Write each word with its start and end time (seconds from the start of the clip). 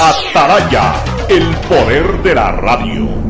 Ataraya, 0.00 0.94
el 1.28 1.56
poder 1.68 2.22
de 2.22 2.34
la 2.36 2.52
radio. 2.52 3.27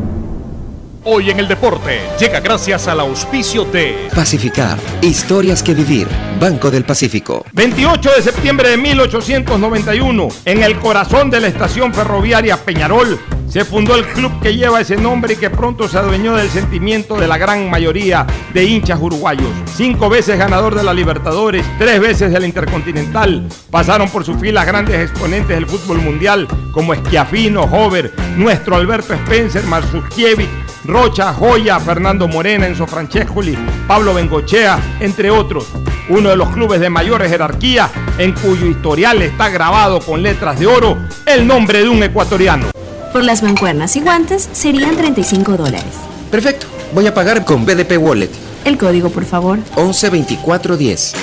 Hoy 1.05 1.29
en 1.29 1.39
el 1.39 1.47
deporte 1.47 2.01
llega 2.19 2.41
gracias 2.41 2.89
al 2.89 2.99
auspicio 2.99 3.63
de 3.63 4.09
Pacificar, 4.13 4.77
historias 5.01 5.63
que 5.63 5.73
vivir, 5.73 6.07
Banco 6.41 6.69
del 6.69 6.83
Pacífico. 6.83 7.45
28 7.53 8.11
de 8.17 8.21
septiembre 8.21 8.69
de 8.71 8.77
1891, 8.77 10.27
en 10.43 10.61
el 10.61 10.77
corazón 10.77 11.29
de 11.29 11.39
la 11.39 11.47
estación 11.47 11.93
ferroviaria 11.93 12.57
Peñarol, 12.57 13.17
se 13.47 13.63
fundó 13.63 13.95
el 13.95 14.05
club 14.07 14.41
que 14.41 14.55
lleva 14.55 14.81
ese 14.81 14.97
nombre 14.97 15.33
y 15.33 15.37
que 15.37 15.49
pronto 15.49 15.87
se 15.87 15.97
adueñó 15.97 16.35
del 16.35 16.49
sentimiento 16.49 17.15
de 17.15 17.27
la 17.27 17.37
gran 17.37 17.69
mayoría 17.69 18.27
de 18.53 18.65
hinchas 18.65 18.99
uruguayos. 19.01 19.49
Cinco 19.73 20.09
veces 20.09 20.37
ganador 20.37 20.75
de 20.75 20.83
la 20.83 20.93
Libertadores, 20.93 21.65
tres 21.79 21.99
veces 21.99 22.31
de 22.31 22.39
la 22.39 22.45
Intercontinental. 22.45 23.47
Pasaron 23.71 24.09
por 24.09 24.25
su 24.25 24.35
fila 24.35 24.65
grandes 24.65 24.99
exponentes 24.99 25.55
del 25.55 25.65
fútbol 25.65 25.99
mundial 25.99 26.47
como 26.73 26.93
Esquiafino, 26.93 27.63
Hover, 27.63 28.13
nuestro 28.35 28.75
Alberto 28.75 29.15
Spencer, 29.15 29.63
Marzukiewicz, 29.63 30.49
Rocha, 30.89 31.33
Joya, 31.33 31.79
Fernando 31.79 32.27
Morena, 32.27 32.65
Enzo 32.65 32.87
Francescoli, 32.87 33.55
Pablo 33.87 34.13
Bengochea, 34.15 34.97
entre 34.99 35.29
otros. 35.29 35.67
Uno 36.09 36.29
de 36.29 36.35
los 36.35 36.49
clubes 36.49 36.79
de 36.79 36.89
mayor 36.89 37.25
jerarquía 37.27 37.89
en 38.17 38.33
cuyo 38.33 38.65
historial 38.65 39.21
está 39.21 39.49
grabado 39.49 39.99
con 39.99 40.23
letras 40.23 40.59
de 40.59 40.65
oro 40.65 40.97
el 41.27 41.45
nombre 41.45 41.83
de 41.83 41.89
un 41.89 42.01
ecuatoriano. 42.01 42.71
Por 43.13 43.23
las 43.23 43.43
mancuernas 43.43 43.95
y 43.95 44.01
guantes 44.01 44.49
serían 44.51 44.95
35 44.95 45.57
dólares. 45.57 45.93
Perfecto, 46.31 46.65
voy 46.93 47.05
a 47.05 47.13
pagar 47.13 47.45
con 47.45 47.65
BDP 47.65 47.97
Wallet. 47.99 48.31
El 48.65 48.77
código, 48.77 49.09
por 49.09 49.25
favor. 49.25 49.59
112410. 49.75 51.13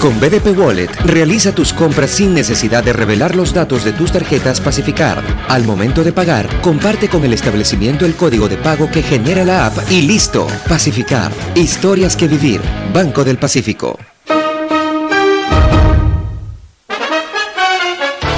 Con 0.00 0.18
BDP 0.18 0.58
Wallet, 0.58 0.90
realiza 1.04 1.54
tus 1.54 1.74
compras 1.74 2.10
sin 2.12 2.32
necesidad 2.32 2.82
de 2.82 2.94
revelar 2.94 3.36
los 3.36 3.52
datos 3.52 3.84
de 3.84 3.92
tus 3.92 4.10
tarjetas 4.10 4.58
Pacificar. 4.58 5.22
Al 5.46 5.64
momento 5.64 6.02
de 6.02 6.10
pagar, 6.10 6.48
comparte 6.62 7.10
con 7.10 7.22
el 7.22 7.34
establecimiento 7.34 8.06
el 8.06 8.16
código 8.16 8.48
de 8.48 8.56
pago 8.56 8.90
que 8.90 9.02
genera 9.02 9.44
la 9.44 9.66
app 9.66 9.76
y 9.90 10.00
listo. 10.00 10.46
Pacificar, 10.66 11.30
historias 11.54 12.16
que 12.16 12.28
vivir. 12.28 12.62
Banco 12.94 13.24
del 13.24 13.36
Pacífico. 13.36 13.98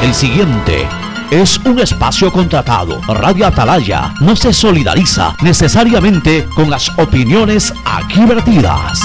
El 0.02 0.14
siguiente 0.14 0.88
es 1.30 1.58
un 1.58 1.78
espacio 1.78 2.32
contratado. 2.32 3.00
Radio 3.06 3.46
Atalaya 3.46 4.14
no 4.20 4.34
se 4.34 4.52
solidariza 4.52 5.36
necesariamente 5.42 6.44
con 6.56 6.68
las 6.68 6.90
opiniones 6.98 7.72
aquí 7.84 8.24
vertidas. 8.24 9.00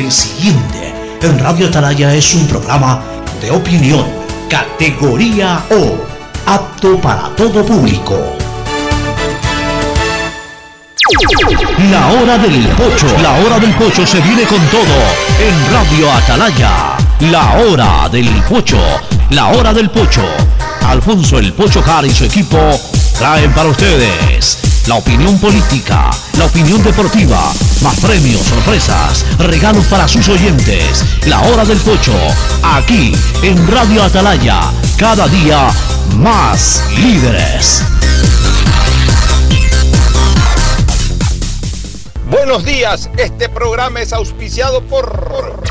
El 0.00 0.10
siguiente 0.10 0.94
en 1.20 1.38
Radio 1.38 1.66
Atalaya 1.66 2.14
es 2.14 2.34
un 2.34 2.46
programa 2.46 3.02
de 3.38 3.50
opinión, 3.50 4.06
categoría 4.48 5.62
O, 5.70 6.06
apto 6.46 6.98
para 6.98 7.28
todo 7.36 7.62
público. 7.66 8.18
La 11.90 12.06
hora 12.12 12.38
del 12.38 12.66
pocho, 12.68 13.08
la 13.20 13.32
hora 13.40 13.58
del 13.58 13.74
pocho 13.74 14.06
se 14.06 14.22
viene 14.22 14.44
con 14.44 14.60
todo 14.68 14.96
en 15.38 15.70
Radio 15.70 16.10
Atalaya. 16.14 16.96
La 17.30 17.60
hora 17.60 18.08
del 18.08 18.30
pocho, 18.44 18.80
la 19.28 19.48
hora 19.48 19.74
del 19.74 19.90
pocho. 19.90 20.24
Alfonso 20.88 21.38
el 21.38 21.52
Pocho 21.52 21.82
Car 21.82 22.06
y 22.06 22.10
su 22.10 22.24
equipo 22.24 22.56
traen 23.18 23.52
para 23.52 23.68
ustedes 23.68 24.69
la 24.86 24.96
opinión 24.96 25.38
política, 25.38 26.10
la 26.38 26.46
opinión 26.46 26.82
deportiva, 26.82 27.52
más 27.82 28.00
premios, 28.00 28.40
sorpresas, 28.42 29.24
regalos 29.38 29.86
para 29.86 30.08
sus 30.08 30.28
oyentes. 30.28 31.04
La 31.26 31.40
hora 31.40 31.64
del 31.64 31.78
pocho, 31.78 32.14
aquí 32.62 33.12
en 33.42 33.66
Radio 33.68 34.02
Atalaya, 34.02 34.60
cada 34.96 35.28
día 35.28 35.70
más 36.16 36.82
líderes. 36.96 37.82
Buenos 42.30 42.64
días, 42.64 43.10
este 43.16 43.48
programa 43.48 44.00
es 44.00 44.12
auspiciado 44.12 44.82
por 44.82 45.62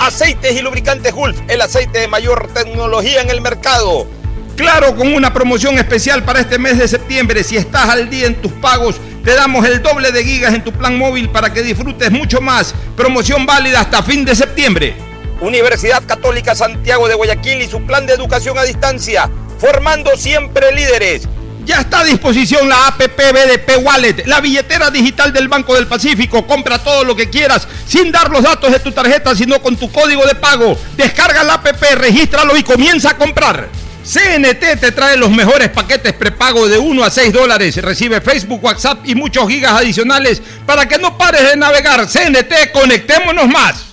Aceites 0.00 0.56
y 0.56 0.62
Lubricantes 0.62 1.14
Gulf, 1.14 1.38
el 1.48 1.60
aceite 1.60 2.00
de 2.00 2.08
mayor 2.08 2.48
tecnología 2.54 3.20
en 3.20 3.30
el 3.30 3.40
mercado. 3.40 4.19
Claro, 4.60 4.94
con 4.94 5.14
una 5.14 5.32
promoción 5.32 5.78
especial 5.78 6.22
para 6.22 6.40
este 6.40 6.58
mes 6.58 6.76
de 6.76 6.86
septiembre, 6.86 7.42
si 7.42 7.56
estás 7.56 7.88
al 7.88 8.10
día 8.10 8.26
en 8.26 8.34
tus 8.42 8.52
pagos, 8.52 8.96
te 9.24 9.34
damos 9.34 9.64
el 9.64 9.82
doble 9.82 10.12
de 10.12 10.22
gigas 10.22 10.52
en 10.52 10.62
tu 10.62 10.70
plan 10.70 10.98
móvil 10.98 11.30
para 11.30 11.50
que 11.50 11.62
disfrutes 11.62 12.10
mucho 12.10 12.42
más. 12.42 12.74
Promoción 12.94 13.46
válida 13.46 13.80
hasta 13.80 14.02
fin 14.02 14.22
de 14.22 14.34
septiembre. 14.34 14.94
Universidad 15.40 16.02
Católica 16.04 16.54
Santiago 16.54 17.08
de 17.08 17.14
Guayaquil 17.14 17.62
y 17.62 17.68
su 17.68 17.80
plan 17.86 18.04
de 18.04 18.12
educación 18.12 18.58
a 18.58 18.64
distancia, 18.64 19.30
formando 19.58 20.14
siempre 20.18 20.72
líderes. 20.72 21.26
Ya 21.64 21.80
está 21.80 22.00
a 22.00 22.04
disposición 22.04 22.68
la 22.68 22.88
APP 22.88 23.16
BDP 23.16 23.82
Wallet, 23.82 24.26
la 24.26 24.42
billetera 24.42 24.90
digital 24.90 25.32
del 25.32 25.48
Banco 25.48 25.74
del 25.74 25.86
Pacífico. 25.86 26.46
Compra 26.46 26.78
todo 26.78 27.04
lo 27.04 27.16
que 27.16 27.30
quieras 27.30 27.66
sin 27.86 28.12
dar 28.12 28.30
los 28.30 28.42
datos 28.42 28.70
de 28.70 28.80
tu 28.80 28.92
tarjeta, 28.92 29.34
sino 29.34 29.62
con 29.62 29.78
tu 29.78 29.90
código 29.90 30.26
de 30.26 30.34
pago. 30.34 30.76
Descarga 30.98 31.44
la 31.44 31.54
APP, 31.54 31.82
regístralo 31.94 32.58
y 32.58 32.62
comienza 32.62 33.12
a 33.12 33.16
comprar. 33.16 33.80
CNT 34.04 34.80
te 34.80 34.92
trae 34.92 35.16
los 35.16 35.30
mejores 35.30 35.68
paquetes 35.68 36.12
prepago 36.12 36.68
de 36.68 36.78
1 36.78 37.04
a 37.04 37.10
6 37.10 37.32
dólares. 37.32 37.76
Recibe 37.76 38.20
Facebook, 38.20 38.62
WhatsApp 38.64 39.00
y 39.04 39.14
muchos 39.14 39.48
gigas 39.48 39.72
adicionales 39.72 40.42
para 40.66 40.86
que 40.86 40.98
no 40.98 41.16
pares 41.16 41.42
de 41.48 41.56
navegar. 41.56 42.06
CNT, 42.06 42.72
conectémonos 42.72 43.48
más. 43.48 43.86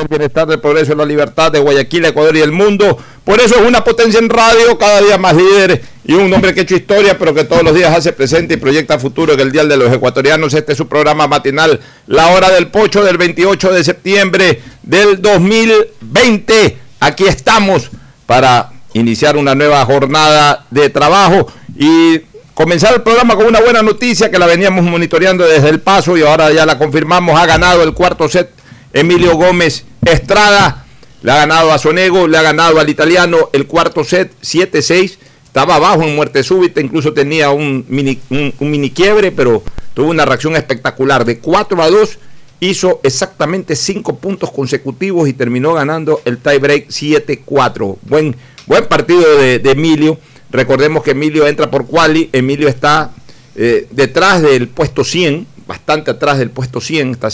El 0.00 0.08
bienestar, 0.08 0.46
del 0.46 0.60
progreso 0.60 0.92
y 0.92 0.96
la 0.96 1.04
libertad 1.04 1.52
de 1.52 1.58
Guayaquil, 1.58 2.04
Ecuador 2.04 2.36
y 2.36 2.40
el 2.40 2.52
mundo. 2.52 2.98
Por 3.24 3.40
eso 3.40 3.56
es 3.60 3.66
una 3.66 3.84
potencia 3.84 4.18
en 4.18 4.28
radio, 4.28 4.76
cada 4.78 5.00
día 5.00 5.18
más 5.18 5.36
líder 5.36 5.82
y 6.04 6.14
un 6.14 6.32
hombre 6.32 6.52
que 6.52 6.60
ha 6.60 6.62
hecho 6.64 6.74
historia, 6.74 7.18
pero 7.18 7.34
que 7.34 7.44
todos 7.44 7.62
los 7.62 7.74
días 7.74 7.96
hace 7.96 8.12
presente 8.12 8.54
y 8.54 8.56
proyecta 8.56 8.98
futuro, 8.98 9.36
que 9.36 9.42
el 9.42 9.52
Día 9.52 9.64
de 9.64 9.76
los 9.76 9.92
Ecuatorianos. 9.92 10.54
Este 10.54 10.72
es 10.72 10.78
su 10.78 10.88
programa 10.88 11.28
matinal, 11.28 11.80
La 12.06 12.28
Hora 12.28 12.50
del 12.50 12.68
Pocho, 12.68 13.04
del 13.04 13.18
28 13.18 13.72
de 13.72 13.84
septiembre 13.84 14.60
del 14.82 15.22
2020. 15.22 16.78
Aquí 17.00 17.24
estamos 17.24 17.90
para 18.26 18.70
iniciar 18.94 19.36
una 19.36 19.54
nueva 19.54 19.84
jornada 19.84 20.66
de 20.70 20.90
trabajo 20.90 21.46
y 21.78 22.20
comenzar 22.54 22.94
el 22.94 23.02
programa 23.02 23.36
con 23.36 23.46
una 23.46 23.60
buena 23.60 23.82
noticia 23.82 24.30
que 24.30 24.38
la 24.38 24.46
veníamos 24.46 24.84
monitoreando 24.84 25.44
desde 25.44 25.68
el 25.68 25.80
paso 25.80 26.16
y 26.16 26.22
ahora 26.22 26.50
ya 26.50 26.66
la 26.66 26.78
confirmamos. 26.78 27.38
Ha 27.38 27.46
ganado 27.46 27.82
el 27.82 27.94
cuarto 27.94 28.28
set 28.28 28.61
Emilio 28.92 29.36
Gómez 29.36 29.84
Estrada. 30.04 30.84
Le 31.22 31.30
ha 31.30 31.36
ganado 31.36 31.72
a 31.72 31.78
Sonego, 31.78 32.26
le 32.26 32.36
ha 32.36 32.42
ganado 32.42 32.80
al 32.80 32.88
italiano 32.88 33.48
el 33.52 33.66
cuarto 33.66 34.02
set, 34.02 34.32
7-6. 34.42 35.18
Estaba 35.44 35.76
abajo 35.76 36.02
en 36.02 36.16
muerte 36.16 36.42
súbita, 36.42 36.80
incluso 36.80 37.12
tenía 37.12 37.50
un 37.50 37.84
mini, 37.88 38.18
un, 38.30 38.52
mini 38.58 38.90
quiebre, 38.90 39.30
pero 39.30 39.62
tuvo 39.94 40.10
una 40.10 40.24
reacción 40.24 40.56
espectacular. 40.56 41.24
De 41.24 41.38
4 41.38 41.82
a 41.82 41.90
2 41.90 42.18
hizo 42.60 43.00
exactamente 43.02 43.76
5 43.76 44.16
puntos 44.16 44.50
consecutivos 44.50 45.28
y 45.28 45.32
terminó 45.32 45.74
ganando 45.74 46.20
el 46.24 46.38
tiebreak 46.38 46.88
7-4. 46.88 47.98
Buen, 48.02 48.34
buen 48.66 48.86
partido 48.86 49.36
de, 49.36 49.60
Emilio. 49.64 50.18
Recordemos 50.50 51.02
que 51.04 51.12
Emilio 51.12 51.46
entra 51.46 51.70
por 51.70 51.86
quali. 51.86 52.30
Emilio 52.32 52.66
está 52.66 53.12
eh, 53.54 53.86
detrás 53.90 54.42
del 54.42 54.68
puesto 54.68 55.04
100, 55.04 55.46
bastante 55.68 56.10
atrás 56.10 56.38
del 56.38 56.50
puesto 56.50 56.80
100, 56.80 57.12
está 57.12 57.30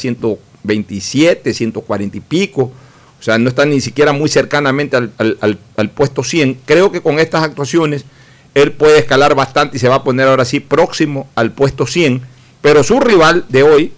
127, 0.62 1.54
140 1.54 2.16
y 2.16 2.20
pico. 2.20 2.72
O 3.18 3.22
sea, 3.22 3.38
no 3.38 3.48
está 3.48 3.64
ni 3.64 3.80
siquiera 3.80 4.12
muy 4.12 4.28
cercanamente 4.28 4.96
al, 4.96 5.12
al, 5.18 5.58
al, 5.76 5.90
puesto 5.90 6.22
100. 6.22 6.58
Creo 6.64 6.92
que 6.92 7.00
con 7.00 7.18
estas 7.18 7.42
actuaciones 7.42 8.04
él 8.54 8.72
puede 8.72 8.98
escalar 8.98 9.34
bastante 9.34 9.76
y 9.76 9.80
se 9.80 9.88
va 9.88 9.96
a 9.96 10.04
poner 10.04 10.28
ahora 10.28 10.44
sí 10.44 10.60
próximo 10.60 11.28
al 11.34 11.52
puesto 11.52 11.86
100. 11.86 12.22
Pero 12.60 12.84
su 12.84 13.00
rival 13.00 13.44
de 13.48 13.62
hoy 13.62 13.92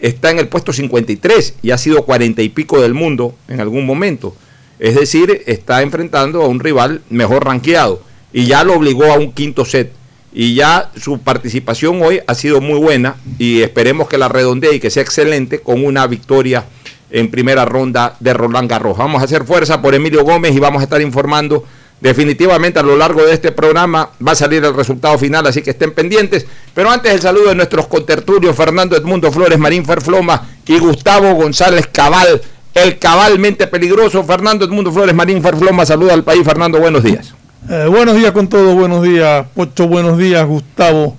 está 0.00 0.30
en 0.30 0.38
el 0.38 0.48
puesto 0.48 0.72
53 0.72 1.54
y 1.62 1.70
ha 1.70 1.78
sido 1.78 2.04
40 2.04 2.42
y 2.42 2.48
pico 2.48 2.80
del 2.80 2.94
mundo 2.94 3.36
en 3.48 3.60
algún 3.60 3.86
momento. 3.86 4.34
Es 4.78 4.96
decir, 4.96 5.42
está 5.46 5.82
enfrentando 5.82 6.42
a 6.42 6.48
un 6.48 6.60
rival 6.60 7.02
mejor 7.10 7.44
rankeado 7.44 8.02
y 8.32 8.46
ya 8.46 8.64
lo 8.64 8.74
obligó 8.74 9.04
a 9.04 9.18
un 9.18 9.32
quinto 9.32 9.64
set. 9.64 9.92
Y 10.34 10.54
ya 10.54 10.90
su 11.00 11.20
participación 11.20 12.02
hoy 12.02 12.20
ha 12.26 12.34
sido 12.34 12.60
muy 12.60 12.78
buena 12.78 13.14
y 13.38 13.62
esperemos 13.62 14.08
que 14.08 14.18
la 14.18 14.28
redondee 14.28 14.74
y 14.74 14.80
que 14.80 14.90
sea 14.90 15.02
excelente 15.02 15.60
con 15.60 15.84
una 15.84 16.06
victoria 16.08 16.64
en 17.10 17.30
primera 17.30 17.64
ronda 17.64 18.16
de 18.18 18.34
Roland 18.34 18.68
Garros. 18.68 18.98
Vamos 18.98 19.22
a 19.22 19.26
hacer 19.26 19.44
fuerza 19.44 19.80
por 19.80 19.94
Emilio 19.94 20.24
Gómez 20.24 20.54
y 20.54 20.58
vamos 20.58 20.80
a 20.80 20.84
estar 20.84 21.00
informando 21.00 21.64
definitivamente 22.00 22.78
a 22.78 22.82
lo 22.82 22.96
largo 22.96 23.24
de 23.24 23.32
este 23.32 23.52
programa 23.52 24.10
va 24.26 24.32
a 24.32 24.34
salir 24.34 24.62
el 24.64 24.74
resultado 24.74 25.16
final, 25.16 25.46
así 25.46 25.62
que 25.62 25.70
estén 25.70 25.92
pendientes. 25.92 26.44
Pero 26.74 26.90
antes 26.90 27.12
el 27.12 27.20
saludo 27.20 27.48
de 27.48 27.54
nuestros 27.54 27.86
contertulios 27.86 28.54
Fernando 28.56 28.96
Edmundo 28.96 29.32
Flores, 29.32 29.58
Marín 29.58 29.84
Ferfloma 29.84 30.46
y 30.66 30.78
Gustavo 30.78 31.32
González 31.34 31.86
Cabal, 31.86 32.42
el 32.74 32.98
cabalmente 32.98 33.68
peligroso. 33.68 34.24
Fernando 34.24 34.64
Edmundo 34.64 34.92
Flores, 34.92 35.14
Marín 35.14 35.42
Ferfloma, 35.42 35.86
saluda 35.86 36.12
al 36.12 36.24
país. 36.24 36.44
Fernando, 36.44 36.78
buenos 36.78 37.02
días. 37.02 37.34
Eh, 37.66 37.86
buenos 37.88 38.14
días 38.14 38.32
con 38.32 38.46
todos, 38.46 38.74
buenos 38.74 39.02
días, 39.02 39.46
Pocho, 39.54 39.88
buenos 39.88 40.18
días, 40.18 40.46
Gustavo. 40.46 41.16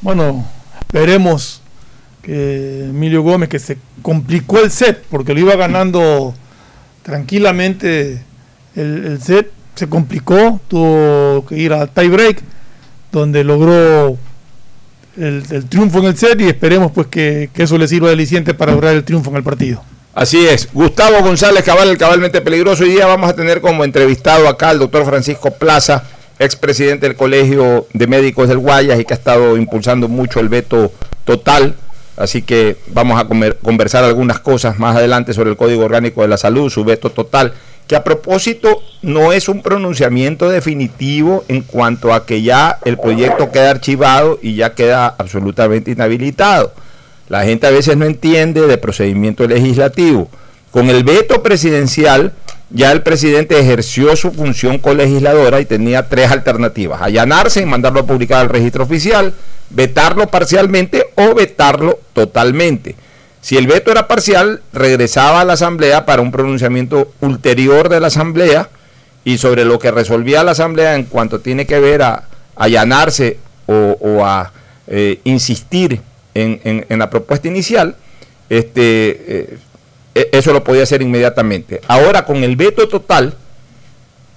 Bueno, 0.00 0.46
veremos 0.92 1.62
que 2.22 2.84
Emilio 2.84 3.22
Gómez, 3.22 3.48
que 3.48 3.58
se 3.58 3.76
complicó 4.00 4.60
el 4.60 4.70
set, 4.70 5.04
porque 5.10 5.34
lo 5.34 5.40
iba 5.40 5.56
ganando 5.56 6.32
tranquilamente 7.02 8.22
el, 8.76 9.20
set, 9.20 9.50
se 9.74 9.88
complicó, 9.88 10.60
tuvo 10.68 11.44
que 11.46 11.58
ir 11.58 11.72
a 11.72 11.88
tie 11.88 12.08
break, 12.08 12.40
donde 13.10 13.42
logró 13.42 14.16
el, 15.16 15.42
el 15.50 15.64
triunfo 15.68 15.98
en 15.98 16.04
el 16.04 16.16
set 16.16 16.40
y 16.40 16.44
esperemos 16.44 16.92
pues 16.92 17.08
que, 17.08 17.50
que 17.52 17.64
eso 17.64 17.76
le 17.76 17.88
sirva 17.88 18.06
de 18.06 18.14
aliciente 18.14 18.54
para 18.54 18.74
lograr 18.74 18.94
el 18.94 19.02
triunfo 19.02 19.30
en 19.30 19.38
el 19.38 19.42
partido. 19.42 19.82
Así 20.20 20.46
es. 20.46 20.68
Gustavo 20.74 21.22
González 21.22 21.64
Cabal, 21.64 21.88
el 21.88 21.96
cabalmente 21.96 22.42
peligroso. 22.42 22.84
Hoy 22.84 22.90
día 22.90 23.06
vamos 23.06 23.30
a 23.30 23.34
tener 23.34 23.62
como 23.62 23.84
entrevistado 23.84 24.48
acá 24.48 24.68
al 24.68 24.78
doctor 24.78 25.06
Francisco 25.06 25.50
Plaza, 25.52 26.04
expresidente 26.38 27.06
del 27.06 27.16
Colegio 27.16 27.86
de 27.94 28.06
Médicos 28.06 28.46
del 28.46 28.58
Guayas 28.58 29.00
y 29.00 29.06
que 29.06 29.14
ha 29.14 29.16
estado 29.16 29.56
impulsando 29.56 30.08
mucho 30.08 30.38
el 30.40 30.50
veto 30.50 30.92
total. 31.24 31.74
Así 32.18 32.42
que 32.42 32.76
vamos 32.88 33.18
a 33.18 33.26
conversar 33.62 34.04
algunas 34.04 34.40
cosas 34.40 34.78
más 34.78 34.94
adelante 34.94 35.32
sobre 35.32 35.48
el 35.48 35.56
Código 35.56 35.86
Orgánico 35.86 36.20
de 36.20 36.28
la 36.28 36.36
Salud, 36.36 36.68
su 36.68 36.84
veto 36.84 37.08
total, 37.08 37.54
que 37.86 37.96
a 37.96 38.04
propósito 38.04 38.82
no 39.00 39.32
es 39.32 39.48
un 39.48 39.62
pronunciamiento 39.62 40.50
definitivo 40.50 41.46
en 41.48 41.62
cuanto 41.62 42.12
a 42.12 42.26
que 42.26 42.42
ya 42.42 42.78
el 42.84 42.98
proyecto 42.98 43.50
queda 43.50 43.70
archivado 43.70 44.38
y 44.42 44.54
ya 44.54 44.74
queda 44.74 45.14
absolutamente 45.16 45.92
inhabilitado. 45.92 46.74
La 47.30 47.44
gente 47.44 47.68
a 47.68 47.70
veces 47.70 47.96
no 47.96 48.06
entiende 48.06 48.66
de 48.66 48.76
procedimiento 48.76 49.46
legislativo. 49.46 50.28
Con 50.72 50.90
el 50.90 51.04
veto 51.04 51.44
presidencial, 51.44 52.32
ya 52.70 52.90
el 52.90 53.02
presidente 53.02 53.56
ejerció 53.56 54.16
su 54.16 54.32
función 54.32 54.78
colegisladora 54.78 55.60
y 55.60 55.64
tenía 55.64 56.08
tres 56.08 56.32
alternativas. 56.32 57.00
Allanarse 57.00 57.60
y 57.62 57.66
mandarlo 57.66 58.00
a 58.00 58.06
publicar 58.06 58.40
al 58.40 58.48
registro 58.48 58.82
oficial, 58.82 59.32
vetarlo 59.70 60.26
parcialmente 60.26 61.06
o 61.14 61.32
vetarlo 61.36 62.00
totalmente. 62.14 62.96
Si 63.40 63.56
el 63.56 63.68
veto 63.68 63.92
era 63.92 64.08
parcial, 64.08 64.60
regresaba 64.72 65.40
a 65.40 65.44
la 65.44 65.52
Asamblea 65.52 66.06
para 66.06 66.22
un 66.22 66.32
pronunciamiento 66.32 67.12
ulterior 67.20 67.88
de 67.88 68.00
la 68.00 68.08
Asamblea 68.08 68.70
y 69.24 69.38
sobre 69.38 69.64
lo 69.64 69.78
que 69.78 69.92
resolvía 69.92 70.42
la 70.42 70.50
Asamblea 70.50 70.96
en 70.96 71.04
cuanto 71.04 71.38
tiene 71.38 71.64
que 71.64 71.78
ver 71.78 72.02
a 72.02 72.24
allanarse 72.56 73.38
o, 73.66 74.24
a 74.24 74.50
eh, 74.88 75.20
insistir 75.22 76.00
en, 76.34 76.84
en- 76.88 76.98
la 76.98 77.10
propuesta 77.10 77.48
inicial, 77.48 77.96
este, 78.48 78.80
eh, 79.28 79.58
e- 80.14 80.28
eso 80.32 80.52
lo 80.52 80.64
podía 80.64 80.82
hacer 80.82 81.02
inmediatamente. 81.02 81.80
Ahora 81.88 82.24
con 82.24 82.42
el 82.44 82.56
veto 82.56 82.88
total 82.88 83.34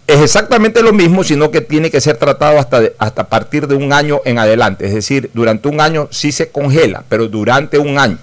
es 0.05 0.19
exactamente 0.21 0.81
lo 0.81 0.91
mismo, 0.93 1.23
sino 1.23 1.49
que 1.49 1.61
tiene 1.61 1.89
que 1.89 2.01
ser 2.01 2.17
tratado 2.17 2.59
hasta, 2.59 2.81
de- 2.81 2.93
hasta 2.97 3.25
partir 3.29 3.67
de 3.67 3.75
un 3.75 3.93
año 3.93 4.21
en 4.25 4.37
adelante. 4.37 4.85
Es 4.85 4.93
decir, 4.93 5.29
durante 5.33 5.67
un 5.69 5.79
año 5.79 6.07
sí 6.11 6.31
se 6.31 6.49
congela, 6.49 7.03
pero 7.09 7.27
durante 7.27 7.77
un 7.77 7.97
año. 7.97 8.17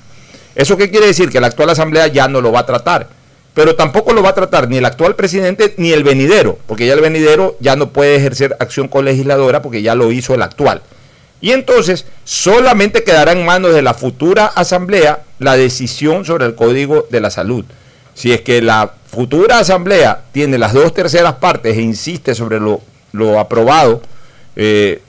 ¿Eso 0.55 0.77
qué 0.77 0.91
quiere 0.91 1.07
decir? 1.07 1.31
Que 1.31 1.41
la 1.41 1.47
actual 1.47 1.71
asamblea 1.71 2.07
ya 2.09 2.29
no 2.29 2.41
lo 2.41 2.53
va 2.53 2.61
a 2.61 2.67
tratar. 2.67 3.09
Pero 3.55 3.75
tampoco 3.75 4.13
lo 4.13 4.23
va 4.23 4.29
a 4.31 4.35
tratar 4.35 4.69
ni 4.69 4.77
el 4.79 4.85
actual 4.85 5.17
presidente 5.17 5.75
ni 5.77 5.91
el 5.91 6.05
venidero, 6.05 6.59
porque 6.67 6.87
ya 6.87 6.95
el 6.95 7.01
venidero 7.01 7.57
ya 7.61 7.75
no 7.77 7.91
puede 7.91 8.15
ejercer 8.15 8.57
acción 8.61 8.87
colegisladora 8.87 9.61
porque 9.61 9.83
ya 9.83 9.95
lo 9.97 10.13
hizo 10.13 10.35
el 10.35 10.43
actual. 10.43 10.83
Y 11.41 11.53
entonces 11.53 12.07
solamente 12.25 13.03
quedará 13.03 13.33
en 13.33 13.45
manos 13.45 13.73
de 13.75 13.83
la 13.83 13.95
futura 13.95 14.47
asamblea 14.47 15.23
la 15.39 15.57
decisión 15.57 16.25
sobre 16.25 16.47
el 16.47 16.55
código 16.55 17.07
de 17.11 17.21
la 17.21 17.31
salud. 17.31 17.65
Si 18.15 18.33
es 18.33 18.43
que 18.43 18.61
la 18.61 18.93
futura 19.11 19.59
asamblea 19.59 20.23
tiene 20.33 20.59
las 20.59 20.73
dos 20.75 20.93
terceras 20.93 21.35
partes 21.35 21.77
e 21.77 21.81
insiste 21.81 22.35
sobre 22.35 22.61
lo, 22.61 22.81
lo 23.13 23.39
aprobado 23.41 24.03
eh, 24.57 25.01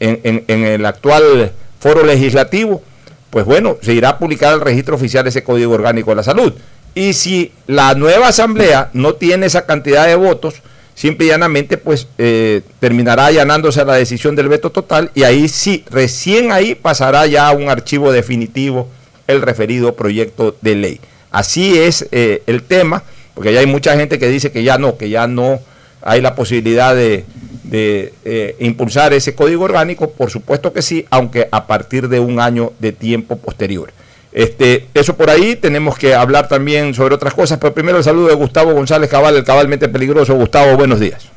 en, 0.00 0.44
en- 0.48 0.64
el 0.64 0.84
actual 0.86 1.52
foro 1.78 2.04
legislativo, 2.04 2.82
pues 3.30 3.44
bueno, 3.44 3.76
se 3.82 3.92
irá 3.92 4.10
a 4.10 4.18
publicar 4.18 4.52
al 4.54 4.60
registro 4.62 4.96
oficial 4.96 5.26
ese 5.26 5.44
código 5.44 5.72
orgánico 5.74 6.10
de 6.10 6.16
la 6.16 6.22
salud. 6.24 6.52
Y 6.94 7.12
si 7.12 7.52
la 7.66 7.94
nueva 7.94 8.28
asamblea 8.28 8.90
no 8.94 9.14
tiene 9.14 9.46
esa 9.46 9.66
cantidad 9.66 10.06
de 10.06 10.14
votos, 10.16 10.54
simple 10.96 11.26
y 11.26 11.28
llanamente 11.28 11.76
pues 11.76 12.08
eh, 12.18 12.62
terminará 12.80 13.26
allanándose 13.26 13.84
la 13.84 13.94
decisión 13.94 14.34
del 14.34 14.48
veto 14.48 14.70
total 14.70 15.12
y 15.14 15.22
ahí 15.22 15.46
sí, 15.46 15.84
recién 15.90 16.50
ahí 16.50 16.74
pasará 16.74 17.26
ya 17.26 17.46
a 17.46 17.52
un 17.52 17.68
archivo 17.68 18.10
definitivo 18.10 18.88
el 19.28 19.42
referido 19.42 19.94
proyecto 19.94 20.56
de 20.60 20.74
ley. 20.74 21.00
Así 21.30 21.78
es 21.78 22.08
eh, 22.12 22.42
el 22.46 22.62
tema, 22.62 23.02
porque 23.34 23.52
ya 23.52 23.60
hay 23.60 23.66
mucha 23.66 23.96
gente 23.96 24.18
que 24.18 24.28
dice 24.28 24.50
que 24.50 24.62
ya 24.62 24.78
no, 24.78 24.96
que 24.96 25.10
ya 25.10 25.26
no 25.26 25.60
hay 26.00 26.22
la 26.22 26.34
posibilidad 26.34 26.94
de, 26.94 27.24
de, 27.64 28.14
eh, 28.24 28.56
impulsar 28.60 29.12
ese 29.12 29.34
código 29.34 29.64
orgánico, 29.64 30.10
por 30.12 30.30
supuesto 30.30 30.72
que 30.72 30.80
sí, 30.80 31.04
aunque 31.10 31.48
a 31.50 31.66
partir 31.66 32.08
de 32.08 32.20
un 32.20 32.40
año 32.40 32.72
de 32.78 32.92
tiempo 32.92 33.36
posterior. 33.36 33.92
Este, 34.36 34.86
eso 34.92 35.16
por 35.16 35.30
ahí, 35.30 35.56
tenemos 35.56 35.96
que 35.96 36.14
hablar 36.14 36.46
también 36.46 36.92
sobre 36.92 37.14
otras 37.14 37.32
cosas, 37.32 37.58
pero 37.58 37.72
primero 37.72 37.96
el 37.96 38.04
saludo 38.04 38.28
de 38.28 38.34
Gustavo 38.34 38.74
González 38.74 39.08
Cabal, 39.08 39.34
el 39.34 39.44
cabalmente 39.44 39.88
peligroso. 39.88 40.34
Gustavo, 40.34 40.76
buenos 40.76 41.00
días. 41.00 41.30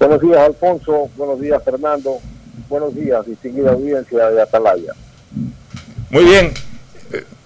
Buenos 0.00 0.20
días, 0.20 0.38
Alfonso. 0.38 1.08
Buenos 1.16 1.40
días, 1.40 1.62
Fernando. 1.64 2.18
Buenos 2.68 2.96
días, 2.96 3.24
distinguida 3.24 3.70
audiencia 3.70 4.28
de 4.28 4.42
Atalaya. 4.42 4.92
Muy 6.10 6.24
bien. 6.24 6.52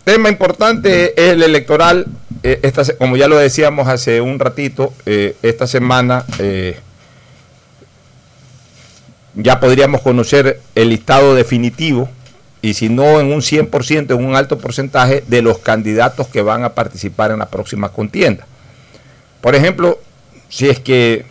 Tema 0.02 0.30
importante 0.30 1.12
es 1.12 1.32
el 1.32 1.42
electoral. 1.42 2.06
Eh, 2.42 2.60
esta, 2.62 2.84
como 2.96 3.18
ya 3.18 3.28
lo 3.28 3.36
decíamos 3.36 3.86
hace 3.88 4.22
un 4.22 4.38
ratito, 4.38 4.94
eh, 5.04 5.36
esta 5.42 5.66
semana 5.66 6.24
eh, 6.38 6.78
ya 9.34 9.60
podríamos 9.60 10.00
conocer 10.00 10.58
el 10.74 10.88
listado 10.88 11.34
definitivo 11.34 12.08
y 12.64 12.72
si 12.72 12.88
no 12.88 13.20
en 13.20 13.30
un 13.30 13.42
100%, 13.42 14.18
en 14.18 14.24
un 14.24 14.34
alto 14.34 14.56
porcentaje 14.56 15.22
de 15.26 15.42
los 15.42 15.58
candidatos 15.58 16.28
que 16.28 16.40
van 16.40 16.64
a 16.64 16.70
participar 16.70 17.30
en 17.30 17.40
la 17.40 17.50
próxima 17.50 17.90
contienda. 17.90 18.46
Por 19.42 19.54
ejemplo, 19.54 19.98
si 20.48 20.70
es 20.70 20.80
que 20.80 21.26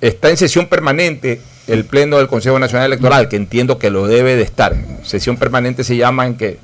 está 0.00 0.30
en 0.30 0.38
sesión 0.38 0.66
permanente 0.66 1.42
el 1.66 1.84
Pleno 1.84 2.16
del 2.16 2.26
Consejo 2.26 2.58
Nacional 2.58 2.86
Electoral, 2.86 3.28
que 3.28 3.36
entiendo 3.36 3.78
que 3.78 3.90
lo 3.90 4.06
debe 4.06 4.34
de 4.34 4.44
estar. 4.44 4.74
Sesión 5.02 5.36
permanente 5.36 5.84
se 5.84 5.94
llama 5.94 6.26
en 6.26 6.38
que 6.38 6.56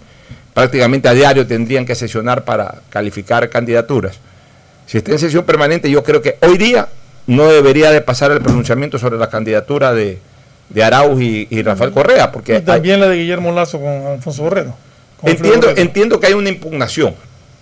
prácticamente 0.55 1.09
a 1.09 1.13
diario 1.13 1.47
tendrían 1.47 1.85
que 1.85 1.95
sesionar 1.95 2.45
para 2.45 2.77
calificar 2.89 3.51
candidaturas. 3.51 4.21
Si 4.87 4.97
está 4.97 5.13
en 5.13 5.19
sesión 5.19 5.45
permanente, 5.45 5.91
yo 5.91 6.03
creo 6.03 6.23
que 6.23 6.39
hoy 6.41 6.57
día 6.57 6.89
no 7.27 7.47
debería 7.49 7.91
de 7.91 8.01
pasar 8.01 8.31
el 8.31 8.41
pronunciamiento 8.41 8.99
sobre 8.99 9.19
la 9.19 9.29
candidatura 9.29 9.93
de, 9.93 10.19
de 10.73 10.83
Arauz 10.85 11.21
y, 11.21 11.47
y 11.51 11.63
Rafael 11.63 11.93
Correa, 11.93 12.31
porque 12.33 12.53
Y 12.53 12.57
hay- 12.57 12.63
también 12.63 13.01
la 13.01 13.09
de 13.09 13.17
Guillermo 13.17 13.53
Lazo 13.53 13.79
con 13.81 13.89
Alfonso 14.07 14.43
Borrero. 14.43 14.75
con 15.21 15.31
Entiendo, 15.31 15.69
Borrero. 15.69 15.81
entiendo 15.81 16.21
que 16.21 16.27
hay 16.29 16.33
una 16.35 16.49
impugnación. 16.49 17.15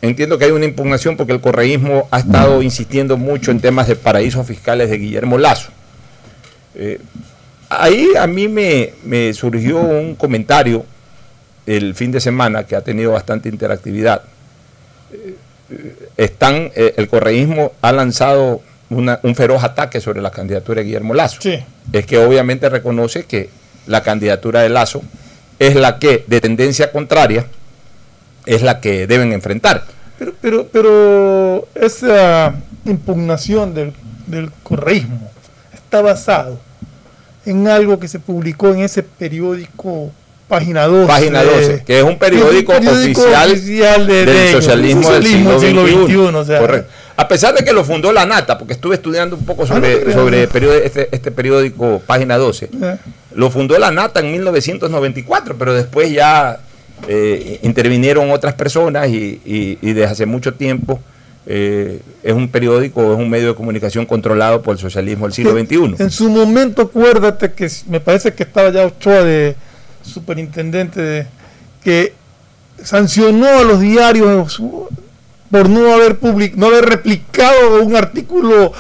Entiendo 0.03 0.39
que 0.39 0.47
hay 0.47 0.51
una 0.53 0.65
impugnación 0.65 1.17
porque 1.17 1.33
el 1.33 1.41
correísmo 1.43 2.09
ha 2.11 2.21
estado 2.21 2.63
insistiendo 2.63 3.17
mucho 3.19 3.51
en 3.51 3.61
temas 3.61 3.87
de 3.87 3.97
paraísos 3.97 4.47
fiscales 4.47 4.89
de 4.89 4.97
Guillermo 4.97 5.37
Lazo. 5.37 5.71
Eh, 6.75 6.99
ahí 7.69 8.09
a 8.19 8.27
mí 8.27 8.49
me, 8.49 8.95
me 9.05 9.33
surgió 9.35 9.79
un 9.79 10.15
comentario 10.15 10.87
el 11.67 11.95
fin 11.95 12.11
de 12.13 12.21
semana 12.21 12.65
que 12.65 12.77
ha 12.77 12.81
tenido 12.81 13.13
bastante 13.13 13.49
interactividad. 13.51 14.23
Eh, 15.13 15.35
eh, 15.71 15.95
están, 16.17 16.71
el 16.75 17.07
correísmo 17.09 17.73
ha 17.83 17.93
lanzado 17.93 18.63
una- 18.91 19.21
un 19.23 19.35
feroz 19.35 19.63
ataque 19.65 20.01
sobre 20.01 20.21
la 20.21 20.31
candidatura 20.31 20.81
de 20.81 20.87
Guillermo 20.87 21.15
Lazo 21.15 21.39
Sí. 21.41 21.59
es 21.93 22.07
que 22.07 22.19
obviamente 22.19 22.69
reconoce 22.69 23.25
que 23.25 23.49
la 23.87 24.03
candidatura 24.03 24.61
de 24.63 24.69
Lazo 24.69 25.03
es 25.59 25.75
la 25.77 25.99
que, 25.99 26.25
de 26.27 26.41
tendencia 26.41 26.91
contraria, 26.93 27.47
es 28.47 28.63
la 28.63 28.81
que 28.81 29.07
deben 29.07 29.33
enfrentar. 29.33 29.85
Pero, 30.19 30.33
pero, 30.41 30.67
pero 30.73 31.69
esa 31.75 32.55
impugnación 32.85 33.75
del, 33.75 33.93
del 34.27 34.51
correísmo 34.63 35.31
está 35.73 36.03
basado 36.03 36.59
en 37.47 37.69
algo 37.69 37.99
que 37.99 38.09
se 38.09 38.19
publicó 38.19 38.69
en 38.69 38.81
ese 38.81 39.03
periódico 39.03 40.11
Página 40.49 40.87
12. 40.87 41.07
Página 41.07 41.43
12, 41.45 41.85
que 41.87 41.99
es 41.99 42.05
un 42.05 42.19
periódico, 42.19 42.73
oficial, 42.73 44.07
de- 44.07 44.27
del 44.27 44.27
de 44.27 44.53
socialismo, 44.53 45.01
el 45.13 45.23
socialismo 45.23 45.51
del 45.53 45.61
siglo 45.61 46.07
XXI. 46.07 46.17
o 46.37 46.45
sea, 46.45 46.59
Correcto. 46.59 46.91
A 47.21 47.29
pesar 47.29 47.55
de 47.55 47.63
que 47.65 47.73
lo 47.73 47.85
fundó 47.85 48.13
la 48.13 48.25
Nata, 48.25 48.57
porque 48.57 48.73
estuve 48.73 48.95
estudiando 48.95 49.37
un 49.37 49.45
poco 49.45 49.65
Ah, 49.65 49.67
sobre, 49.67 50.49
periodi- 50.49 50.81
este, 50.85 51.09
este 51.13 51.31
periódico 51.31 52.01
Página 52.07 52.39
12. 52.39 52.71
eh, 52.83 52.97
Lo 53.35 53.51
fundó 53.51 53.79
la 53.79 53.91
Nata 53.91 54.21
en 54.21 54.33
1994, 54.33 55.57
pero 55.59 55.75
después 55.75 56.11
ya 56.13 56.61
eh, 57.09 57.59
intervinieron 57.63 58.31
otras 58.31 58.55
personas 58.55 59.09
y, 59.09 59.41
y- 59.45 59.79
y 59.83 59.93
desde 59.93 60.05
hace 60.11 60.27
mucho 60.27 60.55
tiempo 60.55 61.01
eh, 61.47 62.01
es 62.23 62.33
un 62.35 62.49
periódico, 62.49 63.13
es 63.13 63.19
un 63.19 63.29
medio 63.31 63.49
de 63.49 63.55
comunicación 63.55 64.07
controlado 64.07 64.63
por 64.63 64.75
el 64.75 64.79
socialismo 64.81 65.27
del 65.27 65.33
siglo 65.35 65.53
XXI. 65.59 65.97
En 66.03 66.11
su 66.11 66.29
momento, 66.31 66.83
acuérdate 66.83 67.53
que 67.53 67.69
me 67.89 68.01
parece 68.01 68.33
que 68.35 68.43
estaba 68.45 68.71
ya 68.71 68.85
Ochoa 68.87 69.23
de 69.25 69.57
superintendente 70.03 71.01
de- 71.03 71.27
que 71.85 72.13
sancionó 72.83 73.47
a 73.47 73.63
los 73.65 73.81
diarios 73.81 74.61
por 75.51 75.69
no 75.69 75.93
haber 75.93 76.17
public, 76.19 76.55
no 76.57 76.67
haber 76.67 76.85
replicado 76.87 77.83
un 77.83 77.97
artículo 77.97 78.73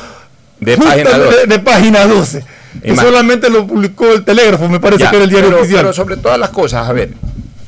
De 0.60 0.76
Página 0.76 1.18
12. 1.18 1.36
de- 1.38 1.46
de 1.46 1.58
página 1.58 2.06
12. 2.06 2.44
que 2.82 2.96
solamente 2.96 3.50
lo 3.50 3.66
publicó 3.66 4.12
el 4.12 4.24
Telégrafo, 4.24 4.68
me 4.68 4.78
parece 4.80 5.04
que 5.10 5.16
era 5.16 5.24
el 5.24 5.30
diario 5.30 5.48
pero, 5.50 5.60
oficial. 5.60 5.80
Pero 5.82 5.92
sobre 5.92 6.16
todas 6.16 6.38
las 6.38 6.50
cosas, 6.50 6.88
a 6.88 6.92
ver, 6.92 7.10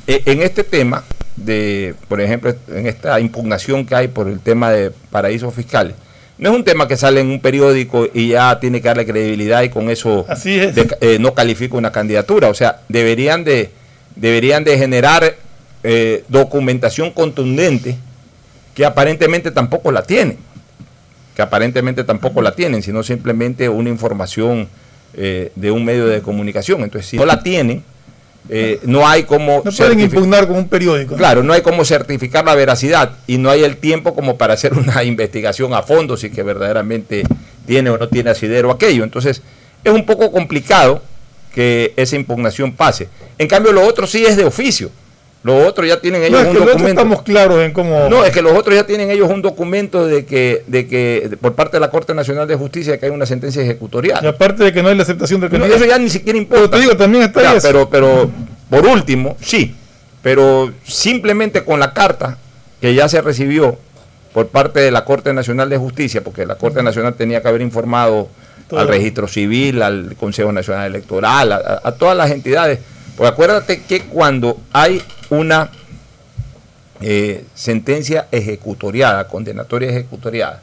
eh, 0.06 0.22
en 0.26 0.42
este 0.42 0.62
tema 0.64 1.02
de, 1.36 1.94
por 2.08 2.20
ejemplo, 2.20 2.54
en 2.68 2.86
esta 2.86 3.18
impugnación 3.18 3.84
que 3.84 3.94
hay 3.94 4.08
por 4.08 4.28
el 4.28 4.38
tema 4.38 4.70
de 4.70 4.90
paraísos 5.10 5.52
fiscales, 5.54 5.94
no 6.38 6.50
es 6.50 6.56
un 6.56 6.64
tema 6.64 6.86
que 6.88 6.96
sale 6.96 7.20
en 7.20 7.28
un 7.28 7.40
periódico 7.40 8.06
y 8.12 8.28
ya 8.28 8.58
tiene 8.60 8.80
que 8.80 8.88
darle 8.88 9.06
credibilidad 9.06 9.62
y 9.62 9.68
con 9.70 9.90
eso 9.90 10.24
Así 10.28 10.58
es. 10.58 10.74
de- 10.74 10.96
eh, 11.00 11.18
no 11.20 11.34
califica 11.34 11.76
una 11.76 11.90
candidatura. 11.92 12.48
O 12.48 12.54
sea, 12.54 12.80
deberían 12.88 13.42
de, 13.44 13.70
deberían 14.16 14.62
de 14.64 14.78
generar 14.78 15.34
eh, 15.84 16.24
documentación 16.28 17.10
contundente 17.10 17.96
que 18.74 18.84
aparentemente 18.84 19.50
tampoco 19.50 19.92
la 19.92 20.02
tienen. 20.02 20.38
Que 21.34 21.42
aparentemente 21.42 22.04
tampoco 22.04 22.42
la 22.42 22.54
tienen, 22.54 22.82
sino 22.82 23.02
simplemente 23.02 23.68
una 23.68 23.88
información 23.88 24.68
eh, 25.14 25.52
de 25.54 25.70
un 25.70 25.84
medio 25.84 26.06
de 26.06 26.22
comunicación. 26.22 26.82
Entonces, 26.82 27.10
si 27.10 27.16
no 27.16 27.26
la 27.26 27.42
tienen, 27.42 27.82
eh, 28.48 28.80
no 28.84 29.06
hay 29.06 29.22
como 29.22 29.62
No 29.64 29.70
pueden 29.70 30.00
impugnar 30.00 30.46
con 30.48 30.56
un 30.56 30.68
periódico. 30.68 31.12
¿no? 31.12 31.16
Claro, 31.16 31.42
no 31.42 31.52
hay 31.52 31.62
como 31.62 31.84
certificar 31.84 32.44
la 32.44 32.54
veracidad 32.54 33.12
y 33.26 33.38
no 33.38 33.50
hay 33.50 33.62
el 33.62 33.76
tiempo 33.76 34.14
como 34.14 34.36
para 34.36 34.54
hacer 34.54 34.74
una 34.74 35.04
investigación 35.04 35.74
a 35.74 35.82
fondo 35.82 36.16
si 36.16 36.30
que 36.30 36.42
verdaderamente 36.42 37.24
tiene 37.66 37.90
o 37.90 37.98
no 37.98 38.08
tiene 38.08 38.30
asidero 38.30 38.70
aquello. 38.70 39.04
Entonces, 39.04 39.42
es 39.84 39.92
un 39.92 40.04
poco 40.04 40.30
complicado 40.32 41.02
que 41.54 41.92
esa 41.96 42.16
impugnación 42.16 42.72
pase. 42.72 43.08
En 43.38 43.46
cambio, 43.46 43.72
lo 43.72 43.86
otro 43.86 44.06
sí 44.06 44.24
es 44.24 44.36
de 44.36 44.44
oficio. 44.44 44.90
Lo 45.44 45.66
otro 45.66 45.84
ya 45.84 46.00
tienen 46.00 46.20
No, 46.20 46.26
ellos 46.28 46.40
es 46.42 46.46
un 46.48 46.54
documento. 46.54 46.88
estamos 46.88 47.22
claros 47.22 47.60
en 47.62 47.72
cómo. 47.72 48.08
No, 48.08 48.24
es 48.24 48.30
que 48.32 48.42
los 48.42 48.52
otros 48.56 48.76
ya 48.76 48.86
tienen 48.86 49.10
ellos 49.10 49.28
un 49.28 49.42
documento 49.42 50.06
de 50.06 50.24
que, 50.24 50.62
de 50.68 50.86
que 50.86 51.26
de- 51.30 51.36
por 51.36 51.54
parte 51.54 51.78
de 51.78 51.80
la 51.80 51.90
Corte 51.90 52.14
Nacional 52.14 52.46
de 52.46 52.54
Justicia 52.54 52.96
que 52.98 53.06
hay 53.06 53.12
una 53.12 53.26
sentencia 53.26 53.60
ejecutorial. 53.60 54.20
Y 54.22 54.28
aparte 54.28 54.62
de 54.62 54.72
que 54.72 54.82
no 54.84 54.88
hay 54.88 54.94
la 54.96 55.02
aceptación 55.02 55.40
del 55.40 55.50
No, 55.50 55.58
candidato. 55.58 55.82
eso 55.84 55.90
ya 55.92 55.98
ni 55.98 56.08
siquiera 56.10 56.38
importa. 56.38 56.62
Pero 56.66 56.70
te 56.70 56.78
digo, 56.80 56.96
también 56.96 57.24
está 57.24 57.42
Ya, 57.42 57.54
eso. 57.56 57.66
pero, 57.66 57.90
pero 57.90 58.30
por 58.70 58.86
último, 58.86 59.36
sí, 59.40 59.74
pero 60.22 60.72
simplemente 60.84 61.64
con 61.64 61.80
la 61.80 61.92
carta 61.92 62.38
que 62.80 62.94
ya 62.94 63.08
se 63.08 63.20
recibió 63.20 63.76
por 64.32 64.46
parte 64.48 64.78
de 64.78 64.92
la 64.92 65.04
Corte 65.04 65.32
Nacional 65.34 65.68
de 65.68 65.76
Justicia, 65.76 66.22
porque 66.22 66.46
la 66.46 66.54
Corte 66.54 66.84
Nacional 66.84 67.14
tenía 67.14 67.42
que 67.42 67.48
haber 67.48 67.62
informado 67.62 68.28
Todo. 68.68 68.78
al 68.78 68.86
registro 68.86 69.26
civil, 69.26 69.82
al 69.82 70.14
Consejo 70.18 70.52
Nacional 70.52 70.86
Electoral, 70.86 71.52
a 71.52 71.92
todas 71.98 72.16
las 72.16 72.30
entidades. 72.30 72.78
Porque 73.16 73.28
acuérdate 73.28 73.82
que 73.82 74.02
cuando 74.02 74.60
hay 74.72 75.02
una 75.30 75.70
eh, 77.00 77.44
sentencia 77.54 78.28
ejecutoriada, 78.30 79.28
condenatoria 79.28 79.90
ejecutoriada, 79.90 80.62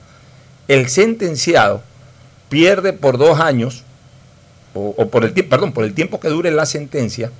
el 0.67 0.89
sentenciado 0.89 1.81
pierde 2.49 2.93
por 2.93 3.17
dos 3.17 3.39
años 3.39 3.83
o, 4.73 4.93
o 4.97 5.09
por 5.09 5.25
el 5.25 5.33
tiempo, 5.33 5.49
perdón, 5.51 5.73
por 5.73 5.83
el 5.83 5.93
tiempo 5.93 6.19
que 6.19 6.29
dure 6.29 6.51
la 6.51 6.65
sentencia, 6.65 7.31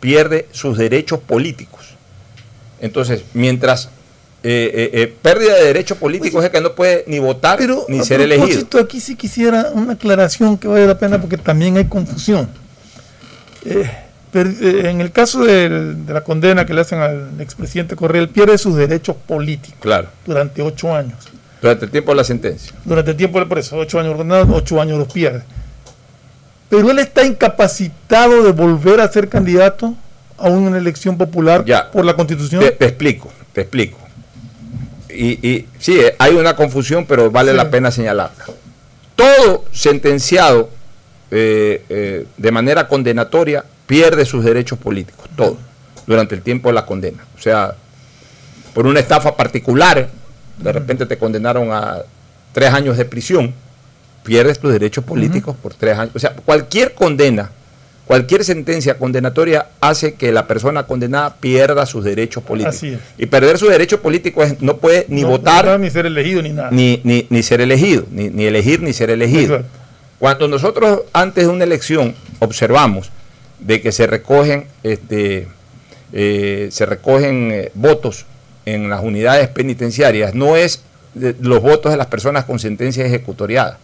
pierde 0.00 0.48
sus 0.52 0.78
derechos 0.78 1.20
políticos. 1.20 1.96
Entonces, 2.80 3.24
mientras 3.32 3.88
eh, 4.42 4.70
eh, 4.72 5.02
eh, 5.02 5.14
pérdida 5.22 5.56
de 5.56 5.64
derechos 5.64 5.98
políticos 5.98 6.44
es 6.44 6.50
que 6.50 6.60
no 6.60 6.74
puede 6.74 7.02
ni 7.08 7.18
votar 7.18 7.58
Pero 7.58 7.84
ni 7.88 8.04
ser 8.04 8.20
elegido. 8.20 8.64
aquí 8.78 9.00
sí 9.00 9.16
quisiera 9.16 9.70
una 9.72 9.94
aclaración 9.94 10.56
que 10.56 10.68
vale 10.68 10.86
la 10.86 10.98
pena 10.98 11.20
porque 11.20 11.36
también 11.36 11.76
hay 11.76 11.86
confusión. 11.86 12.48
Eh, 14.34 14.54
eh, 14.60 14.82
en 14.90 15.00
el 15.00 15.12
caso 15.12 15.44
del- 15.44 16.04
de 16.04 16.12
la 16.12 16.20
condena 16.22 16.66
que 16.66 16.74
le 16.74 16.82
hacen 16.82 16.98
al 17.00 17.40
expresidente 17.40 17.96
Correa, 17.96 18.20
él 18.20 18.28
pierde 18.28 18.58
sus 18.58 18.76
derechos 18.76 19.16
políticos 19.26 19.78
Claro, 19.80 20.08
durante 20.26 20.60
ocho 20.62 20.94
años. 20.94 21.16
durante 21.62 21.86
el 21.86 21.90
tiempo 21.90 22.10
de 22.12 22.16
la 22.16 22.24
sentencia. 22.24 22.72
Durante 22.84 23.12
el 23.12 23.16
tiempo 23.16 23.38
del 23.38 23.48
preso, 23.48 23.76
ocho 23.76 23.98
años 23.98 24.12
ordenados, 24.14 24.48
ocho 24.52 24.80
años 24.80 24.98
los 24.98 25.10
pierde. 25.12 25.42
Pero 26.68 26.90
él 26.90 26.98
está 26.98 27.24
incapacitado 27.24 28.42
de 28.42 28.52
volver 28.52 29.00
a 29.00 29.08
ser 29.10 29.28
candidato 29.28 29.94
a 30.36 30.48
una 30.50 30.76
elección 30.76 31.16
popular 31.16 31.64
Ya. 31.64 31.90
por 31.90 32.04
la 32.04 32.14
constitución. 32.14 32.60
Te, 32.62 32.72
te 32.72 32.84
explico, 32.86 33.32
te 33.52 33.62
explico. 33.62 33.98
Y, 35.08 35.48
y 35.48 35.66
sí, 35.78 35.98
eh, 35.98 36.14
hay 36.18 36.34
una 36.34 36.54
confusión, 36.56 37.06
pero 37.06 37.30
vale 37.30 37.52
Sí. 37.52 37.56
la 37.56 37.70
pena 37.70 37.90
señalarla. 37.90 38.44
Todo 39.14 39.64
sentenciado 39.72 40.68
eh, 41.30 41.82
eh, 41.88 42.26
de 42.36 42.52
manera 42.52 42.86
condenatoria 42.86 43.64
pierde 43.86 44.24
sus 44.24 44.44
derechos 44.44 44.78
políticos, 44.78 45.26
todo, 45.36 45.56
durante 46.06 46.34
el 46.34 46.42
tiempo 46.42 46.68
de 46.68 46.74
la 46.74 46.86
condena. 46.86 47.24
O 47.36 47.40
sea, 47.40 47.74
por 48.74 48.86
una 48.86 49.00
estafa 49.00 49.36
particular, 49.36 50.08
de 50.58 50.72
repente 50.72 51.06
te 51.06 51.18
condenaron 51.18 51.70
a 51.72 51.98
tres 52.52 52.72
años 52.72 52.96
de 52.96 53.04
prisión, 53.04 53.54
pierdes 54.24 54.58
tus 54.58 54.72
derechos 54.72 55.04
políticos 55.04 55.56
por 55.62 55.74
tres 55.74 55.98
años. 55.98 56.14
O 56.16 56.18
sea, 56.18 56.34
cualquier 56.34 56.94
condena, 56.94 57.50
cualquier 58.06 58.44
sentencia 58.44 58.98
condenatoria 58.98 59.68
hace 59.80 60.14
que 60.14 60.32
la 60.32 60.46
persona 60.46 60.84
condenada 60.84 61.36
pierda 61.36 61.86
sus 61.86 62.04
derechos 62.04 62.42
políticos. 62.42 62.76
Así 62.76 62.88
es. 62.94 63.00
Y 63.18 63.26
perder 63.26 63.56
sus 63.58 63.68
derechos 63.70 64.00
políticos 64.00 64.46
es- 64.50 64.60
no 64.62 64.78
puede 64.78 65.06
ni 65.08 65.22
No- 65.22 65.28
votar, 65.28 65.64
no, 65.66 65.78
ni 65.78 65.90
ser 65.90 66.06
elegido, 66.06 66.42
ni 66.42 66.50
nada. 66.50 66.70
ni, 66.72 67.00
ni, 67.04 67.26
ni 67.30 67.42
ser 67.42 67.60
elegido, 67.60 68.04
ni, 68.10 68.28
ni 68.30 68.46
elegir 68.46 68.82
ni 68.82 68.92
ser 68.92 69.10
elegido. 69.10 69.56
Exacto. 69.56 69.78
Cuando 70.18 70.48
nosotros 70.48 71.02
antes 71.12 71.44
de 71.46 71.50
una 71.52 71.64
elección 71.64 72.14
observamos 72.38 73.10
de 73.60 73.80
que 73.80 73.92
se 73.92 74.06
recogen, 74.06 74.66
este, 74.82 75.48
eh, 76.12 76.68
se 76.70 76.86
recogen 76.86 77.50
eh, 77.52 77.70
votos 77.74 78.26
en 78.64 78.88
las 78.90 79.02
unidades 79.02 79.48
penitenciarias, 79.48 80.34
no 80.34 80.56
es 80.56 80.82
de- 81.14 81.34
los 81.40 81.62
votos 81.62 81.90
de 81.92 81.98
las 81.98 82.06
personas 82.08 82.44
con 82.44 82.58
sentencia 82.58 83.04
ejecutoriada, 83.06 83.78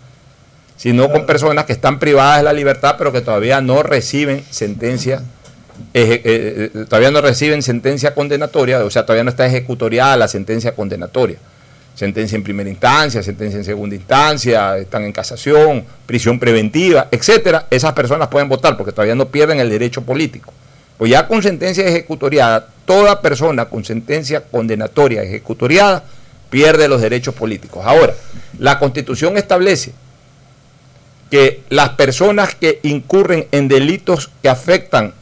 sino 0.77 1.11
con 1.11 1.27
personas 1.27 1.65
que 1.65 1.73
están 1.73 1.99
privadas 1.99 2.39
de 2.39 2.43
la 2.45 2.53
libertad, 2.53 2.97
pero 2.99 3.13
que 3.13 3.21
todavía 3.21 3.61
no 3.61 3.83
reciben 3.83 4.45
sentencia, 4.51 5.23
eje- 5.95 6.21
eh, 6.25 6.71
todavía 6.89 7.11
no 7.11 7.21
reciben 7.21 7.63
sentencia 7.63 8.15
condenatoria, 8.15 8.85
o 8.85 8.91
sea, 8.91 9.05
todavía 9.07 9.25
no 9.25 9.31
está 9.31 9.47
ejecutoriada 9.47 10.17
la 10.17 10.29
sentencia 10.29 10.75
condenatoria 10.75 11.39
sentencia 11.95 12.37
en 12.37 12.43
primera 12.43 12.71
instancia, 12.71 13.23
sentencia 13.23 13.59
en 13.59 13.65
segunda 13.65 13.95
instancia, 13.95 14.79
están 14.79 15.05
en 15.05 15.13
casación, 15.13 15.85
prisión 16.07 16.39
preventiva, 16.39 17.09
etcétera, 17.11 17.67
esas 17.71 17.93
personas 17.93 18.29
pueden 18.29 18.49
votar 18.49 18.77
porque 18.77 18.93
todavía 18.93 19.15
no 19.15 19.29
pierden 19.29 19.61
el 19.61 19.71
derecho 19.71 20.03
político. 20.03 20.53
Pues 20.99 21.11
ya 21.11 21.27
con 21.27 21.43
sentencia 21.43 21.87
ejecutoriada, 21.87 22.69
toda 22.85 23.21
persona 23.21 23.67
con 23.67 23.85
sentencia 23.85 24.43
condenatoria 24.43 25.23
ejecutoriada 25.23 26.05
pierde 26.51 26.89
los 26.89 27.01
derechos 27.01 27.35
políticos. 27.35 27.83
Ahora, 27.85 28.15
la 28.59 28.79
Constitución 28.79 29.37
establece 29.37 29.93
que 31.31 31.63
las 31.71 31.91
personas 31.91 32.55
que 32.55 32.79
incurren 32.83 33.47
en 33.53 33.67
delitos 33.69 34.31
que 34.43 34.51
afectan 34.51 35.15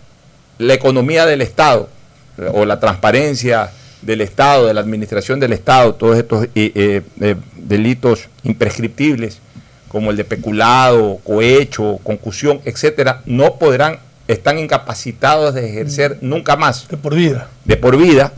la 0.58 0.74
economía 0.74 1.24
del 1.24 1.40
Estado 1.40 1.88
eh, 2.36 2.50
o 2.52 2.64
la 2.64 2.80
transparencia 2.80 3.70
del 4.02 4.20
Estado, 4.20 4.66
de 4.66 4.74
la 4.74 4.80
administración 4.80 5.40
del 5.40 5.52
Estado, 5.52 5.94
todos 5.94 6.16
estos 6.16 6.44
eh, 6.44 6.72
eh, 6.74 7.02
eh, 7.20 7.36
delitos 7.56 8.28
imprescriptibles 8.44 9.40
como 9.88 10.12
el 10.12 10.16
de 10.16 10.24
peculado, 10.24 11.18
cohecho, 11.24 11.98
concusión, 12.02 12.60
etcétera, 12.64 13.22
no 13.26 13.56
podrán, 13.56 13.98
están 14.28 14.58
incapacitados 14.58 15.54
de 15.54 15.68
ejercer 15.68 16.18
nunca 16.20 16.56
más 16.56 16.86
De 16.88 16.96
por 16.96 17.14
vida. 17.14 17.48
de 17.64 17.76
por 17.76 17.96
vida 17.96 18.32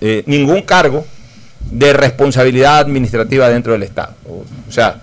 eh, 0.00 0.24
ningún 0.26 0.62
cargo 0.62 1.06
de 1.70 1.92
responsabilidad 1.92 2.78
administrativa 2.78 3.48
dentro 3.48 3.72
del 3.72 3.84
Estado. 3.84 4.14
O, 4.28 4.44
o 4.68 4.72
sea, 4.72 5.00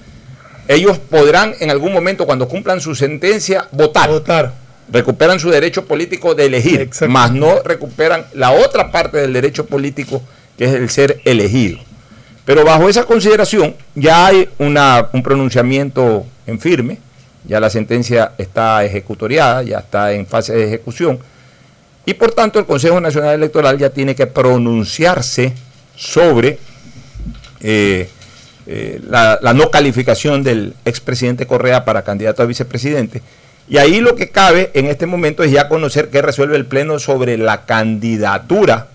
ellos 0.67 0.97
podrán 0.97 1.53
en 1.59 1.69
algún 1.69 1.93
momento, 1.93 2.25
cuando 2.25 2.47
cumplan 2.47 2.81
su 2.81 2.95
sentencia, 2.95 3.67
votar. 3.71 4.09
Votar. 4.09 4.64
Recuperan 4.91 5.39
su 5.39 5.49
derecho 5.49 5.85
político 5.85 6.35
de 6.35 6.45
elegir, 6.45 6.89
más 7.07 7.31
no 7.31 7.61
recuperan 7.63 8.25
la 8.33 8.51
otra 8.51 8.91
parte 8.91 9.17
del 9.17 9.33
derecho 9.33 9.65
político, 9.65 10.21
que 10.57 10.65
es 10.65 10.73
el 10.73 10.89
ser 10.89 11.21
elegido. 11.25 11.79
Pero 12.45 12.63
bajo 12.63 12.87
esa 12.87 13.05
consideración 13.05 13.75
ya 13.95 14.27
hay 14.27 14.47
una, 14.59 15.09
un 15.11 15.23
pronunciamiento 15.23 16.25
en 16.45 16.59
firme, 16.59 16.99
ya 17.43 17.59
la 17.59 17.71
sentencia 17.71 18.33
está 18.37 18.85
ejecutoriada, 18.85 19.63
ya 19.63 19.79
está 19.79 20.13
en 20.13 20.27
fase 20.27 20.53
de 20.53 20.65
ejecución, 20.65 21.19
y 22.05 22.13
por 22.13 22.31
tanto 22.31 22.59
el 22.59 22.65
Consejo 22.65 23.01
Nacional 23.01 23.33
Electoral 23.33 23.79
ya 23.79 23.89
tiene 23.89 24.13
que 24.13 24.27
pronunciarse 24.27 25.53
sobre 25.95 26.59
eh, 27.61 28.07
eh, 28.67 29.01
la, 29.09 29.39
la 29.41 29.53
no 29.53 29.71
calificación 29.71 30.43
del 30.43 30.75
expresidente 30.85 31.47
Correa 31.47 31.83
para 31.83 32.03
candidato 32.03 32.43
a 32.43 32.45
vicepresidente. 32.45 33.23
Y 33.67 33.77
ahí 33.77 33.99
lo 33.99 34.15
que 34.15 34.29
cabe 34.29 34.69
en 34.73 34.85
este 34.87 35.07
momento 35.07 35.43
es 35.43 35.51
ya 35.51 35.67
conocer 35.67 36.09
qué 36.09 36.21
resuelve 36.21 36.55
el 36.55 36.65
Pleno 36.65 36.99
sobre 36.99 37.37
la 37.37 37.65
candidatura 37.65 38.87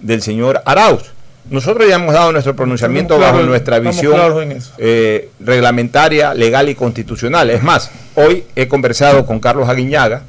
del 0.00 0.20
señor 0.22 0.62
Arauz. 0.64 1.12
Nosotros 1.48 1.88
ya 1.88 1.94
hemos 1.94 2.12
dado 2.12 2.32
nuestro 2.32 2.56
pronunciamiento 2.56 3.14
Estamos 3.14 3.32
bajo 3.32 3.46
nuestra 3.46 3.78
visión 3.78 4.16
eh, 4.78 5.30
reglamentaria, 5.38 6.34
legal 6.34 6.68
y 6.68 6.74
constitucional. 6.74 7.50
Es 7.50 7.62
más, 7.62 7.90
hoy 8.16 8.44
he 8.56 8.66
conversado 8.66 9.24
con 9.26 9.38
Carlos 9.38 9.68
Aguiñaga, 9.68 10.22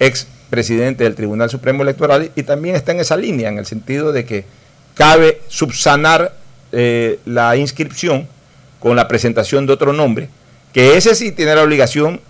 ex 0.00 0.26
presidente 0.48 1.04
del 1.04 1.14
Tribunal 1.14 1.50
Supremo 1.50 1.82
Electoral, 1.82 2.30
y 2.34 2.42
también 2.44 2.76
está 2.76 2.92
en 2.92 3.00
esa 3.00 3.16
línea, 3.16 3.50
en 3.50 3.58
el 3.58 3.66
sentido 3.66 4.12
de 4.12 4.24
que 4.24 4.46
cabe 4.94 5.42
subsanar 5.48 6.34
eh, 6.72 7.18
la 7.26 7.56
inscripción 7.56 8.26
con 8.80 8.96
la 8.96 9.06
presentación 9.06 9.66
de 9.66 9.74
otro 9.74 9.92
nombre, 9.92 10.30
que 10.72 10.96
ese 10.96 11.14
sí 11.14 11.30
tiene 11.32 11.54
la 11.54 11.62
obligación 11.62 12.20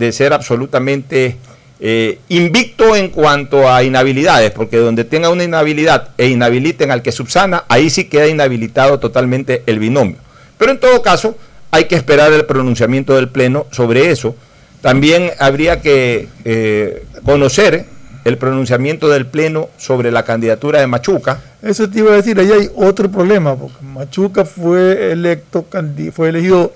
de 0.00 0.12
ser 0.12 0.32
absolutamente 0.32 1.36
eh, 1.78 2.18
invicto 2.28 2.96
en 2.96 3.10
cuanto 3.10 3.70
a 3.70 3.84
inhabilidades, 3.84 4.50
porque 4.50 4.78
donde 4.78 5.04
tenga 5.04 5.28
una 5.28 5.44
inhabilidad 5.44 6.08
e 6.16 6.28
inhabiliten 6.28 6.90
al 6.90 7.02
que 7.02 7.12
subsana, 7.12 7.64
ahí 7.68 7.90
sí 7.90 8.04
queda 8.04 8.26
inhabilitado 8.26 8.98
totalmente 8.98 9.62
el 9.66 9.78
binomio. 9.78 10.16
Pero 10.56 10.72
en 10.72 10.80
todo 10.80 11.02
caso, 11.02 11.36
hay 11.70 11.84
que 11.84 11.96
esperar 11.96 12.32
el 12.32 12.46
pronunciamiento 12.46 13.14
del 13.14 13.28
Pleno 13.28 13.66
sobre 13.70 14.10
eso. 14.10 14.34
También 14.80 15.32
habría 15.38 15.82
que 15.82 16.28
eh, 16.44 17.04
conocer 17.24 17.84
el 18.24 18.38
pronunciamiento 18.38 19.08
del 19.08 19.26
Pleno 19.26 19.68
sobre 19.76 20.10
la 20.10 20.24
candidatura 20.24 20.80
de 20.80 20.86
Machuca. 20.86 21.40
Eso 21.62 21.88
te 21.90 21.98
iba 21.98 22.12
a 22.12 22.16
decir, 22.16 22.40
ahí 22.40 22.50
hay 22.50 22.70
otro 22.74 23.10
problema, 23.10 23.54
porque 23.54 23.84
Machuca 23.84 24.46
fue 24.46 25.12
electo, 25.12 25.66
fue 26.12 26.30
elegido 26.30 26.72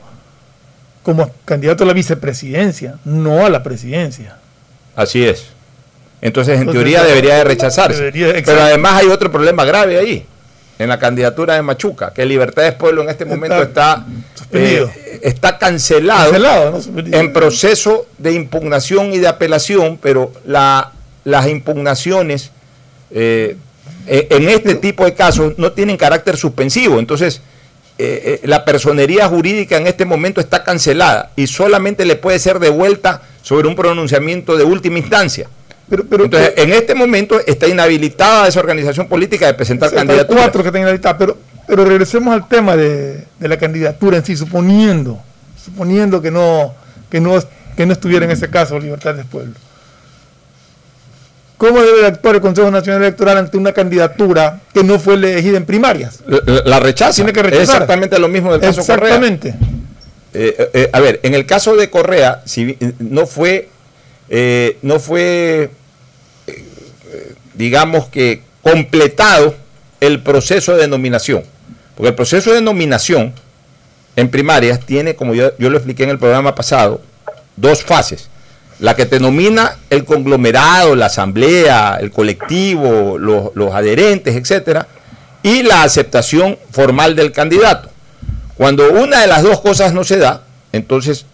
como 1.04 1.30
candidato 1.44 1.84
a 1.84 1.86
la 1.86 1.92
vicepresidencia, 1.92 2.96
no 3.04 3.46
a 3.46 3.50
la 3.50 3.62
presidencia. 3.62 4.38
Así 4.96 5.24
es. 5.24 5.46
Entonces, 6.20 6.58
en 6.58 6.70
teoría 6.70 7.04
debería 7.04 7.36
de 7.36 7.44
rechazarse. 7.44 8.10
Pero 8.12 8.62
además 8.62 9.02
hay 9.02 9.08
otro 9.08 9.30
problema 9.30 9.64
grave 9.64 9.98
ahí, 9.98 10.26
en 10.78 10.88
la 10.88 10.98
candidatura 10.98 11.54
de 11.54 11.62
Machuca, 11.62 12.12
que 12.12 12.24
Libertad 12.24 12.76
Pueblo 12.76 13.02
en 13.02 13.10
este 13.10 13.26
momento 13.26 13.62
está, 13.62 14.06
está, 15.20 15.50
eh, 15.50 15.56
cancelado, 15.60 16.32
en 16.96 17.32
proceso 17.32 18.06
de 18.16 18.32
impugnación 18.32 19.12
y 19.12 19.18
de 19.18 19.28
apelación, 19.28 19.98
pero 20.00 20.32
la, 20.46 20.92
las 21.24 21.46
impugnaciones 21.46 22.50
eh, 23.10 23.56
eh, 24.06 24.26
en 24.30 24.48
este 24.48 24.74
tipo 24.76 25.04
de 25.04 25.14
casos 25.14 25.58
no 25.58 25.72
tienen 25.72 25.96
carácter 25.96 26.36
suspensivo. 26.36 26.98
Entonces, 26.98 27.42
la 27.98 28.64
personería 28.64 29.28
jurídica 29.28 29.76
en 29.76 29.86
este 29.86 30.04
momento 30.04 30.40
está 30.40 30.64
cancelada 30.64 31.30
y 31.36 31.46
solamente 31.46 32.04
le 32.04 32.16
puede 32.16 32.38
ser 32.38 32.58
devuelta 32.58 33.22
sobre 33.42 33.68
un 33.68 33.76
pronunciamiento 33.76 34.56
de 34.56 34.64
última 34.64 34.98
instancia. 34.98 35.48
Pero, 35.88 36.04
pero, 36.04 36.24
Entonces, 36.24 36.54
en 36.56 36.72
este 36.72 36.94
momento 36.94 37.38
está 37.46 37.68
inhabilitada 37.68 38.48
esa 38.48 38.60
organización 38.60 39.06
política 39.06 39.46
de 39.46 39.54
presentar 39.54 39.92
candidaturas. 39.92 40.42
cuatro 40.42 40.62
que 40.62 40.68
están 40.68 40.80
inhabilitadas, 40.82 41.18
pero, 41.18 41.36
pero 41.66 41.84
regresemos 41.84 42.34
al 42.34 42.48
tema 42.48 42.74
de, 42.76 43.26
la 43.38 43.56
candidatura 43.58 44.16
en 44.16 44.24
sí, 44.24 44.34
suponiendo, 44.34 45.20
suponiendo 45.62 46.22
que 46.22 46.30
no, 46.30 46.74
que 47.10 47.20
no, 47.20 47.38
que 47.76 47.84
no 47.84 47.92
estuviera 47.92 48.24
en 48.24 48.30
ese 48.30 48.48
caso 48.48 48.78
Libertad 48.78 49.14
del 49.14 49.26
Pueblo. 49.26 49.54
¿Cómo 51.64 51.80
debe 51.82 52.06
actuar 52.06 52.34
el 52.34 52.40
Consejo 52.42 52.70
Nacional 52.70 53.00
Electoral 53.00 53.38
ante 53.38 53.56
una 53.56 53.72
candidatura 53.72 54.60
que 54.74 54.84
no 54.84 54.98
fue 54.98 55.14
elegida 55.14 55.56
en 55.56 55.64
primarias? 55.64 56.18
La, 56.26 56.78
rechaza. 56.78 57.14
Tiene 57.14 57.32
que 57.32 57.42
rechazar. 57.42 57.62
Exactamente 57.62 58.18
lo 58.18 58.28
mismo 58.28 58.52
del 58.52 58.60
caso 58.60 58.82
Exactamente. 58.82 59.52
Correa. 59.52 59.68
Eh, 60.34 60.56
eh, 60.58 60.70
eh, 60.74 60.90
a 60.92 61.00
ver, 61.00 61.20
en 61.22 61.32
el 61.32 61.46
caso 61.46 61.74
de 61.74 61.88
Correa, 61.88 62.42
si, 62.44 62.76
no 62.98 63.26
fue, 63.26 63.70
no 64.82 65.00
fue 65.00 65.70
digamos 67.54 68.08
que, 68.08 68.42
completado 68.60 69.54
el 70.00 70.22
proceso 70.22 70.76
de 70.76 70.86
nominación. 70.86 71.44
Porque 71.96 72.08
el 72.08 72.14
proceso 72.14 72.52
de 72.52 72.60
nominación 72.60 73.32
en 74.16 74.28
primarias 74.28 74.80
tiene, 74.80 75.14
como 75.14 75.32
yo, 75.32 75.56
yo 75.56 75.70
lo 75.70 75.78
expliqué 75.78 76.02
en 76.02 76.10
el 76.10 76.18
programa 76.18 76.54
pasado, 76.54 77.00
dos 77.56 77.82
fases. 77.82 78.28
La 78.80 78.96
que 78.96 79.06
te 79.06 79.20
nomina 79.20 79.76
el 79.90 80.04
conglomerado, 80.04 80.94
la 80.94 81.06
asamblea, 81.06 81.98
el 82.00 82.10
colectivo, 82.10 83.18
los, 83.18 83.50
los 83.54 83.74
adherentes, 83.74 84.36
etcétera, 84.36 84.86
y 85.42 85.62
la 85.62 85.82
aceptación 85.82 86.58
formal 86.70 87.14
del 87.14 87.32
candidato. 87.32 87.90
Cuando 88.56 88.90
una 88.92 89.20
de 89.20 89.26
las 89.26 89.42
dos 89.42 89.60
cosas 89.60 89.92
no 89.92 90.04
se 90.04 90.18
da, 90.18 90.42
entonces 90.72 91.26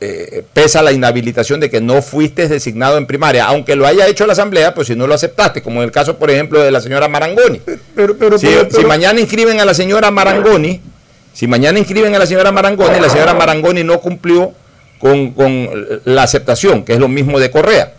eh, 0.00 0.44
pesa 0.52 0.80
la 0.80 0.92
inhabilitación 0.92 1.58
de 1.58 1.68
que 1.68 1.80
no 1.80 2.02
fuiste 2.02 2.46
designado 2.46 2.98
en 2.98 3.06
primaria, 3.06 3.46
aunque 3.46 3.74
lo 3.74 3.84
haya 3.84 4.06
hecho 4.06 4.26
la 4.26 4.32
Asamblea, 4.32 4.72
pues 4.72 4.86
si 4.86 4.94
no 4.94 5.08
lo 5.08 5.14
aceptaste, 5.14 5.60
como 5.60 5.80
en 5.80 5.86
el 5.86 5.90
caso, 5.90 6.18
por 6.18 6.30
ejemplo, 6.30 6.60
de 6.60 6.70
la 6.70 6.80
señora 6.80 7.08
Marangoni. 7.08 7.60
Pero, 7.96 8.38
si, 8.38 8.84
mañana 8.84 9.18
inscriben 9.18 9.58
a 9.60 9.64
la 9.64 9.74
señora 9.74 10.12
Marangoni, 10.12 10.80
si 11.32 11.48
mañana 11.48 11.80
inscriben 11.80 12.14
a 12.14 12.20
la 12.20 12.26
señora 12.26 12.52
Marangoni, 12.52 13.00
la 13.00 13.08
señora 13.08 13.34
Marangoni 13.34 13.82
no 13.82 13.98
cumplió 13.98 14.52
con, 14.98 15.32
con 15.32 15.68
la 16.04 16.22
aceptación, 16.22 16.84
que 16.84 16.94
es 16.94 16.98
lo 16.98 17.08
mismo 17.08 17.38
de 17.38 17.50
Correa. 17.50 17.92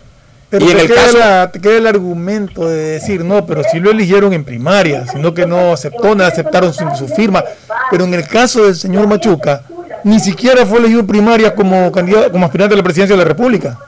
Pero 0.50 0.66
y 0.66 0.70
en 0.70 0.80
el 0.80 0.88
queda, 0.88 1.50
caso... 1.50 1.60
queda 1.62 1.76
el 1.76 1.86
argumento 1.86 2.68
de 2.68 2.76
decir, 2.76 3.24
no, 3.24 3.46
pero 3.46 3.62
si 3.70 3.78
lo 3.78 3.92
eligieron 3.92 4.32
en 4.32 4.44
primaria, 4.44 5.06
sino 5.06 5.32
que 5.32 5.46
no 5.46 5.72
aceptó, 5.72 6.14
no 6.16 6.24
aceptaron 6.24 6.74
su, 6.74 7.06
firma. 7.08 7.44
Pero 7.90 8.04
en 8.04 8.14
el 8.14 8.26
caso 8.26 8.64
del 8.64 8.74
señor 8.74 9.06
Machuca, 9.06 9.62
ni 10.02 10.18
siquiera 10.18 10.66
fue 10.66 10.78
elegido 10.78 11.00
en 11.00 11.06
primaria 11.06 11.54
como 11.54 11.92
candidato, 11.92 12.32
como 12.32 12.44
aspirante 12.44 12.74
a 12.74 12.76
la 12.76 12.82
presidencia 12.82 13.16
de 13.16 13.22
la 13.22 13.28
República. 13.28 13.78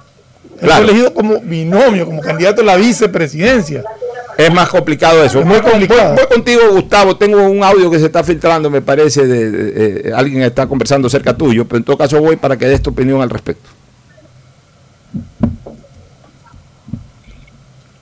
Fue 0.61 0.79
elegido 0.79 1.13
como 1.13 1.41
binomio, 1.41 2.07
como 2.07 2.21
candidato 2.21 2.63
a 2.63 2.65
la 2.65 2.77
vicepresidencia. 2.77 3.83
Es 4.37 4.53
más 4.53 4.69
complicado 4.69 5.23
eso. 5.23 5.43
muy 5.43 5.61
complicado. 5.61 6.15
Voy, 6.15 6.27
contigo, 6.27 6.61
Gustavo. 6.73 7.17
Tengo 7.17 7.43
un 7.43 7.63
audio 7.63 7.91
que 7.91 7.99
se 7.99 8.07
está 8.07 8.25
filtrando, 8.25 8.71
me 8.71 8.81
parece, 8.81 9.27
de, 9.27 10.13
alguien 10.15 10.43
está 10.43 10.67
conversando 10.67 11.09
cerca 11.09 11.37
tuyo, 11.37 11.67
pero 11.67 11.79
en 11.79 11.85
todo 11.85 11.99
caso 11.99 12.21
voy 12.21 12.37
para 12.37 12.57
que 12.57 12.67
des 12.67 12.83
tu 12.83 12.91
opinión 12.91 13.21
al 13.21 13.31
respecto. 13.31 13.69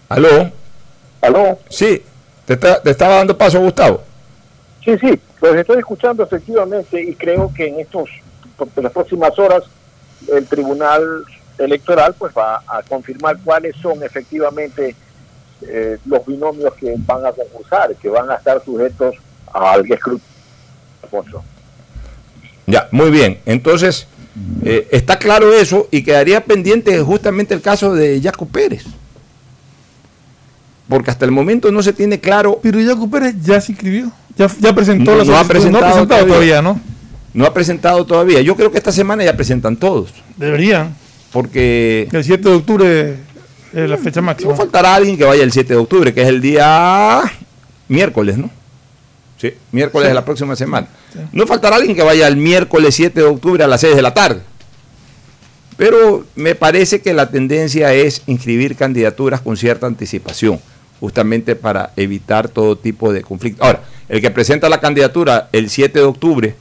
¿Aló? 0.08 0.50
¿Aló? 1.20 1.58
Sí, 1.68 2.02
te, 2.44 2.54
estaba 2.90 3.16
dando 3.16 3.36
paso, 3.36 3.60
Gustavo. 3.60 4.02
Sí, 4.84 4.96
sí, 4.98 5.20
los 5.40 5.54
estoy 5.54 5.78
escuchando 5.78 6.22
efectivamente 6.24 7.00
y 7.02 7.14
creo 7.14 7.52
que 7.54 7.68
en 7.68 7.80
estos, 7.80 8.08
en 8.76 8.82
las 8.82 8.92
próximas 8.92 9.38
horas, 9.38 9.64
el 10.32 10.46
Tribunal 10.46 11.24
Electoral 11.58 12.14
pues 12.18 12.32
va 12.36 12.62
a 12.66 12.82
confirmar 12.82 13.38
cuáles 13.44 13.76
son 13.76 14.02
efectivamente 14.02 14.96
eh, 15.62 15.98
los 16.06 16.24
binomios 16.26 16.74
que 16.74 16.94
van 16.98 17.24
a 17.24 17.32
concursar, 17.32 17.94
que 17.96 18.08
van 18.08 18.30
a 18.30 18.34
estar 18.34 18.62
sujetos 18.64 19.16
al 19.52 19.80
escrutinio. 19.90 21.42
Ya, 22.66 22.88
muy 22.92 23.10
bien. 23.10 23.40
Entonces, 23.46 24.06
eh, 24.64 24.88
está 24.92 25.18
claro 25.18 25.52
eso 25.52 25.88
y 25.90 26.02
quedaría 26.02 26.44
pendiente 26.44 26.98
justamente 27.00 27.54
el 27.54 27.62
caso 27.62 27.94
de 27.94 28.20
Jaco 28.22 28.46
Pérez 28.46 28.84
porque 30.90 31.10
hasta 31.10 31.24
el 31.24 31.30
momento 31.30 31.70
no 31.70 31.82
se 31.82 31.94
tiene 31.94 32.20
claro. 32.20 32.58
Pero 32.60 32.84
Jaco 32.84 33.08
Pérez 33.08 33.36
ya 33.40 33.60
se 33.60 33.72
inscribió, 33.72 34.10
ya, 34.36 34.50
ya 34.58 34.74
presentó 34.74 35.16
no, 35.16 35.24
no 35.24 35.36
ha 35.38 35.44
presentado, 35.44 36.06
todavía, 36.06 36.60
¿no? 36.60 36.78
No 37.32 37.46
ha 37.46 37.54
presentado 37.54 38.04
todavía. 38.04 38.42
Yo 38.42 38.56
creo 38.56 38.72
que 38.72 38.78
esta 38.78 38.90
semana 38.90 39.24
ya 39.24 39.36
presentan 39.36 39.76
todos. 39.76 40.12
Deberían. 40.36 40.96
Porque. 41.32 42.08
El 42.10 42.24
7 42.24 42.48
de 42.48 42.54
octubre 42.56 43.16
es 43.72 43.88
la 43.88 43.96
fecha 43.96 44.20
máxima. 44.20 44.52
No 44.52 44.56
faltará 44.56 44.94
alguien 44.94 45.16
que 45.16 45.24
vaya 45.24 45.42
el 45.42 45.52
7 45.52 45.74
de 45.74 45.78
octubre, 45.78 46.14
que 46.14 46.22
es 46.22 46.28
el 46.28 46.40
día 46.40 47.22
miércoles, 47.88 48.38
¿no? 48.38 48.50
Sí, 49.38 49.54
miércoles 49.72 50.08
de 50.08 50.14
la 50.14 50.24
próxima 50.24 50.54
semana. 50.54 50.86
No 51.32 51.46
faltará 51.46 51.76
alguien 51.76 51.96
que 51.96 52.02
vaya 52.02 52.28
el 52.28 52.36
miércoles 52.36 52.94
7 52.94 53.20
de 53.20 53.26
octubre 53.26 53.64
a 53.64 53.66
las 53.66 53.80
6 53.80 53.96
de 53.96 54.02
la 54.02 54.12
tarde. 54.12 54.40
Pero 55.76 56.26
me 56.34 56.54
parece 56.54 57.00
que 57.00 57.14
la 57.14 57.30
tendencia 57.30 57.94
es 57.94 58.22
inscribir 58.26 58.76
candidaturas 58.76 59.40
con 59.40 59.56
cierta 59.56 59.86
anticipación 59.86 60.60
justamente 61.00 61.56
para 61.56 61.92
evitar 61.96 62.48
todo 62.48 62.76
tipo 62.76 63.12
de 63.12 63.22
conflicto. 63.22 63.64
Ahora, 63.64 63.80
el 64.08 64.20
que 64.20 64.30
presenta 64.30 64.68
la 64.68 64.80
candidatura 64.80 65.48
el 65.52 65.70
7 65.70 65.98
de 65.98 66.04
octubre 66.04 66.54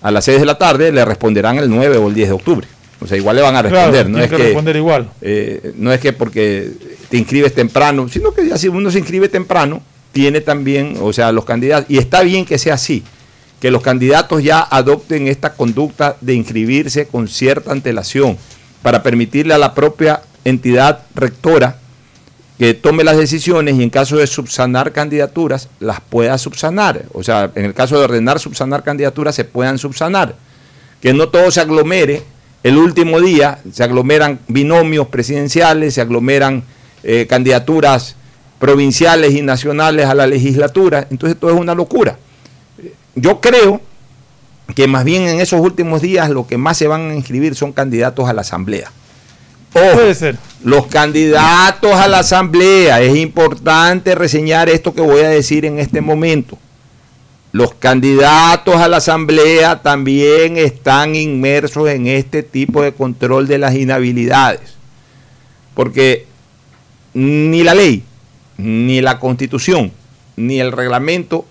a 0.00 0.10
las 0.12 0.24
6 0.26 0.38
de 0.38 0.46
la 0.46 0.56
tarde 0.56 0.92
le 0.92 1.04
responderán 1.04 1.58
el 1.58 1.68
9 1.68 1.96
o 1.96 2.08
el 2.08 2.14
10 2.14 2.28
de 2.28 2.34
octubre. 2.34 2.68
O 3.04 3.06
sea, 3.06 3.18
igual 3.18 3.36
le 3.36 3.42
van 3.42 3.54
a 3.54 3.62
responder. 3.62 4.08
no 4.08 4.18
es 4.18 4.30
que, 4.30 4.36
responder 4.38 4.76
igual. 4.76 5.10
Eh, 5.20 5.74
no 5.76 5.92
es 5.92 6.00
que 6.00 6.14
porque 6.14 6.70
te 7.10 7.18
inscribes 7.18 7.54
temprano, 7.54 8.08
sino 8.08 8.32
que 8.32 8.48
ya 8.48 8.56
si 8.56 8.68
uno 8.68 8.90
se 8.90 8.98
inscribe 8.98 9.28
temprano, 9.28 9.82
tiene 10.12 10.40
también, 10.40 10.96
o 11.00 11.12
sea, 11.12 11.30
los 11.30 11.44
candidatos, 11.44 11.90
y 11.90 11.98
está 11.98 12.22
bien 12.22 12.46
que 12.46 12.56
sea 12.56 12.74
así, 12.74 13.04
que 13.60 13.70
los 13.70 13.82
candidatos 13.82 14.42
ya 14.42 14.60
adopten 14.60 15.28
esta 15.28 15.52
conducta 15.52 16.16
de 16.20 16.34
inscribirse 16.34 17.06
con 17.06 17.28
cierta 17.28 17.72
antelación 17.72 18.38
para 18.82 19.02
permitirle 19.02 19.52
a 19.52 19.58
la 19.58 19.74
propia 19.74 20.22
entidad 20.44 21.00
rectora 21.14 21.78
que 22.58 22.72
tome 22.72 23.04
las 23.04 23.16
decisiones 23.16 23.76
y 23.76 23.82
en 23.82 23.90
caso 23.90 24.16
de 24.16 24.26
subsanar 24.26 24.92
candidaturas, 24.92 25.68
las 25.80 26.00
pueda 26.00 26.38
subsanar. 26.38 27.04
O 27.12 27.22
sea, 27.22 27.50
en 27.54 27.64
el 27.64 27.74
caso 27.74 27.98
de 27.98 28.04
ordenar 28.04 28.38
subsanar 28.38 28.84
candidaturas, 28.84 29.34
se 29.34 29.44
puedan 29.44 29.76
subsanar. 29.76 30.36
Que 31.00 31.12
no 31.12 31.28
todo 31.28 31.50
se 31.50 31.60
aglomere. 31.60 32.22
El 32.64 32.78
último 32.78 33.20
día 33.20 33.58
se 33.70 33.84
aglomeran 33.84 34.40
binomios 34.48 35.08
presidenciales, 35.08 35.94
se 35.94 36.00
aglomeran 36.00 36.64
eh, 37.02 37.26
candidaturas 37.28 38.16
provinciales 38.58 39.34
y 39.34 39.42
nacionales 39.42 40.06
a 40.06 40.14
la 40.14 40.26
legislatura. 40.26 41.06
Entonces 41.10 41.38
todo 41.38 41.52
es 41.52 41.60
una 41.60 41.74
locura. 41.74 42.16
Yo 43.14 43.42
creo 43.42 43.82
que 44.74 44.88
más 44.88 45.04
bien 45.04 45.24
en 45.24 45.40
esos 45.42 45.60
últimos 45.60 46.00
días 46.00 46.30
lo 46.30 46.46
que 46.46 46.56
más 46.56 46.78
se 46.78 46.86
van 46.86 47.10
a 47.10 47.14
inscribir 47.14 47.54
son 47.54 47.72
candidatos 47.72 48.26
a 48.30 48.32
la 48.32 48.40
Asamblea. 48.40 48.90
Puede 49.70 50.14
ser. 50.14 50.38
Los 50.62 50.86
candidatos 50.86 51.92
a 51.92 52.08
la 52.08 52.20
asamblea, 52.20 53.02
es 53.02 53.16
importante 53.16 54.14
reseñar 54.14 54.70
esto 54.70 54.94
que 54.94 55.02
voy 55.02 55.20
a 55.20 55.28
decir 55.28 55.66
en 55.66 55.78
este 55.78 56.00
momento. 56.00 56.56
Los 57.54 57.72
candidatos 57.72 58.74
a 58.74 58.88
la 58.88 58.96
asamblea 58.96 59.80
también 59.80 60.56
están 60.56 61.14
inmersos 61.14 61.88
en 61.88 62.08
este 62.08 62.42
tipo 62.42 62.82
de 62.82 62.90
control 62.90 63.46
de 63.46 63.58
las 63.58 63.76
inhabilidades. 63.76 64.74
Porque 65.74 66.26
ni 67.12 67.62
la 67.62 67.74
ley, 67.74 68.02
ni 68.56 69.00
la 69.00 69.20
constitución, 69.20 69.92
ni 70.34 70.58
el 70.58 70.72
reglamento 70.72 71.46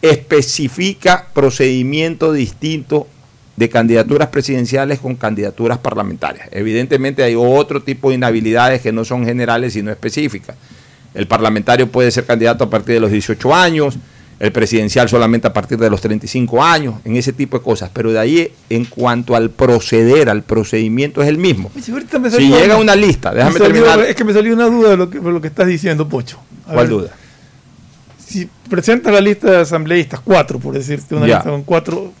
especifica 0.00 1.26
procedimiento 1.34 2.32
distinto 2.32 3.06
de 3.56 3.68
candidaturas 3.68 4.28
presidenciales 4.28 5.00
con 5.00 5.16
candidaturas 5.16 5.76
parlamentarias. 5.76 6.48
Evidentemente 6.50 7.22
hay 7.22 7.34
otro 7.36 7.82
tipo 7.82 8.08
de 8.08 8.14
inhabilidades 8.14 8.80
que 8.80 8.90
no 8.90 9.04
son 9.04 9.26
generales 9.26 9.74
sino 9.74 9.90
específicas. 9.90 10.56
El 11.12 11.26
parlamentario 11.26 11.92
puede 11.92 12.10
ser 12.10 12.24
candidato 12.24 12.64
a 12.64 12.70
partir 12.70 12.94
de 12.94 13.00
los 13.00 13.10
18 13.10 13.54
años, 13.54 13.98
el 14.38 14.52
presidencial 14.52 15.08
solamente 15.08 15.46
a 15.46 15.52
partir 15.52 15.78
de 15.78 15.88
los 15.88 16.00
35 16.00 16.62
años, 16.62 16.96
en 17.04 17.16
ese 17.16 17.32
tipo 17.32 17.58
de 17.58 17.64
cosas. 17.64 17.90
Pero 17.92 18.12
de 18.12 18.18
ahí, 18.18 18.52
en 18.68 18.84
cuanto 18.84 19.34
al 19.34 19.50
proceder, 19.50 20.28
al 20.28 20.42
procedimiento, 20.42 21.22
es 21.22 21.28
el 21.28 21.38
mismo. 21.38 21.70
Si, 21.80 22.48
llega 22.48 22.76
una 22.76 22.94
lista, 22.94 23.32
déjame 23.32 23.58
terminar. 23.58 24.00
Es 24.00 24.14
que 24.14 24.24
me 24.24 24.32
salió 24.32 24.52
una 24.52 24.66
duda 24.66 24.90
de 24.90 24.96
lo 24.96 25.08
que, 25.08 25.20
de 25.20 25.32
lo 25.32 25.40
que 25.40 25.48
estás 25.48 25.66
diciendo, 25.66 26.08
Pocho. 26.08 26.38
¿Cuál 26.70 26.88
duda? 26.88 27.10
Si 28.18 28.48
presentas 28.68 29.12
la 29.12 29.20
lista 29.20 29.50
de 29.50 29.56
asambleístas, 29.58 30.20
cuatro, 30.20 30.58
por 30.58 30.74
decirte, 30.74 31.14
una 31.14 31.26
lista 31.26 31.44
con 31.44 31.62
cuatro 31.62 32.12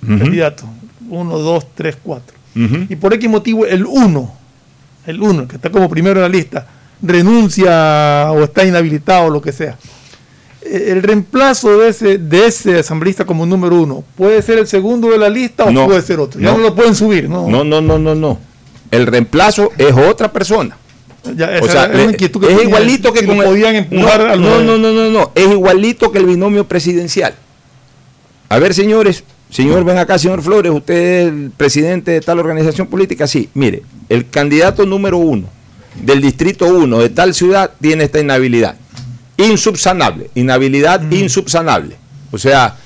candidatos, 0.00 0.68
uno, 1.08 1.38
dos, 1.38 1.66
tres, 1.74 1.96
cuatro. 2.02 2.36
Y 2.54 2.96
por 2.96 3.12
X 3.14 3.28
motivo, 3.28 3.66
el 3.66 3.84
uno, 3.84 4.32
el 5.06 5.20
uno, 5.20 5.46
que 5.46 5.56
está 5.56 5.70
como 5.70 5.88
primero 5.88 6.16
en 6.16 6.22
la 6.22 6.28
lista, 6.28 6.66
renuncia 7.02 8.30
o 8.30 8.42
está 8.42 8.64
inhabilitado 8.64 9.26
o 9.26 9.30
lo 9.30 9.42
que 9.42 9.52
sea 9.52 9.76
el 10.64 11.02
reemplazo 11.02 11.78
de 11.78 11.88
ese, 11.88 12.18
de 12.18 12.46
ese 12.46 12.78
asambleísta 12.78 13.24
como 13.24 13.44
número 13.46 13.80
uno, 13.80 14.04
¿puede 14.16 14.40
ser 14.42 14.58
el 14.58 14.66
segundo 14.66 15.10
de 15.10 15.18
la 15.18 15.28
lista 15.28 15.64
o 15.64 15.86
puede 15.86 16.02
ser 16.02 16.20
otro? 16.20 16.40
Ya 16.40 16.52
no, 16.52 16.58
lo 16.58 16.74
pueden 16.74 16.94
subir, 16.94 17.28
¿no? 17.28 17.48
No, 17.48 17.64
no, 17.64 17.80
no, 17.80 17.98
no, 17.98 18.14
no. 18.14 18.38
El 18.90 19.06
reemplazo 19.06 19.70
es 19.76 19.92
otra 19.92 20.32
persona. 20.32 20.76
o 21.24 21.66
sea, 21.66 21.90
es 21.92 22.62
igualito 22.62 23.12
que 23.12 23.26
con 23.26 23.38
podían 23.38 23.76
empujar 23.76 24.38
no, 24.38 24.62
no, 24.62 24.78
no, 24.78 24.92
no, 24.92 25.10
no, 25.10 25.32
es 25.34 25.50
igualito 25.50 26.10
que 26.10 26.18
el 26.18 26.26
binomio 26.26 26.66
presidencial. 26.66 27.34
A 28.48 28.58
ver, 28.58 28.74
señores, 28.74 29.24
señor, 29.50 29.84
ven 29.84 29.98
acá, 29.98 30.18
señor 30.18 30.42
Flores, 30.42 30.72
usted 30.72 30.94
es 30.94 31.28
el 31.28 31.50
presidente 31.56 32.12
de 32.12 32.20
tal 32.20 32.38
organización 32.38 32.86
política. 32.86 33.26
Sí, 33.26 33.48
mire, 33.54 33.82
el 34.08 34.28
candidato 34.28 34.86
número 34.86 35.18
uno 35.18 35.48
del 36.02 36.20
distrito 36.20 36.66
uno 36.66 36.98
de 36.98 37.08
tal 37.08 37.34
ciudad 37.34 37.72
tiene 37.80 38.04
esta 38.04 38.20
inhabilidad 38.20 38.76
insubsanable, 39.36 40.30
inhabilidad 40.34 41.00
insubsanable. 41.10 41.96
O 42.30 42.38
sea, 42.38 42.76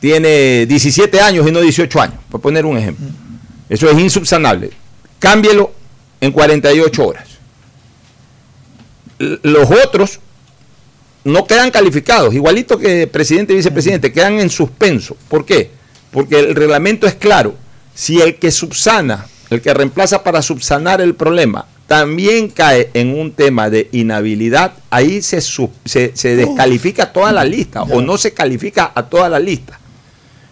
tiene 0.00 0.66
17 0.66 1.20
años 1.20 1.46
y 1.48 1.52
no 1.52 1.60
18 1.60 2.00
años, 2.00 2.18
por 2.30 2.40
poner 2.40 2.66
un 2.66 2.76
ejemplo. 2.76 3.06
Eso 3.68 3.90
es 3.90 3.98
insubsanable. 3.98 4.70
Cámbielo 5.18 5.72
en 6.20 6.32
48 6.32 7.06
horas. 7.06 7.28
Los 9.18 9.70
otros 9.70 10.20
no 11.24 11.46
quedan 11.46 11.70
calificados, 11.70 12.34
igualito 12.34 12.78
que 12.78 13.06
presidente 13.06 13.52
y 13.52 13.56
vicepresidente, 13.56 14.12
quedan 14.12 14.38
en 14.38 14.50
suspenso. 14.50 15.16
¿Por 15.28 15.44
qué? 15.44 15.70
Porque 16.10 16.38
el 16.38 16.54
reglamento 16.54 17.06
es 17.06 17.14
claro. 17.14 17.56
Si 17.94 18.20
el 18.20 18.36
que 18.36 18.50
subsana, 18.50 19.26
el 19.50 19.60
que 19.62 19.74
reemplaza 19.74 20.22
para 20.22 20.42
subsanar 20.42 21.00
el 21.00 21.14
problema, 21.14 21.66
también 21.86 22.48
cae 22.48 22.90
en 22.94 23.18
un 23.18 23.32
tema 23.32 23.70
de 23.70 23.88
inhabilidad, 23.92 24.72
ahí 24.90 25.22
se, 25.22 25.40
se, 25.40 26.36
descalifica 26.36 27.12
toda 27.12 27.32
la 27.32 27.44
lista 27.44 27.82
o 27.82 28.02
no 28.02 28.18
se 28.18 28.34
califica 28.34 28.92
a 28.94 29.04
toda 29.04 29.28
la 29.28 29.38
lista. 29.38 29.78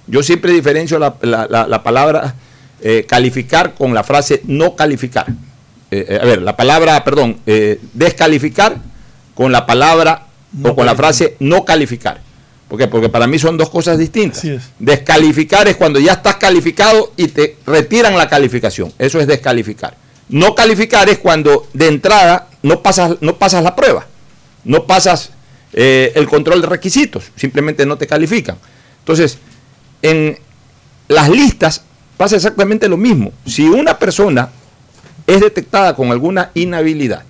Yo 0.06 0.22
siempre 0.22 0.52
diferencio 0.52 0.98
la, 0.98 1.82
palabra 1.82 2.34
eh, 2.80 3.04
calificar 3.08 3.74
con 3.74 3.94
la 3.94 4.04
frase 4.04 4.42
no 4.44 4.76
calificar. 4.76 5.26
Eh, 5.90 6.06
eh, 6.08 6.18
a 6.20 6.24
ver, 6.24 6.42
la 6.42 6.56
palabra, 6.56 7.02
perdón, 7.02 7.38
descalificar 7.92 8.76
con 9.34 9.50
la 9.50 9.66
palabra 9.66 10.26
o 10.62 10.74
con 10.74 10.86
la 10.86 10.94
frase 10.94 11.36
no 11.40 11.64
calificar. 11.64 12.20
¿Por 12.68 12.78
qué? 12.78 12.86
Porque 12.86 13.08
para 13.08 13.26
mí 13.26 13.38
son 13.38 13.56
dos 13.56 13.70
cosas 13.70 13.98
distintas. 13.98 14.46
Descalificar 14.78 15.66
es 15.66 15.76
cuando 15.76 15.98
ya 15.98 16.12
estás 16.12 16.36
calificado 16.36 17.12
y 17.16 17.28
te 17.28 17.56
retiran 17.66 18.16
la 18.16 18.28
calificación. 18.28 18.92
Eso 18.98 19.18
es 19.18 19.26
descalificar. 19.26 20.03
No 20.34 20.56
calificar 20.56 21.08
es 21.08 21.18
cuando 21.18 21.68
de 21.74 21.86
entrada 21.86 22.48
no 22.64 22.82
pasas, 22.82 23.18
no 23.20 23.36
pasas 23.36 23.62
la 23.62 23.76
prueba, 23.76 24.04
no 24.64 24.84
pasas 24.84 25.30
eh, 25.72 26.10
el 26.16 26.26
control 26.26 26.60
de 26.60 26.66
requisitos, 26.66 27.30
simplemente 27.36 27.86
no 27.86 27.96
te 27.96 28.08
califican. 28.08 28.56
Entonces, 28.98 29.38
en 30.02 30.36
las 31.06 31.28
listas 31.28 31.84
pasa 32.16 32.34
exactamente 32.34 32.88
lo 32.88 32.96
mismo. 32.96 33.32
Si 33.46 33.62
una 33.68 33.96
persona 33.96 34.50
es 35.24 35.40
detectada 35.40 35.94
con 35.94 36.10
alguna 36.10 36.50
inhabilidad, 36.54 37.22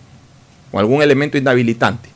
con 0.70 0.80
algún 0.80 1.02
elemento 1.02 1.36
inhabilitante, 1.36 2.08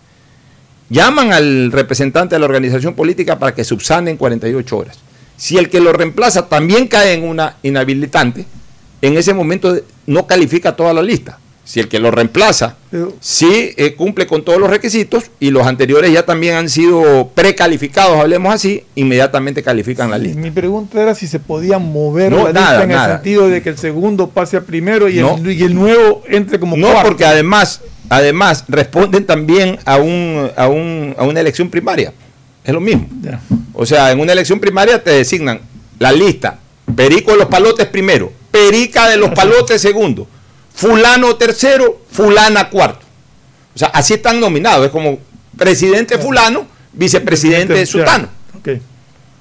llaman 0.88 1.35
al 1.35 1.70
representante 1.70 2.35
de 2.35 2.38
la 2.38 2.46
organización 2.46 2.94
política 2.94 3.38
para 3.38 3.55
que 3.55 3.62
subsane 3.62 4.11
en 4.11 4.16
48 4.16 4.74
horas. 4.79 4.98
Si 5.37 5.59
el 5.59 5.68
que 5.68 5.83
lo 5.83 5.92
reemplaza 5.92 6.48
también 6.48 6.88
cae 6.88 7.12
en 7.12 7.24
una 7.24 7.57
inhabilitante, 7.62 8.46
en 9.03 9.17
ese 9.17 9.35
momento 9.35 9.77
no 10.07 10.27
califica 10.27 10.75
toda 10.75 10.93
la 10.93 11.03
lista. 11.03 11.39
Si 11.69 11.81
el 11.81 11.89
que 11.89 11.99
lo 11.99 12.11
reemplaza 12.11 12.77
sí 13.21 13.75
eh, 13.77 13.95
cumple 13.95 14.27
con 14.27 14.43
todos 14.43 14.59
los 14.59 14.71
requisitos 14.71 15.25
y 15.39 15.51
los 15.51 15.67
anteriores 15.67 16.11
ya 16.11 16.25
también 16.25 16.55
han 16.55 16.71
sido 16.71 17.29
precalificados, 17.35 18.19
hablemos 18.19 18.55
así, 18.55 18.85
inmediatamente 18.95 19.63
califican 19.63 20.11
la 20.11 20.17
lista. 20.17 20.41
Mi 20.41 20.51
pregunta 20.51 21.03
era 21.03 21.15
si 21.15 21.27
se 21.27 21.39
podía 21.39 21.79
mover 21.79 22.33
la 22.33 22.53
lista 22.53 22.85
en 22.85 22.91
el 22.93 23.01
sentido 23.01 23.49
de 23.51 23.61
que 23.61 23.69
el 23.69 23.77
segundo 23.77 24.31
pase 24.31 24.57
a 24.57 24.63
primero 24.63 25.11
y, 25.11 25.19
el, 25.19 25.75
nuevo 25.75 26.23
entre 26.27 26.59
como 26.59 26.75
No, 26.75 26.89
porque 27.05 27.27
además, 27.27 27.83
además 28.09 28.65
responden 28.67 29.27
también 29.27 29.79
a, 29.85 29.99
un, 29.99 30.51
a, 30.57 30.69
un, 30.69 31.15
a 31.19 31.25
una 31.25 31.41
elección 31.41 31.69
primaria. 31.69 32.15
Es 32.65 32.73
lo 32.73 32.81
mismo. 32.81 33.07
O 33.75 33.85
sea, 33.85 34.11
en 34.11 34.21
una 34.21 34.33
elección 34.33 34.59
primaria 34.59 35.05
te 35.05 35.11
designan 35.11 35.61
la 35.99 36.13
lista, 36.13 36.59
Perico 36.97 37.33
de 37.33 37.37
los 37.37 37.47
Palotes 37.49 37.87
primero, 37.87 38.33
Perica 38.59 39.09
de 39.09 39.16
los 39.16 39.31
Palotes 39.31 39.81
segundo, 39.81 40.27
fulano 40.75 41.37
tercero, 41.37 42.01
fulana 42.11 42.68
cuarto. 42.68 43.07
O 43.75 43.79
sea, 43.79 43.88
así 43.88 44.14
están 44.14 44.40
nominados, 44.40 44.85
es 44.87 44.90
como 44.90 45.21
presidente 45.57 46.18
fulano, 46.18 46.66
vicepresidente 46.92 47.87
sultano. 47.87 48.29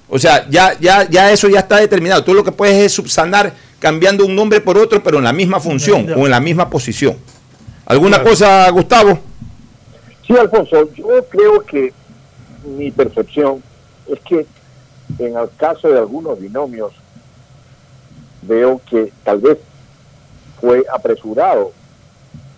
O 0.10 0.20
sea, 0.20 0.48
ya, 0.50 0.78
ya, 0.80 1.10
ya 1.10 1.32
eso 1.32 1.50
ya 1.50 1.60
está 1.60 1.78
determinado. 1.78 2.24
Tú 2.24 2.34
lo 2.34 2.44
que 2.44 2.52
puedes 2.52 2.76
es 2.76 2.94
subsanar 2.94 3.54
cambiando 3.80 4.24
un 4.24 4.36
nombre 4.36 4.62
por 4.62 4.78
otro, 4.78 5.02
pero 5.02 5.18
en 5.18 5.24
la 5.24 5.34
misma 5.34 5.60
función 5.60 6.08
o 6.16 6.26
en 6.26 6.32
la 6.32 6.40
misma 6.40 6.70
posición. 6.70 7.18
¿Alguna 7.86 8.24
cosa, 8.24 8.70
Gustavo? 8.70 9.20
Sí, 10.26 10.38
Alfonso, 10.38 10.90
yo 10.94 11.26
creo 11.30 11.66
que 11.66 11.92
mi 12.66 12.92
percepción 12.92 13.64
es 14.08 14.20
que 14.20 14.46
en 15.20 15.38
el 15.38 15.50
caso 15.58 15.90
de 15.90 15.98
algunos 15.98 16.40
binomios 16.40 16.94
veo 18.48 18.82
que 18.90 19.12
tal 19.24 19.40
vez 19.40 19.58
fue 20.60 20.84
apresurado 20.92 21.72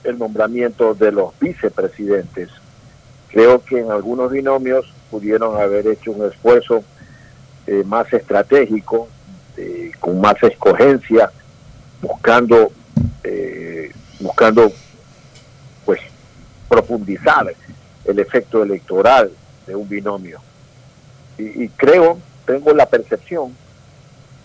el 0.03 0.17
nombramiento 0.17 0.93
de 0.93 1.11
los 1.11 1.37
vicepresidentes. 1.39 2.49
Creo 3.29 3.63
que 3.63 3.79
en 3.79 3.91
algunos 3.91 4.31
binomios 4.31 4.91
pudieron 5.11 5.59
haber 5.59 5.87
hecho 5.87 6.11
un 6.11 6.25
esfuerzo 6.27 6.83
eh, 7.67 7.83
más 7.85 8.11
estratégico, 8.13 9.07
con 9.99 10.21
más 10.21 10.41
escogencia, 10.41 11.29
buscando, 12.01 12.71
eh, 13.25 13.91
buscando 14.21 14.71
pues 15.85 15.99
profundizar 16.69 17.53
el 18.05 18.19
efecto 18.19 18.63
electoral 18.63 19.31
de 19.67 19.75
un 19.75 19.89
binomio. 19.89 20.39
y 21.37 21.69
creo, 21.69 22.19
tengo 22.45 22.73
la 22.73 22.85
percepción 22.85 23.53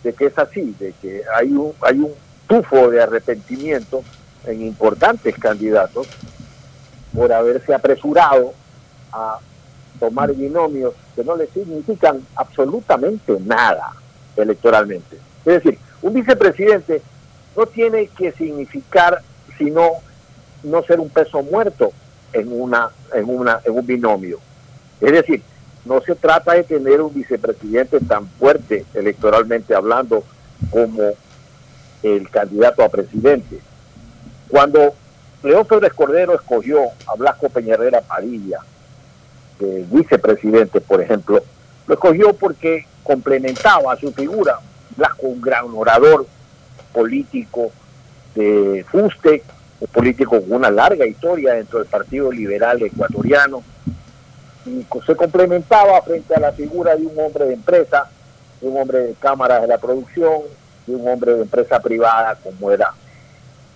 de 0.04 0.12
que 0.12 0.26
es 0.26 0.38
así, 0.38 0.76
de 0.78 0.92
que 1.00 1.22
hay 1.34 1.50
un, 1.52 1.72
hay 1.80 1.98
un 1.98 2.12
tufo 2.46 2.90
de 2.90 3.02
arrepentimiento 3.02 4.04
en 4.46 4.62
importantes 4.62 5.34
candidatos 5.36 6.06
por 7.14 7.32
haberse 7.32 7.74
apresurado 7.74 8.52
a 9.12 9.38
tomar 9.98 10.34
binomios 10.34 10.94
que 11.16 11.24
no 11.24 11.36
le 11.36 11.46
significan 11.48 12.20
absolutamente 12.36 13.36
nada 13.40 13.92
electoralmente. 14.36 15.16
Es 15.44 15.62
decir, 15.62 15.78
un 16.02 16.12
vicepresidente 16.12 17.00
no 17.56 17.66
tiene 17.66 18.08
que 18.08 18.32
significar 18.32 19.22
sino 19.56 19.92
no 20.64 20.82
ser 20.82 21.00
un 21.00 21.08
peso 21.08 21.42
muerto 21.42 21.92
en 22.32 22.48
una 22.52 22.90
en 23.14 23.30
una 23.30 23.60
en 23.64 23.78
un 23.78 23.86
binomio. 23.86 24.38
Es 25.00 25.12
decir, 25.12 25.42
no 25.84 26.00
se 26.00 26.14
trata 26.14 26.54
de 26.54 26.64
tener 26.64 27.00
un 27.00 27.12
vicepresidente 27.12 28.00
tan 28.00 28.26
fuerte 28.26 28.84
electoralmente 28.94 29.74
hablando 29.74 30.24
como 30.70 31.12
el 32.02 32.28
candidato 32.30 32.82
a 32.82 32.88
presidente. 32.88 33.60
Cuando 34.48 34.94
León 35.42 35.66
Febres 35.66 35.92
Cordero 35.92 36.34
escogió 36.34 36.80
a 37.06 37.14
Blasco 37.16 37.48
Peñarera 37.48 38.00
Padilla, 38.00 38.60
vicepresidente, 39.90 40.80
por 40.80 41.00
ejemplo, 41.00 41.42
Lo 41.86 41.94
escogió 41.94 42.32
porque 42.32 42.86
complementaba 43.02 43.92
a 43.92 43.96
su 43.96 44.10
figura 44.12 44.58
Blasco, 44.96 45.26
un 45.26 45.40
gran 45.40 45.66
orador 45.74 46.26
político 46.92 47.70
de 48.34 48.84
fuste, 48.90 49.42
un 49.80 49.88
político 49.88 50.40
con 50.40 50.52
una 50.52 50.70
larga 50.70 51.06
historia 51.06 51.54
dentro 51.54 51.80
del 51.80 51.88
Partido 51.88 52.32
Liberal 52.32 52.82
Ecuatoriano, 52.82 53.62
y 54.66 54.86
se 55.06 55.16
complementaba 55.16 56.00
frente 56.02 56.34
a 56.34 56.40
la 56.40 56.52
figura 56.52 56.96
de 56.96 57.06
un 57.06 57.18
hombre 57.18 57.46
de 57.46 57.54
empresa, 57.54 58.08
de 58.60 58.68
un 58.68 58.80
hombre 58.80 58.98
de 58.98 59.14
cámaras 59.14 59.62
de 59.62 59.68
la 59.68 59.78
producción, 59.78 60.42
de 60.86 60.94
un 60.94 61.08
hombre 61.08 61.34
de 61.34 61.42
empresa 61.42 61.80
privada 61.80 62.36
como 62.42 62.70
era 62.70 62.92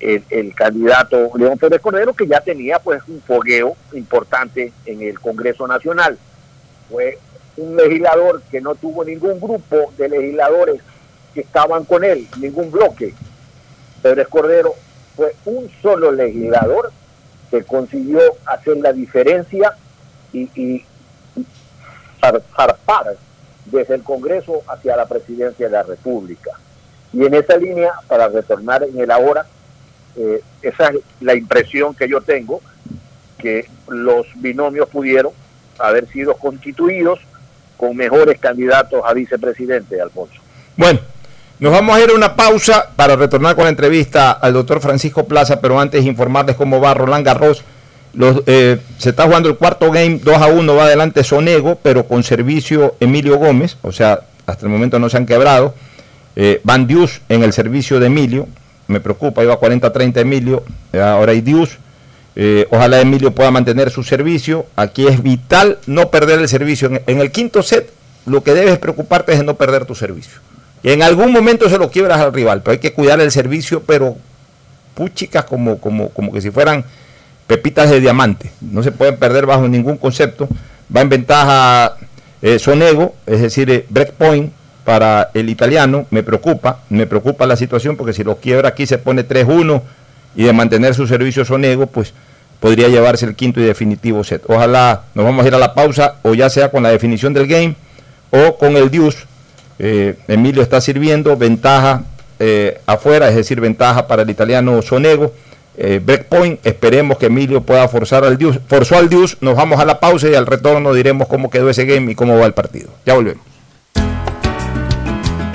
el, 0.00 0.54
candidato 0.54 1.30
León 1.36 1.58
Pérez 1.58 1.80
Cordero, 1.80 2.14
que 2.14 2.26
ya 2.26 2.40
tenía 2.40 2.78
pues 2.78 3.02
un 3.08 3.20
fogueo 3.20 3.76
importante 3.92 4.72
en 4.86 5.02
el 5.02 5.18
Congreso 5.18 5.66
Nacional. 5.66 6.16
Fue 6.88 7.18
un 7.56 7.76
legislador 7.76 8.42
que 8.50 8.60
no 8.60 8.74
tuvo 8.74 9.04
ningún 9.04 9.40
grupo 9.40 9.92
de 9.96 10.08
legisladores 10.08 10.80
que 11.34 11.40
estaban 11.40 11.84
con 11.84 12.04
él, 12.04 12.28
ningún 12.38 12.70
bloque. 12.70 13.14
Pérez 14.02 14.28
Cordero 14.28 14.74
fue 15.16 15.34
un 15.44 15.68
solo 15.82 16.12
legislador 16.12 16.92
que 17.50 17.64
consiguió 17.64 18.20
hacer 18.46 18.76
la 18.76 18.92
diferencia 18.92 19.74
y, 20.32 20.48
y 20.54 20.84
zarpar 22.20 23.16
desde 23.66 23.94
el 23.94 24.02
Congreso 24.02 24.62
hacia 24.66 24.96
la 24.96 25.06
presidencia 25.06 25.66
de 25.66 25.72
la 25.72 25.82
República. 25.82 26.52
Y 27.12 27.24
en 27.24 27.34
esa 27.34 27.56
línea, 27.56 27.92
para 28.06 28.28
retornar 28.28 28.82
en 28.84 28.98
el 28.98 29.10
ahora, 29.10 29.46
eh, 30.16 30.42
esa 30.62 30.88
es 30.88 30.96
la 31.20 31.34
impresión 31.34 31.94
que 31.94 32.08
yo 32.08 32.20
tengo, 32.20 32.60
que 33.38 33.68
los 33.88 34.26
binomios 34.36 34.88
pudieron 34.88 35.32
haber 35.78 36.08
sido 36.08 36.34
constituidos 36.34 37.20
con 37.76 37.96
mejores 37.96 38.38
candidatos 38.40 39.02
a 39.04 39.12
vicepresidente, 39.14 40.00
Alfonso. 40.00 40.40
Bueno, 40.76 40.98
nos 41.60 41.72
vamos 41.72 41.96
a 41.96 42.00
ir 42.00 42.10
a 42.10 42.14
una 42.14 42.34
pausa 42.34 42.90
para 42.94 43.16
retornar 43.16 43.54
con 43.54 43.64
la 43.64 43.70
entrevista 43.70 44.32
al 44.32 44.52
doctor 44.52 44.80
Francisco 44.80 45.26
Plaza, 45.26 45.60
pero 45.60 45.80
antes 45.80 46.04
informarles 46.04 46.56
cómo 46.56 46.80
va 46.80 46.94
Roland 46.94 47.24
Garros. 47.24 47.64
Eh, 48.46 48.78
se 48.98 49.10
está 49.10 49.24
jugando 49.24 49.48
el 49.48 49.56
cuarto 49.56 49.90
game, 49.90 50.20
2 50.22 50.36
a 50.36 50.46
1 50.46 50.74
va 50.74 50.84
adelante 50.84 51.22
Sonego, 51.24 51.78
pero 51.82 52.06
con 52.06 52.22
servicio 52.22 52.94
Emilio 53.00 53.36
Gómez, 53.38 53.76
o 53.82 53.92
sea, 53.92 54.20
hasta 54.46 54.66
el 54.66 54.72
momento 54.72 54.98
no 54.98 55.08
se 55.08 55.16
han 55.16 55.26
quebrado. 55.26 55.74
Eh, 56.36 56.60
Van 56.64 56.86
Dius 56.86 57.20
en 57.28 57.42
el 57.42 57.52
servicio 57.52 58.00
de 58.00 58.06
Emilio, 58.06 58.48
me 58.86 59.00
preocupa, 59.00 59.42
iba 59.42 59.60
40-30 59.60 60.20
Emilio, 60.20 60.64
eh, 60.92 61.00
ahora 61.00 61.32
hay 61.32 61.40
Dius. 61.40 61.78
ojalá 62.70 63.00
Emilio 63.00 63.32
pueda 63.32 63.50
mantener 63.50 63.90
su 63.90 64.02
servicio. 64.02 64.66
Aquí 64.76 65.06
es 65.06 65.22
vital 65.22 65.78
no 65.86 66.10
perder 66.10 66.38
el 66.38 66.48
servicio. 66.48 66.88
En, 67.06 67.20
el 67.20 67.32
quinto 67.32 67.62
set, 67.62 67.90
lo 68.26 68.42
que 68.42 68.54
debes 68.54 68.78
preocuparte 68.78 69.32
es 69.32 69.38
de 69.38 69.44
no 69.44 69.56
perder 69.56 69.84
tu 69.84 69.94
servicio. 69.94 70.38
Y 70.84 70.90
en 70.90 71.02
algún 71.02 71.32
momento 71.32 71.68
se 71.68 71.78
lo 71.78 71.90
quiebras 71.90 72.20
al 72.20 72.32
rival, 72.32 72.62
pero 72.62 72.72
hay 72.72 72.78
que 72.78 72.92
cuidar 72.92 73.20
el 73.20 73.32
servicio, 73.32 73.82
pero 73.82 74.16
puchicas 74.94 75.44
como, 75.44 75.78
como, 75.78 76.10
como 76.10 76.32
que 76.32 76.40
si 76.40 76.52
fueran 76.52 76.84
pepitas 77.48 77.90
de 77.90 77.98
diamante. 77.98 78.52
No 78.60 78.84
se 78.84 78.92
pueden 78.92 79.16
perder 79.16 79.46
bajo 79.46 79.66
ningún 79.66 79.96
concepto. 79.96 80.48
Va 80.94 81.00
en 81.00 81.08
ventaja 81.08 81.96
eh, 82.42 82.60
Sonego, 82.60 83.16
es 83.26 83.40
decir, 83.40 83.68
eh, 83.70 83.86
breakpoint 83.88 84.52
para 84.84 85.30
el 85.34 85.48
italiano. 85.48 86.06
Me 86.10 86.22
preocupa, 86.22 86.80
me 86.90 87.06
preocupa 87.06 87.46
la 87.46 87.56
situación 87.56 87.96
porque 87.96 88.12
si 88.12 88.22
lo 88.22 88.36
quiebra 88.36 88.68
aquí 88.68 88.86
se 88.86 88.98
pone 88.98 89.26
3-1 89.26 89.82
y 90.36 90.44
de 90.44 90.52
mantener 90.52 90.94
su 90.94 91.06
servicio 91.08 91.44
Sonego, 91.44 91.86
pues 91.86 92.12
podría 92.60 92.88
llevarse 92.88 93.24
el 93.24 93.34
quinto 93.34 93.60
y 93.60 93.64
definitivo 93.64 94.22
set. 94.22 94.42
Ojalá 94.46 95.04
nos 95.14 95.24
vamos 95.24 95.44
a 95.44 95.48
ir 95.48 95.54
a 95.54 95.58
la 95.58 95.74
pausa 95.74 96.16
o 96.22 96.34
ya 96.34 96.50
sea 96.50 96.70
con 96.70 96.82
la 96.82 96.90
definición 96.90 97.32
del 97.32 97.46
game 97.46 97.74
o 98.30 98.58
con 98.58 98.76
el 98.76 98.90
deuce. 98.90 99.24
Eh, 99.78 100.16
Emilio 100.28 100.62
está 100.62 100.80
sirviendo, 100.80 101.36
ventaja 101.36 102.04
afuera, 102.86 103.28
es 103.28 103.34
decir, 103.34 103.60
ventaja 103.60 104.06
para 104.06 104.22
el 104.22 104.30
italiano 104.30 104.80
Sonego 104.80 105.32
eh. 105.78 106.58
Esperemos 106.64 107.18
que 107.18 107.26
Emilio 107.26 107.62
pueda 107.62 107.88
forzar 107.88 108.24
al 108.24 108.36
Dios. 108.36 108.58
Forzó 108.66 108.96
al 108.96 109.08
Dios. 109.08 109.38
Nos 109.40 109.56
vamos 109.56 109.80
a 109.80 109.84
la 109.84 110.00
pausa 110.00 110.28
y 110.28 110.34
al 110.34 110.46
retorno 110.46 110.92
diremos 110.92 111.28
cómo 111.28 111.50
quedó 111.50 111.70
ese 111.70 111.84
game 111.84 112.12
y 112.12 112.14
cómo 112.14 112.38
va 112.38 112.46
el 112.46 112.54
partido. 112.54 112.88
Ya 113.06 113.14
volvemos. 113.14 113.44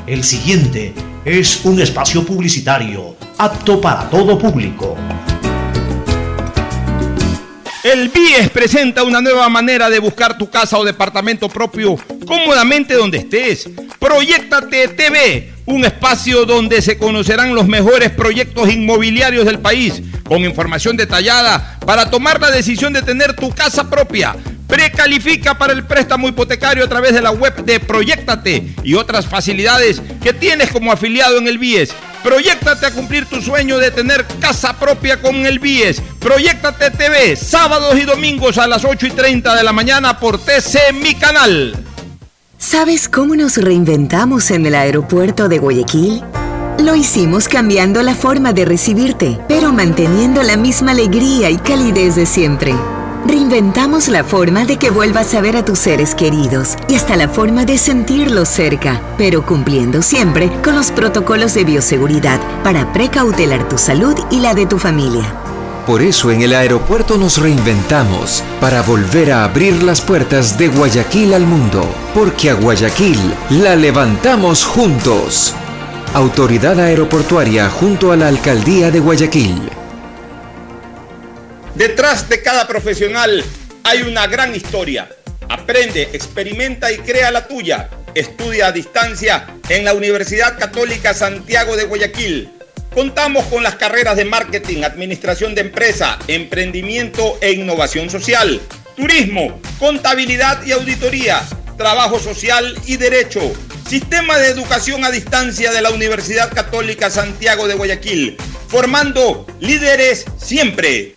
El 0.07 0.23
siguiente 0.23 0.93
es 1.25 1.63
un 1.65 1.81
espacio 1.81 2.25
publicitario 2.25 3.15
apto 3.37 3.79
para 3.79 4.09
todo 4.09 4.37
público. 4.37 4.95
El 7.83 8.07
BIES 8.07 8.49
presenta 8.49 9.03
una 9.03 9.19
nueva 9.19 9.49
manera 9.49 9.89
de 9.89 9.99
buscar 9.99 10.37
tu 10.37 10.49
casa 10.49 10.77
o 10.77 10.85
departamento 10.85 11.49
propio 11.49 11.97
cómodamente 12.25 12.93
donde 12.93 13.17
estés. 13.17 13.69
Proyectate 13.99 14.87
TV, 14.87 15.51
un 15.65 15.83
espacio 15.83 16.45
donde 16.45 16.81
se 16.81 16.97
conocerán 16.97 17.53
los 17.53 17.67
mejores 17.67 18.09
proyectos 18.11 18.71
inmobiliarios 18.71 19.43
del 19.43 19.59
país, 19.59 20.01
con 20.23 20.45
información 20.45 20.95
detallada 20.95 21.77
para 21.85 22.09
tomar 22.09 22.39
la 22.39 22.51
decisión 22.51 22.93
de 22.93 23.01
tener 23.01 23.35
tu 23.35 23.49
casa 23.49 23.89
propia. 23.89 24.33
Precalifica 24.65 25.57
para 25.57 25.73
el 25.73 25.83
préstamo 25.83 26.29
hipotecario 26.29 26.85
a 26.85 26.87
través 26.87 27.13
de 27.13 27.21
la 27.21 27.31
web 27.31 27.65
de 27.65 27.81
Proyectate 27.81 28.75
y 28.81 28.93
otras 28.93 29.27
facilidades 29.27 30.01
que 30.23 30.31
tienes 30.31 30.71
como 30.71 30.89
afiliado 30.89 31.37
en 31.37 31.49
el 31.49 31.57
BIES. 31.57 31.93
Proyectate 32.23 32.85
a 32.85 32.91
cumplir 32.91 33.25
tu 33.25 33.41
sueño 33.41 33.77
de 33.77 33.91
tener 33.91 34.25
casa 34.39 34.79
propia 34.79 35.21
con 35.21 35.35
el 35.45 35.59
BIES. 35.59 36.01
Proyectate 36.19 36.91
TV, 36.91 37.35
sábados 37.35 37.97
y 37.99 38.05
domingos 38.05 38.57
a 38.57 38.65
las 38.65 38.85
8 38.85 39.07
y 39.07 39.11
30 39.11 39.55
de 39.55 39.63
la 39.63 39.73
mañana 39.73 40.19
por 40.19 40.39
TC 40.39 40.93
Mi 40.93 41.15
Canal. 41.15 41.75
¿Sabes 42.57 43.09
cómo 43.09 43.35
nos 43.35 43.57
reinventamos 43.57 44.49
en 44.51 44.65
el 44.65 44.75
aeropuerto 44.75 45.49
de 45.49 45.59
Guayaquil? 45.59 46.23
Lo 46.79 46.95
hicimos 46.95 47.49
cambiando 47.49 48.01
la 48.01 48.15
forma 48.15 48.53
de 48.53 48.65
recibirte, 48.65 49.37
pero 49.49 49.73
manteniendo 49.73 50.41
la 50.43 50.55
misma 50.55 50.91
alegría 50.91 51.49
y 51.49 51.57
calidez 51.57 52.15
de 52.15 52.25
siempre. 52.25 52.73
Reinventamos 53.25 54.09
la 54.09 54.23
forma 54.23 54.65
de 54.65 54.77
que 54.77 54.89
vuelvas 54.89 55.33
a 55.33 55.41
ver 55.41 55.55
a 55.55 55.63
tus 55.63 55.79
seres 55.79 56.13
queridos 56.13 56.75
y 56.89 56.95
hasta 56.95 57.15
la 57.15 57.29
forma 57.29 57.63
de 57.63 57.77
sentirlos 57.77 58.49
cerca, 58.49 59.01
pero 59.17 59.45
cumpliendo 59.45 60.01
siempre 60.01 60.51
con 60.61 60.75
los 60.75 60.91
protocolos 60.91 61.53
de 61.53 61.63
bioseguridad 61.63 62.41
para 62.63 62.91
precautelar 62.91 63.67
tu 63.69 63.77
salud 63.77 64.15
y 64.29 64.41
la 64.41 64.53
de 64.53 64.65
tu 64.65 64.77
familia. 64.77 65.33
Por 65.87 66.01
eso 66.01 66.31
en 66.31 66.41
el 66.41 66.53
aeropuerto 66.53 67.17
nos 67.17 67.37
reinventamos 67.37 68.43
para 68.59 68.81
volver 68.81 69.31
a 69.31 69.43
abrir 69.45 69.83
las 69.83 70.01
puertas 70.01 70.57
de 70.57 70.67
Guayaquil 70.67 71.33
al 71.33 71.45
mundo, 71.45 71.85
porque 72.13 72.49
a 72.49 72.53
Guayaquil 72.53 73.19
la 73.49 73.75
levantamos 73.75 74.65
juntos. 74.65 75.53
Autoridad 76.13 76.79
Aeroportuaria 76.79 77.69
junto 77.69 78.11
a 78.11 78.17
la 78.17 78.27
Alcaldía 78.27 78.91
de 78.91 78.99
Guayaquil. 78.99 79.82
Detrás 81.75 82.29
de 82.29 82.43
cada 82.43 82.67
profesional 82.67 83.43
hay 83.83 84.03
una 84.03 84.27
gran 84.27 84.55
historia. 84.55 85.09
Aprende, 85.49 86.03
experimenta 86.13 86.91
y 86.91 86.97
crea 86.99 87.31
la 87.31 87.47
tuya. 87.47 87.89
Estudia 88.13 88.67
a 88.67 88.71
distancia 88.71 89.47
en 89.69 89.83
la 89.83 89.95
Universidad 89.95 90.59
Católica 90.59 91.15
Santiago 91.15 91.75
de 91.75 91.85
Guayaquil. 91.85 92.51
Contamos 92.93 93.45
con 93.45 93.63
las 93.63 93.73
carreras 93.73 94.17
de 94.17 94.25
marketing, 94.25 94.83
administración 94.83 95.55
de 95.55 95.61
empresa, 95.61 96.19
emprendimiento 96.27 97.39
e 97.41 97.53
innovación 97.53 98.11
social, 98.11 98.61
turismo, 98.95 99.59
contabilidad 99.79 100.63
y 100.63 100.73
auditoría, 100.73 101.41
trabajo 101.75 102.19
social 102.19 102.77
y 102.85 102.97
derecho. 102.97 103.51
Sistema 103.89 104.37
de 104.37 104.49
educación 104.49 105.03
a 105.05 105.09
distancia 105.09 105.71
de 105.71 105.81
la 105.81 105.89
Universidad 105.89 106.53
Católica 106.53 107.09
Santiago 107.09 107.67
de 107.67 107.73
Guayaquil, 107.73 108.37
formando 108.67 109.47
líderes 109.59 110.25
siempre. 110.37 111.15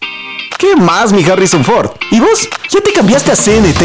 ¿Qué 0.58 0.74
más, 0.74 1.12
mi 1.12 1.22
Harrison 1.22 1.62
Ford? 1.62 1.90
¿Y 2.10 2.18
vos? 2.18 2.48
¿Ya 2.70 2.80
te 2.80 2.90
cambiaste 2.90 3.30
a 3.30 3.36
CNT? 3.36 3.80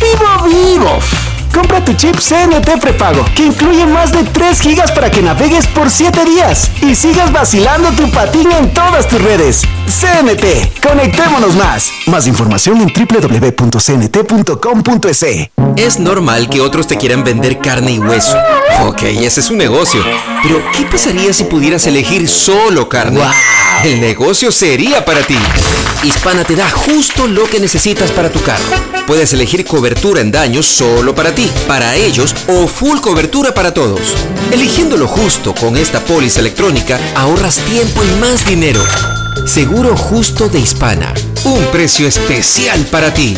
¡Vivo, 0.00 0.48
vivo! 0.48 1.27
Compra 1.58 1.84
tu 1.84 1.92
chip 1.94 2.14
CNT 2.14 2.78
prepago, 2.80 3.24
que 3.34 3.46
incluye 3.46 3.84
más 3.84 4.12
de 4.12 4.22
3 4.22 4.60
gigas 4.60 4.92
para 4.92 5.10
que 5.10 5.20
navegues 5.20 5.66
por 5.66 5.90
7 5.90 6.24
días 6.24 6.70
y 6.80 6.94
sigas 6.94 7.32
vacilando 7.32 7.90
tu 7.90 8.08
patín 8.12 8.48
en 8.52 8.72
todas 8.72 9.08
tus 9.08 9.20
redes. 9.20 9.62
CNT, 9.88 10.80
conectémonos 10.80 11.56
más. 11.56 11.90
Más 12.06 12.28
información 12.28 12.80
en 12.80 12.92
www.cnt.com.es. 12.92 13.80
Es 15.74 15.98
normal 15.98 16.48
que 16.48 16.60
otros 16.60 16.86
te 16.86 16.96
quieran 16.96 17.24
vender 17.24 17.58
carne 17.58 17.90
y 17.90 17.98
hueso. 17.98 18.38
Ok, 18.84 19.02
ese 19.02 19.40
es 19.40 19.50
un 19.50 19.58
negocio. 19.58 20.00
Pero, 20.44 20.62
¿qué 20.76 20.84
pasaría 20.84 21.32
si 21.32 21.42
pudieras 21.42 21.88
elegir 21.88 22.28
solo 22.28 22.88
carne? 22.88 23.20
El 23.82 24.00
negocio 24.00 24.52
sería 24.52 25.04
para 25.04 25.22
ti. 25.22 25.36
Hispana 26.04 26.44
te 26.44 26.54
da 26.54 26.70
justo 26.70 27.26
lo 27.26 27.50
que 27.50 27.58
necesitas 27.58 28.12
para 28.12 28.30
tu 28.30 28.40
carro. 28.42 28.62
Puedes 29.08 29.32
elegir 29.32 29.64
cobertura 29.64 30.20
en 30.20 30.30
daños 30.30 30.66
solo 30.66 31.14
para 31.14 31.34
ti, 31.34 31.47
para 31.66 31.96
ellos 31.96 32.34
o 32.48 32.66
full 32.66 32.98
cobertura 33.00 33.52
para 33.52 33.72
todos. 33.72 34.14
Eligiendo 34.52 34.96
lo 34.96 35.06
justo 35.06 35.54
con 35.54 35.76
esta 35.76 36.00
póliza 36.00 36.40
electrónica, 36.40 36.98
ahorras 37.14 37.56
tiempo 37.60 38.02
y 38.04 38.20
más 38.20 38.46
dinero. 38.46 38.82
Seguro 39.46 39.96
justo 39.96 40.48
de 40.48 40.60
Hispana. 40.60 41.14
Un 41.44 41.64
precio 41.72 42.06
especial 42.06 42.84
para 42.86 43.12
ti. 43.12 43.36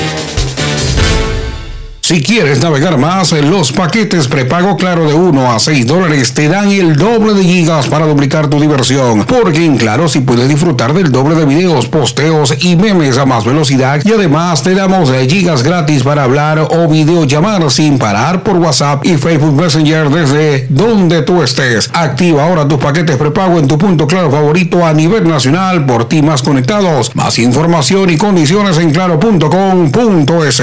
Si 2.10 2.20
quieres 2.20 2.60
navegar 2.60 2.98
más, 2.98 3.30
los 3.30 3.70
paquetes 3.70 4.26
prepago 4.26 4.76
Claro 4.76 5.06
de 5.06 5.14
1 5.14 5.52
a 5.52 5.60
6 5.60 5.86
dólares 5.86 6.34
te 6.34 6.48
dan 6.48 6.68
el 6.68 6.96
doble 6.96 7.34
de 7.34 7.44
gigas 7.44 7.86
para 7.86 8.04
duplicar 8.04 8.48
tu 8.50 8.58
diversión. 8.60 9.24
Porque 9.26 9.64
en 9.64 9.76
Claro 9.76 10.08
si 10.08 10.18
puedes 10.18 10.48
disfrutar 10.48 10.92
del 10.92 11.12
doble 11.12 11.36
de 11.36 11.44
videos, 11.44 11.86
posteos 11.86 12.52
y 12.64 12.74
memes 12.74 13.16
a 13.16 13.26
más 13.26 13.44
velocidad. 13.44 14.00
Y 14.04 14.10
además 14.10 14.64
te 14.64 14.74
damos 14.74 15.12
gigas 15.28 15.62
gratis 15.62 16.02
para 16.02 16.24
hablar 16.24 16.58
o 16.58 16.88
videollamar 16.88 17.70
sin 17.70 17.96
parar 17.96 18.42
por 18.42 18.56
WhatsApp 18.56 19.06
y 19.06 19.16
Facebook 19.16 19.54
Messenger 19.54 20.10
desde 20.10 20.66
donde 20.68 21.22
tú 21.22 21.44
estés. 21.44 21.90
Activa 21.92 22.42
ahora 22.42 22.66
tus 22.66 22.80
paquetes 22.80 23.18
prepago 23.18 23.60
en 23.60 23.68
tu 23.68 23.78
punto 23.78 24.08
Claro 24.08 24.32
favorito 24.32 24.84
a 24.84 24.92
nivel 24.92 25.28
nacional 25.28 25.86
por 25.86 26.08
ti 26.08 26.22
más 26.22 26.42
conectados. 26.42 27.14
Más 27.14 27.38
información 27.38 28.10
y 28.10 28.16
condiciones 28.16 28.78
en 28.78 28.90
claro.com.es. 28.90 30.60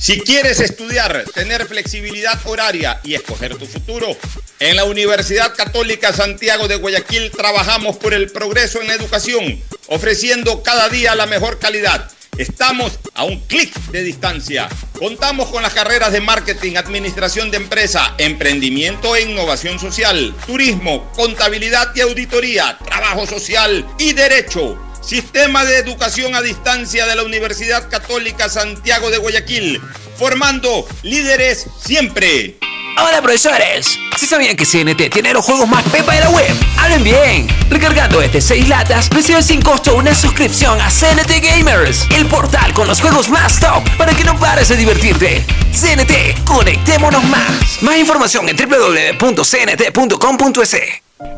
Si 0.00 0.18
quieres 0.18 0.60
estudiar, 0.60 1.26
tener 1.34 1.66
flexibilidad 1.66 2.40
horaria 2.46 2.98
y 3.04 3.12
escoger 3.12 3.56
tu 3.56 3.66
futuro, 3.66 4.16
en 4.58 4.74
la 4.76 4.84
Universidad 4.84 5.54
Católica 5.54 6.14
Santiago 6.14 6.68
de 6.68 6.76
Guayaquil 6.76 7.30
trabajamos 7.30 7.98
por 7.98 8.14
el 8.14 8.30
progreso 8.30 8.80
en 8.80 8.86
la 8.86 8.94
educación, 8.94 9.62
ofreciendo 9.88 10.62
cada 10.62 10.88
día 10.88 11.14
la 11.14 11.26
mejor 11.26 11.58
calidad. 11.58 12.10
Estamos 12.38 12.98
a 13.12 13.24
un 13.24 13.40
clic 13.40 13.74
de 13.90 14.02
distancia. 14.02 14.70
Contamos 14.98 15.48
con 15.48 15.62
las 15.62 15.74
carreras 15.74 16.12
de 16.12 16.22
marketing, 16.22 16.76
administración 16.76 17.50
de 17.50 17.58
empresa, 17.58 18.14
emprendimiento 18.16 19.14
e 19.14 19.30
innovación 19.30 19.78
social, 19.78 20.34
turismo, 20.46 21.12
contabilidad 21.12 21.94
y 21.94 22.00
auditoría, 22.00 22.78
trabajo 22.86 23.26
social 23.26 23.86
y 23.98 24.14
derecho. 24.14 24.89
Sistema 25.00 25.64
de 25.64 25.78
Educación 25.78 26.34
a 26.34 26.42
Distancia 26.42 27.06
de 27.06 27.16
la 27.16 27.22
Universidad 27.22 27.88
Católica 27.88 28.48
Santiago 28.48 29.10
de 29.10 29.18
Guayaquil, 29.18 29.80
formando 30.16 30.86
líderes 31.02 31.66
siempre. 31.82 32.58
Hola 32.98 33.22
profesores, 33.22 33.98
¿sí 34.18 34.26
sabían 34.26 34.56
que 34.56 34.66
CNT 34.66 35.10
tiene 35.10 35.32
los 35.32 35.44
juegos 35.44 35.66
más 35.66 35.82
pepa 35.84 36.12
de 36.12 36.20
la 36.20 36.28
web? 36.30 36.54
¡Hablen 36.76 37.02
bien! 37.02 37.48
Recargando 37.70 38.20
este 38.20 38.42
6 38.42 38.68
latas, 38.68 39.08
recibes 39.08 39.46
sin 39.46 39.62
costo 39.62 39.94
una 39.94 40.14
suscripción 40.14 40.78
a 40.80 40.90
CNT 40.90 41.40
Gamers, 41.42 42.06
el 42.14 42.26
portal 42.26 42.74
con 42.74 42.86
los 42.86 43.00
juegos 43.00 43.30
más 43.30 43.58
top 43.58 43.82
para 43.96 44.12
que 44.12 44.24
no 44.24 44.38
pares 44.38 44.68
de 44.68 44.76
divertirte. 44.76 45.46
CNT, 45.72 46.44
conectémonos 46.44 47.24
más. 47.24 47.80
Más 47.80 47.96
información 47.96 48.48
en 48.48 48.56
www.cnt.com.es. 48.56 49.40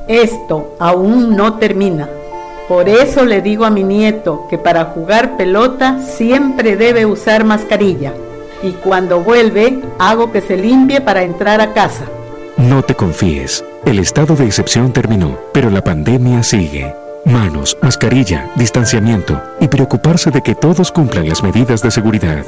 Esto 0.09 0.77
aún 0.81 1.37
no 1.37 1.59
termina. 1.59 2.09
Por 2.73 2.89
eso 2.89 3.27
le 3.27 3.43
digo 3.43 3.67
a 3.67 3.71
mi 3.71 3.85
nieto 3.85 4.47
que 4.49 4.57
para 4.57 4.87
jugar 4.87 5.37
pelota 5.37 5.99
siempre 6.01 6.75
debe 6.75 7.05
usar 7.05 7.45
mascarilla. 7.45 8.15
Y 8.63 8.71
cuando 8.71 9.21
vuelve, 9.21 9.79
hago 9.99 10.33
que 10.33 10.41
se 10.41 10.57
limpie 10.57 11.03
para 11.03 11.23
entrar 11.23 11.61
a 11.61 11.75
casa. 11.75 12.07
No 12.57 12.83
te 12.83 12.95
confíes. 12.95 13.63
El 13.85 13.99
estado 13.99 14.37
de 14.37 14.47
excepción 14.47 14.91
terminó, 14.91 15.39
pero 15.53 15.69
la 15.69 15.85
pandemia 15.85 16.43
sigue. 16.43 16.95
Manos, 17.27 17.77
mascarilla, 17.83 18.51
distanciamiento 18.57 19.39
y 19.61 19.69
preocuparse 19.69 20.31
de 20.31 20.41
que 20.41 20.55
todos 20.55 20.91
cumplan 20.91 21.29
las 21.29 21.43
medidas 21.43 21.83
de 21.83 21.91
seguridad. 21.91 22.47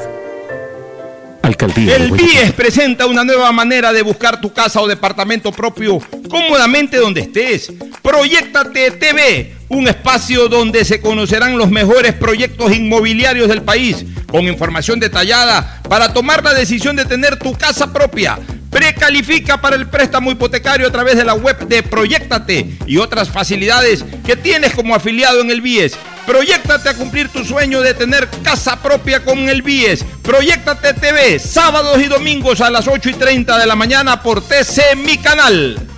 Alcaldía. 1.44 1.96
El 1.96 2.10
BIES 2.10 2.52
presenta 2.52 3.04
una 3.06 3.22
nueva 3.22 3.52
manera 3.52 3.92
de 3.92 4.00
buscar 4.00 4.40
tu 4.40 4.52
casa 4.52 4.80
o 4.80 4.88
departamento 4.88 5.52
propio 5.52 5.98
cómodamente 6.30 6.96
donde 6.96 7.20
estés. 7.20 7.70
Proyectate 8.00 8.90
TV, 8.92 9.54
un 9.68 9.86
espacio 9.86 10.48
donde 10.48 10.86
se 10.86 11.02
conocerán 11.02 11.58
los 11.58 11.70
mejores 11.70 12.14
proyectos 12.14 12.74
inmobiliarios 12.74 13.48
del 13.48 13.62
país, 13.62 14.06
con 14.30 14.48
información 14.48 14.98
detallada 14.98 15.82
para 15.86 16.14
tomar 16.14 16.42
la 16.42 16.54
decisión 16.54 16.96
de 16.96 17.04
tener 17.04 17.38
tu 17.38 17.52
casa 17.52 17.92
propia. 17.92 18.38
Precalifica 18.70 19.60
para 19.60 19.76
el 19.76 19.86
préstamo 19.86 20.30
hipotecario 20.30 20.86
a 20.86 20.90
través 20.90 21.16
de 21.16 21.24
la 21.24 21.34
web 21.34 21.68
de 21.68 21.82
Proyectate 21.82 22.78
y 22.86 22.96
otras 22.96 23.28
facilidades 23.28 24.02
que 24.26 24.34
tienes 24.34 24.74
como 24.74 24.94
afiliado 24.94 25.42
en 25.42 25.50
el 25.50 25.60
BIES. 25.60 25.92
Proyectate 26.26 26.88
a 26.88 26.94
cumplir 26.94 27.28
tu 27.28 27.44
sueño 27.44 27.82
de 27.82 27.94
tener 27.94 28.28
casa 28.42 28.80
propia 28.80 29.24
con 29.24 29.38
el 29.48 29.62
BIES. 29.62 30.04
Proyectate 30.22 30.94
TV, 30.94 31.38
sábados 31.38 32.00
y 32.00 32.06
domingos 32.06 32.60
a 32.60 32.70
las 32.70 32.88
8 32.88 33.10
y 33.10 33.14
30 33.14 33.58
de 33.58 33.66
la 33.66 33.76
mañana 33.76 34.22
por 34.22 34.40
TC 34.40 34.96
Mi 34.96 35.18
Canal. 35.18 35.93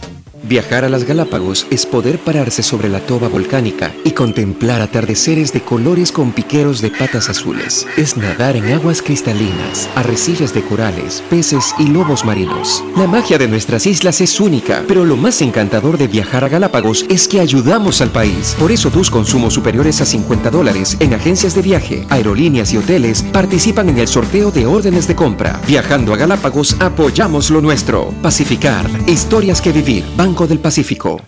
Viajar 0.48 0.84
a 0.84 0.88
las 0.88 1.02
Galápagos 1.02 1.66
es 1.70 1.86
poder 1.86 2.20
pararse 2.20 2.62
sobre 2.62 2.88
la 2.88 3.00
toba 3.00 3.26
volcánica 3.26 3.92
y 4.04 4.12
contemplar 4.12 4.80
atardeceres 4.80 5.52
de 5.52 5.60
colores 5.60 6.12
con 6.12 6.30
piqueros 6.30 6.80
de 6.80 6.92
patas 6.92 7.28
azules. 7.28 7.84
Es 7.96 8.16
nadar 8.16 8.54
en 8.54 8.72
aguas 8.72 9.02
cristalinas, 9.02 9.88
arrecifes 9.96 10.54
de 10.54 10.62
corales, 10.62 11.24
peces 11.28 11.74
y 11.80 11.88
lobos 11.88 12.24
marinos. 12.24 12.84
La 12.96 13.08
magia 13.08 13.38
de 13.38 13.48
nuestras 13.48 13.86
islas 13.86 14.20
es 14.20 14.38
única, 14.38 14.84
pero 14.86 15.04
lo 15.04 15.16
más 15.16 15.42
encantador 15.42 15.98
de 15.98 16.06
viajar 16.06 16.44
a 16.44 16.48
Galápagos 16.48 17.06
es 17.08 17.26
que 17.26 17.40
ayudamos 17.40 18.00
al 18.00 18.10
país. 18.10 18.54
Por 18.56 18.70
eso 18.70 18.92
tus 18.92 19.10
consumos 19.10 19.52
superiores 19.52 20.00
a 20.00 20.06
50 20.06 20.50
dólares 20.52 20.96
en 21.00 21.12
agencias 21.14 21.56
de 21.56 21.62
viaje, 21.62 22.06
aerolíneas 22.08 22.72
y 22.72 22.76
hoteles 22.76 23.24
participan 23.32 23.88
en 23.88 23.98
el 23.98 24.06
sorteo 24.06 24.52
de 24.52 24.64
órdenes 24.64 25.08
de 25.08 25.16
compra. 25.16 25.60
Viajando 25.66 26.14
a 26.14 26.16
Galápagos 26.16 26.76
apoyamos 26.78 27.50
lo 27.50 27.60
nuestro. 27.60 28.14
Pacificar, 28.22 28.88
historias 29.08 29.60
que 29.60 29.72
vivir. 29.72 30.04
Banco 30.16 30.35
del 30.44 30.58
Pacífico. 30.58 31.22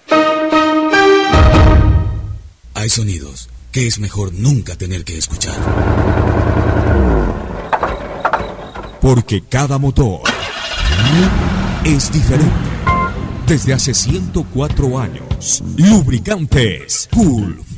Hay 2.75 2.91
sonidos 2.91 3.49
que 3.73 3.87
es 3.87 3.99
mejor 3.99 4.35
nunca 4.35 4.77
tener 4.77 5.05
que 5.05 5.17
escuchar. 5.17 5.57
Porque 9.01 9.43
cada 9.49 9.79
motor 9.79 10.21
es 11.85 12.13
diferente. 12.13 12.53
Desde 13.47 13.73
hace 13.73 13.95
104 13.95 14.99
años, 14.99 15.63
Lubricantes 15.77 17.09
Gulf 17.11 17.78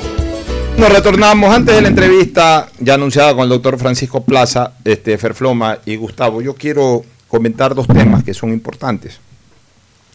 Nos 0.77 0.91
retornamos 0.91 1.53
antes 1.53 1.75
de 1.75 1.81
la 1.81 1.87
entrevista 1.89 2.69
ya 2.79 2.95
anunciada 2.95 3.33
con 3.33 3.43
el 3.43 3.49
doctor 3.49 3.77
Francisco 3.77 4.23
Plaza, 4.23 4.73
este, 4.83 5.17
Ferfloma 5.17 5.79
y 5.85 5.95
Gustavo. 5.95 6.41
Yo 6.41 6.55
quiero 6.55 7.03
comentar 7.27 7.75
dos 7.75 7.87
temas 7.87 8.23
que 8.23 8.33
son 8.33 8.51
importantes. 8.51 9.19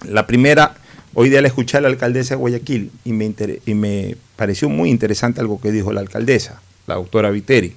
La 0.09 0.27
primera, 0.27 0.75
hoy 1.15 1.31
día 1.31 1.41
le 1.41 1.49
escuché 1.49 1.79
a 1.79 1.81
la 1.81 1.89
alcaldesa 1.89 2.35
de 2.35 2.41
Guayaquil 2.41 2.91
y 3.05 3.13
me, 3.13 3.33
y 3.65 3.75
me 3.75 4.17
pareció 4.37 4.69
muy 4.69 4.91
interesante 4.91 5.41
algo 5.41 5.61
que 5.61 5.73
dijo 5.73 5.93
la 5.93 6.01
alcaldesa, 6.01 6.61
la 6.87 6.97
doctora 6.97 7.31
Viteri, 7.31 7.75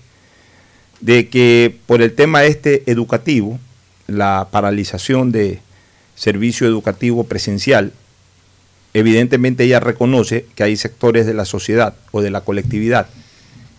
de 0.99 1.29
que 1.29 1.75
por 1.85 2.01
el 2.01 2.13
tema 2.13 2.43
este 2.43 2.83
educativo, 2.91 3.59
la 4.07 4.47
paralización 4.51 5.31
de 5.31 5.61
servicio 6.15 6.67
educativo 6.67 7.23
presencial 7.23 7.93
evidentemente 8.93 9.63
ella 9.63 9.79
reconoce 9.79 10.45
que 10.55 10.63
hay 10.63 10.75
sectores 10.75 11.25
de 11.25 11.33
la 11.33 11.45
sociedad 11.45 11.95
o 12.11 12.21
de 12.21 12.31
la 12.31 12.41
colectividad 12.41 13.07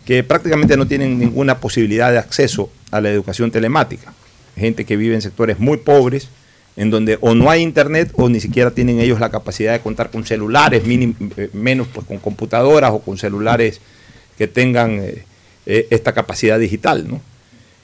que 0.04 0.24
prácticamente 0.24 0.76
no 0.76 0.86
tienen 0.86 1.18
ninguna 1.18 1.58
posibilidad 1.60 2.10
de 2.10 2.18
acceso 2.18 2.70
a 2.90 3.00
la 3.00 3.10
educación 3.10 3.50
telemática. 3.50 4.12
Gente 4.56 4.84
que 4.84 4.96
vive 4.96 5.14
en 5.14 5.22
sectores 5.22 5.58
muy 5.58 5.76
pobres, 5.76 6.28
en 6.76 6.90
donde 6.90 7.18
o 7.20 7.34
no 7.34 7.50
hay 7.50 7.62
internet 7.62 8.10
o 8.14 8.28
ni 8.28 8.40
siquiera 8.40 8.70
tienen 8.70 9.00
ellos 9.00 9.20
la 9.20 9.30
capacidad 9.30 9.72
de 9.72 9.80
contar 9.80 10.10
con 10.10 10.24
celulares, 10.24 10.82
eh, 10.84 11.50
menos 11.52 11.86
pues 11.88 12.06
con 12.06 12.18
computadoras 12.18 12.90
o 12.92 13.00
con 13.00 13.18
celulares 13.18 13.80
que 14.38 14.46
tengan 14.46 14.98
eh, 14.98 15.24
eh, 15.66 15.86
esta 15.90 16.12
capacidad 16.12 16.58
digital. 16.58 17.06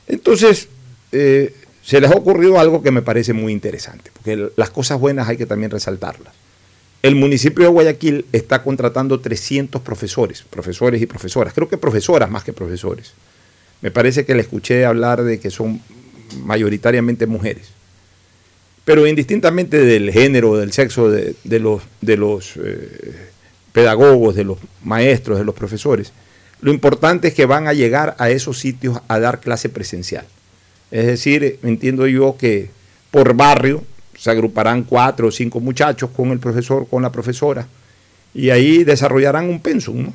Entonces, 0.09 0.69
se 1.11 2.01
les 2.01 2.11
ha 2.11 2.15
ocurrido 2.15 2.59
algo 2.59 2.83
que 2.83 2.91
me 2.91 3.03
parece 3.03 3.33
muy 3.33 3.53
interesante, 3.53 4.11
porque 4.13 4.49
las 4.57 4.71
cosas 4.71 4.99
buenas 4.99 5.29
hay 5.29 5.37
que 5.37 5.47
también 5.47 5.71
resaltarlas. 5.71 6.35
El 7.07 7.15
municipio 7.15 7.63
de 7.63 7.71
Guayaquil 7.71 8.25
está 8.33 8.65
contratando 8.65 9.21
300 9.21 9.81
profesores, 9.81 10.43
profesores 10.51 11.01
y 11.01 11.07
profesoras, 11.07 11.55
creo 11.55 11.69
que 11.69 11.79
profesoras 11.79 12.29
más 12.29 12.43
que 12.43 12.53
profesores. 12.53 13.13
Me 13.81 13.93
parece 13.93 14.25
que 14.25 14.35
le 14.35 14.41
escuché 14.41 14.85
hablar 14.85 15.23
de 15.23 15.39
que 15.39 15.53
son 15.53 15.81
mayoritariamente 16.43 17.27
mujeres. 17.27 17.69
Pero 18.85 19.07
indistintamente 19.07 19.79
del 19.79 20.11
género, 20.11 20.57
del 20.57 20.73
sexo 20.73 21.09
de, 21.09 21.37
los, 21.61 21.83
de 22.01 22.17
los 22.17 22.57
eh, 22.57 23.15
pedagogos, 23.71 24.35
de 24.35 24.43
los 24.43 24.59
maestros, 24.83 25.39
de 25.39 25.45
los 25.45 25.55
profesores, 25.55 26.13
lo 26.61 26.73
importante 26.73 27.29
es 27.29 27.35
que 27.35 27.47
van 27.47 27.69
a 27.69 27.73
llegar 27.73 28.17
a 28.19 28.31
esos 28.31 28.59
sitios 28.59 28.99
a 29.07 29.21
dar 29.21 29.39
clase 29.39 29.69
presencial. 29.69 30.27
Es 30.91 31.07
decir, 31.07 31.61
entiendo 31.63 32.09
yo 32.09 32.37
que 32.37 32.71
por 33.13 33.35
barrio 33.35 33.85
se 34.19 34.31
agruparán 34.31 34.85
cuatro 34.85 35.29
o 35.29 35.31
cinco 35.31 35.61
muchachos 35.61 36.11
con 36.11 36.31
el 36.31 36.39
profesor, 36.39 36.87
con 36.89 37.03
la 37.03 37.13
profesora, 37.13 37.67
y 38.35 38.51
ahí 38.51 38.85
desarrollarán 38.85 39.49
un 39.49 39.61
pensum. 39.61 40.13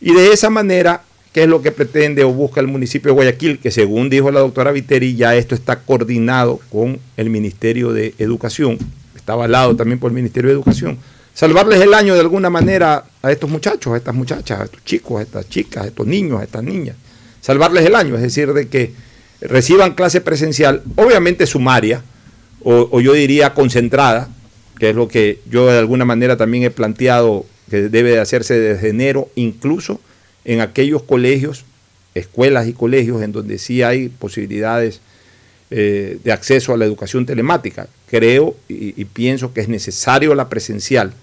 Y 0.00 0.12
de 0.12 0.32
esa 0.32 0.50
manera 0.50 1.02
qué 1.32 1.44
es 1.44 1.48
lo 1.48 1.62
que 1.62 1.72
pretende 1.72 2.24
o 2.24 2.32
busca 2.32 2.60
el 2.60 2.66
municipio 2.66 3.10
de 3.10 3.14
Guayaquil, 3.14 3.58
que 3.58 3.70
según 3.70 4.10
dijo 4.10 4.30
la 4.30 4.40
doctora 4.40 4.70
Viteri, 4.70 5.16
ya 5.16 5.34
esto 5.34 5.54
está 5.54 5.80
coordinado 5.80 6.60
con 6.70 6.98
el 7.16 7.30
Ministerio 7.30 7.92
de 7.92 8.14
Educación, 8.18 8.78
está 9.16 9.32
avalado 9.32 9.74
también 9.74 9.98
por 9.98 10.10
el 10.10 10.14
Ministerio 10.14 10.48
de 10.48 10.54
Educación. 10.54 10.98
Salvarles 11.34 11.80
el 11.80 11.94
año 11.94 12.12
de 12.12 12.20
alguna 12.20 12.50
manera 12.50 13.04
a 13.22 13.32
estos 13.32 13.48
muchachos, 13.48 13.94
a 13.94 13.96
estas 13.96 14.14
muchachas, 14.14 14.60
a 14.60 14.64
estos 14.64 14.84
chicos, 14.84 15.18
a 15.18 15.22
estas 15.22 15.48
chicas, 15.48 15.84
a 15.84 15.86
estos 15.86 16.06
niños, 16.06 16.40
a 16.40 16.44
estas 16.44 16.62
niñas. 16.62 16.96
Salvarles 17.40 17.86
el 17.86 17.94
año, 17.94 18.14
es 18.16 18.22
decir, 18.22 18.52
de 18.52 18.68
que 18.68 18.92
reciban 19.40 19.94
clase 19.94 20.20
presencial, 20.20 20.82
obviamente 20.96 21.46
sumaria, 21.46 22.02
o, 22.64 23.00
yo 23.00 23.12
diría 23.12 23.54
concentrada, 23.54 24.28
que 24.78 24.90
es 24.90 24.96
lo 24.96 25.08
que 25.08 25.40
yo 25.50 25.66
de 25.66 25.78
alguna 25.78 26.04
manera 26.04 26.36
también 26.36 26.64
he 26.64 26.70
planteado 26.70 27.46
que 27.70 27.88
debe 27.88 28.10
de 28.10 28.20
hacerse 28.20 28.58
desde 28.58 28.90
enero, 28.90 29.28
incluso 29.34 30.00
en 30.44 30.60
aquellos 30.60 31.02
colegios, 31.02 31.64
escuelas 32.14 32.68
y 32.68 32.72
colegios 32.72 33.22
en 33.22 33.32
donde 33.32 33.58
sí 33.58 33.82
hay 33.82 34.08
posibilidades 34.08 35.00
eh, 35.70 36.18
de 36.22 36.32
acceso 36.32 36.74
a 36.74 36.76
la 36.76 36.84
educación 36.84 37.24
telemática. 37.24 37.88
Creo 38.10 38.56
y, 38.68 39.04
pienso 39.06 39.54
que 39.54 39.62
es 39.62 39.68
necesario 39.68 40.34
la 40.34 40.50
presencial. 40.50 41.14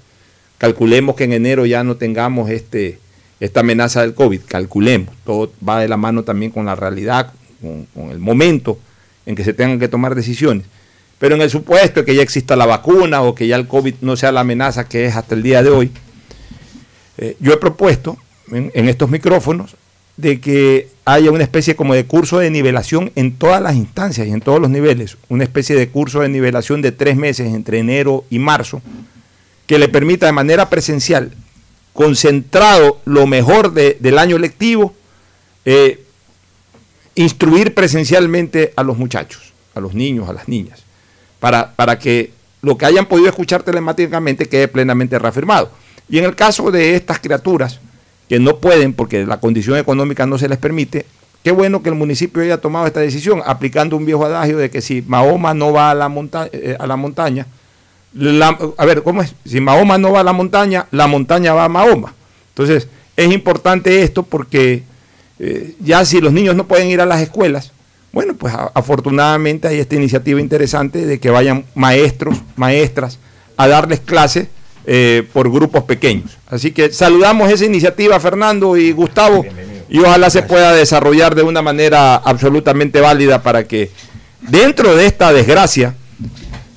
Calculemos 0.58 1.16
que 1.16 1.26
en 1.26 1.34
enero 1.34 1.68
ya 1.68 1.84
no 1.84 1.98
tengamos 1.98 2.50
este, 2.50 2.98
esta 3.40 3.60
amenaza 3.60 4.02
del 4.02 4.16
COVID, 4.16 4.42
calculemos, 4.48 5.14
todo 5.24 5.52
va 5.68 5.80
de 5.80 5.88
la 5.88 5.98
mano 5.98 6.24
también 6.24 6.52
con 6.52 6.66
la 6.66 6.76
realidad, 6.76 7.32
con, 7.62 8.10
el 8.10 8.18
momento 8.18 8.80
en 9.28 9.36
que 9.36 9.44
se 9.44 9.54
tengan 9.54 9.78
que 9.80 9.88
tomar 9.88 10.16
decisiones. 10.16 10.66
Pero 11.20 11.36
en 11.36 11.42
el 11.42 11.50
supuesto 11.50 12.00
de 12.00 12.06
que 12.06 12.16
ya 12.16 12.22
exista 12.22 12.56
la 12.56 12.66
vacuna 12.66 13.22
o 13.22 13.36
que 13.36 13.46
ya 13.46 13.58
el 13.58 13.68
COVID 13.68 13.96
no 14.02 14.16
sea 14.16 14.32
la 14.32 14.40
amenaza 14.40 14.88
que 14.88 15.06
es 15.06 15.16
hasta 15.16 15.36
el 15.36 15.44
día 15.44 15.62
de 15.62 15.70
hoy, 15.70 15.92
eh, 17.18 17.36
yo 17.40 17.54
he 17.54 17.58
propuesto 17.58 18.18
en, 18.52 18.90
estos 18.90 19.10
micrófonos 19.10 19.76
de 20.16 20.40
que 20.40 20.90
haya 21.06 21.32
una 21.32 21.44
especie 21.44 21.76
como 21.76 21.94
de 21.94 22.06
curso 22.06 22.40
de 22.40 22.50
nivelación 22.50 23.12
en 23.16 23.34
todas 23.34 23.62
las 23.62 23.76
instancias 23.76 24.28
y 24.28 24.32
en 24.32 24.42
todos 24.42 24.60
los 24.60 24.70
niveles, 24.70 25.18
una 25.28 25.44
especie 25.44 25.76
de 25.76 25.90
curso 25.90 26.22
de 26.22 26.30
nivelación 26.30 26.82
de 26.82 26.92
tres 26.92 27.18
meses 27.18 27.54
entre 27.54 27.80
enero 27.80 28.24
y 28.30 28.40
marzo, 28.40 28.82
que 29.68 29.80
le 29.80 29.90
permita 29.90 30.26
de 30.26 30.32
manera 30.32 30.70
presencial, 30.70 31.32
concentrado 31.94 33.02
lo 33.06 33.28
mejor 33.28 33.74
del 33.74 34.18
año 34.18 34.38
lectivo, 34.38 34.94
eh, 35.66 36.04
instruir 37.16 37.74
presencialmente 37.74 38.74
a 38.76 38.84
los 38.84 38.98
muchachos, 38.98 39.54
a 39.76 39.80
los 39.80 39.94
niños, 39.94 40.30
a 40.30 40.34
las 40.34 40.48
niñas, 40.48 40.84
para, 41.40 41.74
para 41.74 41.98
que 42.00 42.32
lo 42.62 42.78
que 42.78 42.86
hayan 42.86 43.06
podido 43.06 43.30
escuchar 43.30 43.64
telemáticamente 43.64 44.48
quede 44.48 44.68
plenamente 44.68 45.18
reafirmado. 45.18 45.72
Y 46.10 46.18
en 46.18 46.26
el 46.26 46.36
caso 46.36 46.72
de 46.72 46.96
estas 46.96 47.20
criaturas, 47.20 47.80
que 48.28 48.40
no 48.40 48.58
pueden 48.58 48.94
porque 48.94 49.26
la 49.26 49.40
condición 49.40 49.78
económica 49.78 50.26
no 50.26 50.38
se 50.38 50.50
les 50.50 50.58
permite, 50.58 51.06
qué 51.44 51.52
bueno 51.52 51.82
que 51.82 51.90
el 51.90 51.96
municipio 51.96 52.42
haya 52.44 52.60
tomado 52.60 52.86
esta 52.86 53.00
decisión, 53.00 53.42
aplicando 53.46 53.96
un 53.96 54.06
viejo 54.06 54.26
adagio 54.26 54.58
de 54.58 54.70
que 54.70 54.82
si 54.82 55.02
Mahoma 55.02 55.54
no 55.54 55.72
va 55.72 55.92
a 55.92 55.96
la, 55.96 56.12
eh, 56.52 56.76
a 56.80 56.88
la 56.88 56.96
montaña, 56.96 57.48
a 58.78 58.86
ver, 58.86 59.04
¿cómo 59.04 59.22
es? 59.22 59.36
Si 59.46 59.62
Mahoma 59.62 59.98
no 59.98 60.12
va 60.12 60.22
a 60.22 60.24
la 60.24 60.34
montaña, 60.34 60.88
la 60.92 61.08
montaña 61.08 61.54
va 61.54 61.66
a 61.66 61.70
Mahoma. 61.70 62.14
Entonces, 62.50 62.88
es 63.16 63.32
importante 63.32 64.02
esto 64.02 64.24
porque 64.24 64.84
eh, 65.40 65.76
ya 65.80 66.04
si 66.06 66.20
los 66.20 66.34
niños 66.34 66.56
no 66.56 66.66
pueden 66.66 66.90
ir 66.90 67.02
a 67.02 67.06
las 67.06 67.22
escuelas, 67.22 67.72
bueno, 68.12 68.34
pues 68.36 68.54
afortunadamente 68.74 69.68
hay 69.68 69.80
esta 69.80 69.96
iniciativa 69.96 70.40
interesante 70.40 71.06
de 71.06 71.20
que 71.20 71.30
vayan 71.30 71.66
maestros, 71.76 72.38
maestras 72.56 73.20
a 73.56 73.68
darles 73.68 74.00
clases 74.00 74.48
eh, 74.86 75.28
por 75.34 75.52
grupos 75.52 75.84
pequeños. 75.84 76.38
Así 76.48 76.72
que 76.72 76.92
saludamos 76.92 77.52
esa 77.52 77.66
iniciativa, 77.66 78.20
Fernando 78.20 78.78
y 78.78 78.92
Gustavo, 78.92 79.46
y 79.90 80.00
ojalá 80.00 80.30
se 80.30 80.44
pueda 80.44 80.74
desarrollar 80.74 81.36
de 81.36 81.44
una 81.44 81.62
manera 81.62 82.16
absolutamente 82.16 83.02
válida 83.02 83.44
para 83.44 83.66
que 83.66 83.92
dentro 84.42 84.96
de 84.96 85.06
esta 85.06 85.34
desgracia 85.34 85.96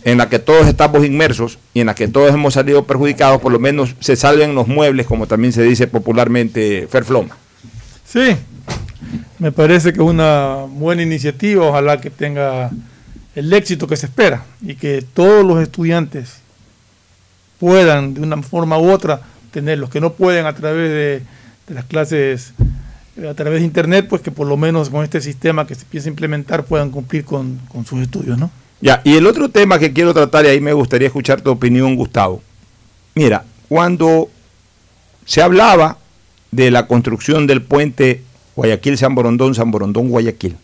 en 0.05 0.19
la 0.19 0.29
que 0.29 0.39
todos 0.39 0.67
estamos 0.67 1.05
inmersos 1.05 1.59
y 1.75 1.81
en 1.81 1.87
la 1.87 1.95
que 1.95 2.09
todos 2.09 2.35
hemos 2.35 2.55
salido 2.55 2.85
perjudicados, 2.85 3.41
por 3.41 3.53
lo 3.53 3.59
menos 3.59 3.95
se 4.01 4.17
salven 4.17 4.55
los 4.55 4.67
muebles, 4.67 5.07
como 5.07 5.27
también 5.27 5.53
se 5.53 5.63
dice 5.63 5.87
popularmente, 5.87 6.89
Ferfloma. 6.91 7.37
Sí, 8.05 8.37
me 9.39 9.53
parece 9.53 9.93
que 9.93 10.01
es 10.01 10.07
una 10.07 10.67
buena 10.69 11.03
iniciativa, 11.03 11.67
ojalá 11.67 12.01
que 12.01 12.11
tenga 12.11 12.71
el 13.35 13.53
éxito 13.53 13.87
que 13.87 13.97
se 13.97 14.07
espera 14.07 14.45
y 14.61 14.75
que 14.75 15.03
todos 15.03 15.45
los 15.45 15.61
estudiantes 15.61 16.37
puedan 17.59 18.15
de 18.15 18.21
una 18.21 18.43
forma 18.43 18.79
u 18.79 18.91
otra 18.91 19.21
tener, 19.51 19.79
los 19.79 19.91
que 19.91 20.01
no 20.01 20.13
pueden 20.15 20.47
a 20.47 20.55
través 20.55 20.91
de, 20.91 21.23
las 21.75 21.85
clases 21.85 22.55
eh, 23.17 23.29
a 23.29 23.35
través 23.35 23.61
de 23.61 23.67
internet, 23.67 24.07
pues 24.09 24.23
que 24.23 24.31
por 24.31 24.47
lo 24.47 24.57
menos 24.57 24.91
con 24.91 25.05
este 25.05 25.21
sistema 25.21 25.67
que 25.67 25.75
se 25.75 25.83
empieza 25.83 26.09
a 26.09 26.11
implementar 26.11 26.65
puedan 26.65 26.91
cumplir 26.91 27.25
con, 27.25 27.61
sus 27.87 28.01
estudios, 28.01 28.39
¿no? 28.39 28.51
Ya, 28.81 29.01
y 29.05 29.15
el 29.17 29.27
otro 29.27 29.49
tema 29.49 29.79
que 29.79 29.93
quiero 29.93 30.13
tratar, 30.13 30.45
y 30.45 30.49
ahí 30.49 30.61
me 30.61 30.73
gustaría 30.73 31.07
escuchar 31.07 31.41
tu 31.41 31.51
opinión, 31.51 31.95
Gustavo. 31.95 32.43
Mira, 33.15 33.45
cuando 33.69 34.29
se 35.25 35.41
hablaba 35.41 35.99
de 36.51 36.71
la 36.71 36.89
construcción 36.89 37.47
del 37.47 37.63
puente 37.63 38.23
Guayaquil-San 38.57 39.15
Borondón, 39.15 39.55
San 39.55 39.71
Borondón-Guayaquil, 39.71 40.57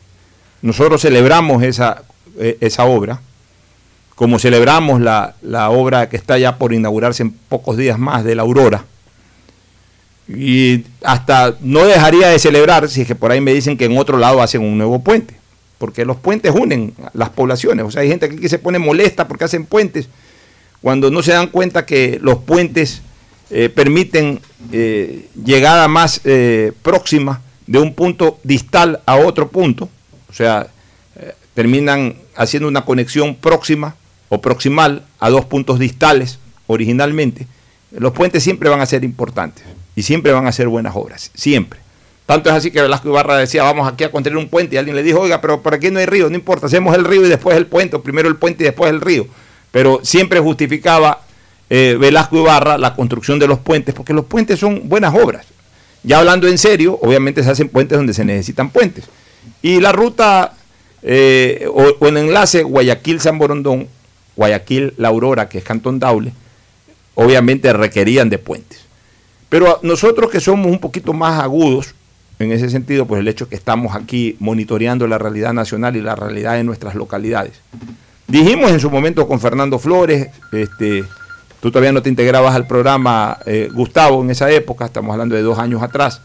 nosotros 0.63 1.01
celebramos 1.01 1.63
esa, 1.63 2.03
eh, 2.39 2.57
esa 2.61 2.85
obra, 2.85 3.21
como 4.15 4.39
celebramos 4.39 5.01
la, 5.01 5.35
obra 5.71 6.09
que 6.09 6.17
está 6.17 6.39
ya 6.39 6.59
por 6.59 6.73
inaugurarse 6.73 7.23
en 7.23 7.31
pocos 7.31 7.77
días 7.77 7.99
más 7.99 8.25
de 8.25 8.35
la 8.35 8.43
Aurora. 8.43 8.85
Y 10.29 10.85
hasta 11.03 11.57
no 11.61 11.85
dejaría 11.87 12.29
de 12.29 12.39
celebrar 12.39 12.89
si 12.89 13.03
es 13.03 13.07
que 13.07 13.15
por 13.15 13.31
ahí 13.31 13.41
me 13.41 13.55
dicen 13.55 13.79
que 13.79 13.85
en 13.85 13.97
otro 13.97 14.19
lado 14.19 14.43
hacen 14.43 14.61
un 14.61 14.77
nuevo 14.77 14.99
puente, 14.99 15.35
porque 15.79 16.05
los 16.05 16.17
puentes 16.17 16.53
unen 16.53 16.93
las 17.15 17.31
poblaciones. 17.31 17.87
O 17.87 17.91
sea, 17.91 18.03
hay 18.03 18.09
gente 18.09 18.27
aquí 18.27 18.37
que 18.37 18.49
se 18.49 18.59
pone 18.59 18.79
molesta 18.79 19.29
porque 19.29 19.45
hacen 19.45 19.65
puentes, 19.65 20.09
cuando 20.83 21.11
no 21.11 21.23
se 21.23 21.33
dan 21.33 21.47
cuenta 21.47 21.87
que 21.87 22.19
los 22.21 22.39
puentes 22.39 23.03
eh, 23.51 23.69
permiten 23.69 24.41
eh, 24.73 25.29
llegada 25.45 25.87
más 25.87 26.21
próxima 26.83 27.41
de 27.69 27.79
un 27.79 27.95
punto 27.95 28.41
distal 28.43 29.01
a 29.07 29.17
otro 29.17 29.49
punto, 29.49 29.89
o 30.29 30.33
sea, 30.33 30.67
terminan 31.55 32.17
haciendo 32.35 32.69
una 32.69 32.85
conexión 32.85 33.35
próxima 33.35 33.95
o 34.29 34.41
proximal 34.41 35.03
a 35.21 35.31
dos 35.31 35.45
puntos 35.45 35.79
distales 35.79 36.39
originalmente, 36.67 37.47
los 37.91 38.13
puentes 38.13 38.43
siempre 38.43 38.69
van 38.69 38.81
a 38.81 38.87
ser 38.87 39.05
importantes 39.05 39.65
y 39.97 40.03
siempre 40.03 40.33
van 40.33 40.47
a 40.47 40.53
ser 40.53 40.69
buenas 40.69 40.95
obras, 40.95 41.31
siempre. 41.35 41.81
Tanto 42.27 42.51
es 42.51 42.57
así 42.57 42.71
que 42.71 42.83
Velasco 42.83 43.09
Ibarra 43.09 43.37
decía, 43.39 43.63
vamos 43.63 43.91
aquí 43.91 44.05
a 44.05 44.11
construir 44.11 44.37
un 44.37 44.49
puente, 44.49 44.75
y 44.75 44.79
alguien 44.79 44.95
le 44.95 45.03
dijo, 45.03 45.21
oiga, 45.21 45.41
pero 45.41 45.63
por 45.63 45.75
aquí 45.75 45.91
no 45.91 45.99
hay 45.99 46.07
río, 46.07 46.29
no 46.29 46.37
importa, 46.37 46.67
hacemos 46.67 46.95
el 46.95 47.05
río 47.05 47.25
y 47.25 47.29
después 47.29 47.57
el 47.57 47.67
puente, 47.67 47.99
primero 47.99 48.29
el 48.29 48.37
puente 48.37 48.65
y 48.65 48.67
después 48.67 48.91
el 48.91 49.01
río. 49.01 49.27
Pero 49.71 50.01
siempre 50.03 50.39
justificaba 50.39 51.23
eh, 51.71 51.97
Velasco 51.99 52.37
Ibarra 52.37 52.79
la 52.79 52.95
construcción 52.95 53.39
de 53.39 53.49
los 53.49 53.59
puentes, 53.59 53.95
porque 53.95 54.13
los 54.13 54.27
puentes 54.27 54.61
son 54.61 54.89
buenas 54.89 55.15
obras. 55.15 55.47
Ya 56.09 56.21
hablando 56.21 56.49
en 56.49 56.57
serio, 56.57 56.99
obviamente 57.03 57.43
se 57.43 57.51
hacen 57.51 57.69
puentes 57.69 57.99
donde 57.99 58.15
se 58.15 58.25
necesitan 58.25 58.71
puentes. 58.71 59.05
Y 59.61 59.79
la 59.79 59.93
ruta 59.93 60.55
eh, 61.03 61.69
o, 61.71 62.07
el 62.07 62.17
enlace 62.17 62.63
Guayaquil-San 62.63 63.37
Borondón 63.37 63.89
Guayaquil, 64.35 64.95
La 64.97 65.09
Aurora, 65.09 65.51
que 65.51 65.59
es 65.59 65.65
Cantón 65.65 65.99
Daule, 65.99 66.33
obviamente 67.15 67.71
requerían 67.75 68.31
de 68.31 68.39
puentes. 68.39 68.87
Pero 69.51 69.81
nosotros 69.83 70.31
que 70.31 70.41
somos 70.41 70.69
un 70.69 70.79
poquito 70.79 71.13
más 71.13 71.43
agudos, 71.43 71.95
en 72.39 72.53
ese 72.53 72.71
sentido, 72.71 73.05
pues 73.05 73.21
el 73.21 73.29
hecho 73.29 73.51
que 73.51 73.57
estamos 73.57 73.95
aquí 73.95 74.35
monitoreando 74.39 75.07
la 75.07 75.19
realidad 75.19 75.53
nacional 75.53 75.95
y 75.95 76.01
la 76.01 76.17
realidad 76.17 76.55
de 76.55 76.65
nuestras 76.65 76.95
localidades. 76.95 77.61
Dijimos 78.27 78.71
en 78.71 78.81
su 78.81 78.89
momento 78.89 79.29
con 79.29 79.41
Fernando 79.41 79.79
Flores, 79.79 80.29
este, 80.53 81.05
tú 81.61 81.71
todavía 81.71 81.93
no 81.93 82.03
te 82.03 82.09
integrabas 82.09 82.55
al 82.55 82.67
programa, 82.67 83.39
eh, 83.47 83.69
Gustavo, 83.73 84.23
en 84.23 84.31
esa 84.31 84.51
época, 84.51 84.87
estamos 84.87 85.13
hablando 85.13 85.35
de 85.35 85.43
dos 85.43 85.59
años 85.59 85.83
atrás, 85.83 86.23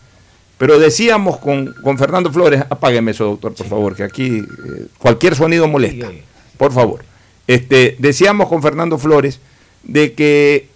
Pero 0.57 0.79
decíamos 0.79 1.39
con, 1.39 1.73
con 1.83 1.97
Fernando 1.97 2.31
Flores, 2.31 2.63
apágueme 2.69 3.11
eso, 3.11 3.25
doctor, 3.25 3.53
por 3.53 3.67
favor, 3.67 3.95
que 3.95 4.03
aquí 4.03 4.37
eh, 4.37 4.87
cualquier 4.99 5.35
sonido 5.35 5.67
molesta. 5.67 6.09
Por 6.57 6.71
favor. 6.71 7.03
Este, 7.47 7.97
decíamos 7.99 8.47
con 8.47 8.61
Fernando 8.61 8.97
Flores 8.97 9.39
de 9.83 10.13
que 10.13 10.69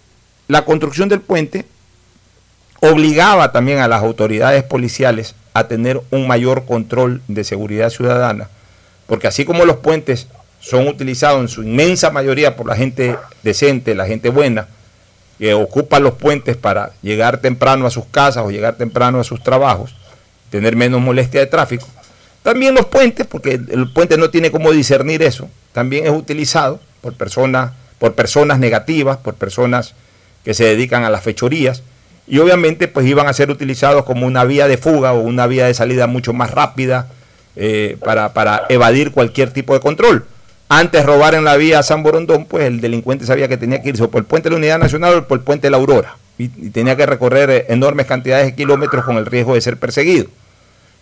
la 0.48 0.64
construcción 0.64 1.08
del 1.08 1.20
puente 1.20 1.64
obligaba 2.80 3.52
también 3.52 3.78
a 3.78 3.88
las 3.88 4.02
autoridades 4.02 4.62
policiales 4.64 5.34
a 5.54 5.68
tener 5.68 6.00
un 6.10 6.26
mayor 6.26 6.66
control 6.66 7.22
de 7.28 7.44
seguridad 7.44 7.90
ciudadana, 7.90 8.48
porque 9.06 9.26
así 9.26 9.44
como 9.44 9.64
los 9.64 9.76
puentes 9.76 10.28
son 10.68 10.86
utilizados 10.86 11.40
en 11.40 11.48
su 11.48 11.62
inmensa 11.62 12.10
mayoría 12.10 12.54
por 12.54 12.66
la 12.66 12.76
gente 12.76 13.16
decente, 13.42 13.94
la 13.94 14.04
gente 14.04 14.28
buena, 14.28 14.68
que 15.38 15.54
ocupa 15.54 15.98
los 15.98 16.14
puentes 16.14 16.58
para 16.58 16.90
llegar 17.00 17.38
temprano 17.38 17.86
a 17.86 17.90
sus 17.90 18.04
casas 18.04 18.44
o 18.44 18.50
llegar 18.50 18.76
temprano 18.76 19.18
a 19.18 19.24
sus 19.24 19.42
trabajos, 19.42 19.94
tener 20.50 20.76
menos 20.76 21.00
molestia 21.00 21.40
de 21.40 21.46
tráfico. 21.46 21.86
También 22.42 22.74
los 22.74 22.84
puentes, 22.84 23.26
porque 23.26 23.52
el 23.52 23.90
puente 23.94 24.18
no 24.18 24.28
tiene 24.28 24.50
cómo 24.50 24.70
discernir 24.70 25.22
eso, 25.22 25.48
también 25.72 26.04
es 26.04 26.12
utilizado 26.12 26.80
por 27.00 27.14
personas, 27.14 27.72
por 27.98 28.14
personas 28.14 28.58
negativas, 28.58 29.16
por 29.16 29.34
personas 29.34 29.94
que 30.44 30.52
se 30.52 30.64
dedican 30.64 31.02
a 31.04 31.10
las 31.10 31.22
fechorías, 31.22 31.82
y 32.26 32.40
obviamente 32.40 32.88
pues 32.88 33.06
iban 33.06 33.26
a 33.26 33.32
ser 33.32 33.50
utilizados 33.50 34.04
como 34.04 34.26
una 34.26 34.44
vía 34.44 34.68
de 34.68 34.76
fuga 34.76 35.14
o 35.14 35.20
una 35.20 35.46
vía 35.46 35.66
de 35.66 35.72
salida 35.72 36.06
mucho 36.06 36.34
más 36.34 36.50
rápida 36.50 37.08
eh, 37.56 37.96
para, 38.04 38.34
para 38.34 38.66
evadir 38.68 39.12
cualquier 39.12 39.50
tipo 39.50 39.72
de 39.72 39.80
control. 39.80 40.26
Antes 40.68 41.06
robar 41.06 41.34
en 41.34 41.44
la 41.44 41.56
vía 41.56 41.82
San 41.82 42.02
Borondón, 42.02 42.44
pues 42.44 42.64
el 42.64 42.82
delincuente 42.82 43.24
sabía 43.24 43.48
que 43.48 43.56
tenía 43.56 43.80
que 43.80 43.88
irse 43.88 44.06
por 44.08 44.20
el 44.20 44.26
puente 44.26 44.48
de 44.48 44.52
la 44.52 44.58
Unidad 44.58 44.78
Nacional 44.78 45.14
o 45.14 45.26
por 45.26 45.38
el 45.38 45.44
puente 45.44 45.66
de 45.66 45.70
la 45.70 45.78
Aurora. 45.78 46.16
Y, 46.36 46.48
tenía 46.48 46.94
que 46.94 47.06
recorrer 47.06 47.50
eh, 47.50 47.66
enormes 47.68 48.06
cantidades 48.06 48.46
de 48.46 48.54
kilómetros 48.54 49.04
con 49.04 49.16
el 49.16 49.26
riesgo 49.26 49.54
de 49.54 49.62
ser 49.62 49.78
perseguido. 49.78 50.26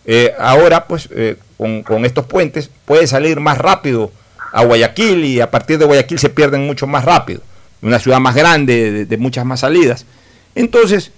Eh, 0.04 0.32
ahora, 0.38 0.86
pues, 0.86 1.08
eh, 1.10 1.36
con, 1.56 2.04
estos 2.04 2.26
puentes 2.26 2.70
puede 2.84 3.08
salir 3.08 3.40
más 3.40 3.58
rápido 3.58 4.12
a 4.52 4.64
Guayaquil 4.64 5.24
y 5.24 5.40
a 5.40 5.50
partir 5.50 5.78
de 5.78 5.84
Guayaquil 5.84 6.20
se 6.20 6.30
pierden 6.30 6.64
mucho 6.64 6.86
más 6.86 7.04
rápido. 7.04 7.40
Una 7.82 7.98
ciudad 7.98 8.20
más 8.20 8.36
grande, 8.36 9.04
de, 9.04 9.16
muchas 9.16 9.44
más 9.44 9.60
salidas. 9.60 10.06
Entonces, 10.54 11.10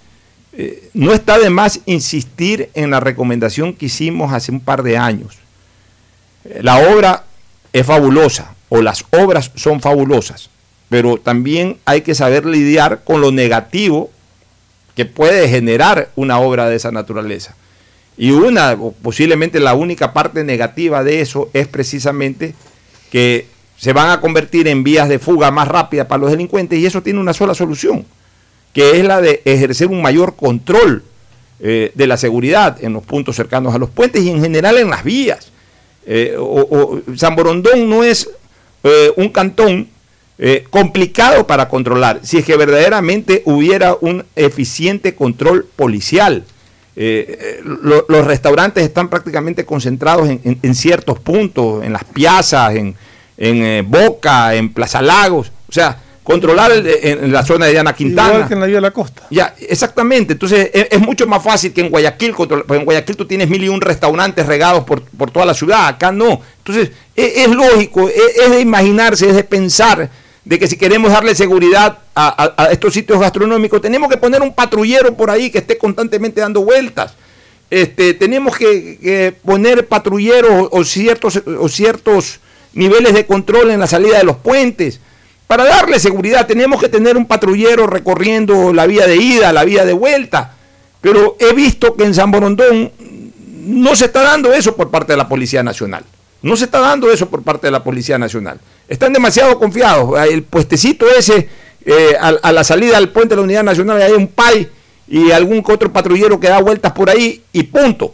no 0.93 1.13
está 1.13 1.37
de 1.37 1.49
más 1.49 1.79
insistir 1.85 2.69
en 2.73 2.89
la 2.89 2.99
recomendación 2.99 3.73
que 3.73 3.85
hicimos 3.85 4.33
hace 4.33 4.51
un 4.51 4.59
par 4.59 4.83
de 4.83 4.97
años. 4.97 5.37
La 6.61 6.77
obra 6.77 7.23
es 7.73 7.85
fabulosa 7.85 8.55
o 8.69 8.81
las 8.81 9.05
obras 9.11 9.51
son 9.55 9.81
fabulosas, 9.81 10.49
pero 10.89 11.17
también 11.17 11.77
hay 11.85 12.01
que 12.01 12.15
saber 12.15 12.45
lidiar 12.45 13.03
con 13.03 13.21
lo 13.21 13.31
negativo 13.31 14.11
que 14.95 15.05
puede 15.05 15.47
generar 15.47 16.09
una 16.15 16.39
obra 16.39 16.69
de 16.69 16.75
esa 16.75 16.91
naturaleza. 16.91 17.55
Y 18.17 18.31
una, 18.31 18.77
posiblemente 19.01 19.59
la 19.59 19.73
única 19.73 20.11
parte 20.11 20.43
negativa 20.43 21.03
de 21.03 21.21
eso 21.21 21.49
es 21.53 21.67
precisamente 21.67 22.53
que 23.11 23.47
se 23.77 23.93
van 23.93 24.09
a 24.09 24.19
convertir 24.19 24.67
en 24.67 24.83
vías 24.83 25.07
de 25.07 25.19
fuga 25.19 25.51
más 25.51 25.69
rápidas 25.69 26.07
para 26.07 26.19
los 26.19 26.31
delincuentes 26.31 26.77
y 26.77 26.85
eso 26.85 27.01
tiene 27.01 27.19
una 27.19 27.33
sola 27.33 27.55
solución, 27.55 28.05
que 28.73 28.99
es 28.99 29.05
la 29.05 29.21
de 29.21 29.41
ejercer 29.45 29.87
un 29.87 30.01
mayor 30.01 30.35
control 30.35 31.03
eh, 31.61 31.93
de 31.95 32.07
la 32.07 32.17
seguridad 32.17 32.77
en 32.83 32.91
los 32.91 33.03
puntos 33.03 33.37
cercanos 33.37 33.73
a 33.73 33.77
los 33.77 33.89
puentes 33.89 34.21
y 34.21 34.29
en 34.29 34.41
general 34.41 34.77
en 34.77 34.89
las 34.89 35.03
vías. 35.03 35.51
Eh, 36.05 36.35
o, 36.37 37.01
San 37.15 37.35
Borondón 37.35 37.89
no 37.89 38.03
es 38.03 38.29
eh, 38.83 39.11
un 39.17 39.29
cantón 39.29 39.87
eh, 40.37 40.65
complicado 40.69 41.45
para 41.45 41.67
controlar, 41.67 42.21
si 42.23 42.37
es 42.37 42.45
que 42.45 42.55
verdaderamente 42.55 43.41
hubiera 43.45 43.95
un 43.99 44.25
eficiente 44.35 45.13
control 45.15 45.67
policial. 45.75 46.45
los 46.95 48.25
restaurantes 48.25 48.83
están 48.83 49.09
prácticamente 49.09 49.65
concentrados 49.65 50.29
en, 50.29 50.75
ciertos 50.75 51.19
puntos, 51.19 51.83
en 51.83 51.93
las 51.93 52.03
piazas, 52.03 52.75
en, 52.75 52.95
en 53.37 53.89
Boca, 53.89 54.55
en 54.55 54.73
Plaza 54.73 55.01
Lagos. 55.01 55.51
O 55.69 55.71
sea, 55.71 55.97
controlar 56.29 56.71
en 56.85 57.31
la 57.31 57.43
zona 57.43 57.65
de 57.65 57.71
Diana 57.71 57.93
Quintana. 57.93 58.29
Igual 58.29 58.47
que 58.47 58.53
en 58.53 58.59
la 58.59 58.65
vía 58.67 58.75
de 58.75 58.81
la 58.81 58.91
costa. 58.91 59.23
Ya, 59.31 59.55
exactamente. 59.67 60.33
Entonces 60.33 60.69
es, 60.71 60.99
mucho 60.99 61.25
más 61.25 61.41
fácil 61.41 61.73
que 61.73 61.81
en 61.81 61.89
Guayaquil, 61.89 62.35
porque 62.35 62.75
en 62.75 62.85
Guayaquil 62.85 63.17
tú 63.17 63.25
tienes 63.25 63.49
mil 63.49 63.63
y 63.63 63.69
un 63.69 63.81
restaurantes 63.81 64.45
regados 64.45 64.83
por, 64.83 65.01
toda 65.31 65.47
la 65.47 65.55
ciudad, 65.55 65.87
acá 65.87 66.11
no. 66.11 66.39
Entonces 66.59 66.91
es, 67.15 67.49
lógico, 67.49 68.07
es, 68.07 68.51
de 68.51 68.61
imaginarse, 68.61 69.27
es 69.27 69.35
de 69.35 69.43
pensar 69.43 70.07
de 70.45 70.59
que 70.59 70.67
si 70.67 70.77
queremos 70.77 71.11
darle 71.11 71.33
seguridad 71.33 71.97
a, 72.13 72.69
estos 72.71 72.93
sitios 72.93 73.19
gastronómicos, 73.19 73.81
tenemos 73.81 74.07
que 74.07 74.17
poner 74.17 74.43
un 74.43 74.53
patrullero 74.53 75.17
por 75.17 75.31
ahí 75.31 75.49
que 75.49 75.57
esté 75.57 75.79
constantemente 75.79 76.41
dando 76.41 76.61
vueltas. 76.61 77.15
Este, 77.71 78.13
tenemos 78.13 78.55
que, 78.55 79.33
poner 79.43 79.87
patrulleros 79.87 80.67
o 80.69 80.83
ciertos, 80.83 81.41
o 81.59 81.67
ciertos 81.69 82.39
niveles 82.73 83.15
de 83.15 83.25
control 83.25 83.71
en 83.71 83.79
la 83.79 83.87
salida 83.87 84.19
de 84.19 84.25
los 84.25 84.37
puentes 84.37 84.99
para 85.49 85.65
darle 85.65 85.99
seguridad 85.99 86.45
tenemos 86.45 86.79
que 86.79 86.89
tener 86.89 87.17
un 87.17 87.25
patrullero 87.25 87.87
recorriendo 87.87 88.71
la 88.71 88.85
vía 88.85 89.07
de 89.07 89.15
ida, 89.15 89.51
la 89.51 89.65
vía 89.65 89.83
de 89.83 89.93
vuelta. 89.93 90.53
Pero 91.01 91.37
he 91.39 91.55
visto 91.55 91.95
que 91.95 92.03
en 92.03 92.13
San 92.13 92.29
Borondón 92.29 92.91
no 93.65 93.95
se 93.95 94.05
está 94.05 94.21
dando 94.21 94.53
eso 94.53 94.75
por 94.75 94.91
parte 94.91 95.13
de 95.13 95.17
la 95.17 95.27
Policía 95.27 95.63
Nacional. 95.63 96.03
No 96.43 96.55
se 96.55 96.65
está 96.65 96.79
dando 96.79 97.11
eso 97.11 97.31
por 97.31 97.41
parte 97.41 97.65
de 97.65 97.71
la 97.71 97.83
Policía 97.83 98.19
Nacional. 98.19 98.59
Están 98.87 99.11
demasiado 99.11 99.57
confiados. 99.57 100.23
El 100.29 100.43
puestecito 100.43 101.07
ese, 101.09 101.49
eh, 101.83 102.15
a, 102.21 102.51
la 102.51 102.63
salida 102.63 102.99
del 102.99 103.09
puente 103.09 103.29
de 103.29 103.37
la 103.37 103.41
Unidad 103.41 103.63
Nacional, 103.63 103.99
hay 103.99 104.11
un 104.11 104.27
PAI 104.27 104.69
y 105.07 105.31
algún 105.31 105.63
otro 105.67 105.91
patrullero 105.91 106.39
que 106.39 106.47
da 106.47 106.61
vueltas 106.61 106.91
por 106.91 107.09
ahí 107.09 107.41
y 107.53 107.63
punto. 107.63 108.13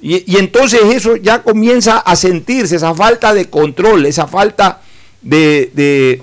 Y, 0.00 0.36
entonces 0.38 0.82
eso 0.94 1.16
ya 1.16 1.42
comienza 1.42 1.98
a 1.98 2.14
sentirse, 2.14 2.76
esa 2.76 2.94
falta 2.94 3.34
de 3.34 3.50
control, 3.50 4.06
esa 4.06 4.28
falta 4.28 4.82
de 5.20 6.22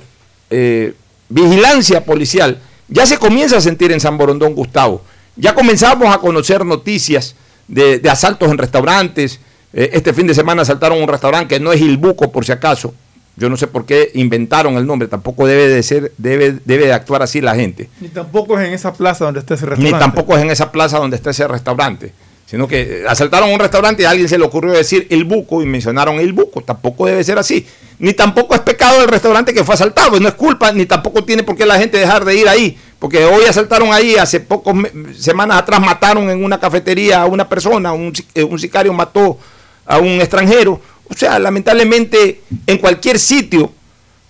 eh, 0.54 0.94
vigilancia 1.30 2.06
policial 2.06 2.60
ya 2.88 3.06
se 3.06 3.18
comienza 3.18 3.58
a 3.58 3.62
sentir 3.62 3.92
en 3.92 4.00
San 4.00 4.18
Borondón, 4.18 4.54
Gustavo. 4.54 5.02
Ya 5.36 5.56
comenzamos 5.56 6.14
a 6.14 6.20
conocer 6.20 6.64
noticias 6.64 7.36
de, 7.68 8.00
asaltos 8.10 8.52
en 8.52 8.58
restaurantes. 8.58 9.40
Eh, 9.74 9.90
este 9.94 10.14
fin 10.14 10.28
de 10.28 10.36
semana 10.36 10.62
asaltaron 10.62 11.02
un 11.02 11.08
restaurante 11.08 11.56
que 11.56 11.60
no 11.60 11.72
es 11.74 11.82
Il 11.82 11.98
Buco, 11.98 12.32
por 12.32 12.46
si 12.46 12.52
acaso. 12.52 12.94
Yo 13.36 13.50
no 13.50 13.58
sé 13.58 13.66
por 13.66 13.88
qué 13.88 14.12
inventaron 14.14 14.76
el 14.78 14.86
nombre, 14.86 15.08
tampoco 15.08 15.48
debe 15.48 15.68
de 15.68 15.82
ser, 15.82 16.12
debe, 16.20 16.60
debe 16.66 16.86
de 16.86 16.94
actuar 16.94 17.24
así 17.24 17.42
la 17.42 17.56
gente. 17.56 17.90
Ni 18.00 18.10
tampoco 18.10 18.60
es 18.60 18.68
en 18.68 18.76
esa 18.76 18.94
plaza 18.94 19.26
donde 19.26 19.40
está 19.40 19.56
ese 19.56 19.66
restaurante. 19.66 19.96
Ni 19.96 20.00
tampoco 20.00 20.38
es 20.38 20.44
en 20.44 20.52
esa 20.52 20.72
plaza 20.72 21.00
donde 21.00 21.16
está 21.16 21.32
ese 21.32 21.48
restaurante 21.48 22.14
sino 22.54 22.68
que 22.68 23.04
asaltaron 23.10 23.52
un 23.52 23.58
restaurante 23.58 24.04
y 24.04 24.06
a 24.06 24.12
alguien 24.12 24.30
se 24.30 24.38
le 24.38 24.46
ocurrió 24.46 24.74
decir 24.74 25.08
el 25.10 25.24
buco 25.24 25.64
y 25.64 25.66
mencionaron 25.66 26.20
el 26.20 26.34
buco. 26.34 26.62
Tampoco 26.62 27.08
debe 27.08 27.24
ser 27.24 27.40
así. 27.40 27.66
Ni 27.98 28.14
tampoco 28.14 28.54
es 28.54 28.62
pecado 28.62 29.00
del 29.00 29.08
restaurante 29.08 29.56
que 29.56 29.64
fue 29.64 29.74
asaltado, 29.74 30.20
no 30.20 30.28
es 30.28 30.36
culpa, 30.36 30.72
ni 30.72 30.86
tampoco 30.86 31.24
tiene 31.24 31.42
por 31.42 31.56
qué 31.56 31.66
la 31.66 31.80
gente 31.80 31.98
dejar 31.98 32.24
de 32.24 32.36
ir 32.36 32.48
ahí. 32.48 32.78
Porque 33.00 33.26
hoy 33.26 33.46
asaltaron 33.46 33.92
ahí, 33.92 34.18
hace 34.18 34.40
pocas 34.40 34.76
semanas 35.18 35.58
atrás 35.58 35.82
mataron 35.82 36.30
en 36.30 36.44
una 36.44 36.60
cafetería 36.60 37.24
a 37.24 37.26
una 37.26 37.50
persona, 37.50 37.92
un, 37.92 38.14
eh, 38.36 38.44
un 38.44 38.60
sicario 38.60 38.94
mató 38.94 39.40
a 39.84 39.98
un 39.98 40.22
extranjero. 40.22 40.80
O 41.10 41.16
sea, 41.16 41.40
lamentablemente 41.40 42.44
en 42.68 42.78
cualquier 42.78 43.18
sitio 43.18 43.72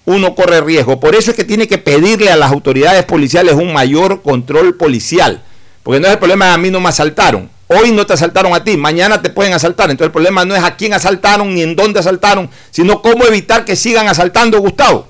uno 0.06 0.34
corre 0.34 0.62
riesgo. 0.62 0.98
Por 0.98 1.14
eso 1.14 1.32
es 1.32 1.36
que 1.36 1.44
tiene 1.44 1.68
que 1.68 1.78
pedirle 1.78 2.32
a 2.32 2.38
las 2.38 2.54
autoridades 2.54 3.04
policiales 3.04 3.56
un 3.56 3.74
mayor 3.74 4.22
control 4.22 4.78
policial. 4.78 5.44
Porque 5.84 6.00
no 6.00 6.08
es 6.08 6.14
el 6.14 6.20
problema 6.20 6.54
a 6.54 6.58
mí 6.58 6.72
no 6.72 6.80
me 6.80 6.88
asaltaron. 6.88 7.52
Hoy 7.74 7.92
no 7.92 8.06
te 8.06 8.14
asaltaron 8.14 8.54
a 8.54 8.64
ti, 8.64 8.78
mañana 8.78 9.22
te 9.22 9.30
pueden 9.30 9.54
asaltar. 9.54 9.90
Entonces 9.90 10.08
el 10.08 10.12
problema 10.12 10.46
no 10.46 10.56
es 10.56 10.64
a 10.64 10.76
quién 10.76 10.94
asaltaron 10.94 11.54
ni 11.54 11.62
en 11.62 11.76
dónde 11.76 12.00
asaltaron, 12.00 12.50
sino 12.72 13.02
cómo 13.02 13.26
evitar 13.26 13.66
que 13.66 13.76
sigan 13.76 14.08
asaltando, 14.08 14.60
Gustavo. 14.60 15.08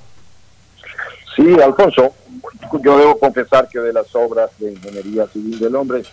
Sí, 1.36 1.56
Alfonso, 1.62 2.14
yo 2.84 2.98
debo 2.98 3.20
confesar 3.20 3.68
que 3.68 3.80
de 3.80 3.92
las 3.92 4.14
obras 4.16 4.50
de 4.60 4.72
ingeniería 4.72 5.28
civil 5.28 5.60
del 5.60 5.76
hombre, 5.76 6.04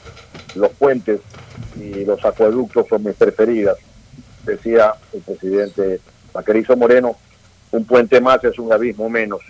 los 0.55 0.71
puentes 0.73 1.21
y 1.77 2.05
los 2.05 2.25
acueductos 2.25 2.87
son 2.89 3.05
mis 3.05 3.15
preferidas. 3.15 3.77
Decía 4.45 4.95
el 5.13 5.21
presidente 5.21 6.01
Vaquerizo 6.33 6.77
Moreno, 6.77 7.17
un 7.71 7.85
puente 7.85 8.21
más 8.21 8.43
es 8.45 8.59
un 8.59 8.73
abismo 8.73 9.09
menos. 9.09 9.41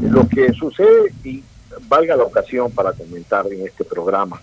Lo 0.00 0.26
que 0.28 0.52
sucede, 0.52 1.12
y 1.24 1.42
valga 1.88 2.16
la 2.16 2.24
ocasión 2.24 2.70
para 2.72 2.92
comentar 2.92 3.46
en 3.46 3.66
este 3.66 3.84
programa, 3.84 4.40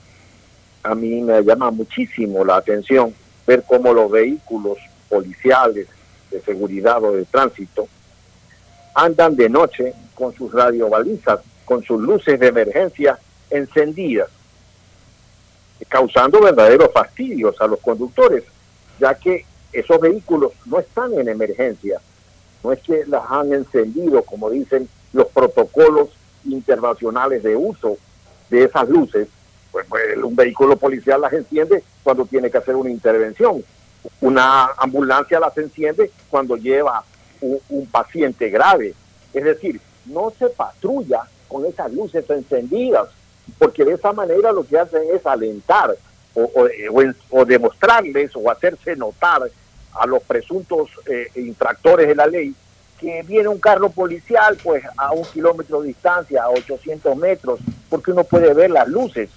a 0.83 0.95
mí 0.95 1.21
me 1.21 1.41
llama 1.43 1.71
muchísimo 1.71 2.45
la 2.45 2.57
atención 2.57 3.13
ver 3.45 3.63
cómo 3.67 3.93
los 3.93 4.11
vehículos 4.11 4.77
policiales 5.09 5.87
de 6.31 6.41
seguridad 6.41 7.03
o 7.03 7.13
de 7.13 7.25
tránsito 7.25 7.87
andan 8.93 9.35
de 9.35 9.49
noche 9.49 9.93
con 10.15 10.33
sus 10.33 10.51
radiobalizas, 10.51 11.39
con 11.65 11.83
sus 11.83 12.01
luces 12.01 12.39
de 12.39 12.47
emergencia 12.47 13.19
encendidas, 13.49 14.29
causando 15.87 16.41
verdaderos 16.41 16.91
fastidios 16.91 17.59
a 17.61 17.67
los 17.67 17.79
conductores, 17.79 18.43
ya 18.99 19.13
que 19.15 19.45
esos 19.71 19.99
vehículos 19.99 20.53
no 20.65 20.79
están 20.79 21.13
en 21.13 21.29
emergencia, 21.29 22.01
no 22.63 22.71
es 22.71 22.79
que 22.79 23.05
las 23.05 23.23
han 23.29 23.53
encendido, 23.53 24.23
como 24.23 24.49
dicen 24.49 24.89
los 25.13 25.27
protocolos 25.27 26.09
internacionales 26.45 27.43
de 27.43 27.55
uso 27.55 27.97
de 28.49 28.63
esas 28.63 28.89
luces, 28.89 29.27
Pues, 29.71 29.85
pues, 29.87 30.03
un 30.23 30.35
vehículo 30.35 30.75
policial 30.77 31.21
las 31.21 31.33
enciende 31.33 31.83
cuando 32.03 32.25
tiene 32.25 32.49
que 32.49 32.57
hacer 32.57 32.75
una 32.75 32.89
intervención. 32.89 33.63
Una 34.21 34.67
ambulancia 34.77 35.39
las 35.39 35.57
enciende 35.57 36.11
cuando 36.29 36.55
lleva 36.55 37.03
un, 37.41 37.85
paciente 37.87 38.49
grave. 38.49 38.93
Es 39.33 39.43
decir, 39.43 39.79
no 40.05 40.31
se 40.37 40.47
patrulla 40.49 41.21
con 41.47 41.65
esas 41.65 41.91
luces 41.93 42.27
encendidas, 42.29 43.09
porque 43.59 43.85
de 43.85 43.93
esa 43.93 44.13
manera 44.13 44.51
lo 44.51 44.65
que 44.65 44.77
hacen 44.79 45.03
es 45.13 45.25
alentar 45.25 45.95
o, 46.33 46.41
o- 46.43 46.67
o 46.91 47.01
en- 47.01 47.15
o 47.29 47.45
demostrarles 47.45 48.31
o 48.35 48.49
hacerse 48.49 48.95
notar 48.95 49.41
a 49.93 50.05
los 50.05 50.21
presuntos 50.23 50.89
eh, 51.05 51.27
infractores 51.35 52.07
de 52.07 52.15
la 52.15 52.27
ley 52.27 52.53
que 52.99 53.23
viene 53.23 53.47
un 53.47 53.59
carro 53.59 53.89
policial 53.89 54.57
pues 54.63 54.83
a 54.97 55.11
un 55.11 55.23
kilómetro 55.25 55.81
de 55.81 55.89
distancia, 55.89 56.43
a 56.43 56.49
800 56.49 57.15
metros, 57.15 57.59
porque 57.89 58.11
uno 58.11 58.23
puede 58.23 58.53
ver 58.53 58.71
las 58.71 58.87
luces. 58.87 59.29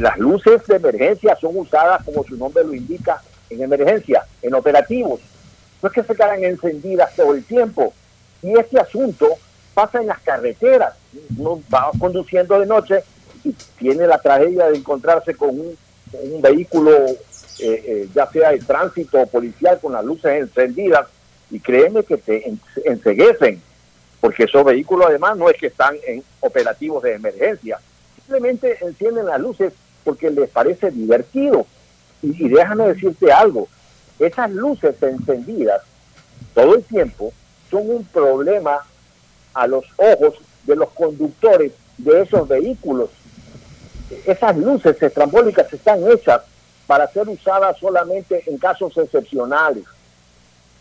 Las 0.00 0.18
luces 0.18 0.66
de 0.66 0.76
emergencia 0.76 1.36
son 1.40 1.56
usadas, 1.56 2.04
como 2.04 2.24
su 2.24 2.36
nombre 2.36 2.64
lo 2.64 2.74
indica, 2.74 3.22
en 3.50 3.62
emergencia, 3.62 4.24
en 4.42 4.54
operativos. 4.54 5.20
No 5.82 5.88
es 5.88 5.94
que 5.94 6.02
se 6.02 6.14
quedan 6.14 6.42
encendidas 6.44 7.14
todo 7.14 7.34
el 7.34 7.44
tiempo. 7.44 7.92
Y 8.42 8.58
este 8.58 8.78
asunto 8.80 9.28
pasa 9.74 10.00
en 10.00 10.08
las 10.08 10.20
carreteras. 10.20 10.94
Uno 11.36 11.60
va 11.72 11.90
conduciendo 11.98 12.58
de 12.58 12.66
noche 12.66 13.02
y 13.44 13.52
tiene 13.78 14.06
la 14.06 14.18
tragedia 14.18 14.66
de 14.66 14.78
encontrarse 14.78 15.34
con 15.34 15.50
un, 15.50 15.76
vehículo, 16.42 16.90
eh, 17.06 17.16
eh, 17.60 18.08
ya 18.14 18.26
sea 18.30 18.50
de 18.50 18.58
tránsito 18.58 19.20
o 19.20 19.26
policial, 19.26 19.78
con 19.80 19.92
las 19.92 20.04
luces 20.04 20.32
encendidas. 20.40 21.06
Y 21.50 21.60
créeme 21.60 22.02
que 22.02 22.16
te 22.18 22.48
en- 22.48 22.60
enceguecen, 22.84 23.62
porque 24.20 24.44
esos 24.44 24.64
vehículos 24.64 25.06
además 25.08 25.36
no 25.36 25.48
es 25.48 25.56
que 25.58 25.68
están 25.68 25.96
en 26.06 26.22
operativos 26.40 27.02
de 27.02 27.14
emergencia, 27.14 27.78
simplemente 28.28 28.76
encienden 28.82 29.24
las 29.24 29.40
luces 29.40 29.72
porque 30.04 30.30
les 30.30 30.50
parece 30.50 30.90
divertido. 30.90 31.66
Y, 32.20 32.48
déjame 32.48 32.88
decirte 32.88 33.32
algo, 33.32 33.68
esas 34.18 34.50
luces 34.50 35.02
encendidas 35.02 35.80
todo 36.54 36.74
el 36.74 36.84
tiempo 36.84 37.32
son 37.70 37.88
un 37.88 38.04
problema 38.04 38.80
a 39.54 39.66
los 39.66 39.84
ojos 39.96 40.34
de 40.64 40.76
los 40.76 40.90
conductores 40.90 41.72
de 41.96 42.22
esos 42.22 42.46
vehículos. 42.46 43.10
Esas 44.26 44.56
luces 44.56 45.00
estrambólicas 45.00 45.72
están 45.72 46.00
hechas 46.10 46.42
para 46.86 47.06
ser 47.08 47.28
usadas 47.28 47.78
solamente 47.78 48.42
en 48.46 48.58
casos 48.58 48.96
excepcionales, 48.96 49.84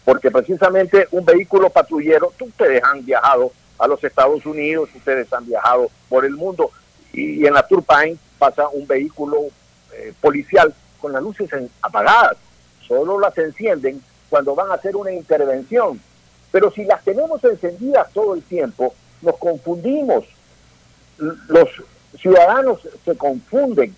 porque 0.03 0.31
precisamente 0.31 1.07
un 1.11 1.23
vehículo 1.23 1.69
patrullero, 1.69 2.33
ustedes 2.39 2.83
han 2.83 3.05
viajado 3.05 3.51
a 3.77 3.87
los 3.87 4.03
Estados 4.03 4.45
Unidos, 4.45 4.89
ustedes 4.95 5.31
han 5.31 5.45
viajado 5.45 5.89
por 6.09 6.25
el 6.25 6.33
mundo, 6.33 6.71
y, 7.17 7.45
en 7.45 7.53
la 7.53 7.65
Turpine 7.67 8.17
pasa 8.37 8.67
un 8.69 8.85
vehículo 8.87 9.37
eh, 9.93 10.13
policial 10.21 10.73
con 11.01 11.11
las 11.13 11.21
luces 11.23 11.51
en- 11.53 11.69
apagadas, 11.81 12.37
solo 12.87 13.19
las 13.19 13.37
encienden 13.37 14.01
cuando 14.29 14.53
van 14.55 14.69
a 14.71 14.75
hacer 14.75 14.95
una 14.95 15.11
intervención. 15.11 15.99
Pero 16.51 16.71
si 16.71 16.85
las 16.85 17.03
tenemos 17.03 17.43
encendidas 17.43 18.11
todo 18.13 18.33
el 18.35 18.43
tiempo, 18.43 18.93
nos 19.21 19.37
confundimos. 19.37 20.25
Los 21.17 21.69
ciudadanos 22.19 22.79
se 23.03 23.17
confunden 23.17 23.95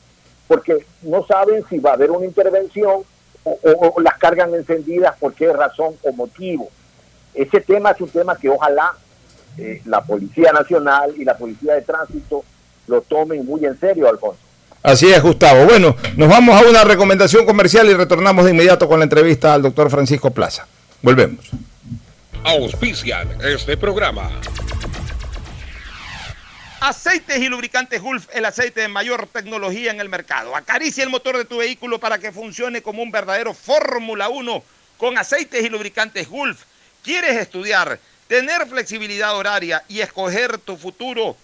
porque 0.47 0.85
no 1.03 1.25
saben 1.25 1.63
si 1.69 1.77
va 1.79 1.91
a 1.91 1.93
haber 1.93 2.11
una 2.11 2.25
intervención 2.25 3.01
o 3.43 4.01
las 4.01 4.17
cargan 4.17 4.53
encendidas 4.53 5.15
por 5.19 5.33
qué 5.33 5.51
razón 5.53 5.95
o 6.03 6.11
motivo. 6.11 6.69
Ese 7.33 7.61
tema 7.61 7.91
es 7.91 8.01
un 8.01 8.09
tema 8.09 8.35
que 8.37 8.49
ojalá 8.49 8.93
eh, 9.57 9.81
la 9.85 10.01
Policía 10.01 10.51
Nacional 10.51 11.13
y 11.17 11.23
la 11.25 11.37
Policía 11.37 11.75
de 11.75 11.81
Tránsito 11.83 12.43
lo 12.89 13.01
tomen 13.01 13.45
muy 13.45 13.63
en 13.65 13.79
serio, 13.79 14.09
Alfonso. 14.09 14.39
Así 14.81 15.11
es, 15.11 15.21
Gustavo. 15.21 15.65
Bueno, 15.65 15.95
nos 16.15 16.29
vamos 16.29 16.59
a 16.59 16.67
una 16.67 16.83
recomendación 16.83 17.45
comercial 17.45 17.89
y 17.89 17.93
retornamos 17.93 18.45
de 18.45 18.51
inmediato 18.51 18.87
con 18.87 18.99
la 18.99 19.03
entrevista 19.03 19.53
al 19.53 19.61
doctor 19.61 19.89
Francisco 19.89 20.31
Plaza. 20.31 20.67
Volvemos. 21.01 21.49
Auspician 22.43 23.27
este 23.43 23.75
programa. 23.77 24.31
Aceites 26.81 27.39
y 27.39 27.49
lubricantes 27.49 28.01
Gulf, 28.01 28.27
el 28.33 28.45
aceite 28.45 28.79
de 28.79 28.87
mayor 28.87 29.27
tecnología 29.27 29.91
en 29.91 29.99
el 29.99 30.07
mercado. 30.07 30.55
Acaricia 30.55 31.03
el 31.03 31.09
motor 31.09 31.37
de 31.37 31.43
tu 31.43 31.57
vehículo 31.57 31.99
para 31.99 32.19
que 32.19 32.31
funcione 32.31 32.81
como 32.81 33.03
un 33.03 33.11
verdadero 33.11 33.53
Fórmula 33.53 34.29
1 34.29 34.63
con 34.97 35.17
aceites 35.17 35.61
y 35.61 35.69
lubricantes 35.69 36.29
Gulf. 36.29 36.63
¿Quieres 37.03 37.35
estudiar, 37.35 37.99
tener 38.29 38.65
flexibilidad 38.65 39.35
horaria 39.35 39.83
y 39.89 39.99
escoger 39.99 40.57
tu 40.57 40.77
futuro? 40.77 41.35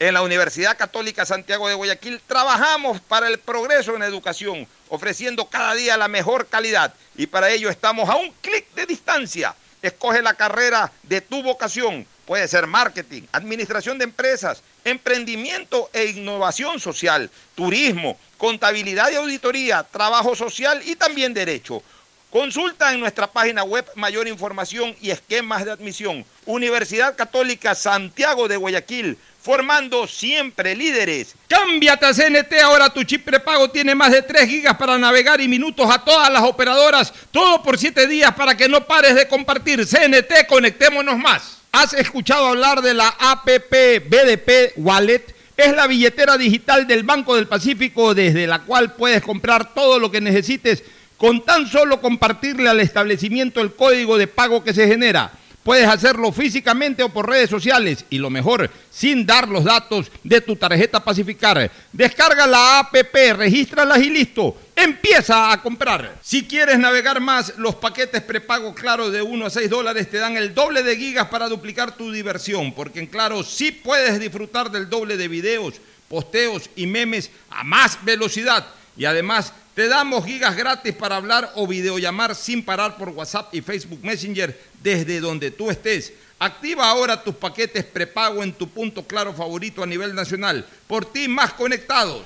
En 0.00 0.14
la 0.14 0.22
Universidad 0.22 0.78
Católica 0.78 1.26
Santiago 1.26 1.68
de 1.68 1.74
Guayaquil 1.74 2.20
trabajamos 2.24 3.00
para 3.00 3.26
el 3.26 3.40
progreso 3.40 3.96
en 3.96 4.04
educación, 4.04 4.68
ofreciendo 4.90 5.46
cada 5.46 5.74
día 5.74 5.96
la 5.96 6.06
mejor 6.06 6.46
calidad 6.46 6.94
y 7.16 7.26
para 7.26 7.50
ello 7.50 7.68
estamos 7.68 8.08
a 8.08 8.14
un 8.14 8.30
clic 8.40 8.72
de 8.76 8.86
distancia. 8.86 9.56
Escoge 9.82 10.22
la 10.22 10.34
carrera 10.34 10.92
de 11.02 11.20
tu 11.20 11.42
vocación. 11.42 12.06
Puede 12.26 12.46
ser 12.46 12.68
marketing, 12.68 13.22
administración 13.32 13.98
de 13.98 14.04
empresas, 14.04 14.62
emprendimiento 14.84 15.90
e 15.92 16.04
innovación 16.04 16.78
social, 16.78 17.28
turismo, 17.56 18.16
contabilidad 18.36 19.10
y 19.10 19.16
auditoría, 19.16 19.82
trabajo 19.82 20.36
social 20.36 20.80
y 20.84 20.94
también 20.94 21.34
derecho. 21.34 21.82
Consulta 22.30 22.92
en 22.92 23.00
nuestra 23.00 23.26
página 23.26 23.64
web 23.64 23.86
mayor 23.94 24.28
información 24.28 24.94
y 25.00 25.10
esquemas 25.10 25.64
de 25.64 25.72
admisión. 25.72 26.24
Universidad 26.44 27.16
Católica 27.16 27.74
Santiago 27.74 28.48
de 28.48 28.58
Guayaquil, 28.58 29.16
formando 29.40 30.06
siempre 30.06 30.74
líderes. 30.74 31.34
Cámbiate 31.48 32.06
a 32.06 32.12
CNT, 32.12 32.52
ahora 32.62 32.90
tu 32.90 33.04
chip 33.04 33.24
prepago 33.24 33.70
tiene 33.70 33.94
más 33.94 34.12
de 34.12 34.22
3 34.22 34.48
gigas 34.48 34.76
para 34.76 34.98
navegar 34.98 35.40
y 35.40 35.48
minutos 35.48 35.88
a 35.90 36.04
todas 36.04 36.30
las 36.30 36.42
operadoras, 36.42 37.12
todo 37.30 37.62
por 37.62 37.78
7 37.78 38.06
días 38.06 38.34
para 38.34 38.56
que 38.56 38.68
no 38.68 38.86
pares 38.86 39.14
de 39.14 39.28
compartir. 39.28 39.86
CNT, 39.86 40.46
conectémonos 40.48 41.18
más. 41.18 41.58
¿Has 41.72 41.92
escuchado 41.94 42.46
hablar 42.46 42.82
de 42.82 42.94
la 42.94 43.08
APP 43.18 44.08
BDP 44.08 44.72
Wallet? 44.76 45.34
Es 45.56 45.74
la 45.74 45.86
billetera 45.86 46.38
digital 46.38 46.86
del 46.86 47.02
Banco 47.02 47.34
del 47.34 47.48
Pacífico 47.48 48.14
desde 48.14 48.46
la 48.46 48.60
cual 48.60 48.94
puedes 48.94 49.22
comprar 49.22 49.74
todo 49.74 49.98
lo 49.98 50.10
que 50.10 50.20
necesites 50.20 50.84
con 51.16 51.44
tan 51.44 51.66
solo 51.66 52.00
compartirle 52.00 52.68
al 52.68 52.80
establecimiento 52.80 53.60
el 53.60 53.74
código 53.74 54.18
de 54.18 54.28
pago 54.28 54.62
que 54.62 54.72
se 54.72 54.86
genera. 54.86 55.32
Puedes 55.68 55.86
hacerlo 55.86 56.32
físicamente 56.32 57.02
o 57.02 57.10
por 57.10 57.28
redes 57.28 57.50
sociales 57.50 58.02
y 58.08 58.16
lo 58.16 58.30
mejor, 58.30 58.70
sin 58.90 59.26
dar 59.26 59.46
los 59.50 59.64
datos 59.64 60.10
de 60.24 60.40
tu 60.40 60.56
tarjeta 60.56 61.04
Pacificar. 61.04 61.70
Descarga 61.92 62.46
la 62.46 62.78
APP, 62.78 63.36
regístralas 63.36 63.98
y 63.98 64.08
listo. 64.08 64.56
Empieza 64.74 65.52
a 65.52 65.60
comprar. 65.60 66.20
Si 66.22 66.46
quieres 66.46 66.78
navegar 66.78 67.20
más, 67.20 67.52
los 67.58 67.74
paquetes 67.74 68.22
prepago 68.22 68.74
Claro 68.74 69.10
de 69.10 69.20
1 69.20 69.44
a 69.44 69.50
6 69.50 69.68
dólares 69.68 70.08
te 70.08 70.16
dan 70.16 70.38
el 70.38 70.54
doble 70.54 70.82
de 70.82 70.96
gigas 70.96 71.28
para 71.28 71.50
duplicar 71.50 71.94
tu 71.98 72.10
diversión, 72.12 72.72
porque 72.72 73.00
en 73.00 73.06
Claro 73.06 73.42
sí 73.42 73.70
puedes 73.70 74.18
disfrutar 74.18 74.70
del 74.70 74.88
doble 74.88 75.18
de 75.18 75.28
videos, 75.28 75.74
posteos 76.08 76.70
y 76.76 76.86
memes 76.86 77.30
a 77.50 77.62
más 77.62 78.02
velocidad. 78.06 78.66
Y 78.96 79.04
además 79.04 79.52
te 79.78 79.86
damos 79.86 80.26
gigas 80.26 80.56
gratis 80.56 80.92
para 80.92 81.14
hablar 81.14 81.52
o 81.54 81.64
videollamar 81.64 82.34
sin 82.34 82.64
parar 82.64 82.96
por 82.96 83.10
WhatsApp 83.10 83.54
y 83.54 83.60
Facebook 83.60 84.00
Messenger 84.02 84.60
desde 84.82 85.20
donde 85.20 85.52
tú 85.52 85.70
estés. 85.70 86.12
Activa 86.40 86.90
ahora 86.90 87.22
tus 87.22 87.36
paquetes 87.36 87.84
prepago 87.84 88.42
en 88.42 88.52
tu 88.54 88.68
punto 88.68 89.04
claro 89.04 89.32
favorito 89.32 89.80
a 89.80 89.86
nivel 89.86 90.16
nacional. 90.16 90.66
Por 90.88 91.04
ti 91.04 91.28
más 91.28 91.52
conectados. 91.52 92.22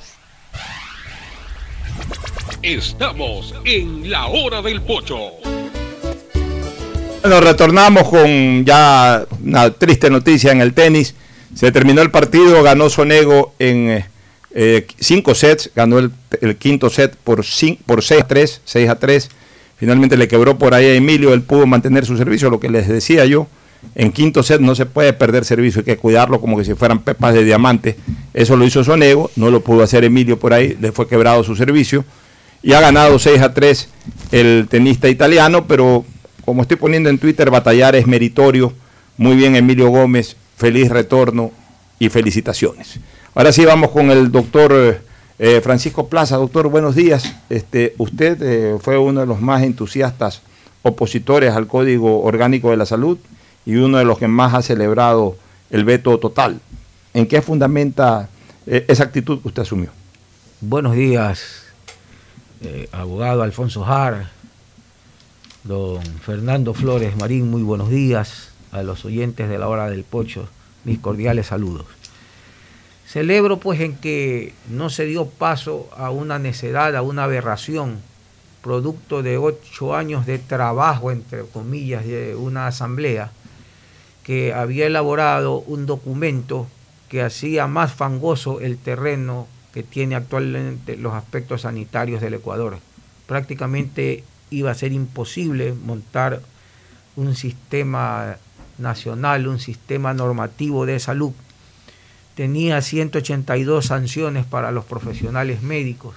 Estamos 2.62 3.55
en 3.66 4.11
la 4.11 4.28
hora 4.28 4.62
del 4.62 4.80
pocho. 4.80 5.32
Bueno, 7.20 7.38
retornamos 7.42 8.09
con 8.09 8.64
ya 8.64 9.26
una 9.44 9.70
triste 9.72 10.09
noticia 10.09 10.53
en 10.53 10.62
el 10.62 10.72
tenis. 10.72 11.14
Se 11.55 11.70
terminó 11.70 12.00
el 12.00 12.11
partido, 12.11 12.62
ganó 12.62 12.88
Sonego 12.88 13.55
en 13.59 13.90
eh, 14.55 14.86
cinco 15.00 15.34
sets, 15.34 15.70
ganó 15.74 15.98
el, 15.98 16.11
quinto 16.59 16.90
set 16.90 17.16
por, 17.16 17.40
cin- 17.42 17.78
por 17.86 18.03
6 18.03 18.22
a 18.22 18.26
3, 18.26 18.61
6 18.64 18.88
a 18.88 18.98
3. 18.98 19.28
Finalmente 19.76 20.16
le 20.16 20.28
quebró 20.28 20.59
por 20.59 20.74
ahí 20.74 20.86
a 20.86 20.94
Emilio, 20.94 21.32
él 21.34 21.42
pudo 21.42 21.66
mantener 21.66 22.07
su 22.07 22.16
servicio, 22.16 22.50
lo 22.50 22.61
que 22.61 22.68
les 22.70 22.86
decía 22.88 23.24
yo. 23.24 23.46
En 23.96 24.12
quinto 24.12 24.44
set 24.44 24.61
no 24.61 24.74
se 24.76 24.86
puede 24.86 25.12
perder 25.12 25.44
servicio, 25.44 25.80
hay 25.80 25.84
que 25.84 25.96
cuidarlo 25.96 26.40
como 26.40 26.57
que 26.57 26.64
si 26.64 26.74
fueran 26.74 27.00
pepas 27.00 27.34
de 27.34 27.44
diamante. 27.44 27.96
Eso 28.32 28.57
lo 28.57 28.64
hizo 28.64 28.84
Sonego, 28.84 29.30
no 29.34 29.50
lo 29.50 29.61
pudo 29.62 29.82
hacer 29.82 30.05
Emilio 30.05 30.38
por 30.38 30.53
ahí, 30.53 30.76
le 30.80 30.92
fue 30.92 31.09
quebrado 31.09 31.42
su 31.42 31.57
servicio. 31.57 32.05
Y 32.62 32.74
ha 32.74 32.80
ganado 32.80 33.18
6 33.18 33.40
a 33.40 33.53
3 33.53 33.88
el 34.30 34.68
tenista 34.70 35.09
italiano, 35.09 35.66
pero 35.66 36.05
como 36.44 36.62
estoy 36.62 36.76
poniendo 36.76 37.11
en 37.11 37.18
Twitter, 37.18 37.50
batallar 37.50 37.96
es 37.96 38.07
meritorio. 38.07 38.72
Muy 39.16 39.34
bien, 39.34 39.57
Emilio 39.57 39.88
Gómez, 39.88 40.36
feliz 40.57 40.88
retorno 40.88 41.50
y 41.98 42.09
felicitaciones. 42.09 43.00
Ahora 43.35 43.51
sí 43.51 43.64
vamos 43.64 43.91
con 43.93 44.11
el 44.11 44.30
doctor 44.30 44.72
eh, 44.74 45.01
eh, 45.39 45.62
Francisco 45.62 46.07
Plaza. 46.07 46.37
Doctor, 46.37 46.68
buenos 46.68 46.95
días. 46.95 47.35
Este, 47.49 47.95
usted 47.97 48.37
eh, 48.43 48.78
fue 48.78 48.99
uno 48.99 49.20
de 49.20 49.26
los 49.26 49.41
más 49.41 49.62
entusiastas 49.62 50.43
opositores 50.83 51.55
al 51.55 51.66
Código 51.66 52.22
Orgánico 52.24 52.70
de 52.70 52.76
la 52.76 52.85
Salud 52.85 53.16
y 53.64 53.76
uno 53.76 53.97
de 53.97 54.05
los 54.05 54.18
que 54.18 54.28
más 54.28 54.53
ha 54.53 54.61
celebrado 54.61 55.39
el 55.70 55.87
veto 55.87 56.18
total. 56.18 56.61
¿En 57.14 57.26
qué 57.26 57.41
fundamenta 57.41 58.28
esa 58.66 59.05
actitud 59.05 59.41
que 59.41 59.49
usted 59.49 59.62
asumió? 59.62 59.89
Buenos 60.61 60.95
días, 60.95 61.64
abogado 62.93 63.43
Alfonso 63.43 63.83
Jar, 63.83 64.28
don 65.64 66.03
Fernando 66.03 66.74
Flores 66.74 67.16
Marín, 67.16 67.51
muy 67.51 67.62
buenos 67.62 67.89
días 67.89 68.51
a 68.72 68.83
los 68.83 69.05
oyentes 69.05 69.49
de 69.49 69.59
la 69.59 69.68
hora 69.68 69.89
del 69.89 70.05
pocho, 70.05 70.49
mis 70.85 70.99
cordiales 70.99 71.47
saludos. 71.47 71.87
Celebro 73.13 73.59
pues 73.59 73.79
en 73.81 73.95
que 73.97 74.55
no 74.71 74.89
se 74.89 75.05
dio 75.05 75.27
paso 75.27 75.91
a 75.99 76.09
una 76.09 76.39
necedad, 76.39 76.97
a 76.97 77.03
una 77.03 77.25
aberración, 77.25 78.01
producto 78.63 79.23
de 79.23 79.37
ocho 79.37 79.95
años 79.95 80.25
de 80.25 80.39
trabajo, 80.39 81.11
entre 81.11 81.43
comillas, 81.43 82.07
de 82.07 82.35
una 82.35 82.69
asamblea 82.69 83.31
que 84.25 84.55
había 84.55 84.87
elaborado 84.87 85.59
un 85.59 85.85
documento 85.85 86.67
que 87.11 87.21
hacía 87.21 87.67
más 87.67 87.93
fangoso 87.93 88.63
el 88.63 88.79
terreno 88.79 89.47
que 89.75 89.83
tiene 89.83 90.15
actualmente 90.15 90.97
los 90.97 91.13
aspectos 91.13 91.63
sanitarios 91.63 92.23
del 92.23 92.33
Ecuador. 92.33 92.79
Prácticamente 93.27 94.25
iba 94.49 94.71
a 94.71 94.75
ser 94.75 94.93
imposible 94.93 95.75
montar 95.75 96.41
un 97.17 97.35
sistema 97.35 98.39
nacional, 98.79 99.49
un 99.49 99.59
sistema 99.59 100.15
normativo 100.15 100.87
de 100.87 100.99
salud. 100.99 101.33
Tenía 102.35 102.80
182 102.80 103.87
sanciones 103.87 104.47
para 104.47 104.70
los 104.70 104.85
profesionales 104.85 105.62
médicos. 105.62 106.14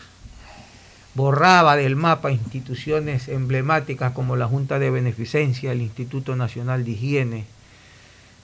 Borraba 1.14 1.76
del 1.76 1.96
mapa 1.96 2.32
instituciones 2.32 3.28
emblemáticas 3.28 4.14
como 4.14 4.36
la 4.36 4.48
Junta 4.48 4.80
de 4.80 4.92
Beneficencia, 4.92 5.72
el 5.72 5.82
Instituto 5.82 6.36
Nacional 6.36 6.86
de 6.86 6.92
Higiene, 6.92 7.46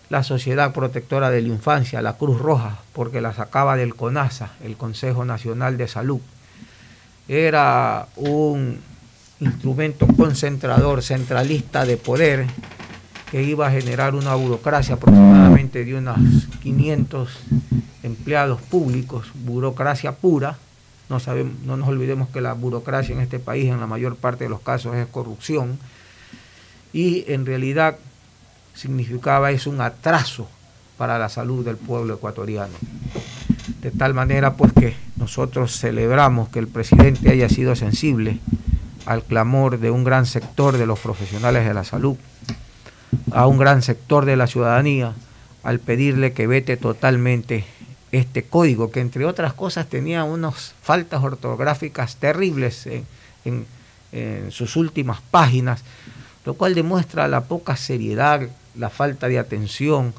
la 0.10 0.24
Sociedad 0.24 0.74
Protectora 0.74 1.30
de 1.30 1.42
la 1.42 1.48
Infancia, 1.48 2.02
la 2.02 2.18
Cruz 2.18 2.40
Roja, 2.40 2.80
porque 2.92 3.22
la 3.22 3.34
sacaba 3.34 3.78
del 3.78 3.96
CONASA, 3.96 4.52
el 4.64 4.76
Consejo 4.76 5.24
Nacional 5.24 5.78
de 5.78 5.88
Salud. 5.88 6.20
Era 7.30 8.08
un 8.18 8.80
instrumento 9.40 10.08
concentrador, 10.08 11.02
centralista 11.02 11.86
de 11.86 11.96
poder, 11.96 12.46
que 13.32 13.42
iba 13.42 13.66
a 13.66 13.72
generar 13.72 14.14
una 14.14 14.36
burocracia 14.36 14.96
aproximadamente 14.96 15.86
de 15.86 15.96
unos 15.96 16.18
500 16.62 17.30
empleados 18.04 18.62
públicos, 18.62 19.28
burocracia 19.46 20.12
pura. 20.12 20.58
No, 21.08 21.22
sabemos, 21.22 21.54
no 21.66 21.78
nos 21.78 21.88
olvidemos 21.88 22.28
que 22.28 22.42
la 22.42 22.52
burocracia 22.52 23.16
en 23.16 23.22
este 23.22 23.40
país 23.40 23.72
en 23.72 23.80
la 23.80 23.88
mayor 23.88 24.18
parte 24.18 24.44
de 24.44 24.50
los 24.50 24.60
casos 24.60 24.98
es 24.98 25.08
corrupción. 25.08 25.80
Y 26.92 27.24
en 27.32 27.46
realidad 27.46 27.96
significaba 28.74 29.52
es 29.52 29.66
un 29.66 29.80
atraso 29.80 30.50
para 30.98 31.18
la 31.18 31.30
salud 31.30 31.64
del 31.64 31.78
pueblo 31.78 32.16
ecuatoriano. 32.16 32.74
De 33.82 33.92
tal 33.92 34.14
manera 34.14 34.56
pues 34.56 34.74
que 34.74 34.94
nosotros 35.16 35.80
celebramos 35.80 36.50
que 36.50 36.60
el 36.60 36.68
presidente 36.68 37.32
haya 37.32 37.48
sido 37.48 37.78
sensible 37.78 38.40
al 39.06 39.24
clamor 39.24 39.80
de 39.80 39.90
un 39.90 40.04
gran 40.04 40.26
sector 40.26 40.78
de 40.78 40.86
los 40.86 41.00
profesionales 41.00 41.66
de 41.66 41.74
la 41.74 41.86
salud, 41.86 42.18
a 43.32 43.48
un 43.48 43.58
gran 43.58 43.82
sector 43.82 44.26
de 44.26 44.36
la 44.36 44.48
ciudadanía, 44.48 45.14
al 45.64 45.80
pedirle 45.80 46.34
que 46.34 46.48
vete 46.48 46.78
totalmente 46.78 47.66
este 48.12 48.44
código, 48.44 48.92
que 48.92 49.00
entre 49.00 49.26
otras 49.26 49.54
cosas 49.54 49.88
tenía 49.88 50.24
unas 50.24 50.74
faltas 50.82 51.24
ortográficas 51.24 52.18
terribles 52.18 52.88
en, 52.88 53.06
en, 53.46 53.66
en 54.12 54.52
sus 54.52 54.76
últimas 54.76 55.22
páginas, 55.32 55.84
lo 56.46 56.56
cual 56.56 56.76
demuestra 56.76 57.28
la 57.28 57.42
poca 57.42 57.76
seriedad, 57.76 58.42
la 58.76 58.90
falta 58.90 59.28
de 59.28 59.40
atención 59.40 60.14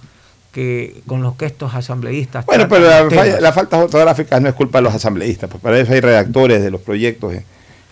que 0.53 1.03
con 1.07 1.23
los 1.23 1.37
que 1.37 1.47
estos 1.47 1.75
asambleístas... 1.75 2.45
Bueno, 2.47 2.69
pero 2.69 2.87
la, 2.87 3.11
falla, 3.11 3.41
la, 3.41 3.53
falta 3.53 3.79
ortográfica 3.79 4.39
no 4.39 4.49
es 4.49 4.55
culpa 4.55 4.79
de 4.79 4.83
los 4.83 4.95
asambleístas, 4.95 5.51
pues 5.51 5.63
para 5.63 5.79
eso 5.79 5.93
hay 5.93 6.01
redactores 6.01 6.63
de 6.63 6.71
los 6.71 6.83
proyectos 6.83 7.35
en, 7.35 7.45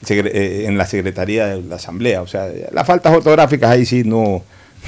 en 0.08 0.78
la 0.78 0.86
Secretaría 0.86 1.46
de 1.46 1.62
la 1.62 1.76
Asamblea. 1.76 2.22
O 2.22 2.26
sea, 2.26 2.48
las 2.70 2.86
faltas 2.86 3.14
ortográficas 3.14 3.70
ahí 3.70 3.86
sí 3.86 4.04
no, 4.04 4.42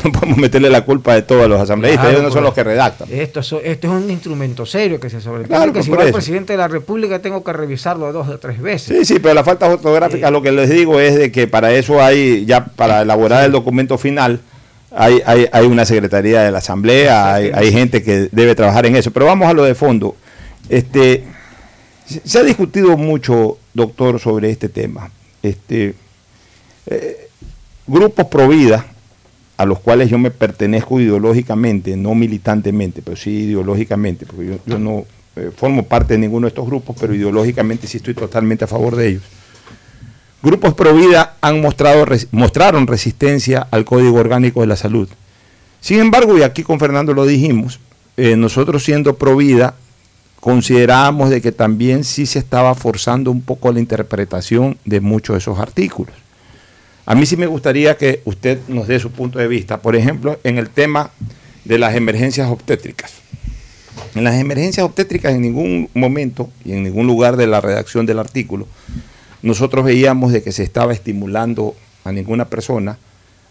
no 0.04 0.12
podemos 0.12 0.38
meterle 0.38 0.70
la 0.70 0.84
culpa 0.84 1.14
de 1.14 1.22
todos 1.22 1.44
a 1.44 1.48
los 1.48 1.60
asambleístas, 1.60 2.04
claro, 2.04 2.18
ellos 2.18 2.28
no 2.28 2.32
son 2.32 2.44
los 2.44 2.54
que 2.54 2.64
redactan. 2.64 3.08
Esto, 3.10 3.40
esto 3.40 3.58
es 3.62 3.84
un 3.84 4.10
instrumento 4.10 4.66
serio 4.66 4.98
que 4.98 5.10
se 5.10 5.20
sobre 5.20 5.44
claro, 5.44 5.72
que 5.72 5.82
si 5.82 5.90
va 5.90 6.04
el 6.04 6.12
presidente 6.12 6.54
de 6.54 6.56
la 6.56 6.68
República 6.68 7.20
tengo 7.20 7.44
que 7.44 7.52
revisarlo 7.52 8.12
dos 8.12 8.28
o 8.28 8.38
tres 8.38 8.60
veces. 8.60 8.96
Sí, 8.96 9.04
sí, 9.04 9.20
pero 9.20 9.34
las 9.34 9.44
faltas 9.44 9.70
ortográficas 9.70 10.28
eh, 10.28 10.32
lo 10.32 10.42
que 10.42 10.52
les 10.52 10.70
digo 10.70 10.98
es 11.00 11.16
de 11.16 11.30
que 11.30 11.46
para 11.46 11.72
eso 11.72 12.02
hay, 12.02 12.44
ya 12.46 12.64
para 12.64 13.02
elaborar 13.02 13.40
sí. 13.40 13.46
el 13.46 13.52
documento 13.52 13.98
final, 13.98 14.40
hay, 14.94 15.22
hay, 15.24 15.46
hay, 15.52 15.66
una 15.66 15.84
secretaría 15.84 16.42
de 16.42 16.50
la 16.50 16.58
Asamblea, 16.58 17.34
hay, 17.34 17.50
hay, 17.54 17.72
gente 17.72 18.02
que 18.02 18.28
debe 18.30 18.54
trabajar 18.54 18.84
en 18.86 18.96
eso. 18.96 19.10
Pero 19.10 19.26
vamos 19.26 19.48
a 19.48 19.54
lo 19.54 19.64
de 19.64 19.74
fondo. 19.74 20.16
Este, 20.68 21.24
se 22.24 22.38
ha 22.38 22.42
discutido 22.42 22.96
mucho, 22.96 23.58
doctor, 23.72 24.20
sobre 24.20 24.50
este 24.50 24.68
tema. 24.68 25.10
Este, 25.42 25.94
eh, 26.86 27.28
grupos 27.86 28.26
pro 28.26 28.48
vida, 28.48 28.86
a 29.56 29.66
los 29.66 29.80
cuales 29.80 30.10
yo 30.10 30.18
me 30.18 30.30
pertenezco 30.30 31.00
ideológicamente, 31.00 31.96
no 31.96 32.14
militantemente, 32.14 33.02
pero 33.02 33.16
sí 33.16 33.30
ideológicamente, 33.30 34.26
porque 34.26 34.58
yo, 34.66 34.78
no 34.78 35.04
eh, 35.36 35.50
formo 35.54 35.84
parte 35.84 36.14
de 36.14 36.18
ninguno 36.18 36.46
de 36.46 36.48
estos 36.48 36.66
grupos, 36.66 36.96
pero 36.98 37.14
ideológicamente 37.14 37.86
sí 37.86 37.98
estoy 37.98 38.14
totalmente 38.14 38.64
a 38.64 38.68
favor 38.68 38.96
de 38.96 39.08
ellos. 39.08 39.22
Grupos 40.42 40.74
pro 40.74 40.94
vida 40.94 41.36
han 41.40 41.60
mostrado, 41.60 42.04
mostraron 42.32 42.86
resistencia 42.86 43.68
al 43.70 43.84
Código 43.84 44.18
Orgánico 44.18 44.60
de 44.60 44.66
la 44.66 44.76
Salud. 44.76 45.08
Sin 45.80 46.00
embargo, 46.00 46.36
y 46.36 46.42
aquí 46.42 46.64
con 46.64 46.80
Fernando 46.80 47.14
lo 47.14 47.26
dijimos, 47.26 47.78
eh, 48.16 48.36
nosotros 48.36 48.82
siendo 48.82 49.16
pro 49.16 49.36
vida 49.36 49.74
considerábamos 50.40 51.30
de 51.30 51.40
que 51.40 51.52
también 51.52 52.02
sí 52.02 52.26
se 52.26 52.40
estaba 52.40 52.74
forzando 52.74 53.30
un 53.30 53.42
poco 53.42 53.72
la 53.72 53.78
interpretación 53.78 54.76
de 54.84 55.00
muchos 55.00 55.34
de 55.34 55.38
esos 55.38 55.60
artículos. 55.60 56.14
A 57.04 57.14
mí 57.14 57.26
sí 57.26 57.36
me 57.36 57.46
gustaría 57.46 57.96
que 57.96 58.22
usted 58.24 58.58
nos 58.68 58.86
dé 58.86 58.98
su 59.00 59.10
punto 59.10 59.38
de 59.38 59.48
vista, 59.48 59.82
por 59.82 59.96
ejemplo, 59.96 60.38
en 60.44 60.58
el 60.58 60.70
tema 60.70 61.10
de 61.64 61.78
las 61.78 61.94
emergencias 61.94 62.48
obstétricas. 62.48 63.14
En 64.14 64.24
las 64.24 64.34
emergencias 64.34 64.84
obstétricas 64.84 65.32
en 65.32 65.42
ningún 65.42 65.88
momento 65.94 66.50
y 66.64 66.72
en 66.72 66.82
ningún 66.82 67.06
lugar 67.06 67.36
de 67.36 67.46
la 67.46 67.60
redacción 67.60 68.06
del 68.06 68.18
artículo 68.18 68.66
nosotros 69.42 69.84
veíamos 69.84 70.32
de 70.32 70.42
que 70.42 70.52
se 70.52 70.62
estaba 70.62 70.92
estimulando 70.92 71.74
a 72.04 72.12
ninguna 72.12 72.46
persona 72.46 72.96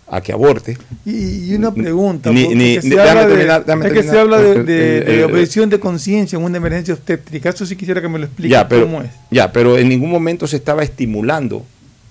a 0.07 0.21
que 0.21 0.33
aborte. 0.33 0.77
Y, 1.05 1.53
una 1.53 1.73
pregunta, 1.73 2.31
ni, 2.31 2.47
ni, 2.49 2.81
se 2.81 2.99
habla 2.99 3.27
de, 3.27 3.35
terminar, 3.35 3.85
es 3.85 3.93
que 3.93 4.03
se 4.03 4.19
habla 4.19 4.41
de, 4.41 4.63
de, 4.63 4.97
el, 4.97 5.07
el, 5.07 5.17
de 5.17 5.23
objeción 5.23 5.69
de 5.69 5.79
conciencia 5.79 6.37
en 6.37 6.43
una 6.43 6.57
emergencia 6.57 6.93
obstétrica. 6.93 7.49
Eso 7.49 7.65
sí 7.65 7.77
quisiera 7.77 8.01
que 8.01 8.09
me 8.09 8.19
lo 8.19 8.25
explique 8.25 8.51
ya, 8.51 8.67
pero, 8.67 8.83
cómo 8.83 9.01
es. 9.01 9.09
Ya, 9.29 9.53
pero 9.53 9.77
en 9.77 9.87
ningún 9.87 10.11
momento 10.11 10.47
se 10.47 10.57
estaba 10.57 10.83
estimulando 10.83 11.65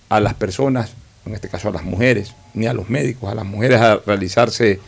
a 0.09 0.19
las 0.21 0.33
personas, 0.33 0.93
en 1.27 1.35
este 1.35 1.49
caso 1.49 1.69
a 1.69 1.73
las 1.73 1.85
mujeres, 1.85 2.35
ni 2.55 2.67
a 2.67 2.73
los 2.73 2.89
médicos, 2.89 3.31
a 3.31 3.35
las 3.35 3.45
mujeres 3.45 3.81
a 3.81 3.97
realizarse 4.07 4.81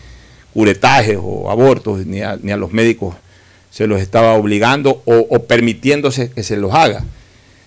curetajes 0.53 1.19
o 1.21 1.51
abortos, 1.51 2.07
ni 2.07 2.21
a, 2.21 2.39
ni 2.41 2.53
a 2.53 2.57
los 2.57 2.73
médicos 2.73 3.15
se 3.71 3.87
los 3.87 4.01
estaba 4.01 4.35
obligando 4.35 5.03
o, 5.07 5.39
permitiéndose 5.45 6.31
que 6.31 6.43
se 6.43 6.57
los 6.57 6.75
haga. 6.75 7.05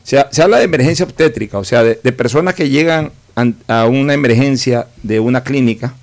Se, 0.04 0.24
se, 0.30 0.44
habla 0.44 0.60
de 0.60 0.66
emergencia 0.66 1.04
obstétrica, 1.04 1.58
o 1.58 1.64
sea, 1.64 1.84
de, 1.84 1.96
personas 2.12 2.54
que 2.54 2.70
llegan 2.70 3.12
a, 3.68 3.86
una 3.86 4.14
emergencia 4.14 4.88
de 5.02 5.20
una 5.20 5.44
clínica 5.44 5.96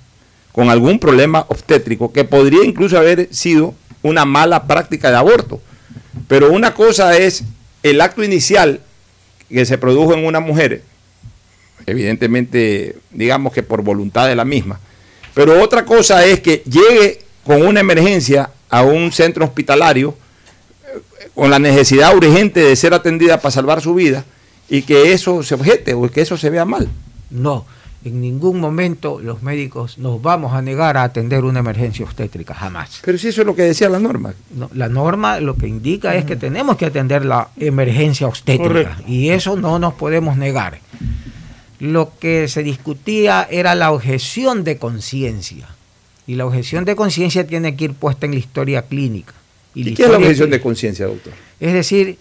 con 0.51 0.69
algún 0.69 0.99
problema 0.99 1.45
obstétrico 1.47 2.11
que 2.11 2.25
podría 2.25 2.65
incluso 2.65 2.97
haber 2.97 3.33
sido 3.33 3.73
una 4.01 4.25
mala 4.25 4.67
práctica 4.67 5.09
de 5.09 5.15
aborto. 5.15 5.61
Pero 6.27 6.51
una 6.51 6.73
cosa 6.73 7.17
es 7.17 7.43
el 7.81 8.01
acto 8.01 8.23
inicial 8.23 8.81
que 9.49 9.65
se 9.65 9.77
produjo 9.77 10.13
en 10.13 10.25
una 10.25 10.41
mujer, 10.41 10.83
evidentemente, 11.85 12.95
digamos 13.11 13.53
que 13.53 13.63
por 13.63 13.81
voluntad 13.81 14.27
de 14.27 14.35
la 14.35 14.45
misma. 14.45 14.79
Pero 15.33 15.61
otra 15.61 15.85
cosa 15.85 16.25
es 16.25 16.39
que 16.41 16.63
llegue 16.65 17.21
con 17.43 17.65
una 17.65 17.79
emergencia 17.79 18.49
a 18.69 18.83
un 18.83 19.11
centro 19.11 19.45
hospitalario 19.45 20.15
con 21.33 21.49
la 21.49 21.59
necesidad 21.59 22.15
urgente 22.15 22.59
de 22.59 22.75
ser 22.75 22.93
atendida 22.93 23.37
para 23.39 23.51
salvar 23.51 23.81
su 23.81 23.93
vida 23.95 24.23
y 24.69 24.83
que 24.83 25.13
eso 25.13 25.43
se 25.43 25.55
objete 25.55 25.93
o 25.93 26.09
que 26.09 26.21
eso 26.21 26.37
se 26.37 26.49
vea 26.49 26.65
mal. 26.65 26.87
No, 27.31 27.65
en 28.05 28.21
ningún 28.21 28.59
momento 28.59 29.19
los 29.19 29.41
médicos 29.41 29.97
nos 29.97 30.21
vamos 30.21 30.53
a 30.53 30.61
negar 30.61 30.97
a 30.97 31.03
atender 31.03 31.43
una 31.43 31.59
emergencia 31.59 32.05
obstétrica, 32.05 32.53
jamás. 32.53 32.99
Pero 33.03 33.17
si 33.17 33.29
eso 33.29 33.41
es 33.41 33.47
lo 33.47 33.55
que 33.55 33.63
decía 33.63 33.89
la 33.89 33.99
norma. 33.99 34.33
No, 34.55 34.69
la 34.73 34.89
norma 34.89 35.39
lo 35.39 35.55
que 35.55 35.67
indica 35.67 36.11
mm. 36.11 36.15
es 36.15 36.25
que 36.25 36.35
tenemos 36.35 36.77
que 36.77 36.85
atender 36.85 37.25
la 37.25 37.49
emergencia 37.57 38.27
obstétrica 38.27 38.67
Correcto. 38.67 39.03
y 39.07 39.29
eso 39.29 39.55
no 39.55 39.79
nos 39.79 39.93
podemos 39.93 40.37
negar. 40.37 40.79
Lo 41.83 42.13
que 42.17 42.47
se 42.47 42.63
discutía 42.63 43.45
era 43.51 43.75
la 43.75 43.91
objeción 43.91 44.63
de 44.63 44.77
conciencia 44.77 45.67
y 46.25 46.35
la 46.35 46.45
objeción 46.45 46.85
de 46.85 46.95
conciencia 46.95 47.45
tiene 47.45 47.75
que 47.75 47.83
ir 47.83 47.93
puesta 47.93 48.25
en 48.25 48.31
la 48.31 48.39
historia 48.39 48.83
clínica. 48.83 49.33
¿Y, 49.75 49.89
¿Y 49.89 49.93
qué 49.93 50.03
es 50.03 50.09
la 50.09 50.17
objeción 50.17 50.49
de 50.49 50.61
conciencia, 50.61 51.07
doctor? 51.07 51.33
Es 51.59 51.73
decir, 51.73 52.17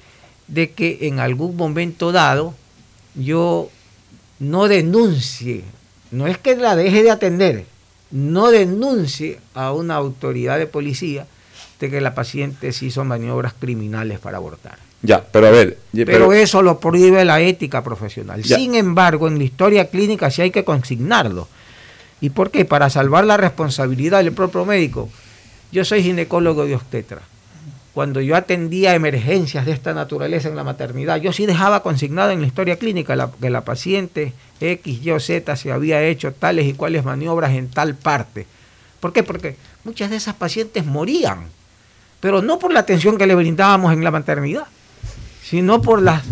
de 0.49 0.73
que 0.73 0.99
en 1.03 1.21
algún 1.21 1.55
momento 1.55 2.11
dado 2.11 2.55
yo 3.15 3.71
no 4.41 4.67
denuncie, 4.67 5.63
no 6.11 6.27
es 6.27 6.39
que 6.39 6.57
la 6.57 6.75
deje 6.75 7.05
de 7.05 7.13
atender, 7.13 7.65
no 8.11 8.51
denuncie 8.51 9.39
a 9.55 9.73
una 9.73 9.95
autoridad 9.95 10.59
de 10.59 10.67
policía 10.67 11.29
de 11.79 11.89
que 11.89 12.01
la 12.01 12.17
paciente 12.17 12.73
se 12.73 12.87
hizo 12.87 13.05
maniobras 13.05 13.55
criminales 13.55 14.19
para 14.19 14.39
abortar. 14.39 14.79
Ya, 15.03 15.25
pero 15.25 15.49
a 15.49 15.51
ver. 15.51 15.79
Pero, 15.93 16.33
eso 16.33 16.63
lo 16.63 16.79
prohíbe 16.79 17.25
la 17.25 17.41
ética 17.41 17.83
profesional. 17.83 18.43
Ya. 18.43 18.57
Sin 18.57 18.75
embargo, 18.77 19.27
en 19.29 19.39
la 19.39 19.45
historia 19.45 19.89
clínica 19.91 20.31
sí 20.31 20.43
hay 20.43 20.51
que 20.53 20.65
consignarlo. 20.65 21.49
¿Y 22.21 22.31
por 22.31 22.51
qué? 22.53 22.65
Para 22.65 22.89
salvar 22.89 23.25
la 23.25 23.37
responsabilidad 23.37 24.23
del 24.23 24.33
propio 24.33 24.65
médico. 24.65 25.09
Yo 25.73 25.85
soy 25.85 26.03
ginecólogo 26.05 26.67
de 26.67 26.77
obstetra. 26.77 27.21
Cuando 27.95 28.21
yo 28.21 28.37
atendía 28.37 28.95
emergencias 28.95 29.67
de 29.67 29.73
esta 29.73 29.93
naturaleza 29.93 30.49
en 30.49 30.57
la 30.57 30.65
maternidad, 30.65 31.17
yo 31.21 31.33
sí 31.33 31.47
dejaba 31.47 31.83
consignado 31.83 32.31
en 32.31 32.41
la 32.41 32.47
historia 32.47 32.77
clínica 32.77 33.17
la- 33.17 33.31
que 33.39 33.51
la 33.51 33.63
paciente 33.63 34.33
X, 34.61 35.05
Y 35.05 35.11
o 35.11 35.19
Z 35.21 35.57
se 35.57 35.73
había 35.73 36.03
hecho 36.03 36.33
tales 36.33 36.67
y 36.67 36.75
cuales 36.75 37.05
maniobras 37.05 37.53
en 37.53 37.69
tal 37.69 37.95
parte. 37.97 38.47
¿Por 39.01 39.13
qué? 39.13 39.23
Porque 39.25 39.57
muchas 39.85 40.09
de 40.11 40.17
esas 40.17 40.37
pacientes 40.37 40.87
morían, 40.87 41.41
pero 42.21 42.41
no 42.41 42.59
por 42.59 42.73
la 42.73 42.81
atención 42.81 43.19
que 43.19 43.27
le 43.27 43.35
brindábamos 43.35 43.93
en 43.93 44.05
la 44.05 44.11
maternidad, 44.13 44.65
sino 45.43 45.83
por 45.83 46.01
las 46.03 46.23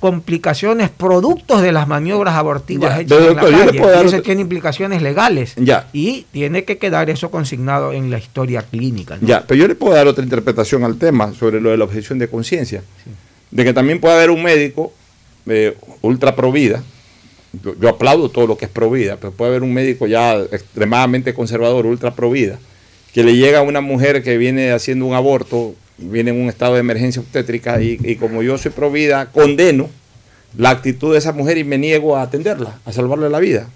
complicaciones 0.00 0.90
productos 0.90 1.62
de 1.62 1.72
las 1.72 1.88
maniobras 1.88 2.34
abortivas 2.34 2.90
Ya, 2.96 3.00
hechas 3.00 3.18
en 3.18 3.24
la 3.24 3.28
doctor, 3.42 3.50
calle. 3.50 3.78
dar 3.80 4.04
Y 4.04 4.08
eso 4.08 4.22
tiene 4.22 4.42
implicaciones 4.42 5.00
legales. 5.00 5.54
Ya. 5.56 5.88
Y 5.94 6.26
tiene 6.30 6.64
que 6.64 6.76
quedar 6.76 7.08
eso 7.08 7.30
consignado 7.30 7.92
en 7.92 8.10
la 8.10 8.18
historia 8.18 8.62
clínica. 8.62 9.16
¿no? 9.18 9.26
Ya, 9.26 9.46
pero 9.46 9.58
yo 9.60 9.66
le 9.68 9.74
puedo 9.74 9.94
dar 9.94 10.06
otra 10.06 10.22
interpretación 10.22 10.84
al 10.84 10.96
tema 10.98 11.32
sobre 11.32 11.58
lo 11.60 11.70
de 11.70 11.78
la 11.78 11.84
objeción 11.84 12.18
de 12.18 12.28
conciencia. 12.28 12.82
De 13.50 13.64
que 13.64 13.72
también 13.72 13.98
puede 13.98 14.14
haber 14.16 14.30
un 14.30 14.42
médico 14.42 14.92
eh, 15.46 15.74
ultra 16.02 16.36
provida. 16.36 16.82
Yo, 17.62 17.74
yo 17.80 17.88
aplaudo 17.88 18.28
todo 18.28 18.46
lo 18.46 18.58
que 18.58 18.66
es 18.66 18.70
provida, 18.70 19.16
pero 19.16 19.32
puede 19.32 19.52
haber 19.52 19.62
un 19.62 19.72
médico 19.72 20.06
ya 20.06 20.34
extremadamente 20.34 21.32
conservador, 21.32 21.86
ultra 21.86 22.14
provida, 22.14 22.58
que 23.14 23.22
le 23.22 23.36
llega 23.36 23.60
a 23.60 23.62
una 23.62 23.80
mujer 23.80 24.22
que 24.22 24.36
viene 24.36 24.72
haciendo 24.72 25.06
un 25.06 25.14
aborto, 25.14 25.74
viene 25.98 26.30
en 26.30 26.40
un 26.40 26.48
estado 26.48 26.74
de 26.74 26.80
emergencia 26.80 27.20
obstétrica 27.20 27.80
y, 27.80 27.98
y 28.02 28.16
como 28.16 28.42
yo 28.42 28.58
soy 28.58 28.70
provida, 28.70 29.26
condeno 29.26 29.88
la 30.56 30.70
actitud 30.70 31.12
de 31.12 31.18
esa 31.18 31.32
mujer 31.32 31.58
y 31.58 31.64
me 31.64 31.78
niego 31.78 32.16
a 32.16 32.22
atenderla, 32.22 32.78
a 32.84 32.92
salvarle 32.92 33.28
la 33.30 33.40
vida. 33.40 33.68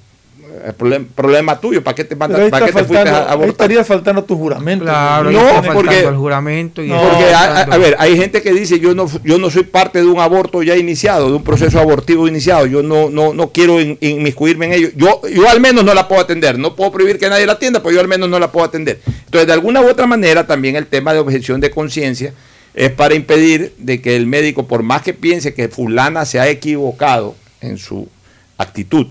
El 0.67 0.75
problem- 0.75 1.07
problema 1.15 1.61
tuyo, 1.61 1.83
¿para 1.85 1.95
qué 1.95 2.05
te, 2.05 2.17
manda- 2.17 2.37
para 2.37 2.47
está 2.47 2.59
qué 2.61 2.67
te 2.67 2.73
fuiste 2.73 2.95
faltando, 2.95 3.19
a 3.19 3.33
abortar? 3.33 3.49
estaría 3.51 3.85
faltando 3.85 4.25
tu 4.25 4.37
juramento. 4.37 4.85
Claro, 4.85 5.31
No, 5.31 5.63
porque- 5.73 6.01
el 6.01 6.17
juramento 6.17 6.83
y 6.83 6.89
No, 6.89 7.01
Porque, 7.01 7.25
a, 7.33 7.77
ver, 7.79 7.97
hay 7.99 8.17
gente 8.17 8.43
que 8.43 8.53
dice 8.53 8.81
yo 8.81 8.95
no, 8.95 9.07
yo 9.25 9.39
no 9.39 9.51
soy 9.51 9.63
parte 9.65 10.01
de 10.01 10.07
un 10.07 10.19
aborto 10.21 10.63
ya 10.63 10.77
iniciado, 10.77 11.29
de 11.29 11.35
un 11.37 11.45
proceso 11.45 11.79
abortivo 11.79 12.27
iniciado, 12.27 12.67
yo 12.67 12.83
no, 12.83 13.09
no, 13.11 13.33
no 13.35 13.51
quiero 13.53 13.81
in- 13.81 13.99
inmiscuirme 14.01 14.67
en 14.67 14.73
ello. 14.73 14.89
Yo, 14.97 15.21
yo 15.29 15.49
al 15.49 15.61
menos 15.61 15.85
no 15.85 15.95
la 15.95 16.09
puedo 16.09 16.21
atender, 16.21 16.59
no 16.59 16.75
puedo 16.75 16.91
prohibir 16.93 17.19
que 17.19 17.29
nadie 17.29 17.47
la 17.47 17.53
atienda, 17.53 17.81
pero 17.83 17.95
yo 17.95 18.01
al 18.01 18.09
menos 18.09 18.29
no 18.29 18.39
la 18.39 18.51
puedo 18.51 18.67
atender. 18.67 19.01
Entonces, 19.25 19.47
de 19.47 19.53
alguna 19.53 19.81
u 19.81 19.89
otra 19.89 20.07
manera, 20.07 20.47
también 20.47 20.77
el 20.77 20.87
tema 20.87 21.13
de 21.13 21.21
objeción 21.21 21.61
de 21.61 21.71
conciencia 21.71 22.33
es 22.75 22.91
para 22.91 23.15
impedir 23.15 23.75
de 23.79 24.01
que 24.01 24.17
el 24.17 24.27
médico, 24.27 24.67
por 24.67 24.83
más 24.83 25.03
que 25.03 25.15
piense 25.15 25.55
que 25.55 25.69
fulana 25.69 26.25
se 26.25 26.41
ha 26.41 26.49
equivocado 26.49 27.35
en 27.61 27.79
su 27.79 28.09
actitud, 28.57 29.07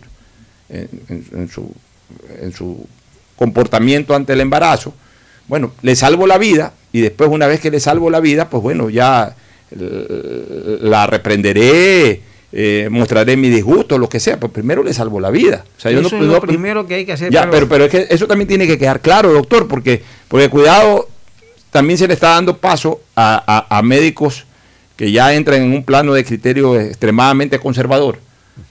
en, 0.70 0.90
en- 1.10 1.26
en 1.34 1.50
su, 1.50 1.72
en 2.42 2.52
su 2.54 2.86
comportamiento 3.36 4.16
ante 4.16 4.34
el 4.34 4.42
embarazo, 4.42 4.94
bueno, 5.48 5.72
le 5.82 5.96
salvo 5.96 6.28
la 6.28 6.38
vida 6.38 6.74
y 6.92 7.02
después 7.02 7.30
una 7.30 7.48
vez 7.48 7.60
que 7.60 7.72
le 7.72 7.80
salvo 7.80 8.10
la 8.10 8.20
vida, 8.20 8.50
pues 8.50 8.62
bueno, 8.64 8.90
ya 8.90 9.36
la 10.82 11.08
reprenderé, 11.08 12.22
eh, 12.52 12.88
mostraré 12.90 13.36
mi 13.38 13.50
disgusto, 13.50 13.98
lo 13.98 14.08
que 14.10 14.20
sea, 14.20 14.40
pero 14.40 14.52
primero 14.52 14.84
le 14.84 14.94
salvo 14.94 15.20
la 15.20 15.30
vida. 15.30 15.66
O 15.78 15.80
sea, 15.80 15.92
yo 15.92 16.00
eso 16.00 16.10
no- 16.16 16.22
es 16.22 16.28
no- 16.28 16.34
lo 16.34 16.42
primero 16.42 16.88
que 16.88 16.96
hay 16.96 17.06
que 17.06 17.14
hacer. 17.14 17.32
ya, 17.32 17.50
pero, 17.50 17.68
pero 17.68 17.86
es 17.86 17.92
que 17.92 18.08
eso 18.10 18.28
también 18.28 18.48
tiene 18.48 18.68
que 18.68 18.78
quedar 18.78 19.02
claro, 19.02 19.32
doctor, 19.34 19.68
porque, 19.68 20.02
porque 20.28 20.50
cuidado, 20.50 21.08
también 21.72 21.98
se 21.98 22.08
le 22.08 22.14
está 22.14 22.30
dando 22.30 22.58
paso 22.58 23.02
a, 23.16 23.44
a- 23.70 23.78
a 23.78 23.82
médicos 23.82 24.46
que 24.96 25.12
ya 25.12 25.34
entran 25.34 25.62
en 25.62 25.74
un 25.74 25.84
plano 25.84 26.14
de 26.14 26.24
criterio 26.24 26.80
extremadamente 26.80 27.60
conservador, 27.60 28.20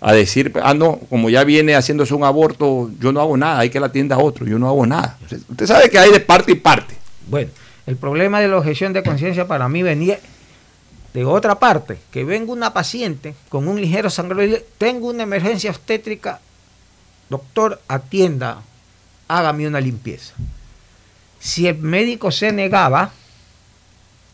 a 0.01 0.12
decir, 0.12 0.53
ah, 0.62 0.74
no, 0.74 0.99
como 1.09 1.30
ya 1.30 1.45
viene 1.45 1.74
haciéndose 1.74 2.14
un 2.14 2.24
aborto, 2.24 2.91
yo 2.99 3.12
no 3.12 3.20
hago 3.20 3.37
nada, 3.37 3.61
hay 3.61 3.70
que 3.70 3.80
la 3.80 3.87
atienda 3.87 4.16
a 4.16 4.18
otro, 4.18 4.47
yo 4.47 4.59
no 4.59 4.68
hago 4.68 4.87
nada. 4.87 5.18
Usted 5.49 5.66
sabe 5.66 5.91
que 5.91 5.99
hay 5.99 6.12
de 6.12 6.20
parte 6.20 6.53
y 6.53 6.57
parte. 6.57 6.95
Bueno, 7.28 7.51
el 7.87 7.97
problema 7.97 8.41
de 8.41 8.49
la 8.49 8.59
objeción 8.59 8.93
de 8.93 9.03
conciencia 9.03 9.47
para 9.47 9.68
mí 9.68 9.82
venía 9.82 10.18
de 11.14 11.24
otra 11.24 11.59
parte, 11.59 11.99
que 12.11 12.24
venga 12.24 12.53
una 12.53 12.74
paciente 12.74 13.34
con 13.49 13.68
un 13.68 13.80
ligero 13.80 14.11
sangrado 14.11 14.45
y 14.45 14.59
tengo 14.76 15.09
una 15.09 15.22
emergencia 15.22 15.70
obstétrica, 15.70 16.41
doctor, 17.30 17.80
atienda, 17.89 18.61
hágame 19.26 19.66
una 19.66 19.80
limpieza. 19.80 20.34
Si 21.41 21.66
el 21.66 21.78
médico 21.78 22.30
se 22.30 22.53
negaba, 22.53 23.12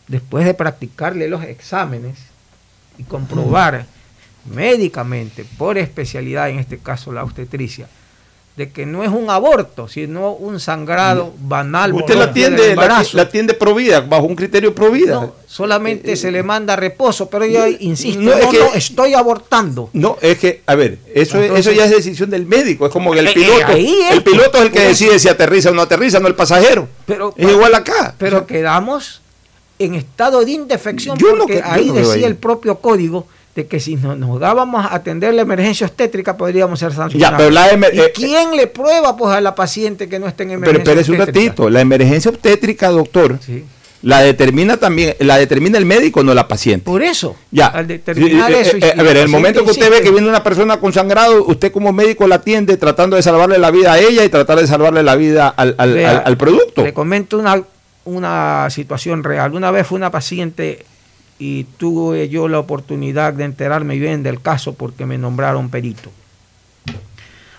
después 0.08 0.44
de 0.44 0.54
practicarle 0.54 1.28
los 1.28 1.44
exámenes 1.44 2.18
y 2.98 3.04
comprobar 3.04 3.86
médicamente, 4.46 5.44
por 5.58 5.78
especialidad, 5.78 6.50
en 6.50 6.58
este 6.58 6.78
caso 6.78 7.12
la 7.12 7.22
obstetricia, 7.22 7.88
de 8.56 8.70
que 8.70 8.84
no 8.84 9.02
es 9.02 9.08
un 9.08 9.30
aborto, 9.30 9.88
sino 9.88 10.32
un 10.32 10.60
sangrado 10.60 11.32
banal. 11.38 11.94
Usted 11.94 12.16
la 12.16 12.24
atiende, 12.24 12.76
la, 12.76 12.98
atiende 13.22 13.54
provida, 13.54 14.02
bajo 14.02 14.24
un 14.26 14.36
criterio 14.36 14.74
provida. 14.74 15.14
No, 15.14 15.34
solamente 15.46 16.16
se 16.16 16.30
le 16.30 16.42
manda 16.42 16.76
reposo, 16.76 17.30
pero 17.30 17.46
yo 17.46 17.66
insisto, 17.66 18.20
no, 18.20 18.30
no, 18.32 18.36
es 18.36 18.46
que- 18.48 18.58
no, 18.58 18.74
estoy 18.74 19.14
abortando. 19.14 19.88
No, 19.94 20.18
es 20.20 20.36
que, 20.38 20.60
a 20.66 20.74
ver, 20.74 20.98
eso, 21.14 21.38
es- 21.38 21.44
Entonces- 21.44 21.66
eso 21.66 21.72
ya 21.72 21.84
es 21.86 21.92
decisión 21.92 22.28
del 22.28 22.44
médico. 22.44 22.84
Es 22.84 22.92
como 22.92 23.12
que 23.12 23.20
el 23.20 23.28
Eh, 23.28 23.32
piloto, 23.32 23.72
eh, 23.72 23.86
es, 24.10 24.12
el 24.16 24.22
piloto 24.22 24.58
es 24.58 24.64
el 24.64 24.70
que 24.70 24.80
decide 24.80 25.18
si 25.18 25.28
aterriza 25.28 25.70
o 25.70 25.72
no 25.72 25.80
aterriza, 25.80 26.20
no 26.20 26.28
el 26.28 26.34
pasajero. 26.34 26.88
Pero, 27.06 27.32
es 27.34 27.48
igual 27.50 27.74
acá. 27.74 28.14
Pero 28.18 28.46
quedamos 28.46 29.22
en 29.78 29.94
estado 29.94 30.44
de 30.44 30.50
indefección 30.52 31.16
porque 31.16 31.54
que- 31.54 31.62
ahí 31.64 31.88
decía 31.90 32.26
el 32.26 32.36
propio 32.36 32.76
código 32.80 33.26
de 33.54 33.66
que 33.66 33.80
si 33.80 33.96
no- 33.96 34.16
nos 34.16 34.40
dábamos 34.40 34.84
a 34.84 34.94
atender 34.94 35.34
la 35.34 35.42
emergencia 35.42 35.86
obstétrica 35.86 36.36
podríamos 36.36 36.78
ser 36.78 36.92
sancionados. 36.92 37.32
Ya, 37.32 37.36
pero 37.36 37.50
la 37.50 37.68
¿Y 37.92 38.00
eh, 38.00 38.12
quién 38.14 38.56
le 38.56 38.66
prueba 38.66 39.16
pues 39.16 39.34
a 39.34 39.40
la 39.42 39.54
paciente 39.54 40.08
que 40.08 40.18
no 40.18 40.26
está 40.26 40.42
en 40.44 40.48
Pero 40.50 40.58
emergencia 40.70 40.92
espérese 40.92 41.12
un 41.12 41.18
ratito, 41.18 41.68
la 41.70 41.80
emergencia 41.82 42.30
obstétrica, 42.30 42.88
doctor, 42.88 43.38
la 44.00 44.20
determina 44.20 44.78
también, 44.78 45.14
la 45.20 45.36
determina 45.38 45.76
el 45.78 45.84
médico, 45.84 46.24
no 46.24 46.32
la 46.34 46.48
paciente. 46.48 46.84
Por 46.86 47.02
eso, 47.02 47.36
Ya. 47.50 47.66
al 47.66 47.86
determinar 47.86 48.48
Sí, 48.50 48.54
eh, 48.56 48.60
eso, 48.62 48.76
eh, 48.78 48.92
si 48.94 49.00
a 49.00 49.02
ver, 49.02 49.16
el 49.18 49.28
momento 49.28 49.64
que 49.64 49.70
usted 49.70 49.90
ve 49.90 50.00
que 50.00 50.10
viene 50.10 50.28
una 50.28 50.42
persona 50.42 50.80
con 50.80 50.92
sangrado, 50.92 51.44
usted 51.44 51.70
como 51.70 51.92
médico 51.92 52.26
la 52.26 52.36
atiende 52.36 52.76
tratando 52.78 53.16
de 53.16 53.22
salvarle 53.22 53.58
la 53.58 53.70
vida 53.70 53.92
a 53.92 53.98
ella 54.00 54.24
y 54.24 54.28
tratar 54.30 54.58
de 54.58 54.66
salvarle 54.66 55.02
la 55.02 55.14
vida 55.14 55.48
al, 55.48 55.74
al- 55.78 55.92
Vea, 55.92 56.10
al- 56.10 56.22
al 56.24 56.36
producto. 56.38 56.82
Le 56.82 56.92
comento 56.94 57.38
una, 57.38 57.62
una 58.06 58.68
situación 58.70 59.22
real. 59.22 59.54
Una 59.54 59.70
vez 59.70 59.86
fue 59.86 59.96
una 59.98 60.10
paciente 60.10 60.84
y 61.44 61.64
tuve 61.76 62.28
yo 62.28 62.46
la 62.46 62.60
oportunidad 62.60 63.32
de 63.32 63.42
enterarme 63.42 63.98
bien 63.98 64.22
del 64.22 64.40
caso 64.40 64.74
porque 64.74 65.06
me 65.06 65.18
nombraron 65.18 65.70
perito. 65.70 66.10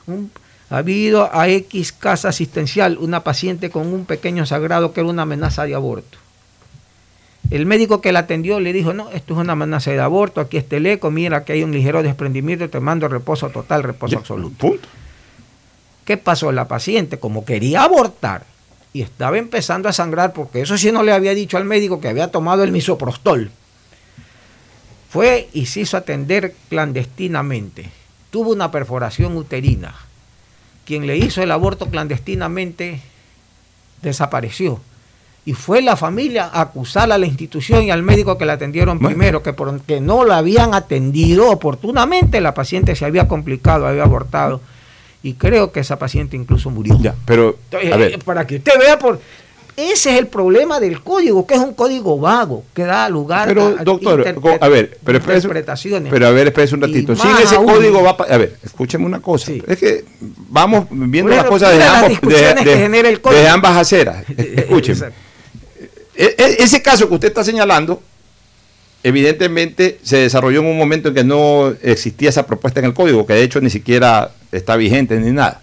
Un- 0.08 0.32
ha 0.70 0.78
habido 0.78 1.30
a 1.36 1.50
X 1.50 1.92
casa 1.92 2.30
asistencial 2.30 2.98
una 2.98 3.26
paciente 3.26 3.70
con 3.70 3.88
un 3.94 4.06
pequeño 4.06 4.46
sagrado 4.46 4.94
que 4.94 5.02
era 5.02 5.10
una 5.10 5.24
amenaza 5.24 5.66
de 5.66 5.76
aborto. 5.76 6.18
El 7.52 7.66
médico 7.66 8.00
que 8.00 8.14
la 8.14 8.20
atendió 8.20 8.62
le 8.62 8.72
dijo, 8.72 8.94
no, 8.94 9.10
esto 9.12 9.34
es 9.34 9.40
una 9.42 9.52
amenaza 9.52 9.92
de 9.92 10.00
aborto, 10.00 10.40
aquí 10.40 10.56
está 10.56 10.78
el 10.78 10.86
eco, 10.86 11.12
mira 11.12 11.44
que 11.44 11.52
hay 11.52 11.64
un 11.64 11.74
ligero 11.74 12.02
desprendimiento, 12.02 12.70
te 12.70 12.80
mando 12.80 13.10
reposo 13.10 13.50
total, 13.50 13.84
reposo 13.84 14.18
absoluto. 14.18 14.76
¿Qué 16.06 16.16
pasó? 16.16 16.54
La 16.54 16.70
paciente, 16.70 17.20
como 17.20 17.44
quería 17.44 17.84
abortar 17.84 18.46
y 18.94 19.02
estaba 19.02 19.38
empezando 19.38 19.90
a 19.90 19.94
sangrar, 19.94 20.32
porque 20.32 20.62
eso 20.62 20.78
sí 20.78 20.90
no 20.94 21.04
le 21.04 21.12
había 21.12 21.34
dicho 21.34 21.58
al 21.58 21.66
médico 21.66 22.00
que 22.00 22.08
había 22.08 22.32
tomado 22.32 22.64
el 22.64 22.72
misoprostol, 22.72 23.52
fue 25.14 25.48
y 25.54 25.68
se 25.68 25.82
hizo 25.82 25.96
atender 25.96 26.56
clandestinamente. 26.70 27.92
Tuvo 28.32 28.52
una 28.52 28.72
perforación 28.72 29.38
uterina. 29.38 29.94
Quien 30.88 31.06
le 31.06 31.18
hizo 31.18 31.44
el 31.44 31.52
aborto 31.52 31.86
clandestinamente 31.86 33.00
desapareció. 34.02 34.82
Y 35.46 35.54
fue 35.54 35.84
la 35.84 35.98
familia 35.98 36.50
a 36.52 36.62
acusar 36.62 37.12
a 37.12 37.20
la 37.20 37.28
institución 37.28 37.84
y 37.84 37.92
al 37.92 38.02
médico 38.02 38.40
que 38.40 38.46
la 38.46 38.54
atendieron 38.54 38.98
primero, 38.98 39.44
que 39.44 39.54
porque 39.54 40.02
no 40.02 40.26
la 40.26 40.38
habían 40.38 40.74
atendido 40.74 41.52
oportunamente, 41.52 42.42
la 42.42 42.56
paciente 42.56 42.96
se 42.96 43.06
había 43.06 43.28
complicado, 43.28 43.86
había 43.86 44.04
abortado. 44.04 44.62
Y 45.22 45.34
creo 45.36 45.72
que 45.72 45.82
esa 45.82 46.00
paciente 46.00 46.36
incluso 46.36 46.72
murió. 46.72 46.98
Ya, 47.00 47.14
pero, 47.26 47.58
Entonces, 47.66 47.94
a 47.94 47.98
ver, 47.98 48.14
eh, 48.14 48.18
para 48.18 48.48
que 48.48 48.56
usted 48.56 48.80
vea, 48.80 48.98
por 48.98 49.20
ese 49.76 50.12
es 50.14 50.20
el 50.20 50.28
problema 50.28 50.80
del 50.80 51.02
código, 51.02 51.46
que 51.48 51.56
es 51.56 51.60
un 51.60 51.74
código 51.74 52.18
vago, 52.20 52.64
que 52.74 52.84
da 52.84 53.10
lugar 53.10 53.48
Pero, 53.48 53.76
a 53.80 53.84
doctor, 53.84 54.26
interpre- 54.26 54.58
a 54.62 54.68
ver, 54.68 54.98
pero 55.04 55.18
interpretaciones. 55.18 56.12
Pero 56.12 56.28
a 56.28 56.32
ver, 56.32 56.48
espérese 56.48 56.76
un 56.76 56.82
ratito. 56.82 57.16
Sin 57.16 57.32
ese 57.42 57.56
aún- 57.56 57.66
código 57.66 58.04
va 58.04 58.16
pa- 58.16 58.26
A 58.30 58.38
ver, 58.38 58.58
escúcheme 58.64 59.06
una 59.06 59.20
cosa. 59.22 59.52
Es 59.68 59.78
que 59.80 60.06
vamos 60.50 60.86
viendo 60.92 61.32
las 61.36 61.46
cosas 61.46 61.76
de 61.78 61.84
ambos, 61.84 62.22
de- 62.22 63.48
ambas 63.50 63.78
aceras. 63.78 64.24
Escúcheme. 64.38 65.08
E- 66.16 66.36
e- 66.38 66.64
ese 66.64 66.82
caso 66.82 67.08
que 67.10 67.16
usted 67.16 67.30
está 67.30 67.44
señalando, 67.44 68.02
evidentemente 69.02 70.00
se 70.04 70.18
desarrolló 70.18 70.60
en 70.62 70.68
un 70.68 70.78
momento 70.78 71.10
en 71.10 71.16
que 71.16 71.24
no 71.24 71.74
existía 71.82 72.30
esa 72.30 72.46
propuesta 72.46 72.80
en 72.80 72.86
el 72.86 72.94
código, 72.94 73.26
que 73.26 73.34
de 73.34 73.44
hecho 73.44 73.60
ni 73.60 73.70
siquiera 73.70 74.32
está 74.52 74.76
vigente 74.76 75.20
ni 75.20 75.32
nada. 75.32 75.62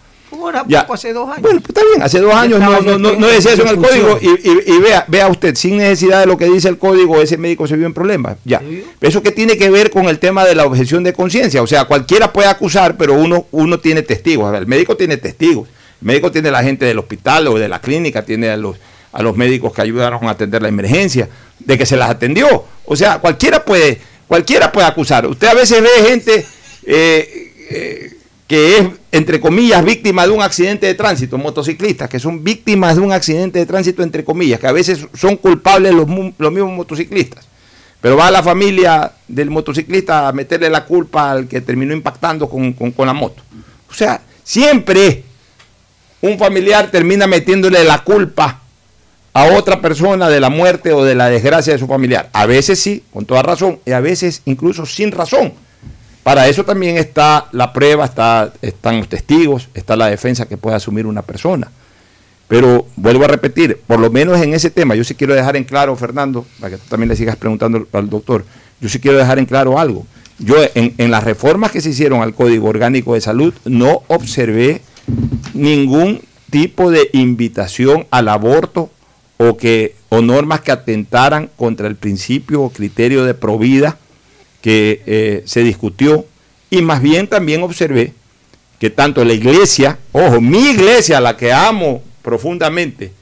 Ya. 0.68 0.82
poco, 0.82 0.94
hace 0.94 1.12
dos 1.12 1.28
años. 1.28 1.42
Bueno, 1.42 1.60
pues 1.60 1.68
está 1.70 1.80
bien, 1.90 2.02
hace 2.02 2.20
dos 2.20 2.34
años 2.34 2.60
no, 2.60 2.80
no, 2.80 2.98
no, 2.98 3.12
no 3.12 3.26
decía 3.26 3.52
eso 3.52 3.62
en 3.62 3.68
el 3.68 3.76
código 3.76 4.18
y, 4.20 4.26
y- 4.48 4.74
y 4.74 4.78
vea, 4.78 5.04
vea 5.08 5.28
usted, 5.28 5.54
sin 5.54 5.76
necesidad 5.78 6.20
de 6.20 6.26
lo 6.26 6.36
que 6.36 6.46
dice 6.46 6.68
el 6.68 6.78
código, 6.78 7.20
ese 7.20 7.36
médico 7.36 7.66
se 7.66 7.76
vio 7.76 7.86
en 7.86 7.94
problemas. 7.94 8.36
Ya. 8.44 8.62
Eso 9.00 9.22
que 9.22 9.32
tiene 9.32 9.56
que 9.58 9.70
ver 9.70 9.90
con 9.90 10.06
el 10.06 10.18
tema 10.18 10.44
de 10.44 10.54
la 10.54 10.64
objeción 10.66 11.02
de 11.04 11.12
conciencia. 11.12 11.62
O 11.62 11.66
sea, 11.66 11.84
cualquiera 11.84 12.32
puede 12.32 12.48
acusar, 12.48 12.96
pero 12.96 13.14
uno, 13.14 13.46
uno 13.50 13.80
tiene 13.80 14.02
testigos. 14.02 14.46
A 14.48 14.52
ver, 14.52 14.62
el 14.62 14.66
médico 14.68 14.96
tiene 14.96 15.16
testigos. 15.16 15.68
El 16.00 16.06
médico 16.06 16.30
tiene 16.30 16.50
la 16.50 16.62
gente 16.62 16.84
del 16.86 16.98
hospital 16.98 17.48
o 17.48 17.58
de 17.58 17.68
la 17.68 17.80
clínica, 17.80 18.22
tiene 18.24 18.48
a 18.50 18.56
los, 18.56 18.76
a 19.12 19.22
los 19.22 19.36
médicos 19.36 19.72
que 19.72 19.82
ayudaron 19.82 20.24
a 20.26 20.30
atender 20.30 20.62
la 20.62 20.68
emergencia, 20.68 21.28
de 21.58 21.76
que 21.76 21.84
se 21.84 21.96
las 21.96 22.08
atendió. 22.08 22.64
O 22.86 22.96
sea, 22.96 23.18
cualquiera 23.18 23.64
puede, 23.64 24.00
cualquiera 24.26 24.72
puede 24.72 24.86
acusar. 24.86 25.26
Usted 25.26 25.48
a 25.48 25.54
veces 25.54 25.82
ve 25.82 26.08
gente 26.08 26.46
eh, 26.86 27.52
eh, 27.70 28.12
que 28.50 28.78
es, 28.78 28.88
entre 29.12 29.38
comillas, 29.38 29.84
víctima 29.84 30.26
de 30.26 30.32
un 30.32 30.42
accidente 30.42 30.84
de 30.84 30.94
tránsito, 30.94 31.38
motociclistas 31.38 32.08
que 32.08 32.18
son 32.18 32.42
víctimas 32.42 32.96
de 32.96 33.00
un 33.00 33.12
accidente 33.12 33.60
de 33.60 33.64
tránsito, 33.64 34.02
entre 34.02 34.24
comillas, 34.24 34.58
que 34.58 34.66
a 34.66 34.72
veces 34.72 35.06
son 35.14 35.36
culpables 35.36 35.94
los, 35.94 36.08
los 36.36 36.50
mismos 36.52 36.72
motociclistas. 36.72 37.46
Pero 38.00 38.16
va 38.16 38.28
la 38.28 38.42
familia 38.42 39.12
del 39.28 39.50
motociclista 39.50 40.26
a 40.26 40.32
meterle 40.32 40.68
la 40.68 40.84
culpa 40.84 41.30
al 41.30 41.46
que 41.46 41.60
terminó 41.60 41.94
impactando 41.94 42.48
con, 42.50 42.72
con- 42.72 42.90
con 42.90 43.06
la 43.06 43.12
moto. 43.12 43.40
O 43.88 43.94
sea, 43.94 44.20
siempre 44.42 45.22
un 46.20 46.36
familiar 46.36 46.90
termina 46.90 47.28
metiéndole 47.28 47.84
la 47.84 48.02
culpa 48.02 48.62
a 49.32 49.44
otra 49.52 49.80
persona 49.80 50.28
de 50.28 50.40
la 50.40 50.50
muerte 50.50 50.92
o 50.92 51.04
de 51.04 51.14
la 51.14 51.28
desgracia 51.30 51.72
de 51.72 51.78
su 51.78 51.86
familiar. 51.86 52.28
A 52.32 52.46
veces 52.46 52.80
sí, 52.82 53.04
con 53.12 53.26
toda 53.26 53.42
razón, 53.44 53.78
y 53.86 53.92
a 53.92 54.00
veces 54.00 54.42
incluso 54.44 54.86
sin 54.86 55.12
razón. 55.12 55.52
Para 56.22 56.48
eso 56.48 56.64
también 56.64 56.98
está 56.98 57.48
la 57.52 57.72
prueba, 57.72 58.04
está, 58.04 58.52
están 58.60 58.98
los 58.98 59.08
testigos, 59.08 59.68
está 59.74 59.96
la 59.96 60.08
defensa 60.08 60.46
que 60.46 60.56
puede 60.56 60.76
asumir 60.76 61.06
una 61.06 61.22
persona. 61.22 61.70
Pero 62.46 62.86
vuelvo 62.96 63.24
a 63.24 63.28
repetir, 63.28 63.80
por 63.86 64.00
lo 64.00 64.10
menos 64.10 64.40
en 64.40 64.52
ese 64.52 64.70
tema, 64.70 64.94
yo 64.94 65.04
sí 65.04 65.14
quiero 65.14 65.34
dejar 65.34 65.56
en 65.56 65.64
claro, 65.64 65.94
Fernando, 65.96 66.44
para 66.58 66.72
que 66.72 66.76
tú 66.78 66.88
también 66.88 67.08
le 67.08 67.16
sigas 67.16 67.36
preguntando 67.36 67.86
al 67.92 68.10
doctor, 68.10 68.44
yo 68.80 68.88
sí 68.88 68.98
quiero 68.98 69.18
dejar 69.18 69.38
en 69.38 69.46
claro 69.46 69.78
algo. 69.78 70.06
Yo 70.40 70.56
en, 70.74 71.10
las 71.10 71.24
reformas 71.24 71.70
que 71.70 71.82
se 71.82 71.90
hicieron 71.90 72.22
al 72.22 72.34
Código 72.34 72.68
Orgánico 72.68 73.14
de 73.14 73.20
Salud 73.20 73.52
no 73.66 74.02
observé 74.08 74.80
ningún 75.52 76.22
tipo 76.50 76.90
de 76.90 77.10
invitación 77.12 78.06
al 78.10 78.28
aborto 78.28 78.90
o 79.36 79.56
que 79.56 79.94
o 80.08 80.22
normas 80.22 80.62
que 80.62 80.72
atentaran 80.72 81.50
contra 81.56 81.86
el 81.88 81.94
principio 81.94 82.62
o 82.62 82.70
criterio 82.70 83.24
de 83.24 83.34
provida 83.34 83.98
que 84.60 85.02
eh, 85.06 85.42
se 85.46 85.62
discutió 85.62 86.26
y 86.70 86.82
más 86.82 87.02
bien 87.02 87.26
también 87.26 87.62
observé 87.62 88.14
que 88.78 88.90
tanto 88.90 89.24
la 89.24 89.34
iglesia, 89.34 89.98
ojo, 90.12 90.40
mi 90.40 90.70
iglesia, 90.70 91.20
la 91.20 91.36
que 91.36 91.52
amo 91.52 92.02
profundamente, 92.22 93.12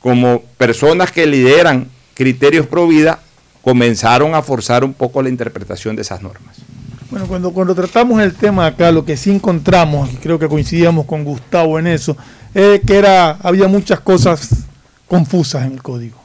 como 0.00 0.42
personas 0.58 1.12
que 1.12 1.26
lideran 1.26 1.88
criterios 2.14 2.66
pro 2.66 2.88
vida, 2.88 3.20
comenzaron 3.62 4.34
a 4.34 4.42
forzar 4.42 4.84
un 4.84 4.94
poco 4.94 5.22
la 5.22 5.28
interpretación 5.28 5.96
de 5.96 6.02
esas 6.02 6.22
normas. 6.22 6.56
Bueno, 7.10 7.26
cuando, 7.26 7.52
cuando 7.52 7.74
tratamos 7.74 8.20
el 8.20 8.34
tema 8.34 8.66
acá, 8.66 8.90
lo 8.90 9.04
que 9.04 9.16
sí 9.16 9.30
encontramos, 9.30 10.12
y 10.12 10.16
creo 10.16 10.38
que 10.38 10.48
coincidíamos 10.48 11.06
con 11.06 11.24
Gustavo 11.24 11.78
en 11.78 11.86
eso, 11.86 12.16
es 12.52 12.80
que 12.80 12.96
era, 12.96 13.32
había 13.42 13.68
muchas 13.68 14.00
cosas 14.00 14.64
confusas 15.06 15.66
en 15.66 15.74
el 15.74 15.82
código, 15.82 16.18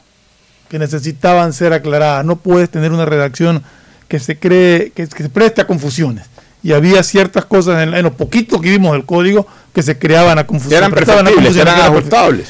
que 0.70 0.80
necesitaban 0.80 1.54
ser 1.54 1.74
aclaradas. 1.74 2.26
No 2.26 2.38
puedes 2.38 2.70
tener 2.70 2.92
una 2.92 3.06
redacción 3.06 3.64
que 4.12 4.20
se 4.20 4.38
cree, 4.38 4.92
que, 4.92 5.08
que 5.08 5.24
se 5.24 5.30
preste 5.30 5.62
a 5.62 5.66
confusiones. 5.68 6.26
Y 6.62 6.74
había 6.74 7.02
ciertas 7.02 7.46
cosas 7.46 7.82
en, 7.82 7.94
en 7.94 8.04
lo 8.04 8.12
poquito 8.12 8.60
que 8.60 8.70
vimos 8.70 8.92
del 8.92 9.06
código 9.06 9.48
que 9.74 9.82
se 9.82 9.98
creaban 9.98 10.38
a 10.38 10.46
confusión. 10.46 10.80
Eran 10.80 10.92
perfectibles, 10.92 11.56
eran 11.56 11.80
ajustables. 11.94 12.48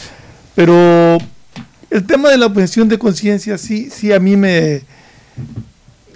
Pero 0.55 1.19
el 1.91 2.03
tema 2.07 2.29
de 2.31 2.39
la 2.39 2.47
objeción 2.47 2.89
de 2.89 2.97
conciencia 2.97 3.59
sí, 3.59 3.91
sí 3.91 4.11
a 4.11 4.19
mí 4.19 4.35
me, 4.35 4.81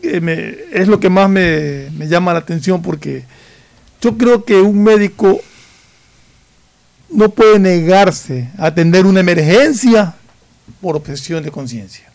eh, 0.02 0.20
me- 0.20 0.56
es 0.74 0.88
lo 0.88 1.00
que 1.00 1.12
más 1.12 1.30
me, 1.30 1.90
me 1.96 2.08
llama 2.08 2.34
la 2.34 2.40
atención 2.40 2.82
porque 2.82 3.24
yo 4.02 4.18
creo 4.18 4.44
que 4.46 4.56
un 4.56 4.84
médico 4.84 5.40
no 7.12 7.30
puede 7.30 7.60
negarse 7.60 8.50
a 8.58 8.66
atender 8.66 9.06
una 9.06 9.20
emergencia 9.20 10.16
por 10.82 10.96
objeción 10.96 11.44
de 11.44 11.52
conciencia. 11.52 12.06